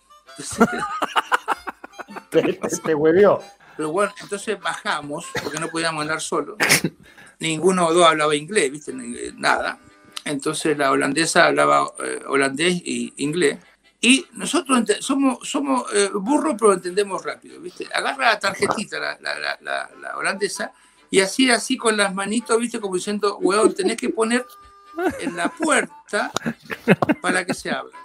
Te, 2.30 2.42
te, 2.42 2.76
te 2.82 2.94
huevió. 2.94 3.40
Pero 3.76 3.90
bueno, 3.90 4.12
entonces 4.20 4.60
bajamos, 4.60 5.26
porque 5.42 5.58
no 5.58 5.68
podíamos 5.68 6.02
andar 6.02 6.20
solos. 6.20 6.56
Ninguno 7.38 7.86
o 7.86 7.94
dos 7.94 8.06
hablaba 8.06 8.34
inglés, 8.36 8.70
¿viste? 8.70 8.92
Nada. 9.34 9.78
Entonces 10.24 10.78
la 10.78 10.90
holandesa 10.90 11.46
hablaba 11.46 11.90
eh, 12.04 12.22
holandés 12.26 12.74
y 12.84 13.12
inglés. 13.16 13.58
Y 14.04 14.26
nosotros 14.32 14.82
somos, 15.00 15.48
somos 15.48 15.84
eh, 15.94 16.10
burros, 16.12 16.56
pero 16.58 16.72
entendemos 16.72 17.24
rápido, 17.24 17.60
¿viste? 17.60 17.88
Agarra 17.94 18.30
la 18.32 18.38
tarjetita 18.40 18.98
la, 18.98 19.16
la- 19.20 19.38
la- 19.38 19.58
la- 19.60 19.90
la 20.00 20.16
holandesa 20.16 20.72
y 21.08 21.20
así, 21.20 21.48
así 21.50 21.76
con 21.76 21.96
las 21.96 22.12
manitos, 22.12 22.58
¿viste? 22.58 22.80
Como 22.80 22.96
diciendo, 22.96 23.38
weón, 23.38 23.72
tenés 23.74 23.96
que 23.96 24.08
poner 24.08 24.44
en 25.20 25.36
la 25.36 25.48
puerta 25.50 26.32
para 27.20 27.46
que 27.46 27.54
se 27.54 27.70
abra. 27.70 27.96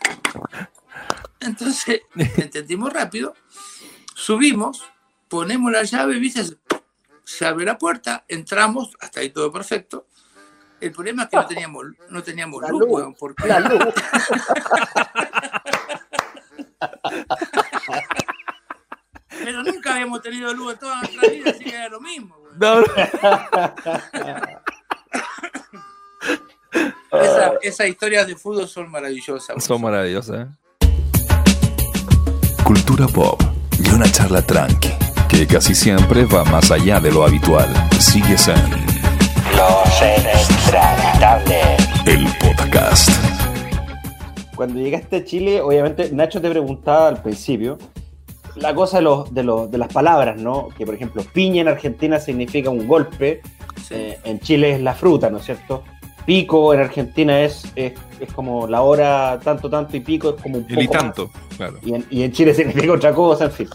Entonces, 1.39 2.01
entendimos 2.15 2.93
rápido, 2.93 3.33
subimos, 4.13 4.83
ponemos 5.27 5.71
la 5.71 5.81
llave, 5.83 6.19
¿viste? 6.19 6.43
Se 7.23 7.45
abre 7.45 7.65
la 7.65 7.77
puerta, 7.79 8.23
entramos, 8.27 8.95
hasta 8.99 9.21
ahí 9.21 9.31
todo 9.31 9.51
perfecto. 9.51 10.05
El 10.79 10.91
problema 10.91 11.23
es 11.23 11.29
que 11.29 11.37
no 11.37 11.47
teníamos, 11.47 11.85
no 12.09 12.21
teníamos 12.21 12.61
luz, 12.69 12.81
luz, 12.81 12.83
weón, 12.87 13.15
porque 13.15 13.47
La 13.47 13.59
luz. 13.61 13.79
pero 19.29 19.63
nunca 19.63 19.93
habíamos 19.93 20.21
tenido 20.21 20.53
luz 20.53 20.73
en 20.73 20.79
toda 20.79 21.01
nuestra 21.01 21.29
vida, 21.29 21.51
así 21.51 21.63
que 21.63 21.75
era 21.75 21.89
lo 21.89 21.99
mismo. 22.01 22.35
weón. 22.37 22.57
No, 22.59 22.81
no. 22.81 22.87
Esa- 27.21 27.53
esas 27.61 27.87
historias 27.87 28.27
de 28.27 28.35
fútbol 28.35 28.67
son 28.67 28.91
maravillosas. 28.91 29.63
Son 29.63 29.81
maravillosas, 29.81 30.47
¿eh? 30.47 30.47
Cultura 32.63 33.07
pop 33.07 33.41
y 33.79 33.89
una 33.89 34.11
charla 34.11 34.41
tranqui, 34.41 34.89
que 35.29 35.47
casi 35.47 35.73
siempre 35.73 36.25
va 36.25 36.43
más 36.45 36.69
allá 36.71 36.99
de 36.99 37.11
lo 37.11 37.23
habitual. 37.25 37.73
Sigues 37.99 38.47
en 38.49 38.69
Los 39.55 40.01
el 42.05 42.27
podcast. 42.39 43.09
Cuando 44.57 44.79
llegaste 44.79 45.15
a 45.17 45.23
Chile, 45.23 45.61
obviamente, 45.61 46.09
Nacho 46.11 46.41
te 46.41 46.49
preguntaba 46.49 47.07
al 47.07 47.21
principio 47.21 47.77
la 48.55 48.73
cosa 48.75 48.97
de, 48.97 49.03
los, 49.03 49.33
de, 49.33 49.43
los, 49.43 49.71
de 49.71 49.77
las 49.77 49.93
palabras, 49.93 50.37
¿no? 50.41 50.67
Que, 50.77 50.85
por 50.85 50.95
ejemplo, 50.95 51.23
piña 51.31 51.61
en 51.61 51.67
Argentina 51.69 52.19
significa 52.19 52.69
un 52.69 52.87
golpe, 52.87 53.41
Sí. 53.87 53.93
eh, 53.93 54.19
en 54.25 54.39
Chile 54.39 54.71
es 54.73 54.81
la 54.81 54.95
fruta, 54.95 55.29
¿no 55.29 55.37
es 55.37 55.45
cierto? 55.45 55.83
Pico 56.25 56.73
en 56.73 56.79
Argentina 56.81 57.39
es, 57.41 57.71
es, 57.75 57.93
es 58.19 58.33
como 58.33 58.67
la 58.67 58.81
hora 58.81 59.39
tanto, 59.43 59.69
tanto 59.69 59.95
y 59.95 59.99
pico 60.01 60.31
es 60.35 60.41
como 60.41 60.57
un 60.57 60.65
El 60.67 60.81
y 60.81 60.87
poco 60.87 60.93
más. 60.95 61.03
tanto, 61.03 61.29
claro. 61.55 61.77
Y 61.85 61.93
en, 61.93 62.05
y 62.09 62.23
en 62.23 62.31
Chile 62.31 62.53
significa 62.55 62.91
otra 62.91 63.13
cosa, 63.13 63.45
en 63.45 63.51
fin. 63.51 63.67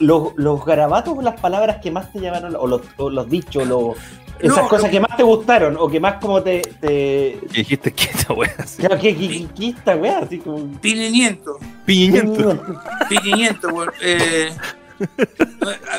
Los, 0.00 0.32
los 0.36 0.64
garabatos 0.64 1.16
o 1.16 1.20
las 1.22 1.38
palabras 1.38 1.76
que 1.82 1.90
más 1.90 2.10
te 2.12 2.20
llamaron, 2.20 2.56
o 2.56 2.66
los, 2.66 2.80
o 2.96 3.10
los 3.10 3.28
dichos, 3.28 3.66
los, 3.68 3.94
esas 4.46 4.58
No, 4.64 4.68
cosas 4.68 4.84
lo- 4.86 4.90
que 4.90 5.00
más 5.00 5.16
te 5.16 5.22
gustaron, 5.22 5.76
o 5.78 5.88
que 5.88 6.00
más 6.00 6.20
como 6.20 6.42
te. 6.42 6.60
te 6.80 7.38
dijiste 7.52 7.92
que 7.92 8.04
esta 8.04 8.32
wea 8.32 8.54
claro, 8.78 8.98
que, 9.00 9.16
que, 9.16 9.46
que 9.56 9.68
esta 9.68 9.96
weá, 9.96 10.18
así 10.20 10.38
como. 10.38 10.80
Piñiento. 10.80 11.58
Piñiento. 11.86 12.60
Piñiento, 13.08 13.68
weón. 13.68 13.90
Eh, 14.00 14.54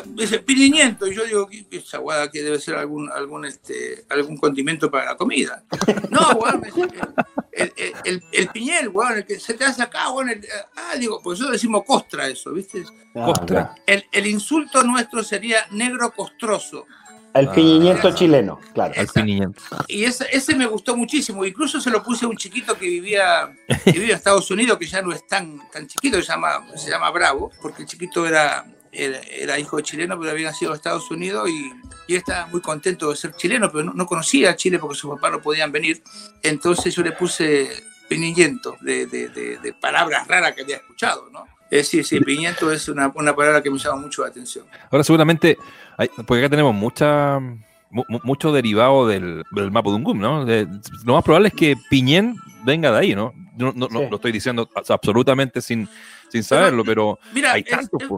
dice 0.07 0.39
piñiento, 0.39 1.07
y 1.07 1.15
yo 1.15 1.25
digo, 1.25 1.47
¿qué- 1.47 1.65
qué 1.69 1.77
esa 1.77 1.97
guada 1.97 2.29
que 2.31 2.41
debe 2.41 2.59
ser 2.59 2.75
algún, 2.75 3.11
algún, 3.11 3.45
este, 3.45 4.05
algún 4.09 4.37
condimento 4.37 4.89
para 4.89 5.05
la 5.05 5.17
comida. 5.17 5.63
No, 6.09 6.31
weón, 6.39 6.61
me 6.61 6.67
dice, 6.71 6.87
el, 7.51 7.73
el, 7.77 7.93
el, 8.05 8.23
el 8.31 8.47
piñel, 8.49 8.87
weón, 8.89 9.17
el 9.17 9.25
que 9.25 9.39
se 9.39 9.53
te 9.53 9.65
hace 9.65 9.81
acá, 9.83 10.11
weón. 10.11 10.29
el- 10.29 10.45
ah, 10.75 10.95
digo, 10.97 11.19
pues 11.23 11.39
nosotros 11.39 11.59
decimos 11.59 11.83
costra 11.85 12.27
eso, 12.27 12.51
¿viste? 12.53 12.83
Ah, 13.15 13.25
Costra. 13.25 13.75
el 13.85 14.27
insulto 14.27 14.83
nuestro 14.83 15.23
sería 15.23 15.65
negro 15.71 16.11
costroso. 16.11 16.85
El 17.35 17.49
piñimiento 17.49 18.15
chileno, 18.15 18.59
claro. 18.73 18.93
Al 18.97 19.07
piñiento. 19.07 19.61
Y 19.87 20.05
ese, 20.05 20.25
ese 20.31 20.55
me 20.55 20.65
gustó 20.65 20.95
muchísimo. 20.95 21.45
Incluso 21.45 21.81
se 21.81 21.89
lo 21.89 22.01
puse 22.01 22.25
a 22.25 22.29
un 22.29 22.37
chiquito 22.37 22.77
que 22.77 22.87
vivía, 22.87 23.53
que 23.83 23.91
vive 23.91 24.05
en 24.05 24.11
Estados 24.11 24.49
Unidos, 24.51 24.77
que 24.77 24.87
ya 24.87 25.01
no 25.01 25.11
es 25.11 25.27
tan, 25.27 25.59
tan 25.69 25.85
chiquito, 25.85 26.15
se 26.21 26.27
llama, 26.27 26.65
se 26.75 26.89
llama 26.89 27.11
Bravo, 27.11 27.51
porque 27.61 27.83
el 27.83 27.87
chiquito 27.89 28.25
era, 28.25 28.65
era, 28.91 29.19
era 29.19 29.59
hijo 29.59 29.77
de 29.77 29.83
chileno, 29.83 30.17
pero 30.17 30.31
había 30.31 30.47
nacido 30.47 30.71
en 30.71 30.77
Estados 30.77 31.11
Unidos 31.11 31.49
y, 31.49 31.73
y 32.07 32.15
estaba 32.15 32.47
muy 32.47 32.61
contento 32.61 33.09
de 33.09 33.17
ser 33.17 33.33
chileno, 33.35 33.69
pero 33.69 33.83
no, 33.83 33.93
no 33.93 34.05
conocía 34.05 34.51
a 34.51 34.55
Chile 34.55 34.79
porque 34.79 34.95
sus 34.95 35.11
papás 35.11 35.33
no 35.33 35.41
podían 35.41 35.71
venir. 35.71 36.01
Entonces 36.41 36.95
yo 36.95 37.03
le 37.03 37.11
puse 37.11 37.69
piñiento 38.07 38.77
de, 38.81 39.07
de, 39.07 39.29
de, 39.29 39.57
de 39.57 39.73
palabras 39.73 40.27
raras 40.27 40.53
que 40.53 40.61
había 40.61 40.77
escuchado, 40.77 41.29
¿no? 41.31 41.45
Es 41.71 41.79
decir, 41.91 42.05
sí, 42.05 42.19
piñento 42.19 42.71
es 42.71 42.87
una, 42.89 43.11
una 43.15 43.35
palabra 43.35 43.61
que 43.61 43.69
me 43.71 43.77
llama 43.79 44.01
mucho 44.01 44.21
la 44.21 44.29
atención. 44.29 44.65
Ahora 44.91 45.03
seguramente, 45.03 45.57
hay- 45.97 46.09
porque 46.25 46.41
acá 46.43 46.49
tenemos 46.49 46.73
mucha, 46.75 47.39
mu- 47.39 48.03
mu- 48.07 48.19
mucho 48.23 48.51
derivado 48.51 49.07
del, 49.07 49.43
del 49.51 49.71
Mapudungum, 49.71 50.19
¿no? 50.19 50.45
De- 50.45 50.67
lo 51.03 51.13
más 51.15 51.23
probable 51.23 51.47
es 51.49 51.53
que 51.55 51.75
Piñén 51.89 52.35
venga 52.63 52.91
de 52.91 52.99
ahí, 52.99 53.15
¿no? 53.15 53.33
No, 53.57 53.71
no- 53.75 53.87
no 53.89 53.99
Sí. 54.01 54.07
lo 54.09 54.15
estoy 54.17 54.31
diciendo 54.31 54.69
absolutamente 54.89 55.61
sin, 55.61 55.87
sin 56.29 56.43
saberlo, 56.43 56.83
pero 56.85 57.17
Mira, 57.33 57.53
hay 57.53 57.61
es- 57.61 57.69
tantos, 57.69 58.01
es-. 58.01 58.09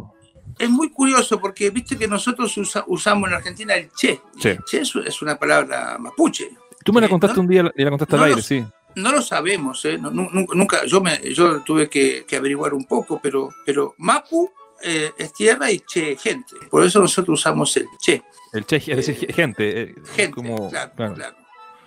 Es 0.60 0.70
muy 0.70 0.89
curioso 0.89 1.39
porque 1.39 1.70
viste 1.70 1.98
que 1.98 2.08
nosotros 2.08 2.56
usa- 2.58 2.84
usamos 2.88 3.30
en 3.30 3.36
Argentina 3.36 3.76
el 3.76 3.89
che. 3.91 4.20
Sí. 4.39 4.50
El 4.50 4.60
che 4.66 4.80
es, 4.82 4.93
es 5.06 5.22
una 5.22 5.38
palabra 5.38 5.98
mapuche. 6.00 6.50
Tú 6.84 6.93
me 6.93 7.02
la 7.02 7.08
Eh, 7.08 7.10
contaste 7.10 7.36
no- 7.36 7.41
un 7.41 7.48
día 7.48 7.72
y 7.76 7.84
la 7.84 7.89
contaste 7.89 8.16
al 8.16 8.24
aire, 8.24 8.41
sí. 8.41 8.66
No 8.98 9.12
lo 9.12 9.22
sabemos, 9.22 9.84
¿eh? 9.86 9.98
No, 9.98 10.10
nu- 10.12 10.30
nu- 10.32 10.48
nunca, 10.54 10.86
yo, 10.86 11.02
me, 11.02 11.20
yo 11.34 11.62
tuve 11.64 11.89
que, 11.89 12.26
que 12.28 12.36
averiguar 12.38 12.74
un 12.74 12.86
poco, 12.86 13.20
pero, 13.22 13.50
pero 13.66 13.93
Mapu 13.98 14.52
eh, 14.84 15.12
es 15.18 15.34
tierra 15.34 15.72
y 15.72 15.80
Che 15.82 16.16
gente. 16.18 16.56
Por 16.70 16.84
eso 16.84 17.00
nosotros 17.00 17.39
usamos 17.39 17.76
el 17.78 17.88
Che. 18.00 18.24
El 18.54 18.66
che, 18.66 18.78
es 18.78 18.86
decir, 19.08 19.34
gente. 19.34 19.82
eh, 19.82 19.95
Gente, 20.16 20.32
como, 20.32 20.70
claro, 20.70 20.91
claro. 20.95 21.14
claro, 21.16 21.36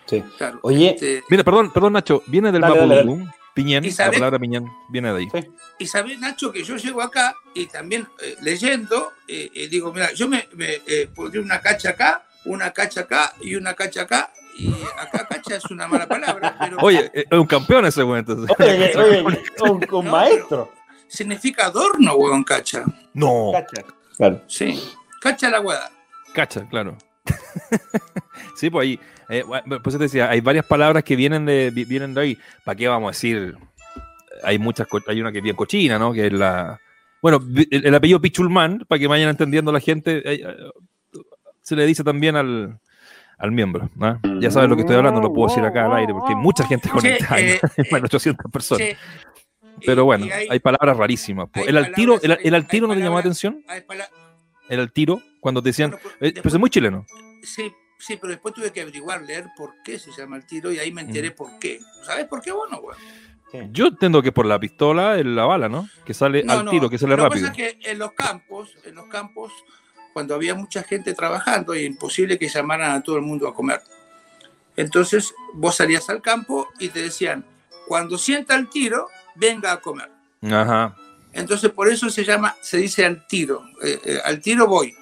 Sí. 0.07 0.23
claro. 0.39 0.59
Oye, 0.63 0.91
Este, 0.91 1.23
Mira, 1.29 1.45
perdón, 1.45 1.73
perdón, 1.73 1.93
Nacho, 1.95 2.23
viene 2.27 2.51
del. 2.53 2.61
Mapudungun, 2.63 3.31
Piñén, 3.55 3.85
¿Y 3.85 3.89
la 3.89 3.95
sabes? 3.95 4.19
palabra 4.19 4.39
Piñén 4.39 4.67
viene 4.89 5.13
de 5.13 5.19
ahí. 5.19 5.29
Sí. 5.33 5.51
Y 5.81 5.87
sabés, 5.87 6.19
Nacho, 6.21 6.53
que 6.53 6.63
yo 6.63 6.77
llego 6.77 7.03
acá 7.03 7.35
y 7.55 7.67
también 7.67 8.07
eh, 8.23 8.37
leyendo, 8.43 9.13
eh, 9.27 9.51
eh, 9.55 9.69
digo, 9.69 9.93
mira, 9.93 10.13
yo 10.13 10.29
me, 10.29 10.49
me 10.55 10.81
eh, 10.87 11.09
pondría 11.15 11.43
una 11.43 11.61
cacha 11.61 11.91
acá, 11.91 12.25
una 12.45 12.71
cacha 12.73 13.01
acá 13.03 13.35
y 13.41 13.57
una 13.57 13.75
cacha 13.75 14.03
acá. 14.03 14.33
Y 14.61 14.75
acá 14.99 15.27
cacha 15.29 15.57
es 15.57 15.65
una 15.71 15.87
mala 15.89 16.07
palabra, 16.07 16.57
pero 16.59 16.77
Oye, 16.81 17.11
eh, 17.15 17.25
es 17.31 17.39
un 17.39 17.47
campeón 17.47 17.87
ese 17.87 18.03
güey, 18.03 18.21
entonces. 18.21 18.55
oye, 18.59 18.93
oye, 19.25 19.43
un, 19.63 19.71
un 19.91 20.05
No, 20.05 20.11
maestro. 20.11 20.73
significa 21.09 21.67
adorno, 21.67 22.15
huevón, 22.15 22.45
cacha. 22.45 22.85
No, 23.15 23.53
Cacha. 23.53 23.85
Claro. 24.17 24.43
Sí, 24.47 24.83
cacha 25.21 25.49
la 25.51 25.59
guada. 25.59 25.91
cacha, 26.35 26.67
claro. 26.69 26.97
sí, 28.57 28.71
pues 28.71 28.87
ahí, 28.87 29.01
eh, 29.29 29.45
pues 29.83 29.97
te 29.97 30.03
decía, 30.03 30.29
hay 30.31 30.41
varias 30.41 30.67
palabras 30.67 31.05
que 31.05 31.17
vienen 31.17 31.47
de, 31.47 31.71
vi- 31.71 31.85
vienen 31.85 32.15
de 32.15 32.21
ahí. 32.21 32.39
¿Para 32.65 32.77
qué 32.77 32.89
vamos 32.89 33.09
a 33.09 33.13
decir? 33.13 33.57
Hay 34.43 34.59
muchas, 34.59 34.87
hay 35.07 35.21
una 35.21 35.33
que 35.33 35.39
es 35.39 35.45
bien 35.45 35.57
cochina, 35.57 35.99
¿no? 35.99 36.13
Que 36.13 36.27
es 36.27 36.33
la. 36.33 36.79
Bueno, 37.23 37.41
el 37.71 37.95
apellido 37.95 38.21
Pichulman, 38.21 38.85
para 38.89 38.99
que 38.99 39.07
vayan 39.07 39.29
entendiendo 39.29 39.71
la 39.73 39.81
gente, 39.81 40.19
eh, 40.25 40.43
eh, 40.43 40.57
se 41.61 41.77
le 41.77 41.85
dice 41.87 42.03
también 42.03 42.37
al, 42.37 42.79
al 43.41 43.53
miembro. 43.53 43.89
¿no? 43.97 44.21
Ya 44.41 44.51
sabes 44.51 44.69
lo 44.69 44.77
que 44.77 44.83
estoy 44.83 44.97
hablando, 44.97 45.21
lo 45.21 45.33
puedo 45.33 45.49
decir 45.49 45.65
acá 45.65 45.87
al 45.87 45.97
aire, 45.97 46.13
porque 46.13 46.31
hay 46.35 46.37
mucha 46.39 46.67
gente 46.67 46.89
conectada, 46.89 47.35
hay 47.37 47.45
eh, 47.51 47.61
eh, 47.77 47.85
más 47.91 48.01
de 48.03 48.07
800 48.07 48.51
personas. 48.53 48.83
Che, 48.89 48.97
Pero 49.87 50.05
bueno, 50.05 50.27
hay, 50.51 50.59
palabras 50.61 50.97
rarísimas. 50.97 51.49
hay 51.55 51.65
El 51.67 51.77
altiro, 51.79 52.15
el, 52.15 52.21
palabras- 52.21 52.45
el 52.47 52.55
altiro 52.55 52.87
no 52.87 52.95
te 52.95 53.01
llamó 53.01 53.15
la 53.17 53.21
atención. 53.21 53.65
El 54.69 54.81
altiro, 54.81 55.21
cuando 55.41 55.63
te 55.63 55.71
decían. 55.71 55.91
Bueno, 55.91 56.03
pues, 56.03 56.15
eh, 56.15 56.19
después- 56.21 56.43
pues 56.43 56.55
es 56.55 56.61
muy 56.61 56.71
chileno. 56.71 57.07
Sí, 57.43 57.73
sí, 57.99 58.17
pero 58.21 58.31
después 58.31 58.55
tuve 58.55 58.71
que 58.73 58.83
averiguar, 58.83 59.23
leer 59.23 59.47
por 59.57 59.71
qué 59.85 59.99
se 59.99 60.11
llama 60.13 60.37
el 60.37 60.47
tiro 60.47 60.71
y 60.71 60.79
ahí 60.79 60.93
me 60.93 61.01
enteré 61.01 61.31
Mm. 61.31 61.35
por 61.35 61.59
qué. 61.59 61.81
¿Sabes 62.05 62.27
por 62.27 62.41
qué? 62.43 62.53
Bueno, 62.53 62.81
güey. 62.81 62.97
Yo 63.73 63.87
entiendo 63.89 64.23
que 64.23 64.31
por 64.31 64.47
la 64.47 64.61
pistola, 64.61 65.17
la 65.25 65.45
bala, 65.45 65.69
¿no? 65.69 65.89
Que 66.05 66.15
sale 66.15 66.45
No, 66.45 66.53
al 66.53 66.65
no, 66.67 66.71
tiro, 66.71 66.89
que 66.89 66.99
sale 66.99 67.17
lo 67.17 67.17
que 67.17 67.23
rápido. 67.25 67.49
pasa 67.49 67.61
es 67.63 67.75
que 67.79 67.91
en 67.91 67.99
los 67.99 68.13
campos, 68.13 68.77
en 68.85 68.95
los 68.95 69.07
campos, 69.07 69.51
cuando 70.13 70.35
había 70.35 70.55
mucha 70.55 70.83
gente 70.83 71.15
trabajando, 71.15 71.75
es 71.75 71.85
imposible 71.85 72.39
que 72.39 72.49
llamaran 72.49 72.93
a 72.93 73.03
todo 73.03 73.17
el 73.17 73.23
mundo 73.23 73.47
a 73.49 73.55
comer. 73.55 73.81
Entonces 74.77 75.35
vos 75.55 75.77
salías 75.77 76.09
al 76.11 76.23
campo 76.23 76.69
y 76.79 76.89
te 76.89 77.03
decían, 77.03 77.45
cuando 77.87 78.17
sienta 78.19 78.55
el 78.55 78.69
tiro, 78.69 79.09
venga 79.35 79.73
a 79.73 79.81
comer. 79.81 80.11
Ajá. 80.51 80.95
Entonces 81.33 81.71
por 81.71 81.89
eso 81.89 82.09
se 82.11 82.25
llama, 82.25 82.57
se 82.61 82.79
dice 82.79 83.05
al 83.05 83.27
tiro, 83.27 83.63
eh, 83.83 84.01
eh, 84.05 84.19
al 84.25 84.41
tiro 84.41 84.67
voy, 84.67 84.95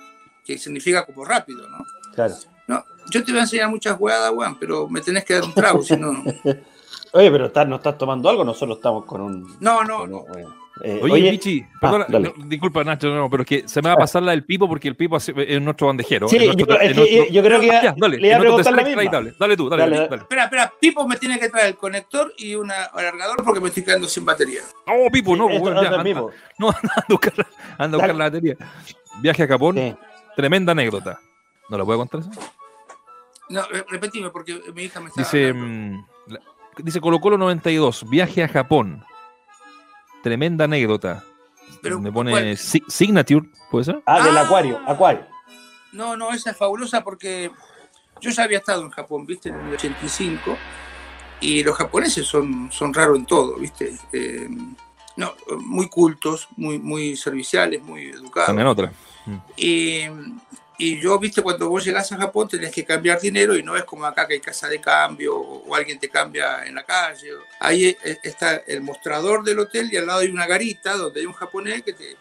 que 0.44 0.58
significa 0.58 1.04
como 1.06 1.24
rápido, 1.24 1.66
¿no? 1.68 1.84
Claro. 2.14 2.34
No, 2.66 2.84
yo 3.10 3.24
te 3.24 3.30
voy 3.32 3.38
a 3.40 3.42
enseñar 3.44 3.70
muchas 3.70 3.96
hueadas, 3.98 4.30
Juan, 4.32 4.58
pero 4.58 4.88
me 4.88 5.00
tenés 5.00 5.24
que 5.24 5.34
dar 5.34 5.44
un 5.44 5.54
trago, 5.54 5.82
si 5.82 5.96
no. 5.96 6.10
Oye, 7.12 7.30
pero 7.30 7.46
estás, 7.46 7.66
no 7.66 7.76
estás 7.76 7.96
tomando 7.96 8.28
algo, 8.28 8.44
nosotros 8.44 8.76
estamos 8.76 9.06
con 9.06 9.22
un. 9.22 9.56
No, 9.60 9.82
no, 9.84 10.00
con 10.00 10.10
no. 10.10 10.18
un- 10.20 10.28
bueno, 10.28 10.56
eh, 10.84 11.00
Oye, 11.02 11.30
Michi, 11.32 11.64
perdona, 11.80 12.06
dale. 12.08 12.32
no, 12.36 12.44
disculpa 12.46 12.84
Nacho, 12.84 13.08
no, 13.08 13.28
pero 13.30 13.42
es 13.42 13.48
que 13.48 13.68
se 13.68 13.82
me 13.82 13.88
va 13.88 13.94
a 13.94 13.98
pasar 13.98 14.22
la 14.22 14.30
del 14.32 14.44
Pipo 14.44 14.68
porque 14.68 14.88
el 14.88 14.96
Pipo 14.96 15.16
es 15.16 15.32
nuestro 15.62 15.86
bandejero. 15.88 16.28
Sí, 16.28 16.36
es 16.36 16.44
nuestro- 16.46 16.66
yo- 16.66 16.74
es 16.74 16.82
es 16.82 16.88
que 16.88 16.94
nuestro- 17.00 17.32
yo 17.34 17.42
creo 17.42 17.60
que 17.60 17.66
iba- 17.66 17.82
Ya, 17.82 17.94
dale, 17.96 18.16
le 18.18 18.26
iba 18.28 18.36
a 18.36 18.38
es 18.38 18.44
nuestro 18.44 18.64
preguntar 18.64 18.72
la 18.72 18.76
tercer 18.78 18.86
misma. 18.86 19.02
extraditable. 19.02 19.36
Dale 19.38 19.56
tú, 19.56 19.68
dale, 19.68 19.82
Dale, 19.82 19.96
dale. 19.96 20.08
dale. 20.08 20.22
Espera, 20.22 20.44
espera, 20.44 20.72
Pipo 20.80 21.08
me 21.08 21.16
tiene 21.16 21.38
que 21.38 21.48
traer 21.48 21.66
el 21.68 21.76
conector 21.76 22.32
y 22.38 22.54
un 22.54 22.70
alargador 22.70 23.44
porque 23.44 23.60
me 23.60 23.68
estoy 23.68 23.84
quedando 23.84 24.08
sin 24.08 24.24
batería. 24.24 24.60
Oh, 24.86 25.10
Pipo, 25.10 25.36
no, 25.36 25.48
bueno, 25.48 25.70
no 25.76 25.82
ya, 25.82 25.88
anda, 25.88 26.04
mismo. 26.04 26.30
no, 26.58 26.68
anda 26.68 26.92
a 26.96 27.04
buscar, 27.08 27.34
anda 27.78 27.96
a 27.96 27.98
buscar 28.00 28.14
la 28.16 28.24
batería. 28.24 28.56
Viaje 29.20 29.42
a 29.42 29.46
Japón, 29.48 29.76
Sí. 29.76 29.94
tremenda 30.36 30.72
anécdota. 30.72 31.18
¿No 31.68 31.76
la 31.78 31.84
puedo 31.84 31.98
contar 31.98 32.20
eso? 32.20 32.30
No, 33.50 33.62
re- 33.70 33.84
repetime 33.88 34.30
porque 34.30 34.60
mi 34.74 34.84
hija 34.84 35.00
me 35.00 35.08
está. 35.08 35.22
Dice, 35.22 35.52
mm, 35.52 36.04
la- 36.28 36.40
dice 36.78 37.00
Colo 37.00 37.18
Colo 37.18 37.38
92, 37.38 38.08
viaje 38.10 38.42
a 38.42 38.48
Japón. 38.48 39.02
Tremenda 40.22 40.64
anécdota. 40.64 41.24
Pero, 41.82 42.00
Me 42.00 42.10
pone 42.10 42.56
Signature, 42.56 43.46
¿puede 43.70 43.84
ser? 43.84 44.02
Ah, 44.06 44.22
del 44.24 44.36
Ah. 44.36 44.42
acuario, 44.42 44.80
acuario. 44.86 45.24
No, 45.92 46.16
no, 46.16 46.32
esa 46.32 46.50
es 46.50 46.56
fabulosa 46.56 47.02
porque 47.04 47.50
yo 48.20 48.30
ya 48.30 48.42
había 48.44 48.58
estado 48.58 48.82
en 48.82 48.90
Japón, 48.90 49.26
¿viste? 49.26 49.50
En 49.50 49.54
el 49.68 49.74
85. 49.74 50.56
Y 51.40 51.62
los 51.62 51.76
japoneses 51.76 52.26
son, 52.26 52.68
son 52.72 52.92
raros 52.92 53.16
en 53.16 53.26
todo, 53.26 53.56
¿viste? 53.56 53.96
Eh, 54.12 54.48
no, 55.16 55.34
muy 55.60 55.88
cultos, 55.88 56.48
muy, 56.56 56.78
muy 56.78 57.16
serviciales, 57.16 57.82
muy 57.82 58.06
educados. 58.10 58.46
También 58.48 58.66
otra. 58.68 58.92
Y, 59.56 60.02
y 60.78 61.00
yo, 61.00 61.18
viste, 61.18 61.42
cuando 61.42 61.68
vos 61.68 61.84
llegás 61.84 62.10
a 62.12 62.16
Japón 62.16 62.48
tenés 62.48 62.70
que 62.72 62.84
cambiar 62.84 63.20
dinero 63.20 63.56
y 63.56 63.62
no 63.64 63.76
es 63.76 63.84
como 63.84 64.04
acá 64.06 64.26
que 64.28 64.34
hay 64.34 64.40
casa 64.40 64.68
de 64.68 64.80
cambio 64.80 65.36
o, 65.36 65.74
alguien 65.74 65.98
te 65.98 66.08
cambia 66.08 66.64
en 66.64 66.76
la 66.76 66.84
calle. 66.84 67.30
Ahí 67.58 67.86
eh, 68.04 68.18
está 68.22 68.56
el 68.66 68.80
mostrador 68.80 69.42
del 69.44 69.58
hotel 69.58 69.88
y 69.92 69.96
al 69.96 70.06
lado 70.06 70.20
hay 70.20 70.28
una 70.28 70.46
garita 70.46 70.96
donde 70.96 71.20
hay 71.20 71.26
un 71.26 71.32
japonés 71.32 71.82
que 71.82 71.92
te, 71.92 72.16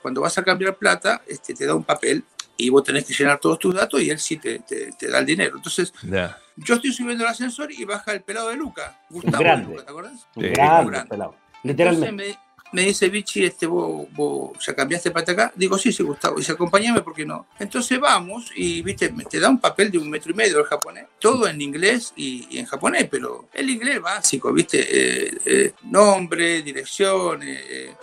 cuando 0.00 0.22
vas 0.22 0.36
a 0.38 0.42
cambiar 0.42 0.76
plata 0.76 1.22
este, 1.26 1.52
te 1.54 1.66
da 1.66 1.74
un 1.74 1.84
papel 1.84 2.24
y 2.56 2.68
vos 2.70 2.82
tenés 2.84 3.04
que 3.04 3.12
llenar 3.14 3.38
todos 3.38 3.58
tus 3.58 3.74
datos 3.74 4.00
y 4.02 4.10
él 4.10 4.18
sí 4.18 4.36
te, 4.38 4.58
te- 4.60 4.92
te 4.92 5.08
da 5.08 5.18
el 5.18 5.26
dinero. 5.26 5.56
Entonces, 5.56 5.92
Ya. 6.02 6.38
yo 6.56 6.74
estoy 6.76 6.92
subiendo 6.92 7.24
el 7.24 7.30
ascensor 7.30 7.70
y 7.72 7.84
baja 7.84 8.12
el 8.12 8.22
pelado 8.22 8.48
de 8.48 8.56
Luca, 8.56 8.98
Gustavo 9.10 9.38
de 9.38 9.44
grande. 9.44 9.66
Luca, 9.68 9.84
¿te 9.84 9.90
acordás? 9.90 10.12
Un 10.36 10.42
Sí, 10.44 10.48
grande, 10.50 10.90
grande. 10.90 11.08
pelado. 11.10 11.36
Entonces 11.62 11.64
Literalmente. 11.64 12.12
me, 12.28 12.38
me 12.72 12.82
dice 12.82 13.08
Vichy, 13.08 13.44
este, 13.44 13.66
vos, 13.66 14.06
vos 14.12 14.52
ya 14.64 14.74
cambiaste 14.74 15.10
para 15.10 15.32
acá. 15.32 15.52
Digo, 15.56 15.76
sí, 15.78 15.92
sí, 15.92 16.02
Gustavo. 16.02 16.36
Dice, 16.38 16.52
acompáñame 16.52 17.00
porque 17.02 17.24
no. 17.26 17.46
Entonces 17.58 17.98
vamos 17.98 18.50
y, 18.54 18.82
viste, 18.82 19.10
me- 19.12 19.24
te 19.24 19.40
da 19.40 19.48
un 19.48 19.58
papel 19.60 19.90
de 19.90 19.98
un 19.98 20.08
metro 20.08 20.30
y 20.32 20.34
medio 20.34 20.58
el 20.60 20.64
japonés. 20.66 21.06
Todo 21.18 21.48
en 21.48 21.60
inglés 21.60 22.12
y, 22.16 22.46
y 22.50 22.58
en 22.58 22.66
japonés, 22.66 23.08
pero 23.10 23.48
el 23.52 23.68
inglés 23.70 24.00
básico, 24.00 24.52
viste, 24.52 24.78
eh, 24.80 25.38
eh, 25.44 25.72
nombre, 25.82 26.62
dirección, 26.62 27.40
eh, 27.42 27.94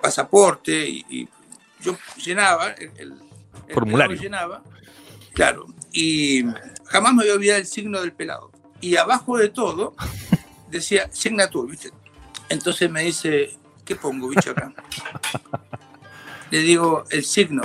pasaporte. 0.00 0.88
Y, 0.88 1.04
y 1.08 1.28
yo 1.82 1.96
llenaba 2.22 2.72
el, 2.98 3.14
Formulario. 3.72 4.16
llenaba, 4.20 4.62
claro. 5.32 5.66
Y 5.92 6.44
jamás 6.84 7.14
me 7.14 7.22
voy 7.22 7.30
a 7.30 7.34
olvidar 7.34 7.58
el 7.60 7.66
signo 7.66 8.00
del 8.00 8.12
pelado. 8.12 8.50
Y 8.80 8.96
abajo 8.96 9.38
de 9.38 9.48
todo 9.48 9.94
decía 10.70 11.08
signature, 11.12 11.70
viste. 11.70 11.90
Entonces 12.48 12.90
me 12.90 13.02
dice, 13.04 13.56
¿qué 13.92 14.00
pongo, 14.00 14.28
bicho, 14.28 14.52
acá? 14.52 14.72
Le 16.50 16.58
digo, 16.60 17.04
el 17.10 17.24
signo, 17.24 17.62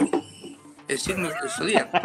el 0.87 0.99
signo 0.99 1.29
del 1.29 1.49
zodiaco. 1.49 1.97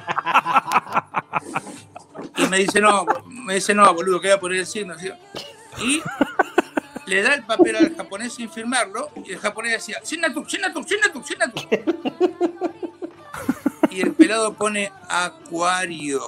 Y 2.36 2.46
me 2.46 2.58
dice, 2.58 2.80
no, 2.80 3.04
me 3.26 3.54
dice, 3.54 3.74
no, 3.74 3.92
boludo, 3.92 4.20
que 4.20 4.28
voy 4.28 4.36
a 4.36 4.40
poner 4.40 4.60
el 4.60 4.66
signo. 4.66 4.94
Y 5.78 6.02
le 7.06 7.22
da 7.22 7.34
el 7.34 7.42
papel 7.42 7.76
al 7.76 7.96
japonés 7.96 8.34
sin 8.34 8.48
firmarlo, 8.48 9.10
y 9.24 9.32
el 9.32 9.38
japonés 9.40 9.72
decía, 9.72 9.98
signature, 10.04 10.48
signature, 10.48 10.86
signature, 10.88 11.24
signature. 11.26 11.84
Y 13.90 14.02
el 14.02 14.12
pelado 14.12 14.54
pone 14.54 14.92
acuario. 15.08 16.22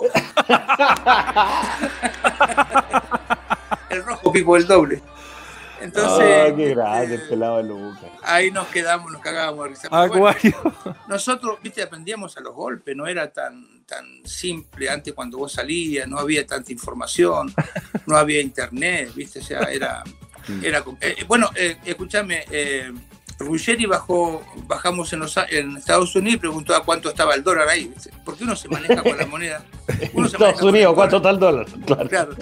el 3.89 4.05
rojo 4.05 4.33
pipo, 4.33 4.57
el 4.57 4.67
doble. 4.67 5.01
Entonces, 5.85 6.27
Ah, 6.51 6.55
qué 6.57 6.71
grande 6.75 7.15
eh, 7.17 7.21
pelado 7.29 7.57
de 7.59 7.65
Lucas. 7.65 8.11
ahí 8.23 8.51
nos 8.51 8.67
quedamos, 8.69 9.13
nos 9.13 9.21
cagábamos 9.21 9.65
de 9.65 9.71
risa. 9.71 9.89
Pero 9.91 10.09
bueno, 10.09 10.29
Acuario. 10.29 10.97
nosotros, 11.09 11.59
viste, 11.63 11.83
aprendíamos 11.83 12.37
a 12.37 12.41
los 12.41 12.55
golpes, 12.55 12.97
no 12.97 13.07
era 13.07 13.31
tan, 13.33 13.85
tan 13.85 14.05
simple 14.25 14.89
antes 14.89 15.13
cuando 15.15 15.39
vos 15.39 15.53
salías, 15.53 16.09
no 16.09 16.19
había 16.19 16.47
tanta 16.47 16.73
información, 16.73 17.53
no 18.07 18.17
había 18.17 18.41
internet, 18.41 19.13
viste, 19.15 19.41
o 19.41 19.43
sea, 19.43 19.61
era... 19.71 20.03
era 20.63 20.83
com- 20.83 20.97
eh, 21.01 21.25
bueno, 21.27 21.51
eh, 21.55 21.77
escúchame, 21.85 22.45
eh, 22.51 22.93
Ruggeri 23.39 23.87
bajó, 23.87 24.43
bajamos 24.67 25.13
en, 25.13 25.21
los, 25.21 25.37
en 25.51 25.77
Estados 25.77 26.15
Unidos 26.15 26.37
y 26.37 26.39
preguntó 26.39 26.75
a 26.75 26.85
cuánto 26.85 27.09
estaba 27.11 27.35
el 27.35 27.43
dólar 27.43 27.69
ahí, 27.69 27.93
porque 28.25 28.45
uno 28.45 28.55
se 28.57 28.69
maneja 28.69 29.03
con 29.03 29.17
la 29.19 29.27
moneda. 29.27 29.63
Uno 30.13 30.29
se 30.29 30.37
Estados 30.37 30.63
Unidos, 30.63 30.95
¿cuánto 30.95 31.17
está 31.17 31.31
el 31.31 31.39
dólar? 31.39 31.67
Claro. 32.09 32.35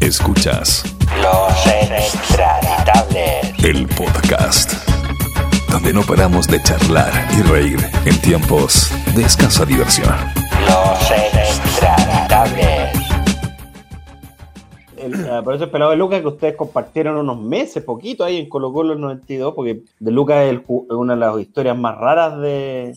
Escuchas 0.00 0.82
Los 1.22 1.66
extraditables. 1.66 3.64
el 3.64 3.86
podcast, 3.88 4.72
donde 5.68 5.92
no 5.92 6.02
paramos 6.02 6.46
de 6.46 6.62
charlar 6.62 7.12
y 7.38 7.42
reír 7.42 7.90
en 8.04 8.20
tiempos 8.20 8.90
de 9.14 9.22
escasa 9.24 9.64
diversión. 9.64 10.14
Los 10.66 11.10
extraditables. 11.10 12.19
El- 15.00 15.42
por 15.44 15.54
eso 15.54 15.64
el 15.64 15.70
pelado 15.70 15.90
de 15.92 15.96
Lucas 15.96 16.20
que 16.20 16.26
ustedes 16.28 16.56
compartieron 16.56 17.16
unos 17.16 17.38
meses, 17.40 17.82
poquito 17.84 18.24
ahí 18.24 18.36
en 18.38 18.48
Colo 18.48 18.72
Colo 18.72 18.92
el 18.92 19.00
92, 19.00 19.54
porque 19.54 19.82
de 19.98 20.10
Lucas 20.10 20.44
es 20.52 20.60
una 20.68 21.14
de 21.14 21.20
las 21.20 21.38
historias 21.40 21.76
más 21.76 21.96
raras 21.98 22.38
de, 22.40 22.94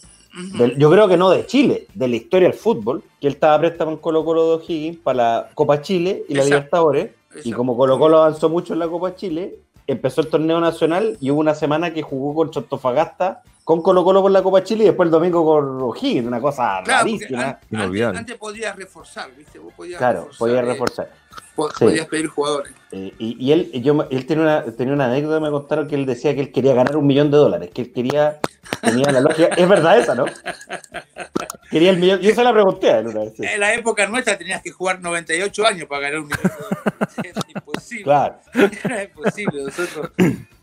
del- 0.58 0.78
yo 0.78 0.90
creo 0.92 1.08
que 1.08 1.18
no 1.18 1.30
de 1.30 1.46
Chile, 1.46 1.88
de 1.94 2.08
la 2.08 2.16
historia 2.16 2.48
del 2.50 2.58
fútbol, 2.58 3.04
que 3.20 3.28
él 3.28 3.34
estaba 3.34 3.58
préstamo 3.60 3.92
en 3.92 3.98
Colo 3.98 4.24
Colo 4.26 4.48
de 4.48 4.54
O'Higgins 4.64 4.98
para 4.98 5.18
la 5.18 5.50
Copa 5.54 5.82
Chile 5.82 6.24
y 6.28 6.34
la 6.34 6.42
Exacto. 6.44 6.56
Libertadores, 6.56 7.06
y 7.06 7.38
Exacto. 7.38 7.58
como 7.58 7.78
Colo 7.78 7.98
Colo 8.00 8.18
avanzó 8.20 8.50
mucho 8.50 8.74
en 8.74 8.80
la 8.80 8.88
Copa 8.88 9.16
Chile, 9.16 9.56
empezó 9.88 10.22
el 10.22 10.28
torneo 10.28 10.60
nacional 10.62 11.18
y 11.20 11.32
hubo 11.32 11.40
una 11.40 11.56
semana 11.56 11.94
que 11.94 12.02
jugó 12.02 12.34
contra 12.34 12.62
Antofagasta 12.62 13.42
con 13.66 13.82
Colo 13.82 14.04
Colo 14.04 14.22
por 14.22 14.30
la 14.32 14.44
Copa 14.44 14.62
Chile 14.64 14.84
y 14.84 14.88
después 14.88 15.08
el 15.08 15.12
domingo 15.12 15.46
con 15.46 15.82
O'Higgins, 15.82 16.28
una 16.28 16.42
cosa 16.42 16.82
Claro, 16.84 17.04
rarísima. 17.06 17.40
an- 17.40 17.46
antes, 17.50 17.68
Inolvidable. 17.72 18.20
antes 18.20 18.38
podías 18.38 18.76
reforzar, 18.76 19.30
¿viste? 19.38 19.58
Vos 19.60 19.74
podías 19.74 19.98
Claro, 20.00 20.20
reforzar, 20.20 20.40
podía 20.40 20.60
eh, 20.60 20.62
reforzar. 20.64 21.10
Sí. 21.56 21.86
Podías 21.86 22.08
pedir 22.08 22.28
jugadores. 22.28 22.74
Eh, 22.92 23.14
y, 23.20 23.38
y 23.44 23.52
él, 23.52 23.72
yo, 23.82 24.08
él 24.10 24.26
tenía, 24.26 24.44
una, 24.44 24.64
tenía 24.76 24.94
una 24.94 25.06
anécdota, 25.06 25.40
me 25.40 25.52
contaron 25.52 25.88
que 25.88 25.96
él 25.96 26.06
decía 26.06 26.34
que 26.34 26.42
él 26.42 26.52
quería 26.52 26.74
ganar 26.74 26.98
un 26.98 27.06
millón 27.06 27.30
de 27.30 27.38
dólares, 27.38 27.70
que 27.74 27.84
él 27.84 27.92
quería, 27.94 28.40
tenía 28.82 29.12
la 29.12 29.22
lógica, 29.22 29.50
es 29.56 29.70
verdad 29.70 30.00
esa, 30.00 30.16
¿no? 30.16 30.26
Quería 31.70 31.92
el 31.92 31.98
millón, 31.98 32.20
yo 32.22 32.34
se 32.34 32.44
la 32.44 32.52
pregunté 32.52 32.90
a 32.90 33.00
él 33.00 33.08
una 33.08 33.20
vez. 33.22 33.34
sí. 33.38 33.44
En 33.46 33.60
la 33.60 33.74
época 33.74 34.08
nuestra 34.08 34.38
tenías 34.38 34.62
que 34.62 34.72
jugar 34.72 35.00
98 35.00 35.68
años 35.68 35.88
para 35.88 36.02
ganar 36.02 36.20
un 36.20 36.28
millón 36.28 36.44
de 36.44 36.50
dólares. 36.50 37.18
Era 37.24 37.42
imposible. 37.56 38.04
Claro, 38.04 38.36
Era 38.84 39.04
imposible. 39.04 39.64
Nosotros, 39.64 40.12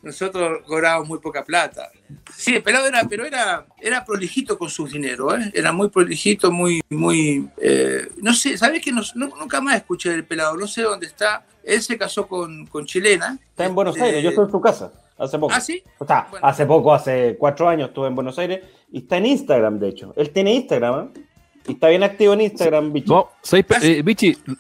nosotros 0.03 0.62
cobrábamos 0.66 1.09
muy 1.09 1.18
poca 1.18 1.44
plata. 1.44 1.90
Sí, 2.34 2.57
el 2.57 2.62
pelado 2.62 2.86
era, 2.86 3.03
pero 3.09 3.24
era, 3.24 3.66
era 3.80 4.05
prolijito 4.05 4.57
con 4.59 4.70
su 4.70 4.86
dinero, 4.86 5.36
¿eh? 5.36 5.51
Era 5.55 5.72
muy 5.72 5.88
prolijito, 5.88 6.51
muy, 6.51 6.80
muy. 6.90 7.48
eh, 7.61 8.09
no 8.22 8.32
sé, 8.32 8.57
¿sabes 8.57 8.82
que 8.82 8.92
no- 8.92 9.03
nunca 9.14 9.61
más 9.61 9.76
escuché 9.76 10.11
del 10.11 10.24
pelado? 10.24 10.57
No 10.57 10.66
sé 10.66 10.82
dónde 10.82 11.07
está. 11.07 11.44
Él 11.62 11.82
se 11.82 11.98
casó 11.98 12.26
con, 12.26 12.66
con 12.66 12.86
chilena. 12.86 13.38
está 13.51 13.66
en 13.66 13.74
Buenos 13.74 13.94
Este, 13.96 14.07
Aires, 14.09 14.22
yo 14.22 14.30
estuve 14.30 14.46
en 14.46 14.51
su 14.51 14.61
casa 14.61 14.90
hace 15.18 15.38
poco. 15.38 15.53
¿Ah, 15.55 15.61
sí? 15.61 15.82
O 15.98 16.07
sea, 16.07 16.26
Bueno. 16.30 16.46
hace 16.46 16.64
poco, 16.64 16.94
hace 16.94 17.36
cuatro 17.38 17.68
años 17.68 17.88
estuve 17.88 18.07
en 18.09 18.14
Buenos 18.14 18.38
Aires 18.38 18.61
y 18.90 18.98
está 19.01 19.18
en 19.18 19.26
Instagram, 19.26 19.78
de 19.78 19.88
hecho. 19.90 20.14
Él 20.16 20.30
tiene 20.30 20.55
Instagram, 20.55 21.11
¿eh? 21.14 21.20
Y 21.66 21.72
está 21.72 21.88
bien 21.88 22.03
activo 22.03 22.32
en 22.32 22.40
Instagram, 22.40 22.90
bicho. 22.90 23.12
No. 23.12 23.28
Ah, 23.30 23.38
sí. 23.42 23.59
Eh, 23.59 24.03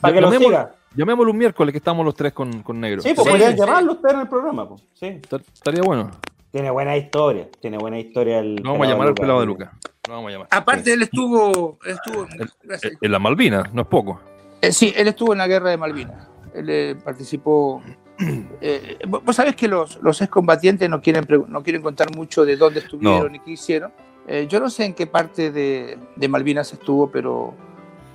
para 0.00 0.14
que 0.14 0.20
lo 0.20 0.30
llamémoslo- 0.30 0.38
siga. 0.48 0.74
Llamémoslo 0.94 1.32
un 1.32 1.38
miércoles 1.38 1.72
que 1.72 1.78
estamos 1.78 2.04
los 2.04 2.14
tres 2.14 2.32
con, 2.32 2.62
con 2.62 2.80
negro. 2.80 3.02
Sí, 3.02 3.12
pues 3.14 3.24
Sí, 3.26 3.30
podrían 3.32 3.52
sí. 3.52 3.58
llamarlo 3.58 3.92
usted 3.92 4.10
en 4.10 4.20
el 4.20 4.28
programa, 4.28 4.68
pues. 4.68 4.82
Sí. 4.94 5.06
Est- 5.06 5.32
Estaría 5.54 5.82
bueno. 5.82 6.10
Tiene 6.52 6.70
buena 6.70 6.96
historia, 6.96 7.48
tiene 7.60 7.78
buena 7.78 7.98
historia 7.98 8.40
el. 8.40 8.56
Lo 8.56 8.72
vamos 8.72 8.86
a 8.86 8.90
llamar 8.90 9.08
al 9.08 9.14
pelado 9.14 9.40
de 9.40 9.46
Lucas. 9.46 9.70
Lo 10.08 10.14
vamos 10.14 10.28
a 10.28 10.32
llamar. 10.32 10.48
Aparte, 10.50 10.92
él 10.92 11.02
estuvo. 11.02 11.78
Estuvo 11.86 12.26
gracias. 12.64 12.92
Eh, 12.94 12.98
En 13.00 13.12
las 13.12 13.20
Malvinas, 13.20 13.72
no 13.72 13.82
es 13.82 13.88
poco. 13.88 14.20
Eh, 14.60 14.72
sí, 14.72 14.92
él 14.96 15.06
estuvo 15.08 15.32
en 15.32 15.38
la 15.38 15.46
guerra 15.46 15.70
de 15.70 15.76
Malvinas. 15.76 16.28
Él 16.54 16.68
eh, 16.68 16.96
participó. 17.04 17.80
eh, 18.60 18.98
vos 19.06 19.34
sabés 19.36 19.54
que 19.56 19.68
los, 19.68 19.98
los 20.02 20.20
excombatientes 20.20 20.90
no 20.90 21.00
quieren, 21.00 21.26
no 21.48 21.62
quieren 21.62 21.82
contar 21.82 22.14
mucho 22.14 22.44
de 22.44 22.56
dónde 22.56 22.80
estuvieron 22.80 23.22
No. 23.24 23.28
ni 23.28 23.38
qué 23.38 23.52
hicieron. 23.52 23.92
Eh, 24.26 24.46
yo 24.48 24.58
no 24.60 24.68
sé 24.70 24.84
en 24.84 24.94
qué 24.94 25.06
parte 25.06 25.50
de, 25.52 25.98
de 26.16 26.28
Malvinas 26.28 26.72
estuvo, 26.72 27.10
pero, 27.10 27.54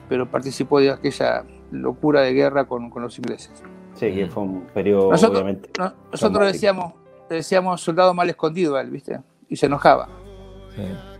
pero 0.09 0.29
participó 0.29 0.79
de 0.79 0.91
aquella 0.91 1.43
locura 1.81 2.21
de 2.21 2.33
guerra 2.33 2.65
con, 2.65 2.89
con 2.89 3.01
los 3.03 3.17
ingleses. 3.17 3.51
Sí, 3.95 4.11
que 4.13 4.27
fue 4.27 4.43
un 4.43 4.61
periodo, 4.73 5.11
Nosotros, 5.11 5.41
obviamente. 5.41 5.69
no- 5.77 5.85
nosotros 5.85 6.19
traumático. 6.19 6.51
decíamos, 6.53 6.93
le 7.29 7.35
decíamos 7.37 7.81
soldado 7.81 8.13
mal 8.13 8.29
escondido 8.29 8.75
a 8.75 8.81
él, 8.81 8.89
¿viste? 8.89 9.19
Y 9.49 9.55
se 9.55 9.67
enojaba, 9.67 10.09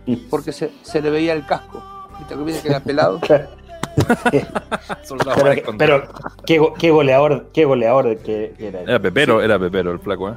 Sí. 0.04 0.26
porque 0.30 0.52
se, 0.52 0.70
se 0.82 1.00
le 1.00 1.10
veía 1.10 1.32
el 1.32 1.46
casco. 1.46 1.82
¿Viste? 2.18 2.34
Que 2.34 2.42
viste 2.42 2.62
que 2.62 2.68
era 2.68 2.80
pelado. 2.80 3.20
Soldado 5.02 5.32
Pero, 5.34 5.44
mal 5.46 5.58
escondido. 5.58 5.78
pero 5.78 6.08
qué, 6.46 6.60
qué 6.78 6.90
goleador, 6.90 7.50
qué 7.52 7.64
goleador 7.64 8.16
que, 8.18 8.54
era. 8.58 8.80
él. 8.82 8.88
Era 8.88 9.00
Pepero, 9.00 9.40
era 9.42 9.58
Pepero 9.58 9.92
el 9.92 9.98
flaco, 10.00 10.28
¿eh? 10.30 10.34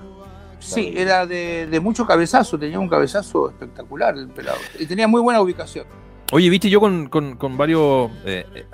Sí, 0.60 0.94
era 0.96 1.26
de, 1.26 1.68
de 1.68 1.80
mucho 1.80 2.06
cabezazo, 2.06 2.58
tenía 2.60 2.80
un 2.80 2.90
cabezazo 2.90 3.50
espectacular 3.50 4.16
el 4.18 4.28
pelado. 4.30 4.58
Y 4.78 4.86
tenía 4.86 5.08
muy 5.08 5.22
buena 5.22 5.42
ubicación. 5.42 5.86
Oye, 6.32 6.50
viste, 6.50 6.70
yo 6.70 6.80
con, 6.80 7.08
con- 7.08 7.36
con 7.38 7.58
varios. 7.58 8.12
eh, 8.26 8.46
eh, 8.54 8.66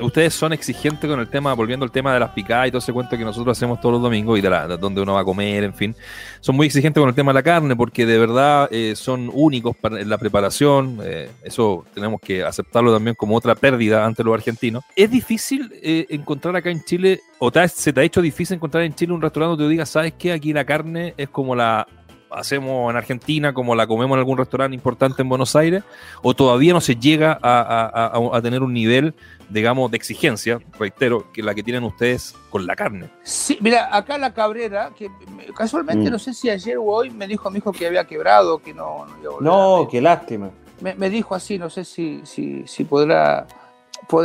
ustedes 0.00 0.34
son 0.34 0.52
exigentes 0.52 1.08
con 1.08 1.18
el 1.20 1.28
tema, 1.28 1.54
volviendo 1.54 1.84
al 1.84 1.90
tema 1.90 2.12
de 2.12 2.20
las 2.20 2.30
picadas 2.30 2.68
y 2.68 2.70
todo 2.70 2.78
ese 2.78 2.92
cuento 2.92 3.16
que 3.16 3.24
nosotros 3.24 3.56
hacemos 3.56 3.80
todos 3.80 3.94
los 3.94 4.02
domingos 4.02 4.38
y 4.38 4.42
de, 4.42 4.50
la, 4.50 4.68
de 4.68 4.76
donde 4.76 5.00
uno 5.00 5.14
va 5.14 5.20
a 5.20 5.24
comer, 5.24 5.64
en 5.64 5.74
fin. 5.74 5.94
Son 6.40 6.56
muy 6.56 6.66
exigentes 6.66 7.00
con 7.00 7.08
el 7.08 7.14
tema 7.14 7.30
de 7.30 7.34
la 7.34 7.42
carne 7.42 7.76
porque 7.76 8.06
de 8.06 8.18
verdad 8.18 8.68
eh, 8.70 8.94
son 8.96 9.30
únicos 9.32 9.76
para, 9.76 10.00
en 10.00 10.08
la 10.08 10.18
preparación. 10.18 10.98
eh, 11.02 11.30
eso 11.42 11.84
tenemos 11.94 12.20
que 12.20 12.42
aceptarlo 12.42 12.92
también 12.92 13.16
como 13.16 13.36
otra 13.36 13.54
pérdida 13.54 14.04
ante 14.04 14.22
los 14.22 14.34
argentinos. 14.34 14.84
¿Es 14.94 15.10
difícil 15.10 15.70
eh, 15.82 16.06
encontrar 16.10 16.56
acá 16.56 16.70
en 16.70 16.82
Chile, 16.84 17.20
o 17.38 17.50
te 17.50 17.66
se 17.68 17.92
te 17.92 18.00
ha 18.00 18.04
hecho 18.04 18.20
difícil 18.20 18.56
encontrar 18.56 18.84
en 18.84 18.94
Chile 18.94 19.12
un 19.12 19.22
restaurante 19.22 19.50
donde 19.50 19.64
te 19.64 19.70
diga, 19.70 19.86
¿sabes 19.86 20.14
qué? 20.18 20.32
Aquí 20.32 20.52
la 20.52 20.64
carne 20.64 21.14
es 21.16 21.28
como 21.28 21.54
la 21.54 21.86
hacemos 22.30 22.90
en 22.90 22.96
Argentina, 22.96 23.52
como 23.54 23.74
la 23.74 23.86
comemos 23.86 24.14
en 24.16 24.18
algún 24.20 24.38
restaurante 24.38 24.74
importante 24.74 25.22
en 25.22 25.28
Buenos 25.28 25.54
Aires, 25.56 25.82
o 26.22 26.34
todavía 26.34 26.72
no 26.72 26.80
se 26.80 26.96
llega 26.96 27.38
a, 27.42 27.60
a- 27.60 28.06
a- 28.06 28.36
a 28.36 28.42
tener 28.42 28.62
un 28.62 28.72
nivel, 28.72 29.14
digamos, 29.48 29.90
de 29.90 29.96
exigencia, 29.96 30.58
reitero, 30.78 31.30
que 31.32 31.42
la 31.42 31.54
que 31.54 31.62
tienen 31.62 31.84
ustedes 31.84 32.34
con 32.50 32.66
la 32.66 32.74
carne. 32.76 33.08
Sí, 33.22 33.58
mira, 33.60 33.94
acá 33.94 34.18
la 34.18 34.32
Cabrera, 34.34 34.90
que 34.96 35.08
me- 35.08 35.46
casualmente 35.54 36.08
Mm. 36.08 36.12
no 36.12 36.18
sé 36.18 36.34
si 36.34 36.50
ayer 36.50 36.76
o 36.78 36.84
hoy 36.84 37.10
me 37.10 37.26
dijo 37.26 37.50
mi 37.50 37.58
hijo 37.58 37.72
que 37.72 37.86
había 37.86 38.04
quebrado, 38.04 38.58
que 38.58 38.74
no, 38.74 39.06
no 39.06 39.18
iba 39.20 39.30
a 39.30 39.34
volver 39.34 39.48
a 39.48 39.52
No, 39.52 39.88
qué 39.90 40.00
lástima. 40.00 40.50
me, 40.80 40.94
me 40.94 41.08
dijo 41.10 41.34
así, 41.34 41.58
no 41.58 41.70
sé 41.70 41.84
si, 41.84 42.20
si, 42.24 42.66
si 42.66 42.84
podrá. 42.84 43.46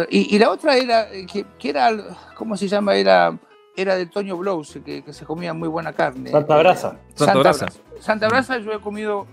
Y, 0.10 0.36
y 0.36 0.40
la 0.40 0.50
otra 0.52 0.76
era, 0.76 1.12
eh, 1.12 1.26
que, 1.26 1.46
que 1.58 1.70
era, 1.70 1.90
¿cómo 2.36 2.58
se 2.58 2.68
llama? 2.68 2.96
Era, 2.96 3.36
era 3.76 3.96
de 3.96 4.06
Toño 4.06 4.38
Blows, 4.38 4.80
que, 4.86 5.04
que 5.04 5.14
se 5.14 5.26
comía 5.26 5.54
muy 5.54 5.68
buena 5.70 5.94
carne. 5.94 6.30
Santa 6.32 6.58
Brasa. 6.58 6.98
Eh, 7.08 7.12
Santa 7.16 7.40
Brasa. 7.40 7.66
Santa 8.00 8.28
Brasa 8.28 8.58
yo 8.60 8.72
he 8.74 8.80
comido 8.80 9.26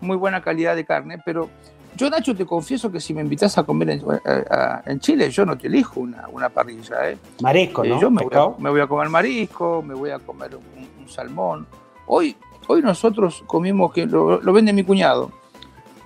muy 0.00 0.16
buena 0.16 0.40
calidad 0.42 0.76
de 0.76 0.84
carne, 0.84 1.18
pero 1.24 1.48
yo, 1.96 2.08
Nacho, 2.08 2.34
te 2.34 2.46
confieso 2.46 2.90
que 2.90 3.00
si 3.00 3.12
me 3.12 3.20
invitas 3.20 3.58
a 3.58 3.64
comer 3.64 3.90
en, 3.90 4.02
a- 4.10 4.54
a- 4.54 4.82
en 4.86 5.00
Chile, 5.00 5.28
yo 5.30 5.44
no 5.44 5.58
te 5.58 5.66
elijo 5.66 6.00
una, 6.00 6.28
una 6.28 6.48
parrilla. 6.48 7.10
¿eh? 7.10 7.18
Marisco, 7.42 7.84
Eh, 7.84 7.88
¿no? 7.88 8.00
yo 8.00 8.10
me 8.10 8.22
voy, 8.22 8.26
a, 8.26 8.28
Pescado. 8.30 8.56
me 8.58 8.70
voy 8.70 8.80
a 8.80 8.86
comer 8.86 9.08
marisco, 9.08 9.82
me 9.82 9.94
voy 9.94 10.10
a 10.10 10.18
comer 10.20 10.56
un, 10.56 10.88
un 11.02 11.08
salmón. 11.08 11.66
Hoy, 12.06 12.36
hoy 12.68 12.80
nosotros 12.82 13.42
comimos, 13.46 13.92
que 13.92 14.06
lo, 14.06 14.40
lo 14.40 14.52
vende 14.52 14.72
mi 14.72 14.84
cuñado, 14.84 15.30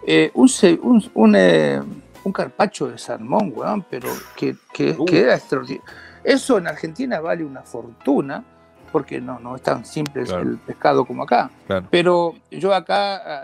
eh, 0.07 0.30
un, 0.35 0.49
un, 0.82 1.05
un, 1.14 1.35
eh, 1.37 1.80
un 2.24 2.32
carpacho 2.32 2.89
de 2.89 2.99
salmón, 2.99 3.53
weón, 3.55 3.85
pero 3.89 4.09
que, 4.37 4.57
que, 4.72 4.93
Uh. 4.99 5.05
que 5.05 5.20
era 5.20 5.35
extraordinario. 5.37 5.85
Eso 6.25 6.59
en 6.59 6.66
Argentina 6.66 7.20
vale 7.20 7.45
una 7.45 7.62
fortuna, 7.62 8.43
porque 8.91 9.20
no, 9.20 9.39
no 9.39 9.57
es 9.57 9.62
tan 9.62 9.85
simple 9.85 10.25
Claro. 10.25 10.43
el 10.43 10.57
pescado 10.59 11.05
como 11.05 11.22
acá. 11.25 11.51
Claro. 11.66 11.87
Pero 11.91 12.35
yo 12.51 12.72
acá, 12.75 13.16
ah, 13.16 13.43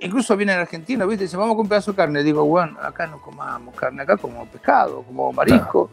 incluso 0.00 0.36
viene 0.36 0.52
en 0.52 0.60
Argentina, 0.60 1.06
¿viste? 1.06 1.24
Dice, 1.24 1.36
vamos 1.36 1.54
con 1.56 1.62
un 1.64 1.68
pedazo 1.68 1.92
de 1.92 1.96
carne. 1.96 2.22
Digo, 2.22 2.44
bueno, 2.44 2.76
acá 2.82 3.06
no 3.06 3.20
comamos 3.20 3.74
carne, 3.74 4.02
acá 4.02 4.16
como 4.16 4.44
pescado, 4.46 5.02
como 5.02 5.32
marisco. 5.32 5.90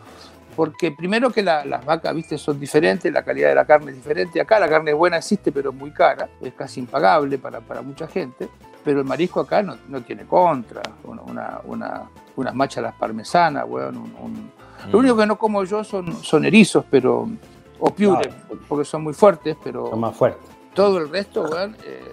Porque 0.56 0.92
primero 0.92 1.30
que 1.30 1.42
la- 1.42 1.64
las 1.64 1.86
vacas, 1.86 2.14
¿viste? 2.14 2.38
Son 2.38 2.60
diferentes, 2.60 3.12
la 3.12 3.24
calidad 3.24 3.50
de 3.50 3.56
la 3.56 3.64
carne 3.66 3.92
es 3.92 3.98
diferente. 3.98 4.42
Acá 4.42 4.60
la 4.60 4.68
carne 4.68 4.92
buena 4.92 5.18
existe, 5.18 5.50
pero 5.52 5.70
es 5.70 5.76
muy 5.76 5.92
cara, 5.92 6.28
es 6.42 6.54
casi 6.54 6.82
impagable 6.82 7.38
para, 7.38 7.62
para 7.62 7.82
mucha 7.82 8.06
gente. 8.08 8.50
Pero 8.84 9.00
el 9.00 9.06
marisco 9.06 9.40
acá 9.40 9.62
no, 9.64 9.78
no 9.88 10.02
tiene 10.02 10.26
contra. 10.26 10.82
Una, 11.06 11.22
una, 11.22 11.62
una- 11.66 12.02
unas 12.36 12.54
machalas 12.56 12.94
parmesanas, 12.96 13.64
weón. 13.68 13.96
un- 13.96 14.16
un- 14.20 14.52
Lo 14.92 15.00
único 15.00 15.18
que 15.18 15.26
no 15.26 15.38
como 15.38 15.64
yo 15.64 15.84
son, 15.84 16.12
son 16.24 16.46
erizos, 16.46 16.86
pero. 16.90 17.28
O 17.80 17.90
piure, 17.94 18.30
porque 18.68 18.86
son 18.86 19.04
muy 19.04 19.14
fuertes, 19.14 19.58
pero 19.64 19.90
Son 19.90 20.00
más 20.00 20.16
fuertes. 20.16 20.48
todo 20.76 21.00
el 21.00 21.10
resto, 21.10 21.42
weón, 21.44 21.76
eh, 21.84 22.04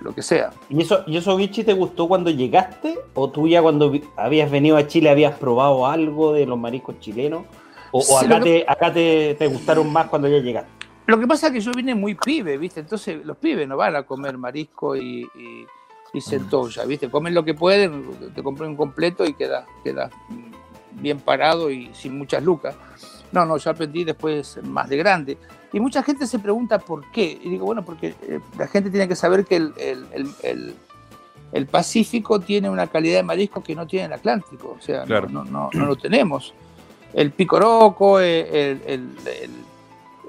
lo 0.00 0.14
que 0.14 0.22
sea. 0.22 0.50
¿Y 0.68 0.80
eso, 0.82 1.02
¿Y 1.06 1.16
eso, 1.16 1.36
Vichy, 1.36 1.64
te 1.64 1.72
gustó 1.72 2.06
cuando 2.06 2.30
llegaste? 2.30 2.96
¿O 3.14 3.28
tú 3.30 3.48
ya 3.48 3.60
cuando 3.60 3.92
habías 4.16 4.50
venido 4.50 4.76
a 4.76 4.86
Chile 4.86 5.10
habías 5.10 5.36
probado 5.36 5.86
algo 5.86 6.32
de 6.32 6.46
los 6.46 6.56
mariscos 6.58 7.00
chilenos? 7.00 7.42
¿O, 7.90 8.00
o 8.00 8.18
acá, 8.18 8.38
que- 8.38 8.44
te, 8.44 8.64
acá 8.70 8.92
te, 8.92 9.34
te 9.36 9.46
gustaron 9.48 9.92
más 9.92 10.06
cuando 10.08 10.28
ya 10.28 10.38
llegaste? 10.38 10.70
Lo 11.06 11.18
que 11.18 11.26
pasa 11.26 11.48
es 11.48 11.52
que 11.54 11.60
yo 11.60 11.72
vine 11.72 11.94
muy 11.94 12.14
pibe, 12.14 12.56
¿viste? 12.58 12.80
Entonces 12.80 13.24
los 13.24 13.36
pibes 13.36 13.66
no 13.66 13.76
van 13.76 13.96
a 13.96 14.02
comer 14.04 14.36
marisco 14.38 14.94
y, 14.96 15.22
y, 15.34 15.66
y 16.12 16.20
centolla, 16.20 16.84
¿viste? 16.84 17.08
Comen 17.10 17.32
lo 17.34 17.44
que 17.44 17.54
pueden, 17.54 18.04
te 18.34 18.42
compré 18.42 18.66
un 18.66 18.76
completo 18.76 19.24
y 19.24 19.32
quedas 19.34 19.66
queda 19.82 20.10
bien 21.00 21.20
parado 21.20 21.70
y 21.70 21.90
sin 21.94 22.16
muchas 22.18 22.42
lucas. 22.42 22.74
No, 23.32 23.44
no, 23.44 23.56
yo 23.56 23.70
aprendí 23.70 24.04
después 24.04 24.58
más 24.62 24.88
de 24.88 24.96
grande. 24.96 25.38
Y 25.72 25.80
mucha 25.80 26.02
gente 26.02 26.26
se 26.26 26.38
pregunta 26.38 26.78
por 26.78 27.10
qué. 27.10 27.38
Y 27.42 27.50
digo, 27.50 27.66
bueno, 27.66 27.84
porque 27.84 28.14
eh, 28.22 28.40
la 28.58 28.66
gente 28.68 28.88
tiene 28.90 29.08
que 29.08 29.16
saber 29.16 29.44
que 29.44 29.56
el, 29.56 29.72
el- 29.78 30.06
el- 30.12 30.30
el- 30.42 30.74
el 31.52 31.66
Pacífico 31.66 32.40
tiene 32.40 32.68
una 32.70 32.86
calidad 32.86 33.16
de 33.18 33.22
marisco 33.22 33.62
que 33.62 33.74
no 33.74 33.86
tiene 33.86 34.06
el 34.06 34.12
Atlántico. 34.14 34.76
O 34.78 34.82
sea, 34.82 35.00
no- 35.00 35.06
Claro. 35.06 35.28
no, 35.28 35.44
no, 35.44 35.70
no 35.72 35.86
lo 35.86 35.96
tenemos. 35.96 36.54
El 37.12 37.30
picoroco, 37.32 38.20
el, 38.20 38.46
el- 38.46 38.82
el- 38.86 39.10
el- 39.26 39.50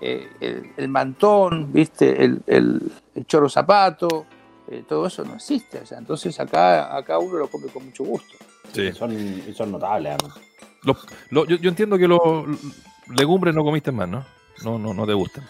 eh, 0.02 0.30
el, 0.42 0.72
el 0.78 0.88
mantón, 0.90 1.72
¿viste? 1.74 2.24
El, 2.24 2.42
el, 2.46 2.92
el 3.16 3.26
choro 3.26 3.50
zapato, 3.50 4.26
eh, 4.70 4.84
todo 4.88 5.08
eso 5.08 5.24
no 5.24 5.36
existe. 5.36 5.80
O 5.80 5.86
sea, 5.86 5.98
entonces 5.98 6.40
acá, 6.40 6.96
acá 6.96 7.18
uno 7.20 7.38
lo 7.38 7.48
come 7.48 7.68
con 7.68 7.86
mucho 7.86 8.04
gusto. 8.04 8.36
Sí. 8.74 8.92
Son, 8.92 9.12
y 9.14 9.54
son 9.54 9.72
notables, 9.72 10.14
además. 10.20 10.40
Lo- 10.84 10.98
lo- 11.32 11.46
yo, 11.46 11.58
yo 11.58 11.70
entiendo 11.70 11.98
que 11.98 12.08
los 12.08 12.20
legumbres 13.16 13.54
no 13.56 13.64
comiste 13.64 13.92
más, 13.92 14.08
¿no? 14.10 14.26
No, 14.64 14.78
no, 14.80 14.94
no 14.94 15.06
te 15.06 15.14
gustan. 15.14 15.44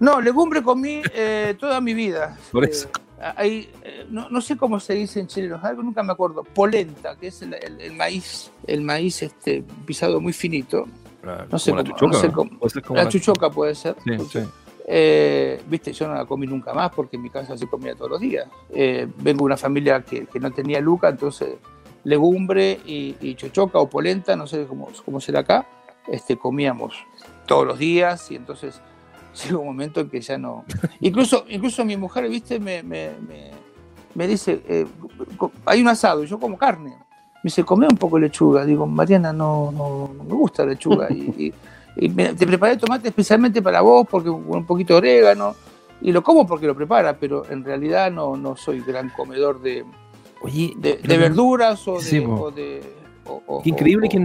No, 0.00 0.20
legumbre 0.20 0.62
comí 0.62 1.02
eh, 1.14 1.54
toda 1.58 1.80
mi 1.80 1.94
vida. 1.94 2.36
Por 2.52 2.64
Eh, 2.64 2.68
eso. 2.70 2.88
hay, 3.36 3.70
eh, 3.82 4.06
no, 4.10 4.28
no 4.28 4.40
sé 4.40 4.56
cómo 4.56 4.78
se 4.80 4.94
dice 4.94 5.20
en 5.20 5.26
chileno, 5.28 5.58
algo 5.62 5.82
nunca 5.82 6.02
me 6.02 6.12
acuerdo, 6.12 6.42
polenta, 6.44 7.16
que 7.16 7.28
es 7.28 7.42
el, 7.42 7.54
el- 7.54 7.80
el 7.80 7.92
maíz, 7.96 8.50
el 8.66 8.80
maíz 8.82 9.22
este, 9.22 9.64
pisado 9.86 10.20
muy 10.20 10.32
finito. 10.32 10.86
No 11.50 11.58
sé 11.58 11.70
como 11.70 11.82
cómo- 11.84 11.94
chuchoca, 11.94 12.12
no 12.12 12.20
sé 12.20 12.30
cómo- 12.32 12.58
Puede 12.58 12.70
ser 12.70 12.82
como 12.82 12.96
La 12.98 13.04
la- 13.04 13.08
chuchoca 13.08 13.50
puede 13.50 13.74
ser. 13.74 13.96
Sí, 14.04 14.12
sí. 14.30 14.40
Eh, 14.86 15.62
Viste, 15.66 15.92
yo 15.94 16.06
no 16.06 16.14
la 16.14 16.26
comí 16.26 16.46
nunca 16.46 16.74
más 16.74 16.90
porque 16.94 17.16
en 17.16 17.22
mi 17.22 17.30
casa 17.30 17.56
se 17.56 17.66
comía 17.66 17.94
todos 17.94 18.10
los 18.10 18.20
días. 18.20 18.46
Eh, 18.70 19.08
vengo 19.18 19.38
de 19.38 19.44
una 19.44 19.56
familia 19.56 20.02
que, 20.02 20.26
que 20.26 20.38
no 20.38 20.50
tenía 20.50 20.80
luca, 20.80 21.08
entonces 21.08 21.54
legumbre 22.04 22.80
y, 22.84 23.34
chochoca 23.34 23.78
o 23.78 23.88
polenta, 23.88 24.36
no 24.36 24.46
sé 24.46 24.66
cómo, 24.66 24.88
cómo 25.04 25.20
será 25.20 25.40
acá, 25.40 25.66
este, 26.06 26.36
comíamos 26.36 26.94
todos 27.46 27.66
los 27.66 27.78
días 27.78 28.30
y 28.30 28.36
entonces 28.36 28.80
llegó 29.44 29.60
un 29.60 29.66
momento 29.66 30.00
en 30.00 30.10
que 30.10 30.20
ya 30.20 30.38
no... 30.38 30.64
Incluso, 31.00 31.44
incluso 31.48 31.84
mi 31.84 31.96
mujer, 31.96 32.28
viste, 32.28 32.60
me, 32.60 32.82
me, 32.82 33.10
me- 34.14 34.26
dice, 34.28 34.62
eh, 34.68 34.86
hay 35.64 35.80
un 35.82 35.88
asado 35.88 36.22
y 36.22 36.26
yo 36.26 36.38
como 36.38 36.56
carne. 36.56 36.90
Me 36.90 37.48
dice, 37.48 37.64
come 37.64 37.86
un 37.86 37.96
poco 37.96 38.16
de 38.16 38.22
lechuga. 38.22 38.64
Digo, 38.64 38.86
Mariana, 38.86 39.32
no, 39.32 39.70
no, 39.72 40.24
me 40.24 40.34
gusta 40.34 40.64
lechuga. 40.64 41.08
Y, 41.10 41.52
te 41.96 42.46
preparé 42.46 42.76
tomate 42.76 43.08
especialmente 43.08 43.62
para 43.62 43.80
vos, 43.80 44.06
porque 44.10 44.28
con 44.28 44.48
un 44.48 44.66
poquito 44.66 44.94
de 44.94 44.98
orégano. 44.98 45.54
Y 46.00 46.10
lo 46.10 46.22
como 46.22 46.46
porque 46.46 46.66
lo 46.66 46.74
prepara, 46.74 47.18
pero 47.18 47.48
en 47.50 47.64
realidad 47.64 48.10
no, 48.10 48.36
no 48.36 48.56
soy 48.56 48.80
gran 48.80 49.10
comedor 49.10 49.60
de, 49.60 49.84
Oye, 50.44 50.74
de, 50.76 50.96
de 50.96 51.18
verduras 51.18 51.86
o 51.88 51.94
de... 51.94 52.00
Sí, 52.02 52.18
o 52.18 52.50
de- 52.50 52.82
o- 53.26 53.42
o- 53.46 53.62
Qué 53.62 53.70
increíble 53.70 54.08
que, 54.08 54.18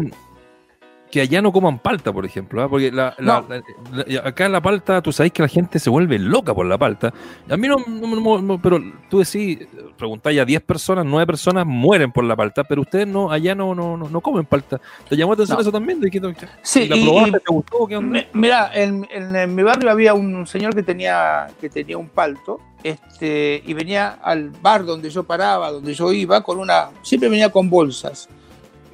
que 1.12 1.22
allá 1.22 1.42
no 1.42 1.52
coman 1.52 1.80
palta, 1.80 2.14
por 2.14 2.26
ejemplo. 2.26 2.62
¿ah? 2.62 2.70
Porque 2.70 2.92
la- 2.92 3.16
la- 3.18 3.42
No. 3.42 3.48
la- 3.92 4.06
la- 4.08 4.28
acá 4.30 4.46
en 4.46 4.52
la 4.52 4.62
palta, 4.62 5.02
tú 5.02 5.12
sabes 5.12 5.32
que 5.32 5.42
la 5.42 5.48
gente 5.48 5.80
se 5.80 5.90
vuelve 5.90 6.20
loca 6.20 6.54
por 6.54 6.66
la 6.66 6.78
palta. 6.78 7.12
A 7.50 7.58
mí 7.58 7.68
no, 7.68 7.78
no- 7.88 8.16
no- 8.16 8.42
no- 8.42 8.62
pero 8.62 8.80
tú 9.10 9.20
decís, 9.20 9.60
preguntáis 9.98 10.40
a 10.40 10.46
10 10.46 10.62
personas, 10.62 11.06
9 11.06 11.26
personas 11.26 11.66
mueren 11.66 12.12
por 12.12 12.24
la 12.24 12.36
palta, 12.36 12.64
pero 12.64 12.82
ustedes 12.82 13.08
no, 13.08 13.32
allá 13.32 13.56
no, 13.56 13.74
no, 13.74 13.98
no, 13.98 14.08
no 14.08 14.22
comen 14.22 14.46
palta. 14.46 14.80
¿Te 15.08 15.16
llamó 15.18 15.32
la 15.32 15.36
atención 15.36 15.58
No. 15.58 15.62
eso 15.62 15.72
también? 15.72 16.00
¿De 16.00 16.12
que- 16.12 16.22
Sí, 16.62 16.88
¿La 16.88 16.96
y- 16.96 17.04
probaste? 17.06 17.30
y- 17.30 17.32
¿Te 17.34 17.54
gustó? 17.54 17.88
¿Qué 17.88 17.98
onda? 17.98 18.26
Mira, 18.34 18.72
en, 18.74 19.08
en- 19.12 19.36
en 19.36 19.56
mi 19.56 19.64
barrio 19.64 19.90
había 19.92 20.14
un 20.14 20.46
señor 20.46 20.76
que 20.76 20.84
tenía, 20.84 21.48
que 21.60 21.70
tenía 21.70 21.98
un 21.98 22.10
palto 22.10 22.60
este, 22.84 23.62
y 23.66 23.74
venía 23.74 24.20
al 24.24 24.52
bar 24.52 24.86
donde 24.86 25.10
yo 25.10 25.24
paraba, 25.24 25.72
donde 25.72 25.94
yo 25.94 26.14
iba, 26.14 26.42
con 26.44 26.60
una. 26.60 26.90
Siempre 27.02 27.30
venía 27.30 27.52
con 27.52 27.70
bolsas. 27.70 28.30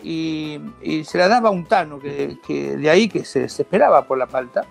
Y, 0.08 0.62
y 0.84 1.03
se 1.03 1.18
la 1.18 1.28
daba 1.28 1.49
a 1.49 1.51
un 1.51 1.66
tano 1.66 1.97
que, 1.99 2.38
que 2.45 2.78
de 2.78 2.89
ahí 2.91 3.08
que 3.10 3.26
se, 3.26 3.49
se 3.49 3.64
esperaba 3.64 4.03
por 4.06 4.20
la 4.20 4.28
palta. 4.28 4.62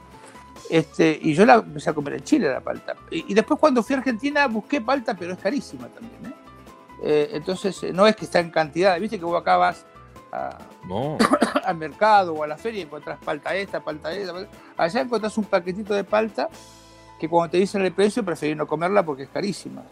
Este, 0.70 1.18
y 1.20 1.34
yo 1.34 1.44
la 1.44 1.54
empecé 1.56 1.90
a 1.90 1.92
comer 1.92 2.14
en 2.14 2.22
Chile 2.22 2.48
la 2.52 2.60
palta. 2.60 2.94
Y, 3.10 3.32
y 3.32 3.34
después 3.34 3.58
cuando 3.58 3.82
fui 3.82 3.96
a 3.96 3.98
Argentina 3.98 4.46
busqué 4.46 4.80
palta, 4.80 5.14
pero 5.14 5.32
es 5.32 5.38
carísima 5.38 5.88
también. 5.88 6.26
¿eh? 6.26 6.34
Eh, 7.02 7.30
entonces 7.32 7.82
eh, 7.82 7.92
no 7.92 8.06
es 8.06 8.14
que 8.14 8.26
está 8.26 8.38
en 8.38 8.50
cantidad. 8.50 8.98
Viste 9.00 9.18
que 9.18 9.24
vos 9.24 9.40
acá 9.40 9.56
vas 9.56 9.84
a, 10.32 10.56
No. 10.88 11.18
al 11.64 11.76
mercado 11.76 12.32
o 12.34 12.44
a 12.44 12.46
la 12.46 12.56
feria 12.56 12.80
y 12.80 12.82
encontrás 12.84 13.18
palta 13.24 13.56
esta, 13.56 13.80
palta 13.80 14.12
esta. 14.12 14.32
palta- 14.32 14.50
Allá 14.76 15.00
encontrás 15.00 15.36
un 15.36 15.44
paquetito 15.46 15.94
de 15.94 16.04
palta 16.04 16.48
que 17.18 17.28
cuando 17.28 17.50
te 17.50 17.56
dicen 17.58 17.82
el 17.84 17.92
precio 17.92 18.24
preferís 18.24 18.56
no 18.56 18.66
comerla 18.68 19.02
porque 19.02 19.24
es 19.24 19.28
carísima. 19.30 19.82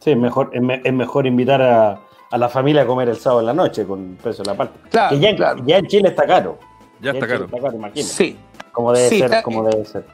Sí, 0.00 0.10
es 0.10 0.18
mejor, 0.18 0.50
es, 0.52 0.60
me- 0.60 0.82
es 0.84 0.92
mejor 0.92 1.26
invitar 1.26 1.62
a, 1.62 2.00
a 2.30 2.38
la 2.38 2.48
familia 2.48 2.82
a 2.82 2.86
comer 2.86 3.08
el 3.08 3.16
sábado 3.16 3.40
en 3.40 3.46
la 3.46 3.54
noche 3.54 3.84
con 3.86 4.00
el 4.10 4.16
precio 4.16 4.42
de 4.44 4.50
la 4.50 4.56
palta. 4.56 4.74
Claro, 4.90 5.10
que 5.10 5.20
ya, 5.20 5.28
en- 5.30 5.36
claro. 5.36 5.62
ya 5.66 5.78
en 5.78 5.86
Chile 5.86 6.08
está 6.08 6.26
caro. 6.26 6.58
Ya 7.00 7.12
está 7.12 7.26
caro. 7.26 7.44
Está 7.44 7.58
caro, 7.60 7.74
imagínate. 7.76 8.02
Sí. 8.02 8.36
Como 8.72 8.92
debe 8.92 9.08
Sí, 9.08 9.16
ser, 9.18 9.24
está- 9.26 9.42
como 9.42 9.64
debe 9.64 9.84
ser. 9.84 10.04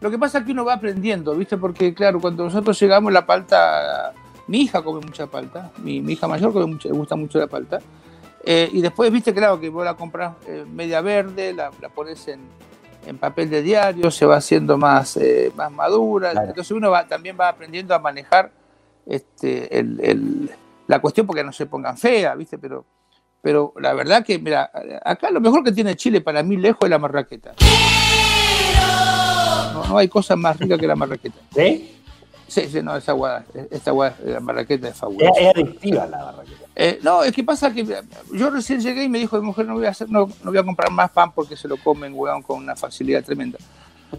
Lo 0.00 0.10
que 0.10 0.18
pasa 0.18 0.38
es 0.38 0.44
que 0.44 0.52
uno 0.52 0.64
va 0.64 0.74
aprendiendo, 0.74 1.34
¿viste? 1.34 1.56
Porque, 1.56 1.94
claro, 1.94 2.20
cuando 2.20 2.44
nosotros 2.44 2.78
llegamos, 2.78 3.12
la 3.12 3.24
palta. 3.26 4.12
Mi 4.46 4.60
hija 4.62 4.80
come 4.82 5.00
mucha 5.00 5.26
palta. 5.26 5.72
Mi, 5.78 6.00
mi 6.00 6.12
hija 6.12 6.28
mayor 6.28 6.52
come 6.52 6.66
mucho, 6.66 6.88
le 6.88 6.94
gusta 6.94 7.16
mucho 7.16 7.38
la 7.38 7.48
palta. 7.48 7.78
Eh, 8.44 8.68
y 8.72 8.80
después, 8.80 9.10
¿viste? 9.10 9.34
Claro, 9.34 9.58
que 9.58 9.68
vos 9.70 9.84
la 9.84 9.94
compras 9.94 10.34
eh, 10.46 10.64
media 10.72 11.00
verde, 11.00 11.52
la, 11.52 11.72
la 11.80 11.88
pones 11.88 12.28
en, 12.28 12.40
en 13.06 13.18
papel 13.18 13.50
de 13.50 13.62
diario, 13.62 14.08
se 14.12 14.24
va 14.24 14.36
haciendo 14.36 14.76
más, 14.78 15.16
eh, 15.16 15.50
más 15.56 15.72
madura. 15.72 16.30
Claro. 16.30 16.48
Entonces 16.50 16.70
uno 16.70 16.90
va, 16.92 17.08
también 17.08 17.36
va 17.40 17.48
aprendiendo 17.48 17.92
a 17.92 17.98
manejar 17.98 18.52
este, 19.06 19.76
el- 19.78 19.98
el- 20.00 20.50
la 20.86 21.00
cuestión 21.00 21.26
porque 21.26 21.44
no 21.44 21.52
se 21.52 21.66
pongan 21.66 21.96
feas, 21.96 22.36
¿viste? 22.36 22.58
Pero, 22.58 22.84
pero 23.42 23.72
la 23.80 23.94
verdad 23.94 24.24
que, 24.24 24.38
mira, 24.38 24.70
acá 25.04 25.30
lo 25.30 25.40
mejor 25.40 25.64
que 25.64 25.72
tiene 25.72 25.96
Chile 25.96 26.20
para 26.20 26.42
mí 26.42 26.56
lejos 26.56 26.80
es 26.84 26.90
la 26.90 26.98
marraqueta. 26.98 27.54
No, 29.72 29.84
no 29.86 29.98
hay 29.98 30.08
cosa 30.08 30.36
más 30.36 30.58
rica 30.58 30.78
que 30.78 30.86
la 30.86 30.96
marraqueta. 30.96 31.38
¿Sí? 31.54 31.92
Sí, 32.48 32.68
sí, 32.68 32.80
no, 32.80 32.96
esa 32.96 33.12
guada, 33.12 33.44
esta 33.70 33.90
guada, 33.90 34.16
la 34.24 34.38
marraqueta 34.38 34.88
es 34.88 34.96
fabulosa. 34.96 35.40
es 35.40 35.54
adictiva 35.54 36.06
la 36.06 36.24
barraqueta. 36.24 36.64
Eh, 36.76 37.00
no, 37.02 37.24
es 37.24 37.32
que 37.32 37.42
pasa 37.42 37.72
que 37.72 37.84
yo 38.32 38.50
recién 38.50 38.80
llegué 38.80 39.02
y 39.04 39.08
me 39.08 39.18
dijo 39.18 39.40
mujer 39.42 39.66
no 39.66 39.74
voy 39.74 39.86
a 39.86 39.90
hacer, 39.90 40.08
no, 40.08 40.28
no 40.44 40.50
voy 40.50 40.58
a 40.58 40.62
comprar 40.62 40.90
más 40.92 41.10
pan 41.10 41.32
porque 41.32 41.56
se 41.56 41.66
lo 41.66 41.76
comen, 41.76 42.12
weón, 42.14 42.42
con 42.42 42.58
una 42.58 42.76
facilidad 42.76 43.24
tremenda. 43.24 43.58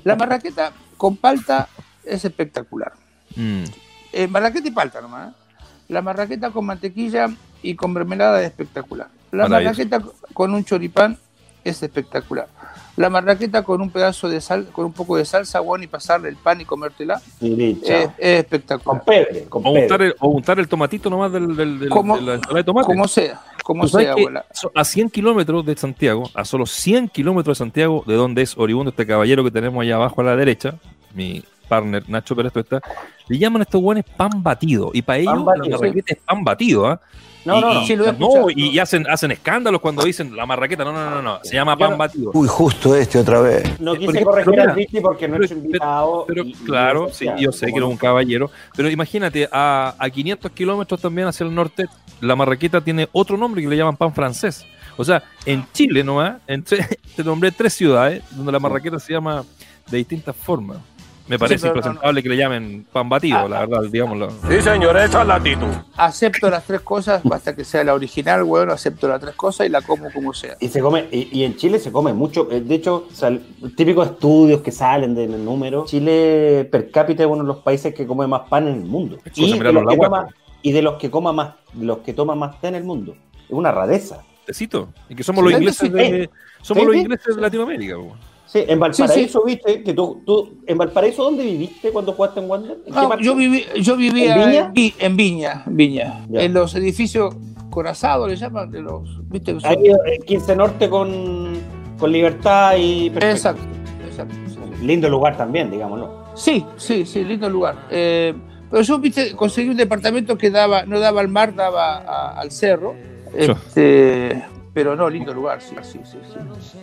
La 0.04 0.16
marraqueta 0.18 0.74
con 0.98 1.16
palta 1.16 1.70
es 2.04 2.26
espectacular. 2.26 2.92
Mm. 3.36 3.64
Eh, 4.12 4.28
marraqueta 4.28 4.68
y 4.68 4.72
palta 4.72 5.00
nomás. 5.00 5.30
¿eh? 5.30 5.47
La 5.90 6.02
marraqueta 6.02 6.52
con 6.52 6.66
mantequilla 6.66 7.30
y 7.64 7.76
con 7.76 7.94
mermelada 7.94 8.42
es 8.42 8.48
espectacular. 8.48 9.08
La 9.32 9.48
marraqueta 9.48 10.02
con 10.34 10.54
un 10.54 10.64
choripán 10.66 11.18
es 11.64 11.82
espectacular. 11.84 12.48
La 12.96 13.10
marraqueta 13.12 13.62
con 13.64 13.80
un 13.82 13.92
pedazo 13.92 14.28
de 14.28 14.42
sal, 14.42 14.68
con 14.72 14.86
un 14.86 14.94
poco 14.94 15.18
de 15.18 15.26
salsa, 15.26 15.60
bueno, 15.60 15.84
y 15.84 15.88
pasarle 15.88 16.30
el 16.30 16.36
pan 16.36 16.60
y 16.62 16.66
comértela 16.66 17.22
es, 17.40 17.80
es 17.84 18.06
con 18.08 18.12
espectacular. 18.18 19.04
pebre, 19.06 19.44
con 19.46 19.66
O 19.66 19.72
untar, 19.72 20.02
el, 20.02 20.16
o 20.20 20.30
untar 20.30 20.60
el 20.60 20.68
tomatito 20.68 21.10
nomás 21.10 21.32
del, 21.32 21.56
del, 21.56 21.80
del- 21.80 21.90
Como- 21.90 22.16
de 22.18 22.24
la 22.24 22.34
ensalada 22.36 22.58
de 22.58 22.64
tomate. 22.64 22.88
Como 22.88 23.08
sea, 23.08 23.40
como 23.64 23.88
sea, 23.88 24.14
abuela. 24.14 24.46
a 24.74 24.84
100 24.84 25.10
kilómetros 25.12 25.66
de 25.66 25.76
Santiago, 25.78 26.30
a 26.34 26.44
solo 26.44 26.66
100 26.66 27.10
kilómetros 27.10 27.58
de 27.58 27.64
Santiago, 27.66 28.04
de 28.08 28.16
donde 28.16 28.42
es 28.42 28.58
oriundo 28.58 28.90
este 28.90 29.06
caballero 29.06 29.44
que 29.44 29.52
tenemos 29.52 29.80
allá 29.82 29.96
abajo 29.96 30.22
a 30.22 30.24
la 30.24 30.36
derecha, 30.36 30.76
mi 31.14 31.44
partner 31.68 32.04
Nacho 32.08 32.36
Pérez 32.36 32.56
está, 32.56 32.82
le 33.28 33.38
llaman 33.38 33.62
a 33.62 33.64
estos 33.64 33.82
guanes 33.82 34.06
pan 34.16 34.30
batido. 34.44 34.92
Y 34.94 35.02
para 35.02 35.20
ellos 35.20 35.44
batido, 35.46 35.66
la 35.70 35.78
marraqueta 35.78 36.14
es 36.14 36.20
pan 36.24 36.44
batido, 36.44 36.88
¿ah? 36.88 37.00
No, 37.46 37.58
y, 37.58 37.62
no, 37.62 37.74
no. 37.76 37.82
y- 37.82 37.88
Sí, 37.88 37.96
lo 37.96 38.10
he 38.10 38.14
no, 38.14 38.50
y, 38.50 38.70
y 38.72 38.80
hacen, 38.80 39.08
hacen 39.10 39.32
escándalos 39.32 39.80
cuando 39.80 40.04
dicen 40.04 40.36
la 40.36 40.46
marraqueta. 40.46 40.84
No, 40.84 40.92
no, 40.92 41.10
no, 41.10 41.22
no, 41.22 41.40
se 41.44 41.56
llama 41.56 41.78
pan 41.78 41.92
no- 41.92 41.98
batido. 41.98 42.32
Uy, 42.34 42.48
justo 42.48 42.94
este 42.96 43.20
otra 43.20 43.40
vez. 43.40 43.80
No 43.80 43.92
Por 43.92 44.00
quise 44.00 44.12
ejemplo, 44.12 44.32
corregir 44.32 44.60
al 44.60 44.76
Vichy 44.76 45.00
porque 45.00 45.28
no 45.30 45.42
es 45.42 45.52
invitado. 45.52 46.26
Pero 46.28 46.44
y- 46.44 46.50
y 46.50 46.54
claro, 46.54 47.08
sí, 47.12 47.26
yo 47.38 47.52
sé 47.54 47.68
que 47.68 47.78
era 47.78 47.86
un 47.86 47.96
caballero, 47.96 48.52
pero 48.76 48.90
imagínate, 48.90 49.48
a, 49.52 49.96
a 49.98 50.10
500 50.10 50.52
kilómetros 50.52 51.00
también 51.00 51.28
hacia 51.30 51.46
el 51.46 51.56
norte, 51.56 51.86
la 52.20 52.36
marraqueta 52.36 52.82
tiene 52.82 53.08
otro 53.14 53.38
nombre 53.38 53.62
que 53.62 53.68
le 53.70 53.78
llaman 53.78 53.96
pan 53.96 54.14
francés. 54.14 54.66
O 54.98 55.06
sea, 55.06 55.24
en 55.46 55.66
Chile 55.72 56.04
nomás, 56.04 56.38
en 56.48 56.64
te 57.16 57.24
nombré 57.24 57.52
tres 57.52 57.74
ciudades 57.76 58.24
donde 58.32 58.52
la 58.52 58.60
marraqueta 58.60 59.00
se 59.00 59.14
llama 59.14 59.46
de 59.90 59.98
distintas 59.98 60.36
formas. 60.36 60.80
Me 61.28 61.38
parece 61.38 61.66
no, 61.68 61.74
impresentable 61.76 62.24
que 62.24 62.30
le 62.30 62.38
llamen 62.38 62.86
pan 62.92 63.10
batido, 63.10 63.38
Ah, 63.40 63.48
la 63.50 63.60
verdad, 63.66 63.82
digámoslo. 63.92 64.30
Sí, 64.50 64.62
señor, 64.62 64.96
esa 64.98 65.22
es 65.22 65.28
la 65.28 65.36
actitud. 65.36 65.68
Acepto 65.98 66.50
las 66.50 66.64
tres 66.66 66.82
cosas, 66.82 67.22
basta 67.24 67.56
que 67.56 67.64
sea 67.66 67.84
la 67.84 67.94
original, 67.94 68.44
bueno, 68.44 68.72
acepto 68.72 69.08
las 69.08 69.20
tres 69.20 69.36
cosas 69.36 69.68
y 69.68 69.70
la 69.70 69.82
como 69.82 70.12
como 70.12 70.34
sea. 70.34 70.56
Y 70.60 70.70
se 70.70 70.80
come, 70.82 71.08
y, 71.12 71.28
y 71.40 71.44
en 71.44 71.56
Chile 71.58 71.80
se 71.80 71.92
come 71.92 72.14
mucho. 72.14 72.48
eh, 72.52 72.62
De 72.62 72.76
hecho, 72.76 73.08
sal- 73.12 73.42
típicos 73.76 74.08
estudios 74.12 74.62
que 74.62 74.72
salen 74.72 75.16
del 75.16 75.44
número. 75.44 75.86
Chile 75.86 76.68
per 76.72 76.92
cápita 76.92 77.24
es 77.24 77.30
uno 77.30 77.42
de 77.44 77.48
los 77.48 77.58
países 77.58 77.94
que 77.94 78.08
come 78.08 78.26
más 78.28 78.42
pan 78.50 78.68
en 78.68 78.76
el 78.76 78.86
mundo. 78.86 79.18
Y 79.36 79.52
de, 79.60 79.72
los 79.74 79.86
que 79.88 79.98
toma, 79.98 80.28
y 80.62 80.72
de 80.72 80.82
los 80.82 80.96
que 80.96 81.12
coma 81.12 81.34
más, 81.34 81.54
de 81.74 81.86
los 81.86 81.98
que 82.00 82.14
toman 82.14 82.38
más 82.40 82.60
té 82.62 82.68
en 82.70 82.76
el 82.76 82.84
mundo. 82.84 83.16
Es 83.46 83.52
una 83.52 83.72
rareza. 83.72 84.24
Tecito. 84.46 84.90
Y 85.10 85.16
que 85.16 85.24
somos 85.24 85.44
los 85.44 85.52
Sí, 85.52 85.58
ingleses 85.60 85.80
sí, 85.88 85.90
de, 85.90 86.30
somos 86.62 86.82
sí, 86.84 86.86
los 86.88 86.96
sí. 86.96 87.02
ingleses 87.02 87.36
de 87.36 87.42
Latinoamérica. 87.42 87.96
po. 87.96 88.16
Sí, 88.48 88.64
en 88.66 88.80
Valparaíso, 88.80 89.44
viste, 89.44 89.84
que 89.84 89.94
tú, 89.94 90.22
tú, 90.26 90.62
en 90.66 90.78
Valparaíso, 90.78 91.22
¿dónde 91.24 91.44
viviste 91.44 91.92
cuando 91.92 92.14
jugaste 92.14 92.40
en 92.40 92.50
Wander? 92.50 92.78
Yo, 93.22 93.36
viví, 93.36 93.66
yo 93.82 93.98
vivía 93.98 94.36
¿En 94.36 94.50
Viña? 94.50 94.66
en, 94.68 94.74
Vi- 94.74 94.94
en 95.00 95.18
Viña, 95.18 95.64
Viña. 95.66 96.26
Ya. 96.30 96.42
En 96.44 96.54
los 96.54 96.74
edificios 96.76 97.36
corazados, 97.70 98.30
le 98.30 98.38
llaman, 98.38 98.72
de 98.72 98.82
los, 98.82 99.20
¿viste? 99.30 99.54
que 99.54 99.60
son- 99.60 99.70
Ahí, 99.70 99.88
eh, 99.88 100.20
15 100.26 100.56
Norte 100.56 100.90
con, 100.90 101.58
con 102.00 102.12
libertad 102.12 102.76
y 102.78 103.10
perfecto. 103.10 103.36
Exacto, 103.36 103.64
exacto. 104.08 104.36
sí. 104.48 104.86
Lindo 104.86 105.10
lugar 105.10 105.36
también, 105.36 105.70
digámoslo. 105.70 106.28
Sí, 106.36 106.64
sí, 106.78 107.06
sí, 107.06 107.24
lindo 107.26 107.50
lugar. 107.50 107.76
Eh, 107.92 108.34
pero 108.72 108.82
yo, 108.84 108.98
viste, 109.00 109.36
conseguí 109.36 109.70
un 109.70 109.78
departamento 109.78 110.38
que 110.38 110.50
daba, 110.52 110.86
no 110.86 111.00
daba 111.02 111.20
al 111.20 111.28
mar, 111.28 111.54
daba 111.54 111.98
a- 111.98 112.40
al 112.40 112.52
cerro. 112.52 112.96
Este, 113.34 114.44
pero 114.74 114.96
no, 114.96 115.10
lindo 115.10 115.34
lugar, 115.34 115.62
sí, 115.62 115.76
sí, 115.82 116.00
sí. 116.06 116.18
sí. 116.62 116.78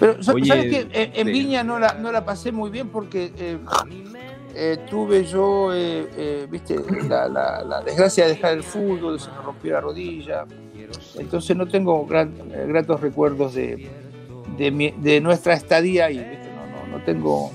Pero, 0.00 0.16
Oye, 0.34 0.46
¿sabes 0.46 0.64
qué? 0.90 1.10
En. 1.14 1.26
Viña 1.26 1.62
no 1.64 1.78
la, 1.78 1.94
no 1.94 2.12
la 2.12 2.24
pasé 2.24 2.52
muy 2.52 2.70
bien 2.70 2.88
porque 2.88 3.32
eh, 3.38 3.58
eh, 4.54 4.78
tuve 4.88 5.24
yo, 5.24 5.72
eh, 5.74 6.08
eh, 6.16 6.46
viste, 6.50 6.76
la, 7.08 7.28
la- 7.28 7.62
la 7.62 7.80
desgracia 7.82 8.24
de 8.24 8.30
dejar 8.34 8.54
el 8.54 8.62
fútbol, 8.62 9.18
se 9.20 9.30
me 9.30 9.38
rompió 9.42 9.72
la 9.74 9.80
rodilla. 9.80 10.44
Entonces 11.18 11.56
no 11.56 11.66
tengo 11.66 12.06
gran- 12.06 12.34
eh, 12.52 12.64
gratos 12.68 13.00
recuerdos 13.00 13.54
de, 13.54 13.88
de, 14.56 14.70
mi- 14.70 14.92
de 14.96 15.20
nuestra 15.20 15.54
estadía 15.54 16.06
ahí, 16.06 16.18
¿viste? 16.18 16.50
No, 16.54 16.86
no, 16.90 16.98
no 16.98 17.04
tengo. 17.04 17.50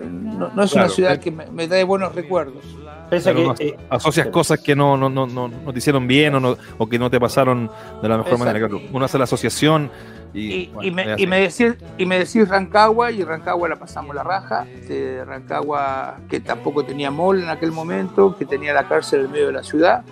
No, 0.00 0.50
no 0.54 0.62
es 0.62 0.72
Claro, 0.72 0.86
una 0.86 0.94
ciudad 0.94 1.14
eh. 1.14 1.20
que 1.20 1.30
me, 1.30 1.46
me 1.50 1.66
da 1.68 1.82
buenos 1.84 2.14
recuerdos. 2.14 2.64
Pese 3.10 3.32
Claro, 3.32 3.54
que, 3.54 3.68
eh, 3.68 3.76
asocias 3.88 4.26
cosas 4.26 4.60
que 4.60 4.76
no, 4.76 4.96
no, 4.96 5.08
no, 5.08 5.26
no, 5.26 5.50
te 5.72 5.78
hicieron 5.78 6.06
bien 6.06 6.34
o, 6.34 6.40
no, 6.40 6.56
o 6.76 6.88
que 6.88 6.98
no 6.98 7.10
te 7.10 7.18
pasaron 7.18 7.70
de 8.02 8.08
la 8.08 8.18
mejor 8.18 8.32
Exacto. 8.32 8.38
manera. 8.38 8.68
Claro, 8.68 8.82
uno 8.92 9.04
hace 9.04 9.16
la 9.18 9.24
asociación 9.24 9.90
y, 10.34 10.40
Y, 10.40 10.66
bueno, 10.66 10.86
y 10.86 10.90
me, 10.90 11.14
y, 11.16 11.26
me 11.26 11.40
decís, 11.40 11.74
y 11.96 12.04
me 12.04 12.18
decís 12.18 12.46
Rancagua, 12.48 13.10
y 13.10 13.24
Rancagua 13.24 13.68
la 13.68 13.76
pasamos 13.76 14.14
la 14.14 14.22
raja. 14.22 14.66
De 14.86 15.24
Rancagua, 15.24 16.18
que 16.28 16.40
tampoco 16.40 16.84
tenía 16.84 17.10
mall 17.10 17.42
en 17.42 17.48
aquel 17.48 17.72
momento, 17.72 18.36
que 18.36 18.44
tenía 18.44 18.74
la 18.74 18.86
cárcel 18.86 19.24
en 19.24 19.30
medio 19.32 19.46
de 19.46 19.52
la 19.54 19.62
ciudad. 19.62 20.04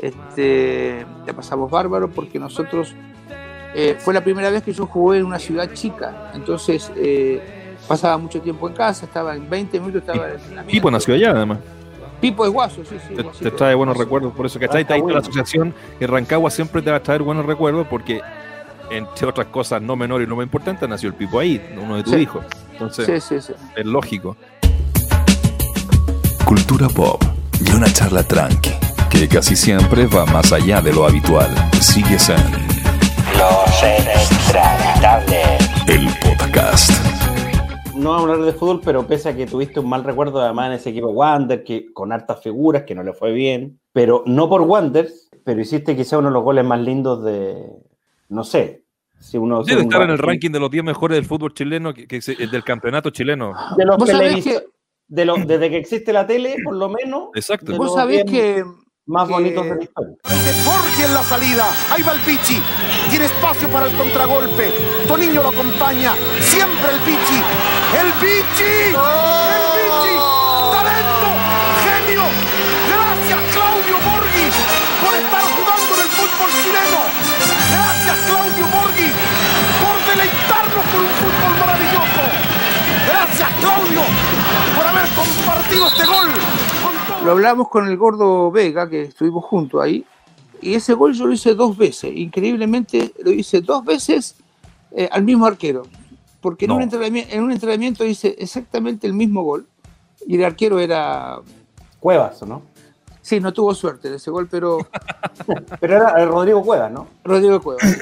Este, 0.00 1.06
la 1.26 1.32
pasamos 1.32 1.70
bárbaro 1.70 2.10
porque 2.10 2.38
nosotros. 2.38 2.94
eh, 3.74 3.96
fue 3.98 4.12
la 4.12 4.22
primera 4.22 4.50
vez 4.50 4.62
que 4.62 4.72
yo 4.72 4.84
jugué 4.86 5.18
en 5.18 5.24
una 5.26 5.38
ciudad 5.38 5.72
chica. 5.72 6.32
Entonces, 6.34 6.90
eh, 6.96 7.40
pasaba 7.88 8.18
mucho 8.18 8.40
tiempo 8.40 8.68
en 8.68 8.74
casa, 8.74 9.06
estaba 9.06 9.34
en 9.34 9.48
20 9.48 9.80
minutos, 9.80 10.02
estaba 10.02 10.26
en 10.28 10.34
entrenamiento. 10.34 10.70
Pipo 10.72 10.90
nació 10.90 11.14
allá, 11.14 11.30
además. 11.30 11.58
Pipo 12.22 12.46
es 12.46 12.52
guaso, 12.52 12.82
sí, 12.88 12.96
sí. 13.08 13.14
Te, 13.42 13.50
trae 13.50 13.74
buenos 13.74 13.96
recuerdos, 13.96 14.32
por 14.32 14.46
eso, 14.46 14.58
¿cachai? 14.60 14.82
está 14.82 14.94
Ahí 14.94 15.00
está 15.00 15.08
la 15.08 15.14
bueno. 15.14 15.18
asociación 15.18 15.74
que 15.98 16.06
Rancagua 16.06 16.50
siempre 16.50 16.80
te 16.80 16.90
va 16.90 16.96
a 16.98 17.02
traer 17.02 17.20
buenos 17.22 17.44
recuerdos 17.44 17.86
porque, 17.90 18.20
entre 18.90 19.26
otras 19.26 19.48
cosas 19.48 19.82
no 19.82 19.96
menores 19.96 20.26
y 20.26 20.30
no 20.30 20.36
más 20.36 20.44
importantes, 20.44 20.88
nació 20.88 21.08
el 21.08 21.14
Pipo 21.14 21.40
ahí, 21.40 21.60
uno 21.76 21.96
de 21.96 22.04
tus 22.04 22.14
Sí. 22.14 22.20
hijos. 22.20 22.44
Entonces, 22.72 23.24
Sí, 23.24 23.40
sí, 23.40 23.42
sí. 23.48 23.52
es 23.76 23.84
lógico. 23.84 24.36
Cultura 26.44 26.88
pop 26.88 27.22
y 27.66 27.70
una 27.74 27.92
charla 27.92 28.22
tranqui, 28.22 28.70
que 29.10 29.26
casi 29.28 29.56
siempre 29.56 30.06
va 30.06 30.24
más 30.26 30.52
allá 30.52 30.80
de 30.80 30.92
lo 30.92 31.04
habitual. 31.06 31.52
Sigues 31.80 32.28
en 32.28 32.36
Los 33.36 33.82
el 35.88 36.08
podcast. 36.20 36.90
No 38.02 38.10
vamos 38.10 38.28
a 38.28 38.32
hablar 38.32 38.46
de 38.46 38.52
fútbol, 38.52 38.80
pero 38.84 39.06
pese 39.06 39.28
a 39.30 39.36
que 39.36 39.46
tuviste 39.46 39.80
un 39.80 39.88
mal 39.88 40.04
recuerdo 40.04 40.40
además 40.40 40.68
en 40.68 40.72
ese 40.74 40.90
equipo 40.90 41.08
Wander, 41.10 41.64
que 41.64 41.92
con 41.92 42.12
hartas 42.12 42.42
figuras, 42.42 42.82
que 42.82 42.94
no 42.94 43.02
le 43.02 43.12
fue 43.12 43.32
bien, 43.32 43.80
pero 43.92 44.22
no 44.26 44.48
por 44.48 44.60
Wander, 44.62 45.08
pero 45.44 45.60
hiciste 45.60 45.96
quizá 45.96 46.18
uno 46.18 46.28
de 46.28 46.34
los 46.34 46.42
goles 46.42 46.64
más 46.64 46.80
lindos 46.80 47.24
de, 47.24 47.64
no 48.28 48.44
sé, 48.44 48.84
si 49.18 49.38
uno... 49.38 49.62
Debe 49.62 49.80
si 49.82 49.86
estar 49.86 50.02
en 50.02 50.10
el 50.10 50.18
ranking 50.18 50.50
de 50.50 50.60
los 50.60 50.70
10 50.70 50.84
mejores 50.84 51.16
del 51.16 51.24
fútbol 51.24 51.54
chileno, 51.54 51.94
que, 51.94 52.06
que 52.06 52.20
se- 52.20 52.34
del 52.34 52.64
campeonato 52.64 53.10
chileno. 53.10 53.54
De 53.76 53.84
los 53.84 53.96
Vos 53.96 54.08
sabés 54.08 54.34
televis- 54.34 54.44
que- 54.44 54.66
de 55.08 55.24
los- 55.24 55.46
desde 55.46 55.70
que 55.70 55.76
existe 55.76 56.12
la 56.12 56.26
tele, 56.26 56.56
por 56.64 56.74
lo 56.74 56.88
menos, 56.88 57.28
Exacto. 57.34 57.76
Vos 57.76 57.94
sabés 57.94 58.24
10 58.24 58.30
que. 58.30 58.64
Más 59.06 59.26
que- 59.26 59.32
bonitos 59.34 59.64
de 59.64 59.74
la 59.76 59.82
historia. 59.82 60.14
En 61.02 61.14
la 61.14 61.22
salida. 61.24 61.66
Ahí 61.90 62.02
va 62.02 62.12
el 62.12 62.20
Pichi. 62.20 62.62
Tiene 63.10 63.24
espacio 63.24 63.66
para 63.68 63.86
el 63.86 63.96
contragolpe. 63.96 64.72
Toniño 65.08 65.42
lo 65.42 65.48
acompaña. 65.48 66.14
Siempre 66.40 66.92
el 66.94 67.00
Pichi. 67.00 67.38
¡El 67.98 68.12
Pichi! 68.22 68.94
¡El 68.94 69.64
Pichi! 69.74 70.14
¡Talento! 70.70 71.28
¡Genio! 71.82 72.22
Gracias, 72.86 73.40
Claudio 73.52 73.96
Borghi, 74.06 74.46
por 75.02 75.12
estar 75.16 75.42
jugando 75.42 75.90
en 75.96 76.00
el 76.06 76.10
fútbol 76.14 76.50
chileno. 76.62 77.00
Gracias, 77.74 78.16
Claudio 78.30 78.64
Borghi, 78.70 79.08
por 79.82 79.96
deleitarnos 80.06 80.84
con 80.92 81.00
un 81.02 81.14
fútbol 81.18 81.52
maravilloso. 81.58 82.22
Gracias, 83.10 83.48
Claudio, 83.58 84.02
por 84.76 84.86
haber 84.86 85.06
compartido 85.18 85.88
este 85.88 86.04
gol. 86.04 86.30
Lo 87.24 87.30
hablamos 87.30 87.68
con 87.68 87.86
el 87.86 87.96
gordo 87.96 88.50
Vega, 88.50 88.88
que 88.88 89.02
estuvimos 89.02 89.44
juntos 89.44 89.80
ahí, 89.80 90.04
y 90.60 90.74
ese 90.74 90.94
gol 90.94 91.12
yo 91.12 91.26
lo 91.26 91.32
hice 91.32 91.54
dos 91.54 91.76
veces. 91.76 92.12
Increíblemente 92.16 93.12
lo 93.22 93.30
hice 93.30 93.60
dos 93.60 93.84
veces 93.84 94.36
eh, 94.90 95.08
al 95.10 95.22
mismo 95.22 95.46
arquero. 95.46 95.84
Porque 96.40 96.64
en, 96.64 96.72
un 96.72 96.82
entrenamiento, 96.82 97.32
en 97.32 97.44
un 97.44 97.52
entrenamiento 97.52 98.04
hice 98.04 98.34
exactamente 98.38 99.06
el 99.06 99.12
mismo 99.12 99.42
gol. 99.42 99.66
Y 100.26 100.36
el 100.36 100.44
arquero 100.44 100.80
era. 100.80 101.40
Cuevas, 102.00 102.42
¿o 102.42 102.46
¿no? 102.46 102.62
Sí, 103.20 103.38
no 103.38 103.52
tuvo 103.52 103.72
suerte 103.72 104.10
de 104.10 104.16
ese 104.16 104.32
gol, 104.32 104.48
pero 104.50 104.78
Pero 105.80 105.96
era 105.96 106.20
eh, 106.20 106.26
Rodrigo 106.26 106.62
Cuevas, 106.62 106.90
¿no? 106.90 107.06
Rodrigo 107.24 107.60
Cuevas. 107.60 107.82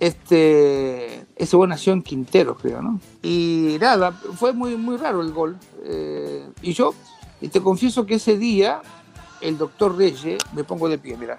Este, 0.00 1.26
ese 1.36 1.56
gol 1.56 1.68
nació 1.68 1.92
en 1.92 2.02
Quintero, 2.02 2.56
creo, 2.56 2.82
¿no? 2.82 2.98
Y 3.22 3.76
nada, 3.80 4.10
fue 4.10 4.52
muy, 4.52 4.76
muy 4.76 4.96
raro 4.96 5.20
el 5.20 5.30
gol. 5.30 5.56
Eh, 5.84 6.44
y 6.60 6.72
yo, 6.72 6.92
y 7.42 7.48
te 7.48 7.60
confieso 7.60 8.06
que 8.06 8.14
ese 8.14 8.38
día, 8.38 8.80
el 9.42 9.58
doctor 9.58 9.96
Reyes, 9.98 10.38
me 10.54 10.64
pongo 10.64 10.88
de 10.88 10.96
pie, 10.96 11.16
mira, 11.18 11.38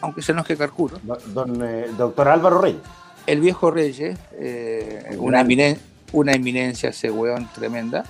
aunque 0.00 0.22
se 0.22 0.32
enoje 0.32 0.56
Carcuro, 0.56 0.98
Do- 1.02 1.18
Don, 1.34 1.62
eh, 1.62 1.86
doctor 1.98 2.28
Álvaro 2.28 2.60
Reyes. 2.60 2.80
el 3.26 3.40
viejo 3.40 3.70
Reyes, 3.70 4.18
eh, 4.32 5.16
una, 5.18 5.42
eminen- 5.44 5.78
una 6.12 6.32
eminencia 6.32 6.90
ese 6.90 7.10
weón 7.10 7.48
tremenda. 7.54 8.04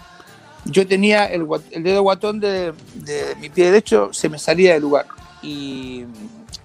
Yo 0.67 0.87
tenía 0.87 1.27
el, 1.27 1.47
dedo 1.83 2.03
guatón 2.03 2.41
de, 2.41 2.73
de 2.95 3.37
mi 3.41 3.49
pie 3.49 3.67
derecho, 3.67 4.13
se 4.13 4.29
me 4.29 4.39
salía 4.39 4.75
del 4.75 4.83
lugar. 4.83 5.07
Y 5.43 6.05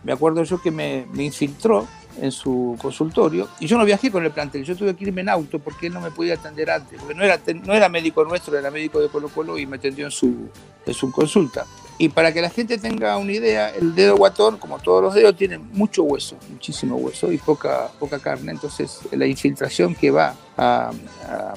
me 0.03 0.11
acuerdo 0.11 0.43
yo 0.43 0.59
que 0.61 0.71
me, 0.71 1.05
me 1.13 1.23
infiltró 1.23 1.87
en 2.19 2.31
su 2.31 2.77
consultorio 2.81 3.47
y 3.59 3.67
yo 3.67 3.77
no 3.77 3.85
viajé 3.85 4.11
con 4.11 4.23
el 4.25 4.31
plantel, 4.31 4.63
yo 4.63 4.75
tuve 4.75 4.95
que 4.95 5.05
irme 5.05 5.21
en 5.21 5.29
auto 5.29 5.59
porque 5.59 5.87
él 5.87 5.93
no 5.93 6.01
me 6.01 6.11
podía 6.11 6.33
atender 6.33 6.69
antes, 6.69 6.99
porque 6.99 7.15
no 7.15 7.23
era, 7.23 7.39
no 7.65 7.73
era 7.73 7.87
médico 7.89 8.23
nuestro, 8.25 8.57
era 8.57 8.69
médico 8.71 8.99
de 8.99 9.07
Colo 9.09 9.29
Colo 9.29 9.57
y 9.57 9.65
me 9.65 9.77
atendió 9.77 10.05
en 10.05 10.11
su, 10.11 10.49
en 10.85 10.93
su 10.93 11.11
consulta. 11.11 11.65
Y 11.97 12.09
para 12.09 12.33
que 12.33 12.41
la 12.41 12.49
gente 12.49 12.79
tenga 12.79 13.15
una 13.17 13.31
idea, 13.31 13.69
el 13.69 13.93
dedo 13.93 14.15
guatón, 14.17 14.57
como 14.57 14.79
todos 14.79 15.03
los 15.03 15.13
dedos, 15.13 15.35
tiene 15.35 15.59
mucho 15.59 16.01
hueso, 16.03 16.35
muchísimo 16.49 16.95
hueso 16.95 17.31
y 17.31 17.37
poca, 17.37 17.91
poca 17.99 18.17
carne. 18.17 18.51
Entonces, 18.51 19.01
la 19.11 19.27
infiltración 19.27 19.93
que 19.93 20.09
va 20.09 20.35
a, 20.57 20.91
a- 21.27 21.53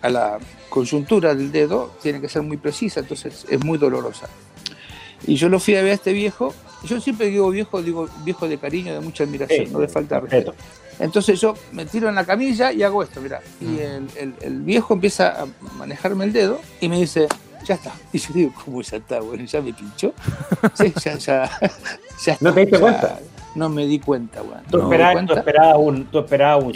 a 0.00 0.08
la 0.10 0.38
coyuntura 0.70 1.34
del 1.34 1.52
dedo 1.52 1.92
tiene 2.02 2.20
que 2.22 2.28
ser 2.28 2.40
muy 2.42 2.56
precisa, 2.56 3.00
entonces 3.00 3.44
es 3.50 3.62
muy 3.64 3.76
dolorosa. 3.78 4.28
Y 5.26 5.36
yo 5.36 5.48
lo 5.48 5.60
fui 5.60 5.76
a 5.76 5.82
ver 5.82 5.92
a 5.92 5.94
este 5.94 6.12
viejo. 6.12 6.54
Yo 6.84 7.00
siempre 7.00 7.26
digo 7.28 7.50
viejo, 7.50 7.80
digo 7.82 8.08
viejo 8.24 8.48
de 8.48 8.58
cariño, 8.58 8.92
de 8.92 9.00
mucha 9.00 9.24
admiración, 9.24 9.66
Sí, 9.66 9.72
no 9.72 9.80
le 9.80 9.88
falta 9.88 10.20
respeto. 10.20 10.52
respeto. 10.52 10.72
Entonces 10.98 11.40
yo 11.40 11.54
me 11.72 11.86
tiro 11.86 12.08
en 12.08 12.14
la 12.14 12.24
camilla 12.24 12.72
y 12.72 12.82
hago 12.82 13.02
esto, 13.02 13.20
mira. 13.20 13.40
Y 13.60 13.78
el, 13.78 14.06
el- 14.16 14.34
el 14.40 14.60
viejo 14.62 14.94
empieza 14.94 15.42
a 15.42 15.46
manejarme 15.78 16.24
el 16.24 16.32
dedo 16.32 16.60
y 16.80 16.88
me 16.88 16.98
dice, 16.98 17.28
ya 17.64 17.74
está. 17.74 17.92
Y 18.12 18.18
yo 18.18 18.28
digo, 18.34 18.52
¿cómo 18.64 18.82
ya 18.82 18.96
está? 18.98 19.20
Bueno, 19.20 19.44
ya 19.44 19.60
me 19.62 19.72
pinchó. 19.72 20.12
Sí, 20.74 20.92
ya, 21.02 21.16
ya, 21.16 21.50
ya 22.26 22.36
¿No 22.40 22.52
te 22.52 22.60
diste 22.60 22.76
ya- 22.76 22.80
cuenta? 22.80 23.20
No 23.54 23.68
me 23.68 23.86
di 23.86 23.98
cuenta, 23.98 24.40
weón. 24.42 24.62
Tú 24.70 24.78
No 24.78 24.84
esperabas, 24.84 25.26
tú 25.26 25.32
esperabas 25.34 25.76
un, 25.78 26.04
tú 26.06 26.18
esperabas 26.20 26.64
un. 26.64 26.72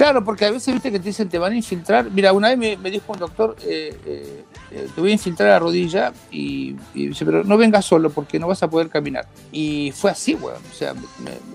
Claro, 0.00 0.24
porque 0.24 0.46
a 0.46 0.50
veces 0.50 0.72
viste 0.72 0.90
que 0.90 0.98
te 0.98 1.08
dicen 1.08 1.28
te 1.28 1.38
van 1.38 1.52
a 1.52 1.56
infiltrar. 1.56 2.10
Mira, 2.10 2.32
una 2.32 2.48
vez 2.48 2.78
me, 2.78 2.90
dijo 2.90 3.12
un 3.12 3.18
doctor, 3.18 3.54
eh, 3.66 3.94
eh, 4.06 4.44
eh, 4.70 4.88
te 4.94 4.98
voy 4.98 5.10
a 5.10 5.12
infiltrar 5.12 5.50
la 5.50 5.58
rodilla 5.58 6.14
y, 6.30 6.74
dice, 6.94 7.26
pero 7.26 7.44
no 7.44 7.58
vengas 7.58 7.84
solo 7.84 8.08
porque 8.08 8.38
no 8.38 8.48
vas 8.48 8.62
a 8.62 8.70
poder 8.70 8.88
caminar. 8.88 9.28
Y 9.52 9.92
fue 9.94 10.10
así, 10.10 10.34
weón. 10.36 10.56
O 10.70 10.74
sea, 10.74 10.94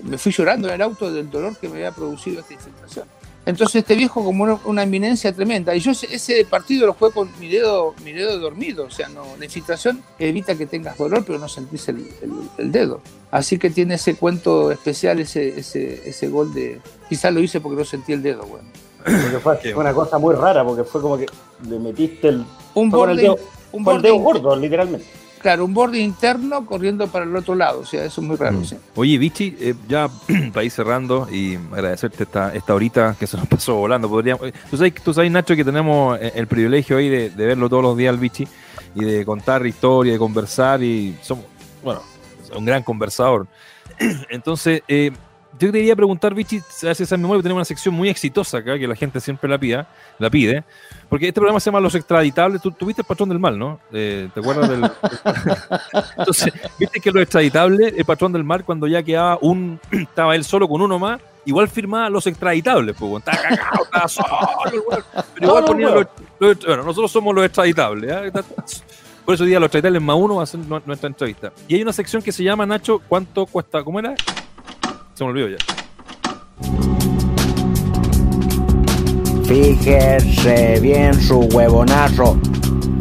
me 0.04 0.20
fui 0.20 0.32
llorando 0.32 0.68
en 0.68 0.76
el 0.76 0.82
auto 0.84 1.12
del 1.12 1.28
dolor 1.32 1.58
que 1.58 1.68
me 1.68 1.78
había 1.78 1.92
producido 1.92 2.42
esta 2.42 2.54
infiltración. 2.54 3.08
Entonces 3.46 3.76
este 3.76 3.96
viejo 3.96 4.24
como 4.24 4.44
una, 4.44 4.60
una 4.66 4.84
eminencia 4.84 5.32
tremenda. 5.34 5.76
Y 5.76 5.80
yo 5.80 5.92
ese, 5.92 6.14
ese 6.14 6.44
partido 6.46 6.88
lo 6.88 6.94
jugué 6.94 7.12
con 7.12 7.30
mi 7.40 7.48
dedo, 7.48 7.94
mi 8.04 8.12
dedo 8.12 8.40
dormido. 8.40 8.86
O 8.86 8.90
sea, 8.90 9.08
no, 9.08 9.24
la 9.38 9.46
infiltración 9.46 10.02
evita 10.18 10.56
que 10.58 10.66
tengas 10.66 10.98
dolor, 10.98 11.24
pero 11.26 11.38
no 11.38 11.48
sentís 11.48 11.88
el, 11.90 11.98
el- 12.22 12.50
el 12.58 12.72
dedo. 12.72 13.02
Así 13.30 13.60
que 13.60 13.70
tiene 13.70 13.96
ese 13.96 14.16
cuento 14.16 14.72
especial, 14.72 15.20
ese, 15.20 15.60
ese, 15.60 16.10
ese 16.10 16.28
gol 16.30 16.54
de... 16.54 16.80
Quizás 17.08 17.34
lo 17.34 17.40
hice 17.40 17.60
porque 17.60 17.78
no 17.78 17.86
sentí 17.86 18.14
el 18.14 18.24
dedo. 18.24 18.48
Porque 18.48 19.40
fue, 19.40 19.58
fue 19.58 19.74
una 19.76 19.94
cosa 19.94 20.18
muy 20.18 20.34
rara, 20.34 20.66
porque 20.66 20.84
fue 20.84 21.02
como 21.02 21.18
que 21.18 21.28
le 21.70 21.78
metiste 21.78 22.30
el. 22.30 22.46
Un 22.74 22.90
con 22.90 23.10
el 23.12 23.16
borde, 23.18 23.22
dedo, 23.22 23.38
un 23.72 23.84
con 23.84 23.96
el 23.98 24.02
borde 24.02 24.24
gordo, 24.24 24.56
literalmente. 24.56 25.06
Claro, 25.46 25.66
un 25.66 25.76
borde 25.76 26.00
interno 26.00 26.66
corriendo 26.66 27.08
para 27.08 27.24
el 27.24 27.36
otro 27.36 27.54
lado. 27.54 27.82
O 27.82 27.86
sea, 27.86 28.04
eso 28.04 28.20
es 28.20 28.28
muy 28.28 28.36
raro. 28.36 28.64
sí. 28.64 28.76
Oye, 28.96 29.16
Vichy, 29.20 29.56
eh, 29.60 29.76
ya 29.88 30.10
para 30.52 30.64
ir 30.64 30.72
cerrando 30.72 31.28
y 31.32 31.54
agradecerte 31.72 32.24
esta, 32.24 32.52
esta 32.56 32.74
horita 32.74 33.16
que 33.20 33.28
se 33.28 33.38
nos 33.38 33.46
pasó 33.56 33.76
volando. 33.76 34.10
Podríamos, 34.10 34.48
eh, 34.48 34.54
tú, 34.72 34.76
sabes, 34.76 34.96
tú 34.96 35.14
sabes, 35.14 35.32
Nacho, 35.32 35.56
que 35.56 35.64
tenemos 35.64 36.18
eh, 36.20 36.32
el 36.34 36.48
privilegio 36.48 36.98
ahí 36.98 37.10
de, 37.10 37.30
de 37.30 37.46
verlo 37.46 37.70
todos 37.70 37.84
los 37.84 37.96
días 37.96 38.12
al 38.12 38.18
Vichy 38.20 38.48
y 38.96 39.04
de 39.04 39.24
contar 39.24 39.64
historia, 39.68 40.14
de 40.14 40.18
conversar 40.18 40.82
y 40.82 41.16
somos, 41.22 41.46
bueno, 41.84 42.02
un 42.58 42.66
gran 42.66 42.82
conversador. 42.82 43.46
Entonces, 44.30 44.82
eh, 44.88 45.12
yo 45.60 45.72
te 45.72 45.78
quería 45.80 45.96
preguntar, 45.96 46.34
Vichy, 46.34 46.62
si 46.70 46.88
haces 46.88 47.02
esa 47.08 47.18
memoria, 47.18 47.42
tenemos 47.42 47.60
una 47.60 47.66
sección 47.66 47.94
muy 47.96 48.10
exitosa 48.10 48.58
acá, 48.58 48.78
que 48.78 48.88
la 48.88 48.96
gente 48.96 49.20
siempre 49.20 49.50
la 49.50 49.58
pida, 49.58 49.88
la 50.20 50.30
pide, 50.30 50.64
porque 51.10 51.28
este 51.28 51.40
programa 51.40 51.60
se 51.60 51.66
llama 51.70 51.80
Los 51.80 51.96
Extraditables. 51.96 52.62
Tú 52.62 52.72
tuviste 52.72 53.02
el 53.02 53.06
patrón 53.06 53.30
del 53.30 53.40
mal, 53.40 53.58
¿no? 53.58 53.80
Eh, 53.94 54.30
¿Te 54.34 54.40
acuerdas 54.40 54.70
del...? 54.70 54.82
Entonces, 56.18 56.54
viste 56.80 57.00
que 57.00 57.12
los 57.12 57.24
extraditables, 57.24 57.94
el 57.98 58.06
patrón 58.06 58.32
del 58.34 58.44
mal, 58.44 58.64
cuando 58.64 58.88
ya 58.88 59.02
quedaba 59.04 59.38
un, 59.42 59.80
estaba 59.92 60.36
él 60.36 60.44
solo 60.44 60.68
con 60.68 60.82
uno 60.82 61.00
más, 61.00 61.20
igual 61.46 61.68
firmaba 61.70 62.10
los 62.10 62.26
extraditables, 62.28 62.96
pues, 62.98 63.20
estaba 63.20 63.38
cagado, 63.38 63.84
estaba 63.84 64.08
solo, 64.08 64.28
pero 65.36 65.48
igual 65.48 65.64
ponía 65.66 65.90
los, 65.90 66.06
los- 66.40 66.66
bueno, 66.66 66.84
nosotros 66.84 67.12
somos 67.12 67.34
los 67.36 67.46
extraditables, 67.46 68.12
¿eh? 68.12 68.32
por 69.24 69.36
eso 69.36 69.44
hoy 69.44 69.50
día 69.50 69.60
los 69.60 69.68
extraditables 69.68 70.02
más 70.02 70.16
uno 70.18 70.36
va 70.38 70.44
a 70.44 70.48
ser 70.48 70.60
nu- 70.62 70.82
nuestra 70.86 71.08
entrevista. 71.08 71.52
Y 71.68 71.76
hay 71.76 71.82
una 71.84 71.94
sección 71.94 72.22
que 72.22 72.32
se 72.32 72.44
llama, 72.44 72.66
Nacho, 72.66 73.00
¿cuánto 73.08 73.46
cuesta? 73.46 73.84
¿Cómo 73.84 74.00
era? 74.00 74.16
Se 75.16 75.24
me 75.24 75.30
olvidó 75.30 75.48
ya. 75.48 75.58
Fíjese 79.46 80.80
bien 80.82 81.14
su 81.22 81.40
huevonazo. 81.40 82.38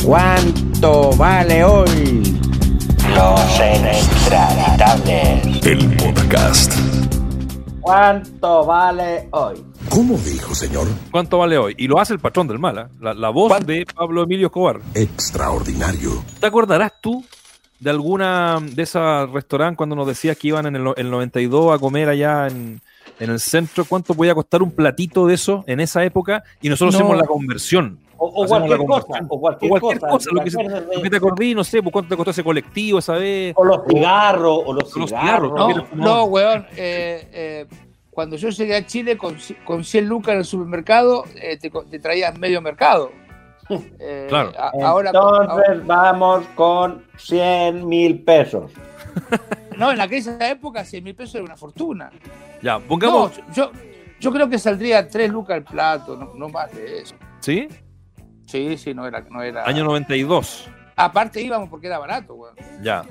¿Cuánto 0.05 1.11
vale 1.17 1.65
hoy? 1.65 2.39
Los 3.17 3.41
inextraditables. 3.59 5.67
El 5.67 5.97
podcast. 5.97 6.73
¿Cuánto 7.81 8.65
vale 8.65 9.29
hoy? 9.33 9.65
¿Cómo 9.89 10.17
dijo, 10.19 10.55
señor? 10.55 10.87
¿Cuánto 11.11 11.39
vale 11.39 11.59
hoy? 11.59 11.75
Y 11.79 11.89
lo 11.89 11.99
hace 11.99 12.13
el 12.13 12.21
patrón 12.21 12.47
del 12.47 12.61
mal, 12.61 12.79
¿ah? 12.79 12.89
la, 13.01 13.13
la 13.15 13.31
voz 13.31 13.67
de 13.67 13.85
Pablo 13.93 14.23
Emilio 14.23 14.47
Escobar. 14.47 14.81
Extraordinario. 14.95 16.23
¿Te 16.39 16.47
acordarás 16.47 16.93
tú 17.01 17.25
de 17.85 17.91
alguna 17.91 18.59
de 18.61 18.83
esas 18.83 19.31
restaurantes 19.31 19.77
cuando 19.77 19.95
nos 19.95 20.07
decías 20.07 20.37
que 20.39 20.49
iban 20.49 20.67
en 20.67 20.75
el, 20.77 20.93
el 20.97 21.11
92 21.11 21.75
a 21.75 21.79
comer 21.79 22.09
allá 22.09 22.49
en, 22.49 22.81
en 23.21 23.31
el 23.31 23.39
centro? 23.39 23.85
¿Cuánto 23.85 24.15
podía 24.15 24.35
costar 24.35 24.63
un 24.63 24.71
platito 24.71 25.27
de 25.27 25.35
eso 25.35 25.63
en 25.67 25.81
esa 25.81 26.03
época? 26.05 26.43
Y 26.63 26.69
nosotros 26.71 26.95
No. 26.95 26.99
hacemos 27.01 27.17
la 27.19 27.27
conversión. 27.27 27.99
O, 28.17 28.47
cualquier 28.47 28.79
cosa, 28.79 29.07
conversión. 29.07 29.27
o 29.29 29.39
cualquier, 29.41 29.71
O 29.73 29.79
cualquier 29.81 30.01
cosa, 30.01 30.31
lo 30.33 30.39
¿te 30.39 30.45
que, 30.45 30.51
se- 30.51 30.61
acuerdas 30.61 30.89
de- 30.89 30.97
lo 30.97 31.03
que 31.03 31.11
te 31.11 31.17
acordé, 31.17 31.55
no 31.55 31.63
sé, 31.65 31.83
pues, 31.83 31.93
cuánto 31.93 32.09
te 32.09 32.17
costó 32.17 32.31
ese 32.31 32.43
colectivo 32.45 32.99
esa 33.01 33.13
vez. 33.15 33.53
O 33.57 33.65
los 33.65 33.81
cigarros, 33.87 34.61
o 34.65 34.73
los 34.73 34.97
O 34.97 34.99
los 35.01 35.11
cigarros. 35.11 35.53
cigarros, 35.53 35.93
No, 35.95 36.05
no, 36.05 36.25
weón. 36.25 36.67
eh, 36.77 37.29
eh, 37.33 37.67
cuando 38.11 38.37
yo 38.37 38.49
llegué 38.49 38.77
a 38.77 38.87
Chile 38.87 39.19
con, 39.19 39.37
con 39.67 39.85
100 39.85 40.07
lucas 40.09 40.33
en 40.33 40.39
el 40.39 40.45
supermercado, 40.45 41.25
eh, 41.35 41.59
te, 41.61 41.69
co- 41.71 41.85
te 41.85 41.99
traías 41.99 42.39
medio 42.39 42.63
mercado. 42.63 43.11
Eh, 43.99 44.27
Claro. 44.29 44.53
a- 44.59 44.73
ahora, 44.87 45.11
Entonces 45.11 45.49
ahora- 45.51 45.81
vamos 45.85 46.45
con 46.55 47.05
100 47.17 47.87
mil 47.89 48.23
pesos. 48.23 48.71
no, 49.79 49.93
en 49.93 50.01
aquella 50.01 50.51
época 50.51 50.85
100 50.85 51.05
mil 51.05 51.15
pesos 51.15 51.37
era 51.37 51.45
una 51.45 51.57
fortuna. 51.57 52.11
Ya, 52.63 52.75
No, 52.79 52.81
pongamos. 52.87 53.41
yo, 53.55 53.71
yo 54.21 54.33
creo 54.33 54.49
que 54.49 54.59
saldría 54.59 55.07
3 55.09 55.31
lucas 55.31 55.57
el 55.59 55.65
plato, 55.65 56.17
no, 56.17 56.33
no 56.35 56.49
más 56.49 56.73
de 56.75 57.01
eso. 57.03 57.15
¿Sí? 57.41 57.69
Sí, 58.47 58.77
sí, 58.77 58.93
no 58.95 59.07
era. 59.07 59.21
No 59.31 59.43
era... 59.43 59.65
Año 59.65 59.85
92. 59.85 60.69
Aparte 60.97 61.41
íbamos 61.43 61.69
porque 61.69 61.87
era 61.89 61.99
barato, 61.99 62.35
weón. 62.35 62.55
Ya. 62.83 63.05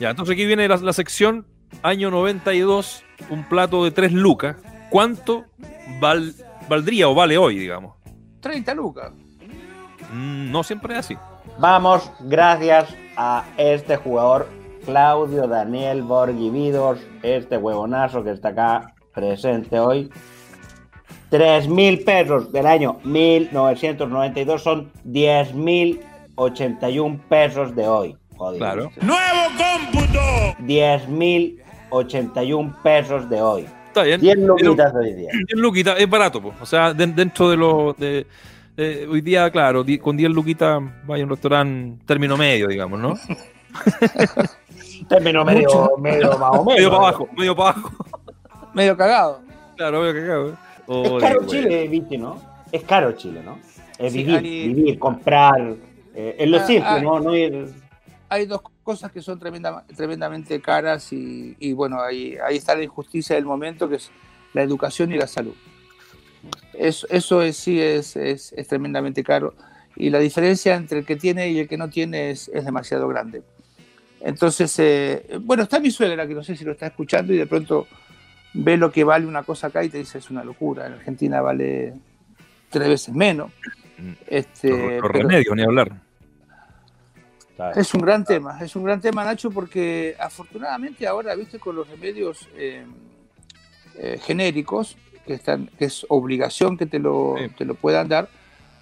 Ya, 0.00 0.10
entonces 0.10 0.32
aquí 0.34 0.44
viene 0.46 0.66
la, 0.68 0.76
la 0.78 0.92
sección 0.92 1.46
año 1.82 2.10
92, 2.10 3.04
un 3.30 3.44
plato 3.48 3.84
de 3.84 3.90
3 3.90 4.12
lucas. 4.12 4.56
¿Cuánto 4.90 5.44
val- 6.00 6.34
valdría 6.68 7.08
o 7.08 7.14
vale 7.14 7.36
hoy, 7.38 7.58
digamos? 7.58 7.94
30 8.40 8.74
lucas. 8.74 9.12
Mm, 10.12 10.50
no 10.50 10.62
siempre 10.62 10.94
es 10.94 11.00
así. 11.00 11.16
Vamos, 11.58 12.10
gracias 12.20 12.88
a 13.16 13.44
este 13.56 13.96
jugador, 13.96 14.48
Claudio 14.84 15.46
Daniel 15.48 16.02
Borghividos, 16.02 16.98
este 17.22 17.56
huevonazo 17.56 18.22
que 18.22 18.30
está 18.32 18.48
acá 18.48 18.94
presente 19.14 19.78
hoy. 19.80 20.10
3 21.30 21.66
mil 21.68 22.04
pesos 22.04 22.52
del 22.52 22.66
año 22.66 22.98
1992 23.04 24.62
son 24.62 24.92
10 25.04 25.54
mil 25.54 26.00
81 26.36 27.20
pesos 27.28 27.74
de 27.74 27.88
hoy. 27.88 28.16
Joder. 28.36 28.58
Claro. 28.58 28.90
¡Nuevo 29.00 29.40
cómputo! 29.56 30.20
10 30.60 31.08
mil 31.08 31.60
81 31.90 32.76
pesos 32.82 33.28
de 33.28 33.40
hoy. 33.40 33.66
Está 33.88 34.02
bien. 34.02 34.20
10 34.20 34.36
Pero- 34.36 34.46
luquitas 34.58 34.92
de 34.92 34.98
hoy 35.00 35.12
día. 35.14 35.30
10 35.32 35.46
luquitas, 35.60 35.98
es 35.98 36.08
barato, 36.08 36.40
pues. 36.42 36.54
O 36.60 36.66
sea, 36.66 36.92
de- 36.92 37.06
dentro 37.06 37.48
de 37.50 37.56
lo 37.56 37.94
de, 37.94 38.26
de- 38.76 39.06
hoy 39.06 39.20
día, 39.20 39.50
claro, 39.50 39.82
di- 39.84 39.98
con 39.98 40.16
10 40.16 40.30
luquitas 40.30 40.80
vaya 41.06 41.22
a 41.22 41.26
un 41.26 41.30
restaurante 41.30 42.04
término 42.06 42.36
medio, 42.36 42.68
digamos, 42.68 43.00
¿no? 43.00 43.14
Término 45.08 45.44
medio, 45.44 45.68
Mucho. 45.68 45.96
medio 45.98 46.38
más 46.38 46.50
o 46.50 46.64
menos. 46.64 46.66
medio 46.76 46.90
para 46.90 47.02
abajo, 47.02 47.28
medio 47.36 47.56
para 47.56 47.70
abajo. 47.70 47.92
Medio 48.74 48.96
cagado. 48.96 49.40
Claro, 49.76 50.00
medio 50.00 50.14
cagado. 50.14 50.48
¿eh? 50.50 50.54
Oh, 50.86 51.18
Es 51.18 51.22
caro. 51.24 51.46
Chile, 51.46 51.88
viste, 51.88 52.18
¿no? 52.18 52.40
Es 52.72 52.82
caro 52.84 53.12
Chile, 53.12 53.42
¿no? 53.44 53.58
Es 53.98 54.12
Sí, 54.12 54.18
vivir, 54.18 54.36
hay- 54.38 54.68
vivir, 54.68 54.98
comprar. 54.98 55.74
eh, 56.14 56.36
es 56.38 56.48
lo 56.48 56.58
Ah, 56.58 56.66
simple, 56.66 56.88
ah. 56.88 57.00
¿no? 57.02 57.20
no 57.20 57.34
ir- 57.36 57.68
hay 58.28 58.46
dos 58.46 58.60
cosas 58.82 59.12
que 59.12 59.20
son 59.22 59.38
tremenda- 59.38 59.84
tremendamente 59.94 60.60
caras 60.60 61.12
y, 61.12 61.54
y 61.60 61.72
bueno, 61.72 62.00
ahí, 62.00 62.36
ahí 62.44 62.56
está 62.56 62.74
la 62.74 62.82
injusticia 62.84 63.36
del 63.36 63.44
momento, 63.44 63.88
que 63.88 63.96
es 63.96 64.10
la 64.52 64.62
educación 64.62 65.12
y 65.12 65.16
la 65.18 65.26
salud. 65.26 65.54
Eso, 66.78 67.06
eso 67.10 67.42
es, 67.42 67.56
sí 67.56 67.80
es, 67.80 68.16
es, 68.16 68.52
es 68.52 68.68
tremendamente 68.68 69.22
caro 69.24 69.54
y 69.96 70.10
la 70.10 70.18
diferencia 70.18 70.74
entre 70.74 70.98
el 70.98 71.06
que 71.06 71.16
tiene 71.16 71.48
y 71.50 71.58
el 71.58 71.68
que 71.68 71.78
no 71.78 71.88
tiene 71.88 72.30
es, 72.30 72.48
es 72.52 72.64
demasiado 72.66 73.08
grande. 73.08 73.42
Entonces, 74.20 74.74
eh, 74.78 75.38
bueno, 75.40 75.62
está 75.62 75.80
mi 75.80 75.90
suegra, 75.90 76.26
que 76.26 76.34
no 76.34 76.42
sé 76.44 76.54
si 76.56 76.64
lo 76.64 76.72
está 76.72 76.88
escuchando 76.88 77.32
y 77.32 77.38
de 77.38 77.46
pronto 77.46 77.86
ve 78.52 78.76
lo 78.76 78.90
que 78.92 79.04
vale 79.04 79.26
una 79.26 79.42
cosa 79.42 79.68
acá 79.68 79.84
y 79.84 79.88
te 79.88 79.98
dice 79.98 80.18
es 80.18 80.30
una 80.30 80.44
locura, 80.44 80.86
en 80.86 80.94
Argentina 80.94 81.40
vale 81.40 81.94
tres 82.70 82.88
veces 82.88 83.14
menos. 83.14 83.50
Este, 84.26 84.68
Los, 84.68 84.78
los 84.78 84.88
pero- 84.88 85.08
remedios, 85.08 85.56
ni 85.56 85.62
hablar. 85.62 85.92
es 87.74 87.94
un 87.94 88.02
gran 88.02 88.24
tema, 88.24 88.58
es 88.62 88.76
un 88.76 88.84
gran 88.84 89.00
tema, 89.00 89.24
Nacho, 89.24 89.50
porque 89.50 90.14
afortunadamente 90.18 91.06
ahora, 91.06 91.34
viste, 91.34 91.58
con 91.58 91.74
los 91.76 91.88
remedios 91.88 92.48
eh, 92.56 92.84
eh, 93.98 94.18
genéricos, 94.22 94.98
que, 95.26 95.34
están, 95.34 95.68
que 95.78 95.86
es 95.86 96.06
obligación 96.08 96.76
que 96.78 96.86
te 96.86 96.98
lo, 96.98 97.34
Sí. 97.38 97.48
te 97.58 97.64
lo 97.64 97.74
puedan 97.74 98.08
dar, 98.08 98.28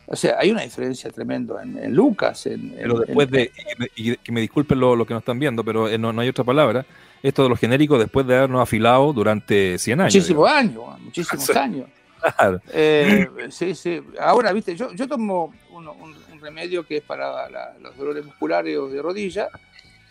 o 0.06 0.16
sea, 0.16 0.36
hay 0.38 0.50
una 0.50 0.62
diferencia 0.62 1.10
tremenda 1.10 1.62
en, 1.62 1.78
en 1.78 1.94
Lucas. 1.94 2.46
En, 2.46 2.70
Pero 2.76 2.96
en- 3.00 3.06
después 3.06 3.30
de, 3.30 3.42
y 3.42 3.48
que 3.64 3.74
me- 3.78 3.88
y 3.96 4.16
que 4.18 4.32
me 4.32 4.40
disculpen 4.42 4.78
lo, 4.78 4.94
lo 4.96 5.06
que 5.06 5.14
nos 5.14 5.22
están 5.22 5.38
viendo, 5.38 5.64
pero 5.64 5.88
eh, 5.88 5.96
no, 5.98 6.12
no 6.12 6.20
hay 6.20 6.28
otra 6.28 6.44
palabra, 6.44 6.84
esto 7.22 7.42
de 7.42 7.48
los 7.48 7.58
genéricos 7.58 7.98
después 7.98 8.26
de 8.26 8.36
habernos 8.36 8.60
afilado 8.60 9.12
durante 9.14 9.78
100 9.78 10.00
años. 10.02 10.14
muchísimos 10.14 10.50
años, 10.50 11.00
muchísimos 11.00 11.44
Sí. 11.46 11.58
años. 11.58 11.86
Claro. 12.36 12.60
Eh, 12.72 13.26
sí, 13.50 13.74
sí. 13.74 14.00
Ahora, 14.20 14.52
viste, 14.52 14.74
yo, 14.76 14.92
yo 14.92 15.06
tomo 15.08 15.52
uno- 15.70 15.92
un, 15.94 16.14
un 16.32 16.40
remedio 16.40 16.86
que 16.86 16.98
es 16.98 17.02
para 17.02 17.48
la- 17.50 17.74
los 17.82 17.96
dolores 17.96 18.24
musculares 18.24 18.76
o 18.78 18.88
de 18.88 19.00
rodilla, 19.02 19.48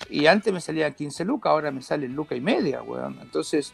y 0.10 0.26
antes 0.26 0.52
me 0.54 0.60
salía 0.60 0.92
15 0.92 1.24
lucas, 1.24 1.52
ahora 1.52 1.72
me 1.72 1.82
sale 1.82 2.08
luca 2.10 2.36
y 2.36 2.42
media, 2.42 2.82
weón. 2.82 3.18
Entonces, 3.22 3.74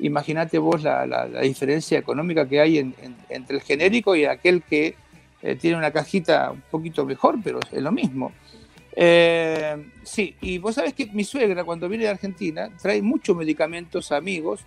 imagínate 0.00 0.58
vos 0.58 0.82
la, 0.82 1.06
la- 1.06 1.26
la 1.26 1.40
diferencia 1.42 1.98
económica 1.98 2.48
que 2.48 2.60
hay 2.60 2.78
en- 2.78 2.94
en- 3.02 3.16
entre 3.28 3.56
el 3.56 3.62
genérico 3.62 4.14
y 4.16 4.24
aquel 4.24 4.62
que 4.62 4.94
eh, 5.42 5.56
tiene 5.56 5.76
una 5.76 5.90
cajita 5.90 6.52
un 6.52 6.62
poquito 6.70 7.04
mejor, 7.04 7.36
pero 7.42 7.58
es 7.72 7.82
lo 7.82 7.90
mismo. 7.92 8.32
Eh, 8.94 9.86
sí, 10.02 10.36
y 10.40 10.58
vos 10.58 10.74
sabés 10.74 10.92
que 10.94 11.06
mi 11.06 11.24
suegra 11.24 11.64
cuando 11.64 11.88
viene 11.88 12.04
de 12.04 12.10
Argentina 12.10 12.70
trae 12.80 13.00
muchos 13.02 13.36
medicamentos 13.36 14.12
a 14.12 14.16
amigos 14.18 14.60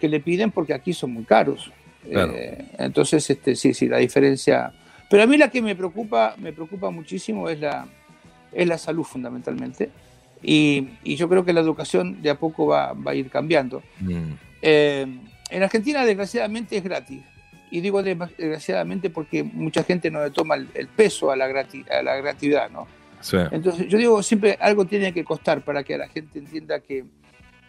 que 0.00 0.08
le 0.08 0.20
piden 0.20 0.50
porque 0.52 0.72
aquí 0.74 0.92
son 0.92 1.12
muy 1.12 1.24
caros. 1.24 1.70
Claro. 2.08 2.32
Eh, 2.34 2.64
entonces, 2.78 3.28
este, 3.28 3.56
sí, 3.56 3.74
sí, 3.74 3.88
la 3.88 3.98
diferencia. 3.98 4.72
Pero 5.10 5.22
a 5.24 5.26
mí 5.26 5.36
la 5.36 5.50
que 5.50 5.60
me 5.60 5.74
preocupa, 5.74 6.34
me 6.38 6.52
preocupa 6.52 6.90
muchísimo 6.90 7.48
es 7.48 7.58
la, 7.60 7.86
es 8.52 8.66
la 8.68 8.78
salud 8.78 9.04
fundamentalmente. 9.04 9.90
Y, 10.42 10.88
y 11.02 11.16
yo 11.16 11.28
creo 11.28 11.44
que 11.44 11.52
la 11.52 11.60
educación 11.60 12.22
de 12.22 12.30
a 12.30 12.36
poco 12.38 12.66
va, 12.66 12.92
va 12.92 13.10
a 13.12 13.14
ir 13.14 13.28
cambiando. 13.30 13.82
Mm, 14.00 14.32
Eh, 14.62 15.06
en 15.50 15.62
Argentina, 15.62 16.04
desgraciadamente, 16.04 16.76
es 16.76 16.84
gratis. 16.84 17.22
Y 17.70 17.80
digo 17.80 18.02
de- 18.02 18.14
desgraciadamente 18.38 19.10
porque 19.10 19.42
mucha 19.42 19.82
gente 19.82 20.10
no 20.10 20.22
le 20.22 20.30
toma 20.30 20.54
el, 20.54 20.68
el 20.74 20.88
peso 20.88 21.30
a 21.30 21.36
la, 21.36 21.48
grati- 21.48 21.88
a 21.90 22.02
la 22.02 22.16
gratuidad, 22.16 22.70
¿no? 22.70 22.86
sí. 23.20 23.36
Entonces, 23.50 23.88
yo 23.88 23.98
digo, 23.98 24.22
siempre 24.22 24.56
algo 24.60 24.84
tiene 24.84 25.12
que 25.12 25.24
costar 25.24 25.62
para 25.62 25.82
que 25.82 25.98
la 25.98 26.06
gente 26.08 26.38
entienda 26.38 26.78
que, 26.80 27.04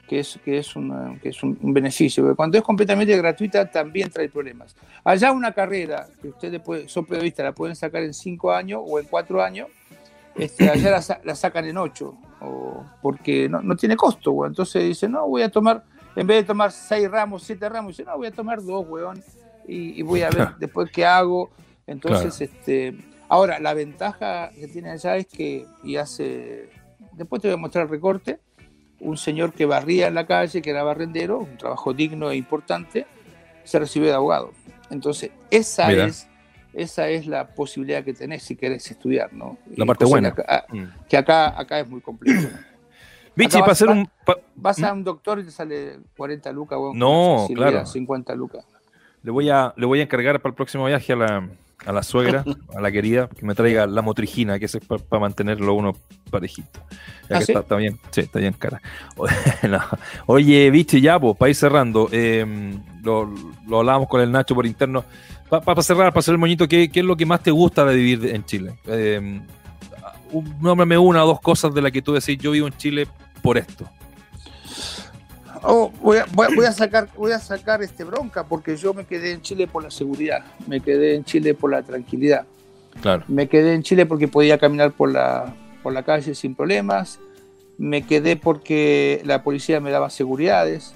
que 0.08 0.20
es, 0.20 0.40
que 0.46 0.58
es, 0.60 0.76
una- 0.76 1.18
que 1.22 1.30
es 1.30 1.42
un, 1.44 1.58
un 1.62 1.74
beneficio. 1.74 2.24
Porque 2.24 2.36
cuando 2.36 2.58
es 2.58 2.64
completamente 2.64 3.16
gratuita, 3.18 3.70
también 3.70 4.10
trae 4.12 4.30
problemas. 4.30 4.76
Allá 5.04 5.32
una 5.32 5.52
carrera 5.52 6.08
que 6.22 6.28
ustedes 6.30 6.62
pueden- 6.62 6.88
son 6.88 7.06
periodistas, 7.06 7.44
la 7.46 7.52
pueden 7.54 7.76
sacar 7.76 8.04
en 8.04 8.14
cinco 8.14 8.52
años 8.52 8.82
o 8.86 9.00
en 9.00 9.06
cuatro 9.06 9.42
años, 9.42 9.68
este, 10.36 10.70
allá 10.70 10.92
la, 10.92 11.20
la 11.24 11.36
sacan 11.36 11.66
en 11.66 11.78
ocho, 11.78 12.16
o 12.40 12.86
porque 13.02 13.50
no, 13.50 13.62
no 13.64 13.76
tiene 13.76 13.96
costo, 13.96 14.32
güey. 14.32 14.50
Entonces 14.50 14.84
dice, 14.84 15.10
no, 15.10 15.28
voy 15.28 15.42
a 15.42 15.50
tomar, 15.50 15.84
en 16.18 16.28
vez 16.28 16.38
de 16.38 16.43
tomar 16.43 16.72
seis 16.72 17.09
ramos, 17.09 17.43
siete 17.43 17.70
ramos, 17.70 17.95
dice, 17.95 18.03
no, 18.03 18.18
voy 18.18 18.28
a 18.28 18.32
tomar 18.32 18.61
dos, 18.63 18.86
weón, 18.88 19.24
y, 19.68 19.99
y 19.99 20.01
voy 20.01 20.22
a 20.24 20.30
ver 20.30 20.55
después 20.59 20.89
qué 20.91 21.05
hago. 21.05 21.49
Entonces, 21.86 22.41
este, 22.41 22.97
ahora, 23.30 23.59
la 23.59 23.74
ventaja 23.74 24.49
que 24.51 24.68
tiene 24.68 24.89
allá 24.91 25.15
es 25.18 25.28
que, 25.28 25.65
y 25.84 25.95
hace, 25.97 26.70
después 27.13 27.41
te 27.41 27.47
voy 27.47 27.55
a 27.55 27.57
mostrar 27.57 27.86
el 27.86 27.89
recorte, 27.89 28.39
un 28.99 29.15
señor 29.15 29.53
que 29.53 29.65
barría 29.65 30.07
en 30.07 30.15
la 30.15 30.26
calle, 30.26 30.61
que 30.61 30.70
era 30.72 30.84
barrendero, 30.84 31.39
un 31.39 31.57
trabajo 31.57 31.93
digno 31.93 32.32
e 32.32 32.36
importante, 32.36 33.05
se 33.63 33.80
recibió 33.80 34.09
de 34.09 34.15
abogado. 34.15 34.51
Entonces, 34.89 35.32
esa 35.51 35.88
Mira. 35.88 36.05
es 36.05 36.28
esa 36.74 37.09
es 37.09 37.26
la 37.26 37.47
posibilidad 37.55 38.03
que 38.03 38.13
tenés 38.13 38.43
si 38.43 38.55
querés 38.55 38.89
estudiar, 38.91 39.34
¿no? 39.34 39.57
La 39.76 39.86
parte 39.86 40.05
buena. 40.05 40.32
Que 40.36 40.41
acá, 40.41 40.65
Mm. 40.70 40.84
que 41.09 41.18
acá, 41.18 41.59
acá 41.59 41.80
es 41.80 41.88
muy 41.89 42.01
complejo. 42.01 42.49
Acá 43.46 43.60
para 43.60 43.72
hacer 43.74 43.90
un. 43.90 44.10
pa- 44.26 44.38
Vas 44.56 44.82
a 44.82 44.92
un 44.94 45.04
doctor 45.04 45.40
y 45.40 45.44
te 45.44 45.52
sale 45.52 46.00
40 46.18 46.52
lucas, 46.52 46.80
bueno, 46.80 46.94
No, 46.96 47.46
con 47.48 47.56
claro. 47.56 47.86
50 47.86 48.36
lucas. 48.36 48.66
Le 49.24 49.32
voy 49.32 49.50
a, 49.50 49.74
le 49.78 49.86
voy 49.86 50.00
a 50.00 50.04
encargar 50.04 50.40
para 50.42 50.52
el 50.52 50.56
próximo 50.56 50.86
viaje 50.86 51.14
a 51.14 51.16
la, 51.16 51.50
a 51.86 51.92
la 51.92 52.02
suegra, 52.04 52.44
a 52.76 52.82
la 52.82 52.92
querida, 52.92 53.28
que 53.30 53.46
me 53.46 53.54
traiga 53.56 53.86
la 53.88 54.02
motrigina, 54.02 54.58
que 54.58 54.66
es 54.66 54.78
para 55.10 55.20
mantenerlo 55.20 55.74
uno 55.74 55.94
parejito. 56.32 56.80
Ya 57.30 57.36
¿Ah, 57.36 57.40
que 57.40 57.46
sí? 57.46 57.52
está, 57.52 57.60
está 57.62 57.76
bien, 57.76 58.00
sí, 58.12 58.22
está 58.22 58.40
bien 58.40 58.54
cara. 58.54 58.82
No. 59.70 59.80
Oye, 60.28 60.70
Vichy, 60.72 61.02
ya, 61.02 61.20
pues, 61.20 61.36
para 61.38 61.50
ir 61.50 61.56
cerrando, 61.56 62.08
eh, 62.12 62.46
lo, 63.04 63.30
lo 63.68 63.80
hablábamos 63.80 64.08
con 64.08 64.22
el 64.22 64.32
Nacho 64.32 64.56
por 64.56 64.66
interno. 64.66 65.04
Para 65.50 65.82
cerrar, 65.82 66.10
para 66.12 66.20
hacer 66.20 66.34
el 66.34 66.40
moñito, 66.40 66.68
¿qué, 66.68 66.90
qué 66.90 67.00
es 67.02 67.06
lo 67.06 67.16
que 67.18 67.26
más 67.26 67.42
te 67.42 67.52
gusta 67.52 67.86
de 67.86 67.96
vivir 67.96 68.34
en 68.36 68.44
Chile? 68.46 68.80
Eh, 68.86 69.42
un- 70.32 70.56
nómbrame 70.62 70.98
una 70.98 71.24
o 71.24 71.28
dos 71.28 71.40
cosas 71.42 71.74
de 71.74 71.82
las 71.82 71.92
que 71.92 72.02
tú 72.02 72.14
decís, 72.14 72.38
yo 72.38 72.52
vivo 72.52 72.68
en 72.68 72.76
Chile 72.78 73.08
por 73.48 73.58
esto. 73.58 73.89
Oh, 75.64 75.89
voy, 76.02 76.18
a, 76.18 76.26
voy 76.34 76.48
a- 76.52 76.56
voy 76.56 76.66
a 76.66 76.72
sacar, 76.74 77.08
voy 77.16 77.32
a 77.32 77.39
sacar 77.39 77.82
este 77.82 78.04
bronca 78.04 78.43
porque 78.43 78.76
yo 78.76 78.93
me 78.93 79.06
quedé 79.06 79.32
en 79.32 79.41
Chile 79.41 79.68
por 79.68 79.84
la 79.84 79.89
seguridad, 79.89 80.43
me 80.68 80.82
quedé 80.82 81.16
en 81.16 81.24
Chile 81.24 81.54
por 81.54 81.72
la 81.72 81.82
tranquilidad, 81.82 82.45
Claro. 83.02 83.24
me 83.30 83.48
quedé 83.48 83.74
en 83.74 83.84
Chile 83.84 84.06
porque 84.06 84.28
podía 84.28 84.58
caminar 84.58 84.91
por 84.91 85.14
la, 85.14 85.56
por 85.82 85.93
la 85.93 86.04
calle 86.04 86.36
sin 86.36 86.56
problemas, 86.56 87.20
me 87.78 88.02
quedé 88.06 88.36
porque 88.36 89.22
la 89.24 89.43
policía 89.43 89.80
me 89.80 89.91
daba 89.91 90.10
seguridades, 90.10 90.93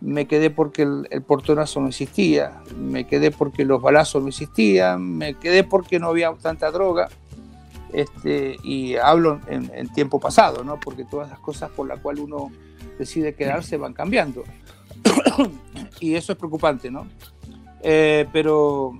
me 0.00 0.26
quedé 0.26 0.48
porque 0.48 0.82
el, 0.82 1.06
el 1.10 1.20
portonazo 1.20 1.80
no 1.82 1.88
existía, 1.88 2.62
me 2.78 3.06
quedé 3.06 3.30
porque 3.30 3.66
los 3.66 3.82
balazos 3.82 4.22
no 4.22 4.28
existían, 4.30 5.18
me 5.18 5.34
quedé 5.34 5.64
porque 5.64 5.98
no 5.98 6.08
había 6.08 6.32
tanta 6.40 6.70
droga. 6.70 7.10
Este, 7.94 8.56
y 8.64 8.96
hablo 8.96 9.40
en, 9.46 9.70
en 9.74 9.88
tiempo 9.92 10.18
pasado, 10.18 10.64
¿no? 10.64 10.80
porque 10.80 11.04
todas 11.04 11.30
las 11.30 11.38
cosas 11.38 11.70
por 11.70 11.86
las 11.86 12.00
cuales 12.00 12.24
uno 12.24 12.50
decide 12.98 13.34
quedarse 13.34 13.76
van 13.76 13.92
cambiando. 13.92 14.42
y 16.00 16.14
eso 16.14 16.32
es 16.32 16.38
preocupante, 16.38 16.90
¿no? 16.90 17.06
Eh, 17.82 18.26
pero 18.32 18.92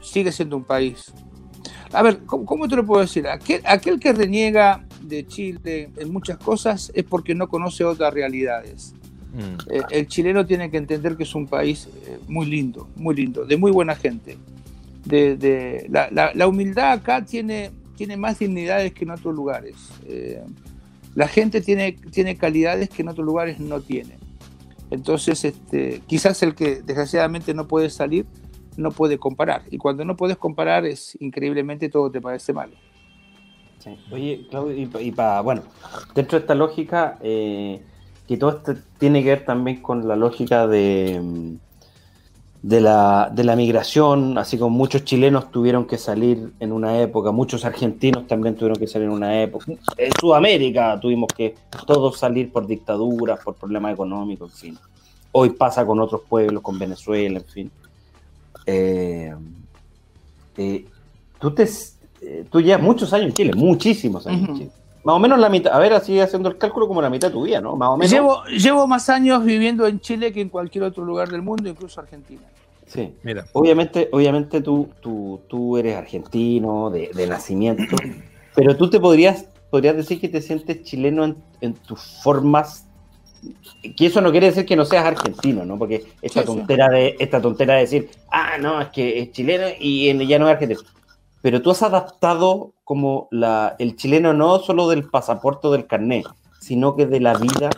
sigue 0.00 0.32
siendo 0.32 0.56
un 0.56 0.64
país. 0.64 1.12
A 1.92 2.02
ver, 2.02 2.20
¿cómo, 2.24 2.46
cómo 2.46 2.68
te 2.68 2.76
lo 2.76 2.86
puedo 2.86 3.02
decir? 3.02 3.26
Aquel, 3.28 3.60
aquel 3.66 4.00
que 4.00 4.12
reniega 4.12 4.86
de 5.02 5.26
Chile 5.26 5.90
en 5.98 6.12
muchas 6.12 6.38
cosas 6.38 6.90
es 6.94 7.04
porque 7.04 7.34
no 7.34 7.48
conoce 7.48 7.84
otras 7.84 8.14
realidades. 8.14 8.94
Mm. 9.34 9.70
Eh, 9.70 9.82
el 9.90 10.06
chileno 10.06 10.46
tiene 10.46 10.70
que 10.70 10.76
entender 10.78 11.16
que 11.16 11.24
es 11.24 11.34
un 11.34 11.46
país 11.46 11.88
eh, 12.06 12.18
muy 12.28 12.46
lindo, 12.46 12.88
muy 12.96 13.14
lindo, 13.14 13.44
de 13.44 13.56
muy 13.56 13.70
buena 13.72 13.94
gente. 13.94 14.38
De, 15.04 15.36
de- 15.36 15.86
la, 15.90 16.08
la- 16.10 16.32
la 16.34 16.46
humildad 16.46 16.92
acá 16.92 17.24
tiene, 17.24 17.70
tiene 17.96 18.16
más 18.16 18.38
dignidades 18.38 18.92
que 18.92 19.04
en 19.04 19.10
otros 19.10 19.34
lugares. 19.34 19.74
Eh, 20.06 20.42
la 21.14 21.28
gente 21.28 21.60
tiene, 21.60 21.92
tiene 22.10 22.36
calidades 22.36 22.88
que 22.88 23.02
en 23.02 23.08
otros 23.08 23.26
lugares 23.26 23.60
no 23.60 23.80
tiene. 23.80 24.18
Entonces, 24.90 25.44
este, 25.44 26.02
quizás 26.06 26.42
el 26.42 26.54
que 26.54 26.82
desgraciadamente 26.82 27.54
no 27.54 27.66
puede 27.66 27.90
salir, 27.90 28.26
no 28.76 28.90
puede 28.90 29.18
comparar. 29.18 29.62
Y 29.70 29.78
cuando 29.78 30.04
no 30.04 30.16
puedes 30.16 30.36
comparar, 30.36 30.84
es 30.84 31.16
increíblemente 31.20 31.88
todo 31.88 32.10
te 32.10 32.20
parece 32.20 32.52
malo. 32.52 32.74
Oye, 34.10 34.46
Claudio, 34.48 35.00
y, 35.00 35.10
para, 35.10 35.40
bueno, 35.40 35.62
dentro 36.14 36.38
de 36.38 36.42
esta 36.42 36.54
lógica, 36.54 37.18
eh, 37.22 37.82
que 38.28 38.36
todo 38.36 38.50
esto 38.50 38.74
tiene 38.98 39.22
que 39.22 39.30
ver 39.30 39.44
también 39.44 39.82
con 39.82 40.06
la 40.06 40.14
lógica 40.14 40.66
de, 40.66 41.20
mm, 41.20 41.71
de, 42.62 42.80
la, 42.80 43.30
de 43.34 43.42
la 43.42 43.56
migración, 43.56 44.38
así 44.38 44.56
como 44.56 44.76
muchos 44.76 45.04
chilenos 45.04 45.50
tuvieron 45.50 45.84
que 45.84 45.98
salir 45.98 46.52
en 46.60 46.70
una 46.70 47.00
época, 47.00 47.32
muchos 47.32 47.64
argentinos 47.64 48.26
también 48.28 48.54
tuvieron 48.54 48.78
que 48.78 48.86
salir 48.86 49.08
en 49.08 49.14
una 49.14 49.42
época, 49.42 49.66
en 49.96 50.12
Sudamérica 50.20 50.98
tuvimos 51.00 51.28
que 51.36 51.56
todos 51.86 52.18
salir 52.18 52.52
por 52.52 52.66
dictaduras, 52.66 53.40
por 53.42 53.56
problemas 53.56 53.92
económicos, 53.94 54.52
en 54.52 54.58
fin. 54.58 54.78
Hoy 55.32 55.50
pasa 55.50 55.84
con 55.84 55.98
otros 55.98 56.22
pueblos, 56.28 56.62
con 56.62 56.78
Venezuela, 56.78 57.38
en 57.38 57.44
fin. 57.44 57.70
Eh, 58.66 59.34
eh, 60.56 60.84
tú 61.40 61.50
te 61.50 61.68
eh, 62.20 62.44
tú 62.48 62.60
llevas 62.60 62.82
muchos 62.82 63.12
años 63.12 63.28
en 63.28 63.32
Chile, 63.32 63.52
muchísimos 63.56 64.26
años 64.26 64.48
en 64.50 64.56
Chile. 64.56 64.70
Más 65.04 65.16
o 65.16 65.18
menos 65.18 65.38
la 65.38 65.48
mitad, 65.48 65.72
a 65.72 65.78
ver, 65.78 65.92
así 65.92 66.20
haciendo 66.20 66.48
el 66.48 66.58
cálculo 66.58 66.86
como 66.86 67.02
la 67.02 67.10
mitad 67.10 67.28
de 67.28 67.34
tu 67.34 67.42
vida, 67.42 67.60
¿no? 67.60 67.74
Más 67.76 67.88
o 67.88 67.96
menos. 67.96 68.12
Llevo, 68.12 68.44
llevo 68.44 68.86
más 68.86 69.08
años 69.08 69.44
viviendo 69.44 69.86
en 69.86 69.98
Chile 70.00 70.32
que 70.32 70.40
en 70.40 70.48
cualquier 70.48 70.84
otro 70.84 71.04
lugar 71.04 71.28
del 71.28 71.42
mundo, 71.42 71.68
incluso 71.68 72.00
Argentina. 72.00 72.42
Sí. 72.86 73.14
Mira. 73.22 73.44
Obviamente, 73.54 74.08
obviamente 74.12 74.60
tú, 74.60 74.90
tú, 75.00 75.40
tú 75.48 75.76
eres 75.76 75.96
argentino 75.96 76.90
de, 76.90 77.10
de 77.14 77.26
nacimiento, 77.26 77.96
pero 78.54 78.76
tú 78.76 78.90
te 78.90 79.00
podrías, 79.00 79.46
podrías 79.70 79.96
decir 79.96 80.20
que 80.20 80.28
te 80.28 80.40
sientes 80.40 80.82
chileno 80.84 81.24
en, 81.24 81.36
en 81.60 81.74
tus 81.74 82.00
formas, 82.22 82.86
que 83.96 84.06
eso 84.06 84.20
no 84.20 84.30
quiere 84.30 84.46
decir 84.46 84.64
que 84.66 84.76
no 84.76 84.84
seas 84.84 85.04
argentino, 85.04 85.64
¿no? 85.64 85.78
Porque 85.78 86.04
esta 86.22 86.42
Sí, 86.42 86.46
sí. 86.48 86.54
tontera 86.58 86.88
de, 86.90 87.16
esta 87.18 87.40
tontera 87.40 87.74
de 87.74 87.80
decir, 87.80 88.08
ah, 88.30 88.56
no, 88.60 88.80
es 88.80 88.88
que 88.88 89.18
es 89.18 89.32
chileno 89.32 89.64
y 89.80 90.10
en- 90.10 90.20
ya 90.28 90.38
no 90.38 90.46
es 90.48 90.52
argentino. 90.52 90.80
Pero 91.40 91.60
tú 91.60 91.72
has 91.72 91.82
adaptado 91.82 92.72
como 92.92 93.26
la, 93.30 93.74
el 93.78 93.96
chileno 93.96 94.34
no 94.34 94.58
solo 94.58 94.86
del 94.86 95.04
pasaporte 95.08 95.66
o 95.66 95.70
del 95.70 95.86
carnet, 95.86 96.26
sino 96.60 96.94
que 96.94 97.06
de 97.06 97.20
la 97.20 97.32
vida. 97.38 97.70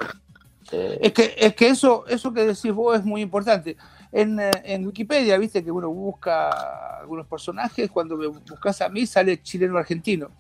eh, 0.72 0.98
Es 1.00 1.12
que, 1.12 1.36
es 1.38 1.54
que 1.54 1.68
eso, 1.68 2.04
eso 2.08 2.32
que 2.32 2.44
decís 2.44 2.72
vos 2.72 2.98
es 2.98 3.04
muy 3.04 3.20
importante. 3.20 3.76
En, 4.10 4.40
eh, 4.40 4.50
en 4.64 4.84
Wikipedia, 4.84 5.38
viste 5.38 5.62
que 5.62 5.70
uno 5.70 5.88
busca 5.88 6.98
algunos 6.98 7.28
personajes, 7.28 7.92
cuando 7.92 8.16
me 8.16 8.26
buscas 8.26 8.80
a 8.80 8.88
mí 8.88 9.06
sale 9.06 9.40
chileno 9.40 9.78
argentino. 9.78 10.30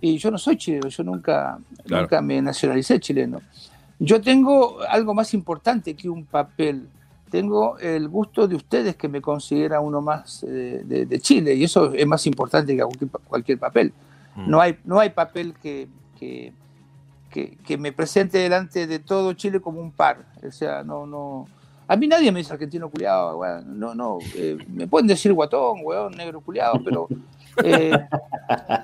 Y 0.00 0.18
yo 0.18 0.30
no 0.30 0.38
soy 0.38 0.56
chileno, 0.56 0.86
yo 0.88 1.02
nunca, 1.02 1.58
Claro. 1.84 2.02
nunca 2.04 2.22
me 2.22 2.40
nacionalicé 2.40 3.00
chileno. 3.00 3.40
Yo 3.98 4.20
tengo 4.20 4.78
algo 4.88 5.14
más 5.14 5.34
importante 5.34 5.94
que 5.96 6.08
un 6.08 6.26
papel. 6.26 6.86
Tengo 7.28 7.76
el 7.78 8.08
gusto 8.08 8.46
de 8.46 8.54
ustedes 8.54 8.94
que 8.94 9.08
me 9.08 9.20
considera 9.20 9.80
uno 9.80 10.00
más 10.00 10.44
eh, 10.46 10.82
de, 10.84 11.06
de 11.06 11.18
Chile, 11.18 11.54
y 11.56 11.64
eso 11.64 11.92
es 11.92 12.06
más 12.06 12.24
importante 12.26 12.76
que 12.76 12.82
cualquier, 12.84 13.10
cualquier 13.26 13.58
papel. 13.58 13.92
Mm. 14.36 14.50
No 14.50 14.60
hay, 14.60 14.78
no 14.84 14.98
hay 14.98 15.10
papel 15.10 15.54
que, 15.62 15.88
que, 16.18 16.52
que, 17.30 17.56
que 17.58 17.78
me 17.78 17.92
presente 17.92 18.38
delante 18.38 18.86
de 18.86 18.98
todo 18.98 19.32
Chile 19.34 19.60
como 19.60 19.80
un 19.80 19.92
par. 19.92 20.24
O 20.46 20.50
sea, 20.50 20.82
no, 20.82 21.06
no. 21.06 21.46
A 21.88 21.96
mí 21.96 22.06
nadie 22.06 22.32
me 22.32 22.38
dice 22.38 22.52
argentino 22.52 22.88
culiado, 22.88 23.38
weón. 23.38 23.78
No, 23.78 23.94
no. 23.94 24.18
eh, 24.36 24.56
me 24.68 24.86
pueden 24.86 25.06
decir 25.06 25.32
guatón, 25.32 25.80
weón, 25.82 26.12
negro 26.16 26.40
culiado, 26.40 26.80
pero. 26.84 27.08
eh, 27.64 27.92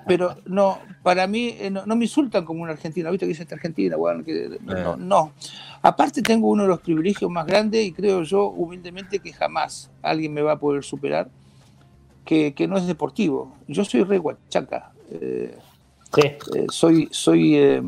pero 0.06 0.36
no, 0.44 0.78
para 1.02 1.26
mí 1.26 1.54
eh, 1.58 1.70
no, 1.70 1.86
no 1.86 1.96
me 1.96 2.04
insultan 2.04 2.44
como 2.44 2.62
un 2.62 2.68
argentino. 2.68 3.10
¿Viste 3.10 3.24
que 3.24 3.30
dice 3.30 3.44
esta 3.44 3.54
argentina, 3.54 3.96
weón? 3.96 4.24
Que- 4.24 4.58
no, 4.60 4.96
no. 4.96 5.32
Aparte, 5.80 6.20
tengo 6.22 6.48
uno 6.50 6.64
de 6.64 6.68
los 6.68 6.80
privilegios 6.80 7.30
más 7.30 7.46
grandes 7.46 7.86
y 7.86 7.92
creo 7.92 8.22
yo 8.24 8.48
humildemente 8.48 9.20
que 9.20 9.32
jamás 9.32 9.90
alguien 10.02 10.34
me 10.34 10.42
va 10.42 10.52
a 10.52 10.58
poder 10.58 10.82
superar, 10.84 11.30
que, 12.24 12.52
que 12.52 12.66
no 12.66 12.76
es 12.76 12.86
deportivo. 12.86 13.54
Yo 13.68 13.84
soy 13.84 14.02
rey 14.02 14.18
Huachaca. 14.18 14.92
Eh, 15.10 15.58
eh, 16.16 16.38
soy, 16.70 17.08
soy, 17.10 17.56
eh, 17.56 17.82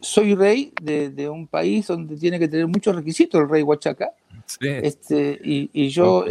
soy 0.00 0.34
rey 0.34 0.72
de, 0.80 1.10
de 1.10 1.28
un 1.28 1.46
país 1.46 1.86
donde 1.86 2.16
tiene 2.16 2.38
que 2.38 2.48
tener 2.48 2.66
muchos 2.66 2.94
requisitos 2.94 3.40
el 3.40 3.48
rey 3.48 3.62
Huachaca. 3.62 4.10
Sí. 4.46 4.68
Este, 4.68 5.40
y, 5.42 5.70
y 5.72 5.88
yo, 5.88 6.24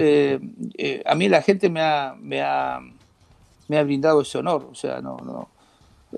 a 1.05 1.15
mí 1.15 1.29
la 1.29 1.41
gente 1.41 1.69
me 1.69 1.81
ha, 1.81 2.15
me 2.19 2.41
ha, 2.41 2.79
me 3.67 3.77
ha 3.77 3.83
brindado 3.83 4.21
ese 4.21 4.37
honor. 4.37 4.67
O 4.71 4.75
sea, 4.75 5.01
no, 5.01 5.17
no. 5.17 5.49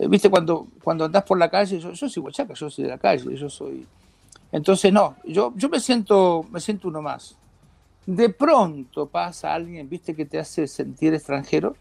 Viste, 0.10 0.30
cuando, 0.30 0.68
cuando 0.84 1.06
andás 1.06 1.24
por 1.24 1.38
la 1.38 1.50
calle, 1.50 1.80
yo, 1.80 1.92
yo 1.94 2.10
soy 2.10 2.24
Huachaca, 2.24 2.56
yo 2.56 2.70
soy 2.70 2.86
de 2.86 2.90
la 2.90 2.98
calle, 2.98 3.36
yo 3.36 3.50
soy. 3.50 3.86
Entonces, 4.52 4.92
no, 4.92 5.16
yo, 5.26 5.54
yo 5.56 5.70
me 5.70 5.80
siento, 5.80 6.46
me 6.52 6.60
siento 6.60 6.88
uno 6.88 7.02
más. 7.02 7.36
De 8.06 8.30
pronto 8.30 9.08
pasa 9.08 9.54
alguien, 9.54 9.88
viste, 9.88 10.16
que 10.16 10.26
te 10.26 10.38
hace 10.38 10.68
sentir 10.68 11.14
extranjero, 11.14 11.76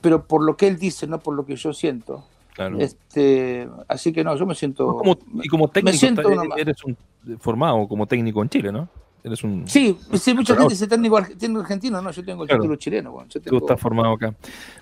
pero 0.00 0.24
por 0.24 0.42
lo 0.44 0.56
que 0.56 0.66
él 0.66 0.78
dice, 0.78 1.06
no 1.06 1.18
por 1.20 1.34
lo 1.34 1.44
que 1.44 1.56
yo 1.56 1.72
siento. 1.72 2.24
Claro. 2.54 2.78
Este, 2.78 3.68
así 3.88 4.12
que 4.12 4.24
no, 4.24 4.36
yo 4.36 4.44
me 4.46 4.54
siento. 4.54 4.96
Como- 4.96 5.16
y 5.42 5.48
como 5.48 5.68
técnico, 5.68 5.92
me 5.92 5.98
siento 5.98 6.22
eres 6.56 6.84
un 6.84 6.96
formado 7.38 7.86
como 7.88 8.06
técnico 8.06 8.42
en 8.42 8.48
Chile, 8.48 8.72
¿no? 8.72 8.88
Eres 9.22 9.44
un. 9.44 9.68
Sí, 9.68 9.98
sí, 10.14 10.32
mucha 10.34 10.54
gente 10.56 10.70
dice 10.72 10.86
técnico 10.86 11.18
arg- 11.18 11.36
técnico 11.36 11.60
argentino, 11.60 12.00
no, 12.00 12.10
yo 12.10 12.24
tengo 12.24 12.42
el 12.44 12.48
Claro. 12.48 12.62
título 12.62 12.76
chileno. 12.76 13.12
bueno, 13.12 13.28
yo 13.28 13.40
Tú 13.40 13.44
tengo- 13.50 13.58
estás 13.58 13.78
formado 13.80 14.12
acá. 14.14 14.34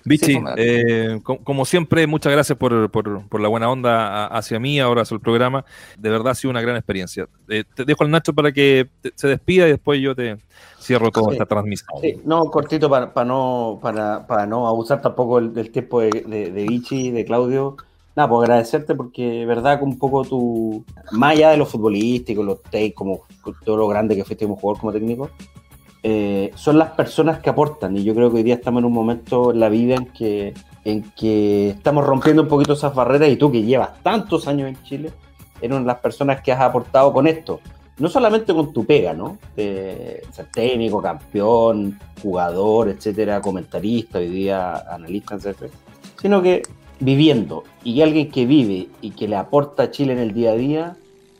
Vichy, 0.05 0.33
formado. 0.35 0.55
eh, 0.57 1.19
co- 1.23 1.39
como 1.39 1.65
siempre, 1.65 2.07
muchas 2.07 2.31
gracias 2.31 2.57
por, 2.57 2.89
por- 2.89 3.27
por 3.27 3.41
la 3.41 3.49
buena 3.49 3.69
onda 3.69 4.27
hacia 4.27 4.59
mí, 4.59 4.79
ahora 4.79 5.01
hacia 5.01 5.15
el 5.15 5.21
programa. 5.21 5.65
De 5.97 6.09
verdad 6.09 6.29
ha 6.29 6.35
sido 6.35 6.51
una 6.51 6.61
gran 6.61 6.75
experiencia. 6.77 7.27
Eh, 7.49 7.63
te 7.75 7.83
dejo 7.83 8.03
al 8.03 8.11
Nacho 8.11 8.33
para 8.33 8.51
que 8.51 8.87
te- 9.01 9.11
se 9.15 9.27
despida 9.27 9.67
y 9.67 9.71
después 9.71 9.99
yo 10.01 10.15
te 10.15 10.37
cierro 10.79 11.11
toda 11.11 11.27
Sí. 11.27 11.33
esta 11.33 11.45
transmisión. 11.45 11.89
Sí, 12.01 12.21
no, 12.23 12.45
cortito 12.45 12.89
para, 12.89 13.13
para 13.13 13.25
no, 13.27 13.77
para, 13.81 14.25
para 14.25 14.45
no 14.45 14.67
abusar 14.67 15.01
tampoco 15.01 15.39
el- 15.39 15.53
del 15.53 15.69
tiempo 15.71 15.99
de, 15.99 16.09
de, 16.25 16.51
de 16.51 16.63
Vichy, 16.65 17.11
de 17.11 17.25
Claudio. 17.25 17.75
Nada, 18.19 18.31
pues 18.31 18.49
agradecerte 18.49 18.95
porque, 18.95 19.45
verdad, 19.45 19.79
con 19.79 19.87
un 19.87 19.97
poco 19.97 20.25
tu. 20.25 20.83
Más 21.11 21.31
allá 21.31 21.51
de 21.51 21.57
lo 21.57 21.65
futbolístico, 21.65 22.43
los 22.43 22.61
takes, 22.63 22.93
como 22.93 23.21
todo 23.63 23.77
lo 23.77 23.87
grande 23.87 24.13
que 24.13 24.25
fuiste 24.25 24.43
como 24.43 24.57
jugador, 24.57 24.81
como 24.81 24.91
técnico, 24.91 25.29
eh, 26.03 26.51
son 26.53 26.77
las 26.77 26.89
personas 26.89 27.39
que 27.39 27.49
aportan. 27.49 27.95
Y 27.95 28.03
yo 28.03 28.13
creo 28.13 28.29
que 28.29 28.35
hoy 28.35 28.43
día 28.43 28.55
estamos 28.55 28.81
en 28.81 28.87
un 28.87 28.91
momento 28.91 29.53
en 29.53 29.61
la 29.61 29.69
vida 29.69 29.95
en 29.95 30.07
que, 30.07 30.53
en 30.83 31.03
que 31.15 31.69
estamos 31.69 32.05
rompiendo 32.05 32.41
un 32.41 32.49
poquito 32.49 32.73
esas 32.73 32.93
barreras. 32.93 33.29
Y 33.29 33.37
tú, 33.37 33.49
que 33.53 33.63
llevas 33.63 34.03
tantos 34.03 34.49
años 34.49 34.67
en 34.67 34.83
Chile, 34.83 35.13
eres 35.61 35.71
una 35.71 35.79
de 35.79 35.85
las 35.85 35.99
personas 35.99 36.41
que 36.41 36.51
has 36.51 36.59
aportado 36.59 37.13
con 37.13 37.25
esto. 37.25 37.61
No 37.99 38.09
solamente 38.09 38.53
con 38.53 38.73
tu 38.73 38.83
pega, 38.83 39.13
¿no? 39.13 39.37
Ser 39.55 40.47
técnico, 40.53 41.01
campeón, 41.01 41.97
jugador, 42.21 42.89
etcétera, 42.89 43.39
comentarista, 43.39 44.19
hoy 44.19 44.27
día 44.27 44.75
analista, 44.93 45.35
etcétera, 45.35 45.71
sino 46.21 46.41
que 46.41 46.63
viviendo 46.99 47.63
y 47.83 48.01
alguien 48.01 48.29
que 48.29 48.45
vive 48.45 48.89
y 49.01 49.11
que 49.11 49.27
le 49.27 49.35
aporta 49.35 49.83
a 49.83 49.91
Chile 49.91 50.13
en 50.13 50.19
el 50.19 50.33
día 50.33 50.51
a 50.51 50.55
día, 50.55 50.97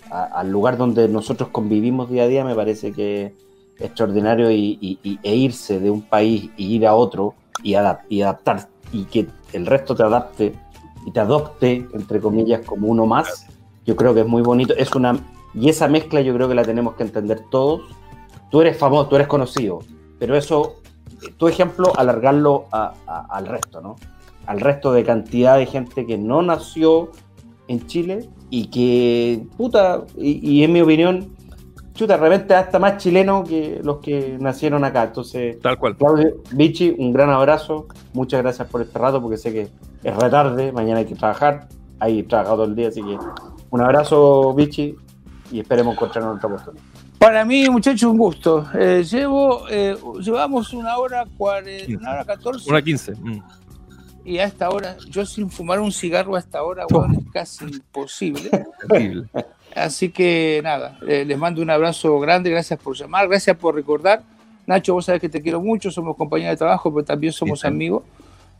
al 0.10 0.50
lugar 0.50 0.78
donde 0.78 1.08
nosotros 1.08 1.50
convivimos 1.50 2.10
día 2.10 2.24
a 2.24 2.28
día, 2.28 2.44
me 2.44 2.56
parece 2.56 2.92
que 2.92 3.34
extraordinario 3.80 4.52
y, 4.52 5.20
e 5.24 5.36
irse 5.36 5.80
de 5.80 5.90
un 5.90 6.02
país 6.02 6.50
y 6.58 6.76
ir 6.76 6.88
a 6.88 6.96
otro 6.96 7.36
y, 7.64 7.76
y 8.10 8.22
adaptar 8.22 8.68
y 8.92 9.06
que 9.06 9.28
el 9.54 9.66
resto 9.66 9.96
te 9.96 10.04
adapte 10.04 10.56
y 11.06 11.12
te 11.12 11.20
adopte, 11.20 11.88
entre 11.94 12.20
comillas, 12.20 12.66
como 12.66 12.88
uno 12.88 13.06
más, 13.06 13.48
yo 13.86 13.96
creo 13.96 14.14
que 14.14 14.22
es 14.22 14.28
muy 14.28 14.42
bonito. 14.42 14.74
Es 14.76 14.94
una, 14.96 15.18
y 15.54 15.70
esa 15.70 15.88
mezcla 15.88 16.22
yo 16.22 16.34
creo 16.34 16.48
que 16.48 16.56
la 16.56 16.64
tenemos 16.64 16.96
que 16.96 17.04
entender 17.04 17.42
todos. 17.50 17.82
Tú 18.52 18.62
eres 18.62 18.78
famoso, 18.78 19.08
tú 19.08 19.16
eres 19.16 19.28
conocido, 19.28 19.80
pero 20.18 20.36
eso, 20.36 20.76
tu 21.38 21.48
ejemplo, 21.48 21.94
alargarlo 21.96 22.66
al 22.72 23.48
resto, 23.48 23.82
¿no? 23.82 23.96
Al 24.50 24.60
resto 24.60 24.92
de 24.92 25.04
cantidad 25.04 25.58
de 25.58 25.68
gente 25.68 26.06
que 26.08 26.18
no 26.18 26.42
nació 26.42 27.12
en 27.68 27.86
Chile 27.86 28.28
y 28.50 28.66
que, 28.68 29.46
puta, 29.58 30.06
y, 30.18 30.40
y 30.58 30.64
en 30.64 30.74
mi 30.74 30.82
opinión, 30.82 31.36
chuta, 31.94 32.18
de 32.18 32.20
repente 32.30 32.56
hasta 32.56 32.80
más 32.80 32.98
chileno 32.98 33.44
que 33.44 33.80
los 33.84 33.98
que 34.00 34.38
nacieron 34.40 34.84
acá. 34.84 35.04
Entonces, 35.04 35.60
Tal 35.62 35.78
cual. 35.78 35.96
Claudio, 35.98 36.38
Vichy, 36.52 36.96
un 36.98 37.14
gran 37.14 37.30
abrazo. 37.30 37.86
Muchas 38.14 38.42
gracias 38.42 38.68
por 38.70 38.82
este 38.82 38.98
rato 38.98 39.22
porque 39.22 39.38
sé 39.38 39.54
que 39.54 39.70
es 40.04 40.16
retarde, 40.18 40.72
mañana 40.72 41.00
hay 41.00 41.06
que 41.06 41.14
trabajar. 41.16 41.68
Hay 42.00 42.24
trabajado 42.24 42.56
todo 42.58 42.66
el 42.66 42.76
día, 42.76 42.88
así 42.88 43.04
que 43.04 43.18
un 43.70 43.82
abrazo, 43.82 44.54
Vichy, 44.56 44.96
y 45.52 45.60
esperemos 45.60 45.94
encontrarnos 45.94 46.32
en 46.32 46.38
otra 46.38 46.50
oportunidad. 46.50 46.84
Para 47.20 47.46
mí, 47.46 47.70
muchachos, 47.70 48.10
un 48.10 48.18
gusto. 48.18 48.66
Eh, 48.74 49.04
llevo, 49.04 49.66
eh, 49.70 49.96
llevamos 50.22 50.74
una 50.74 50.98
hora, 50.98 51.26
cuare- 51.38 51.86
una 52.00 52.12
hora 52.14 52.26
14 52.26 52.68
Una 52.70 52.82
15. 52.82 53.14
mm. 53.16 53.42
Y 54.30 54.38
a 54.38 54.44
esta 54.44 54.70
hora, 54.70 54.96
yo 55.10 55.26
sin 55.26 55.50
fumar 55.50 55.80
un 55.80 55.92
cigarro 55.92 56.36
a 56.36 56.40
esta 56.40 56.62
hora, 56.62 56.86
weón, 56.88 57.16
es 57.16 57.34
casi 57.34 57.66
imposible. 57.66 58.52
Así 59.76 60.10
que 60.10 60.62
nada, 60.64 61.00
eh, 61.08 61.26
les 61.26 61.38
mando 61.38 61.64
un 61.64 61.70
abrazo 61.72 62.20
grande, 62.20 62.52
gracias 62.52 62.80
por 62.80 62.96
llamar, 62.96 63.28
gracias 63.28 63.58
por 63.58 63.74
recordar. 63.74 64.22
Nacho, 64.68 64.94
vos 64.94 65.06
sabés 65.06 65.20
que 65.20 65.30
te 65.30 65.42
quiero 65.42 65.62
mucho, 65.62 65.90
somos 65.90 66.16
compañeros 66.16 66.54
de 66.54 66.58
trabajo, 66.58 66.94
pero 66.94 67.04
también 67.04 67.34
somos 67.34 67.62
Sí, 67.62 67.68
amigos. 67.68 68.04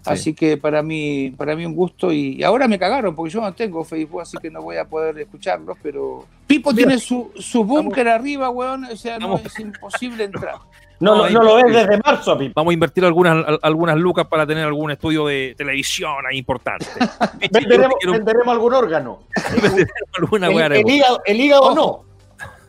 Sí. 0.02 0.10
Así 0.10 0.34
que 0.34 0.58
para 0.58 0.82
mí, 0.82 1.36
para 1.38 1.56
mí 1.56 1.68
un 1.68 1.76
gusto 1.76 2.12
y, 2.12 2.38
y 2.38 2.44
ahora 2.44 2.68
me 2.68 2.80
cagaron 2.80 3.16
porque 3.16 3.32
yo 3.32 3.42
no 3.42 3.54
tengo 3.54 3.84
Facebook, 3.84 4.22
así 4.22 4.38
que 4.42 4.50
no 4.50 4.64
voy 4.64 4.78
a 4.78 4.86
poder 4.86 5.20
escucharlos, 5.20 5.78
pero 5.84 6.26
Pipo 6.48 6.72
Mira. 6.72 6.88
tiene 6.88 7.00
su, 7.00 7.32
su 7.36 7.64
búnker 7.64 8.08
arriba, 8.08 8.50
weón, 8.50 8.86
o 8.86 8.96
sea, 8.96 9.20
no, 9.20 9.38
es 9.38 9.60
imposible 9.60 10.24
entrar. 10.24 10.56
No, 11.00 11.16
No, 11.16 11.30
no 11.30 11.44
lo 11.44 11.56
ves 11.56 11.74
desde 11.74 11.98
marzo, 12.06 12.38
Pipo. 12.38 12.54
Vamos 12.56 12.72
a 12.72 12.74
invertir 12.74 13.06
algunas, 13.06 13.46
al- 13.48 13.60
algunas 13.62 13.96
lucas 13.98 14.28
para 14.28 14.46
tener 14.46 14.66
algún 14.66 14.92
estudio 14.92 15.26
de 15.28 15.56
televisión 15.58 16.14
ahí 16.30 16.38
importante. 16.38 16.86
Venderemos, 17.52 17.96
quiero- 18.00 18.14
venderemos 18.14 18.48
algún 18.50 18.74
órgano. 18.74 19.20
alguna 20.20 20.48
El, 20.48 20.54
el 20.54 20.62
haremos. 20.62 20.92
hígado, 20.92 21.22
el 21.26 21.40
hígado 21.40 21.62
Ojo. 21.64 21.76
no. 21.76 22.10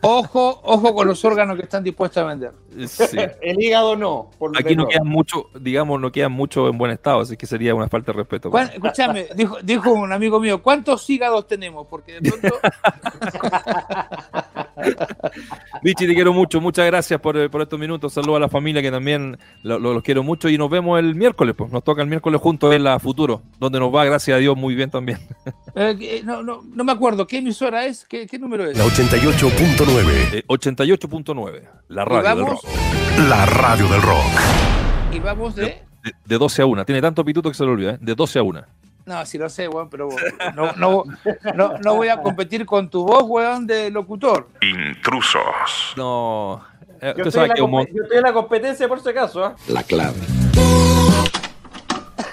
Ojo, 0.03 0.59
ojo 0.63 0.95
con 0.95 1.07
los 1.07 1.23
órganos 1.25 1.55
que 1.57 1.61
están 1.61 1.83
dispuestos 1.83 2.23
a 2.23 2.25
vender. 2.25 2.51
Sí. 2.87 3.03
El 3.41 3.61
hígado 3.61 3.95
no. 3.95 4.31
por 4.39 4.57
Aquí 4.57 4.75
no 4.75 4.87
quedan 4.87 5.05
mucho, 5.07 5.49
digamos, 5.59 6.01
no 6.01 6.11
quedan 6.11 6.31
mucho 6.31 6.67
en 6.69 6.77
buen 6.79 6.89
estado, 6.91 7.19
así 7.19 7.37
que 7.37 7.45
sería 7.45 7.75
una 7.75 7.87
falta 7.87 8.11
de 8.11 8.17
respeto. 8.17 8.49
¿Cuán- 8.49 8.71
Escúchame, 8.73 9.27
dijo, 9.35 9.57
dijo 9.61 9.91
un 9.91 10.11
amigo 10.11 10.39
mío, 10.39 10.59
¿cuántos 10.63 11.07
hígados 11.07 11.45
tenemos? 11.47 11.85
Porque 11.87 12.19
de 12.19 12.31
pronto 12.31 12.57
Vichy, 15.83 16.07
te 16.07 16.13
quiero 16.15 16.33
mucho, 16.33 16.59
muchas 16.61 16.85
gracias 16.85 17.19
por, 17.19 17.37
eh, 17.37 17.49
por 17.49 17.61
estos 17.61 17.79
minutos. 17.79 18.13
Saludos 18.13 18.37
a 18.37 18.39
la 18.39 18.49
familia 18.49 18.81
que 18.81 18.91
también 18.91 19.37
lo- 19.63 19.79
lo- 19.79 19.93
los 19.93 20.03
quiero 20.03 20.23
mucho 20.23 20.49
y 20.49 20.57
nos 20.57 20.69
vemos 20.69 20.99
el 20.99 21.15
miércoles, 21.15 21.55
pues. 21.57 21.71
Nos 21.71 21.83
toca 21.83 22.01
el 22.01 22.07
miércoles 22.07 22.41
juntos 22.41 22.73
en 22.73 22.83
la 22.83 22.99
futuro, 22.99 23.41
donde 23.59 23.79
nos 23.79 23.93
va, 23.93 24.05
gracias 24.05 24.35
a 24.35 24.39
Dios, 24.39 24.55
muy 24.57 24.75
bien 24.75 24.89
también. 24.89 25.19
Eh, 25.73 26.21
no, 26.25 26.43
no, 26.43 26.63
no 26.75 26.83
me 26.83 26.91
acuerdo, 26.91 27.25
¿qué 27.25 27.37
emisora 27.37 27.85
es? 27.85 28.05
¿Qué, 28.05 28.27
qué 28.27 28.37
número 28.37 28.65
es? 28.69 28.77
La 28.77 28.83
88.9. 28.83 30.33
Eh, 30.33 30.43
88.9, 30.47 31.61
la 31.87 32.03
radio 32.03 32.35
del 32.35 32.45
rock. 32.45 32.65
La 33.29 33.45
radio 33.45 33.87
del 33.87 34.01
rock. 34.01 35.13
Y 35.13 35.19
vamos 35.19 35.55
de... 35.55 35.81
De, 36.03 36.13
de 36.25 36.37
12 36.37 36.61
a 36.61 36.65
1. 36.65 36.83
Tiene 36.85 36.99
tanto 37.01 37.23
pituto 37.23 37.49
que 37.49 37.55
se 37.55 37.63
lo 37.63 37.71
olvida, 37.71 37.91
¿eh? 37.91 37.97
De 38.01 38.15
12 38.15 38.39
a 38.39 38.43
1. 38.43 38.61
No, 39.05 39.25
sí 39.25 39.37
lo 39.37 39.49
sé, 39.49 39.67
weón, 39.67 39.89
pero 39.89 40.09
no, 40.55 40.71
no, 40.73 41.03
no, 41.55 41.77
no 41.79 41.95
voy 41.95 42.07
a 42.09 42.21
competir 42.21 42.65
con 42.65 42.89
tu 42.89 43.05
voz, 43.05 43.23
weón, 43.25 43.65
de 43.67 43.89
locutor. 43.91 44.47
Intrusos. 44.61 45.93
No. 45.97 46.61
eh, 47.01 47.13
Yo 47.17 47.23
estoy, 47.25 47.49
que 47.49 47.61
un 47.61 47.71
yo 47.71 48.03
estoy 48.03 48.17
en 48.17 48.23
la 48.23 48.33
competencia 48.33 48.87
por 48.87 48.99
si 49.01 49.09
acaso. 49.09 49.43
¿ah? 49.43 49.55
La 49.67 49.83
clave. 49.83 50.17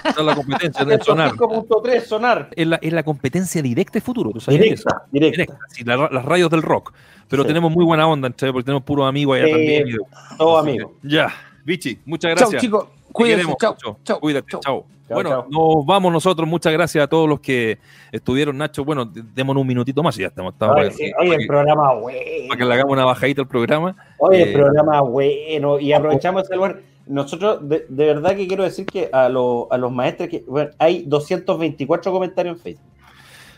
está 0.03 0.23
la 0.23 0.35
competencia 0.35 0.85
de 0.85 0.99
sonar. 1.01 1.31
5.3 1.31 2.01
sonar. 2.05 2.49
Es 2.55 2.67
la, 2.67 2.77
es 2.81 2.93
la 2.93 3.03
competencia 3.03 3.61
directa 3.61 3.93
de 3.93 4.01
futuro, 4.01 4.31
¿tú 4.31 4.39
sabías 4.39 4.63
Directa, 4.63 4.89
eso? 4.89 5.01
directa. 5.11 5.57
sí, 5.69 5.83
la- 5.83 6.09
las 6.11 6.25
radios 6.25 6.49
del 6.49 6.61
rock. 6.61 6.93
Pero 7.27 7.43
Sí. 7.43 7.47
tenemos 7.47 7.71
muy 7.71 7.85
buena 7.85 8.07
onda, 8.07 8.27
entre- 8.27 8.51
porque 8.51 8.65
tenemos 8.65 8.83
puros 8.83 9.07
amigos 9.07 9.35
allá 9.37 9.45
Sí, 9.45 9.51
también. 9.51 9.87
y- 9.87 10.37
Todo 10.37 10.57
Así 10.59 10.69
amigo. 10.69 10.93
que, 11.01 11.07
Ya, 11.09 11.33
Vichy, 11.63 11.99
muchas 12.05 12.29
Chau, 12.35 12.39
gracias. 12.49 12.61
chicos, 12.61 12.85
Te 12.87 12.98
cuídense, 13.23 13.47
mucho. 13.47 13.97
chau, 14.03 14.19
Cuídate, 14.19 14.47
chau. 14.51 14.59
chao. 14.61 14.85
Chao, 15.07 15.15
Bueno, 15.15 15.29
chao. 15.31 15.47
nos 15.49 15.85
vamos 15.87 16.13
nosotros. 16.13 16.47
Muchas 16.47 16.71
gracias 16.71 17.03
a 17.03 17.07
todos 17.07 17.27
los 17.27 17.39
que 17.39 17.79
estuvieron, 18.11 18.57
Nacho. 18.57 18.85
Bueno, 18.85 19.05
démonos 19.11 19.61
un 19.61 19.67
minutito 19.67 20.03
más 20.03 20.15
y 20.17 20.21
ya 20.21 20.27
estamos. 20.27 20.53
estamos 20.53 20.75
Oye, 20.75 20.83
para, 20.85 20.95
sí, 20.95 21.11
para 21.11 21.23
oye, 21.23 21.33
el 21.35 21.41
que, 21.41 21.47
programa 21.47 21.93
bueno. 21.95 22.19
para 22.47 22.57
que 22.59 22.65
le 22.65 22.73
hagamos 22.75 22.93
una 22.93 23.05
bajadita 23.05 23.41
al 23.41 23.47
programa. 23.47 23.95
Oye, 24.19 24.39
Eh, 24.39 24.43
el 24.43 24.53
programa 24.53 25.01
bueno. 25.01 25.79
Y 25.79 25.93
aprovechamos 25.93 26.43
ese 26.43 26.55
lugar. 26.55 26.81
Nosotros, 27.07 27.67
de, 27.67 27.87
de 27.89 28.05
verdad 28.05 28.35
que 28.35 28.47
quiero 28.47 28.63
decir 28.63 28.85
que 28.85 29.09
a, 29.11 29.29
lo- 29.29 29.67
a 29.71 29.77
los 29.79 29.91
maestros, 29.91 30.29
que 30.29 30.43
bueno, 30.47 30.69
hay 30.77 31.03
224 31.07 32.11
comentarios 32.11 32.57
en 32.57 32.61
Facebook. 32.61 32.85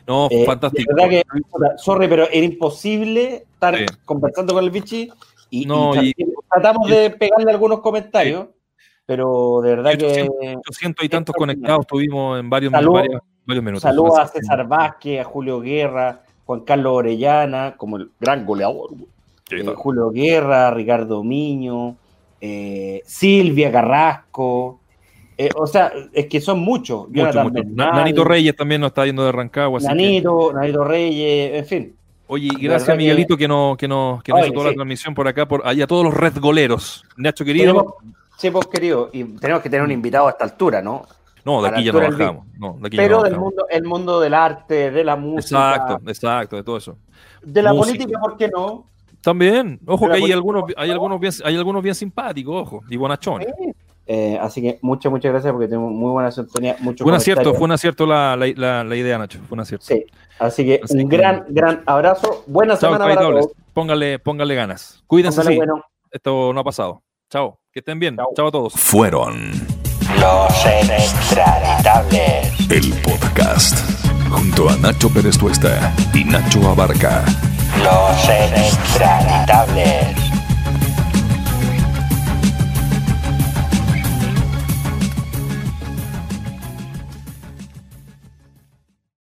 No, 0.08 0.28
Eh, 0.32 0.46
fantástico. 0.46 0.96
De 0.96 1.04
verdad 1.04 1.10
que, 1.10 1.24
sorry, 1.78 2.08
pero 2.08 2.30
era 2.32 2.46
imposible 2.46 3.44
estar 3.54 3.78
Sí. 3.78 3.86
conversando 4.06 4.54
con 4.54 4.64
el 4.64 4.72
bichi 4.72 5.10
y, 5.50 5.66
No, 5.66 5.94
y 6.02 6.14
y- 6.18 6.26
tratamos 6.50 6.90
de 6.90 7.10
pegarle 7.10 7.52
algunos 7.52 7.82
comentarios, 7.82 8.48
pero 9.16 9.60
de 9.62 9.70
verdad 9.76 9.98
que 9.98 10.30
800 10.68 11.06
y 11.06 11.10
tantos 11.10 11.36
conectados 11.36 11.86
tuvimos 11.86 12.40
en 12.40 12.50
varios, 12.50 12.72
Salud- 12.72 12.94
varios, 12.94 13.22
varios 13.46 13.66
minutos. 13.66 13.82
saludos 13.84 14.18
a 14.20 14.24
que- 14.32 14.40
César 14.40 14.66
Vázquez, 14.68 15.20
a 15.20 15.24
Julio 15.26 15.60
Guerra, 15.60 16.22
Juan 16.46 16.62
Carlos 16.62 16.94
Orellana, 16.94 17.76
como 17.78 17.98
el 17.98 18.10
gran 18.20 18.46
goleador, 18.46 18.92
Eh. 19.50 19.66
Julio 19.76 20.10
Guerra, 20.12 20.72
Ricardo 20.72 21.24
Miño, 21.24 21.96
eh, 22.40 23.02
Silvia 23.06 23.72
Carrasco. 23.72 24.78
eh, 25.38 25.50
o 25.56 25.66
sea, 25.66 25.92
es 26.14 26.28
que 26.28 26.40
son 26.40 26.60
muchos. 26.60 27.10
Mucho, 27.10 27.44
mucho. 27.44 27.64
Nanito 27.74 28.24
Reyes 28.24 28.56
también 28.56 28.80
nos 28.80 28.90
está 28.90 29.06
yendo 29.08 29.26
de 29.26 29.32
Rancagua. 29.32 29.80
así 29.80 29.88
que- 29.88 29.94
Nanito, 29.96 30.54
Nanito 30.54 30.84
Reyes, 30.84 31.56
en 31.60 31.66
fin. 31.66 31.96
Oye, 32.28 32.48
y 32.58 32.64
gracias 32.64 32.90
a 32.90 32.96
Miguelito 32.96 33.36
que 33.36 33.48
nos, 33.48 33.76
que 33.76 33.88
nos, 33.88 34.22
que 34.24 34.32
nos 34.32 34.40
Oye, 34.40 34.48
hizo 34.50 34.54
toda 34.54 34.68
la 34.70 34.74
transmisión 34.76 35.14
por 35.16 35.28
acá, 35.28 35.48
por 35.48 35.64
ahí 35.66 35.82
a 35.82 35.88
todos 35.88 36.06
los 36.06 36.14
red 36.14 36.34
goleros. 36.40 37.04
Nacho 37.18 37.44
querido, 37.44 37.74
Tenemos, 37.74 37.94
sí, 38.42 38.52
pues, 38.52 38.68
querido, 38.68 39.10
y 39.14 39.24
tenemos 39.24 39.62
que 39.62 39.70
tener 39.70 39.84
un 39.86 39.92
invitado 39.92 40.28
a 40.28 40.32
esta 40.32 40.44
altura, 40.46 40.82
¿no? 40.82 41.04
no, 41.46 41.62
de 41.62 41.70
aquí 41.70 41.84
ya 41.84 41.92
no 41.92 42.00
bajamos. 42.00 42.46
No, 42.60 42.78
de 42.80 42.88
aquí 42.88 42.98
ya 42.98 43.04
Pero 43.04 43.18
no 43.18 43.24
del 43.24 43.38
mundo, 43.38 43.66
el 43.70 43.84
mundo 43.84 44.20
del 44.20 44.34
arte, 44.34 44.92
de 44.92 45.04
la 45.04 45.16
música, 45.16 45.72
Exacto, 45.76 46.10
exacto, 46.10 46.56
de 46.58 46.64
todo 46.64 46.78
eso. 46.78 46.98
de 47.42 47.62
la 47.62 47.74
Música. 47.74 47.98
política, 47.98 48.20
¿por 48.20 48.38
qué 48.38 48.48
no? 48.50 48.86
También, 49.22 49.80
ojo 49.86 50.06
que 50.08 50.14
hay 50.14 50.20
política, 50.22 50.36
algunos, 50.36 50.64
hay 50.78 50.90
algunos 50.92 51.20
bien, 51.20 51.34
hay 51.46 51.56
algunos 51.56 51.84
bien 51.84 51.96
simpáticos, 51.96 52.62
ojo, 52.62 52.82
y 52.90 52.98
bonachones. 52.98 53.48
Eh, 54.08 54.38
así 54.42 54.62
que 54.62 54.78
muchas, 54.82 55.12
muchas 55.12 55.32
gracias 55.32 55.54
porque 55.54 55.68
tenemos 55.68 55.92
muy 55.92 56.12
buena 56.12 56.32
sintonía. 56.32 56.76
Muchos 56.80 57.04
Fue 57.04 57.12
un 57.12 57.18
acierto, 57.18 57.54
fue 57.54 57.64
un 57.66 57.72
acierto 57.72 58.06
la, 58.06 58.36
la, 58.36 58.48
la- 58.56 58.84
la 58.84 58.96
idea, 58.96 59.18
Nacho. 59.18 59.40
Fue 59.48 59.56
un 59.56 59.62
acierto. 59.62 59.86
Sí, 59.86 60.06
así 60.40 60.66
que 60.66 60.82
Así 60.84 60.98
un 61.04 61.08
que- 61.10 61.18
gran, 61.18 61.46
gran 61.50 61.82
abrazo. 61.86 62.44
Buena 62.48 62.74
Chao, 62.78 62.92
semana 62.94 63.06
para 63.16 63.22
todos. 63.28 63.50
Póngale, 63.74 64.20
póngale 64.20 64.56
ganas. 64.56 65.02
Cuídense, 65.08 65.38
Póngale 65.38 65.54
sí. 65.54 65.58
bueno. 65.58 65.84
Esto 66.12 66.52
no 66.52 66.60
ha 66.60 66.64
pasado. 66.64 67.02
Chao, 67.32 67.60
que 67.72 67.80
estén 67.80 67.98
bien. 68.00 68.18
Chao. 68.18 68.28
Chao 68.36 68.48
a 68.48 68.52
todos. 68.52 68.74
Fueron 68.74 69.52
Los 70.20 70.66
extraditables. 70.66 72.52
el 72.70 72.92
podcast. 73.02 73.78
Junto 74.30 74.70
a 74.70 74.76
Nacho 74.76 75.10
Pérez 75.14 75.38
Tuesta 75.38 75.94
y 76.14 76.26
Nacho 76.26 76.68
Abarca. 76.70 77.24
Los 77.84 78.30
extraditables. 78.30 80.31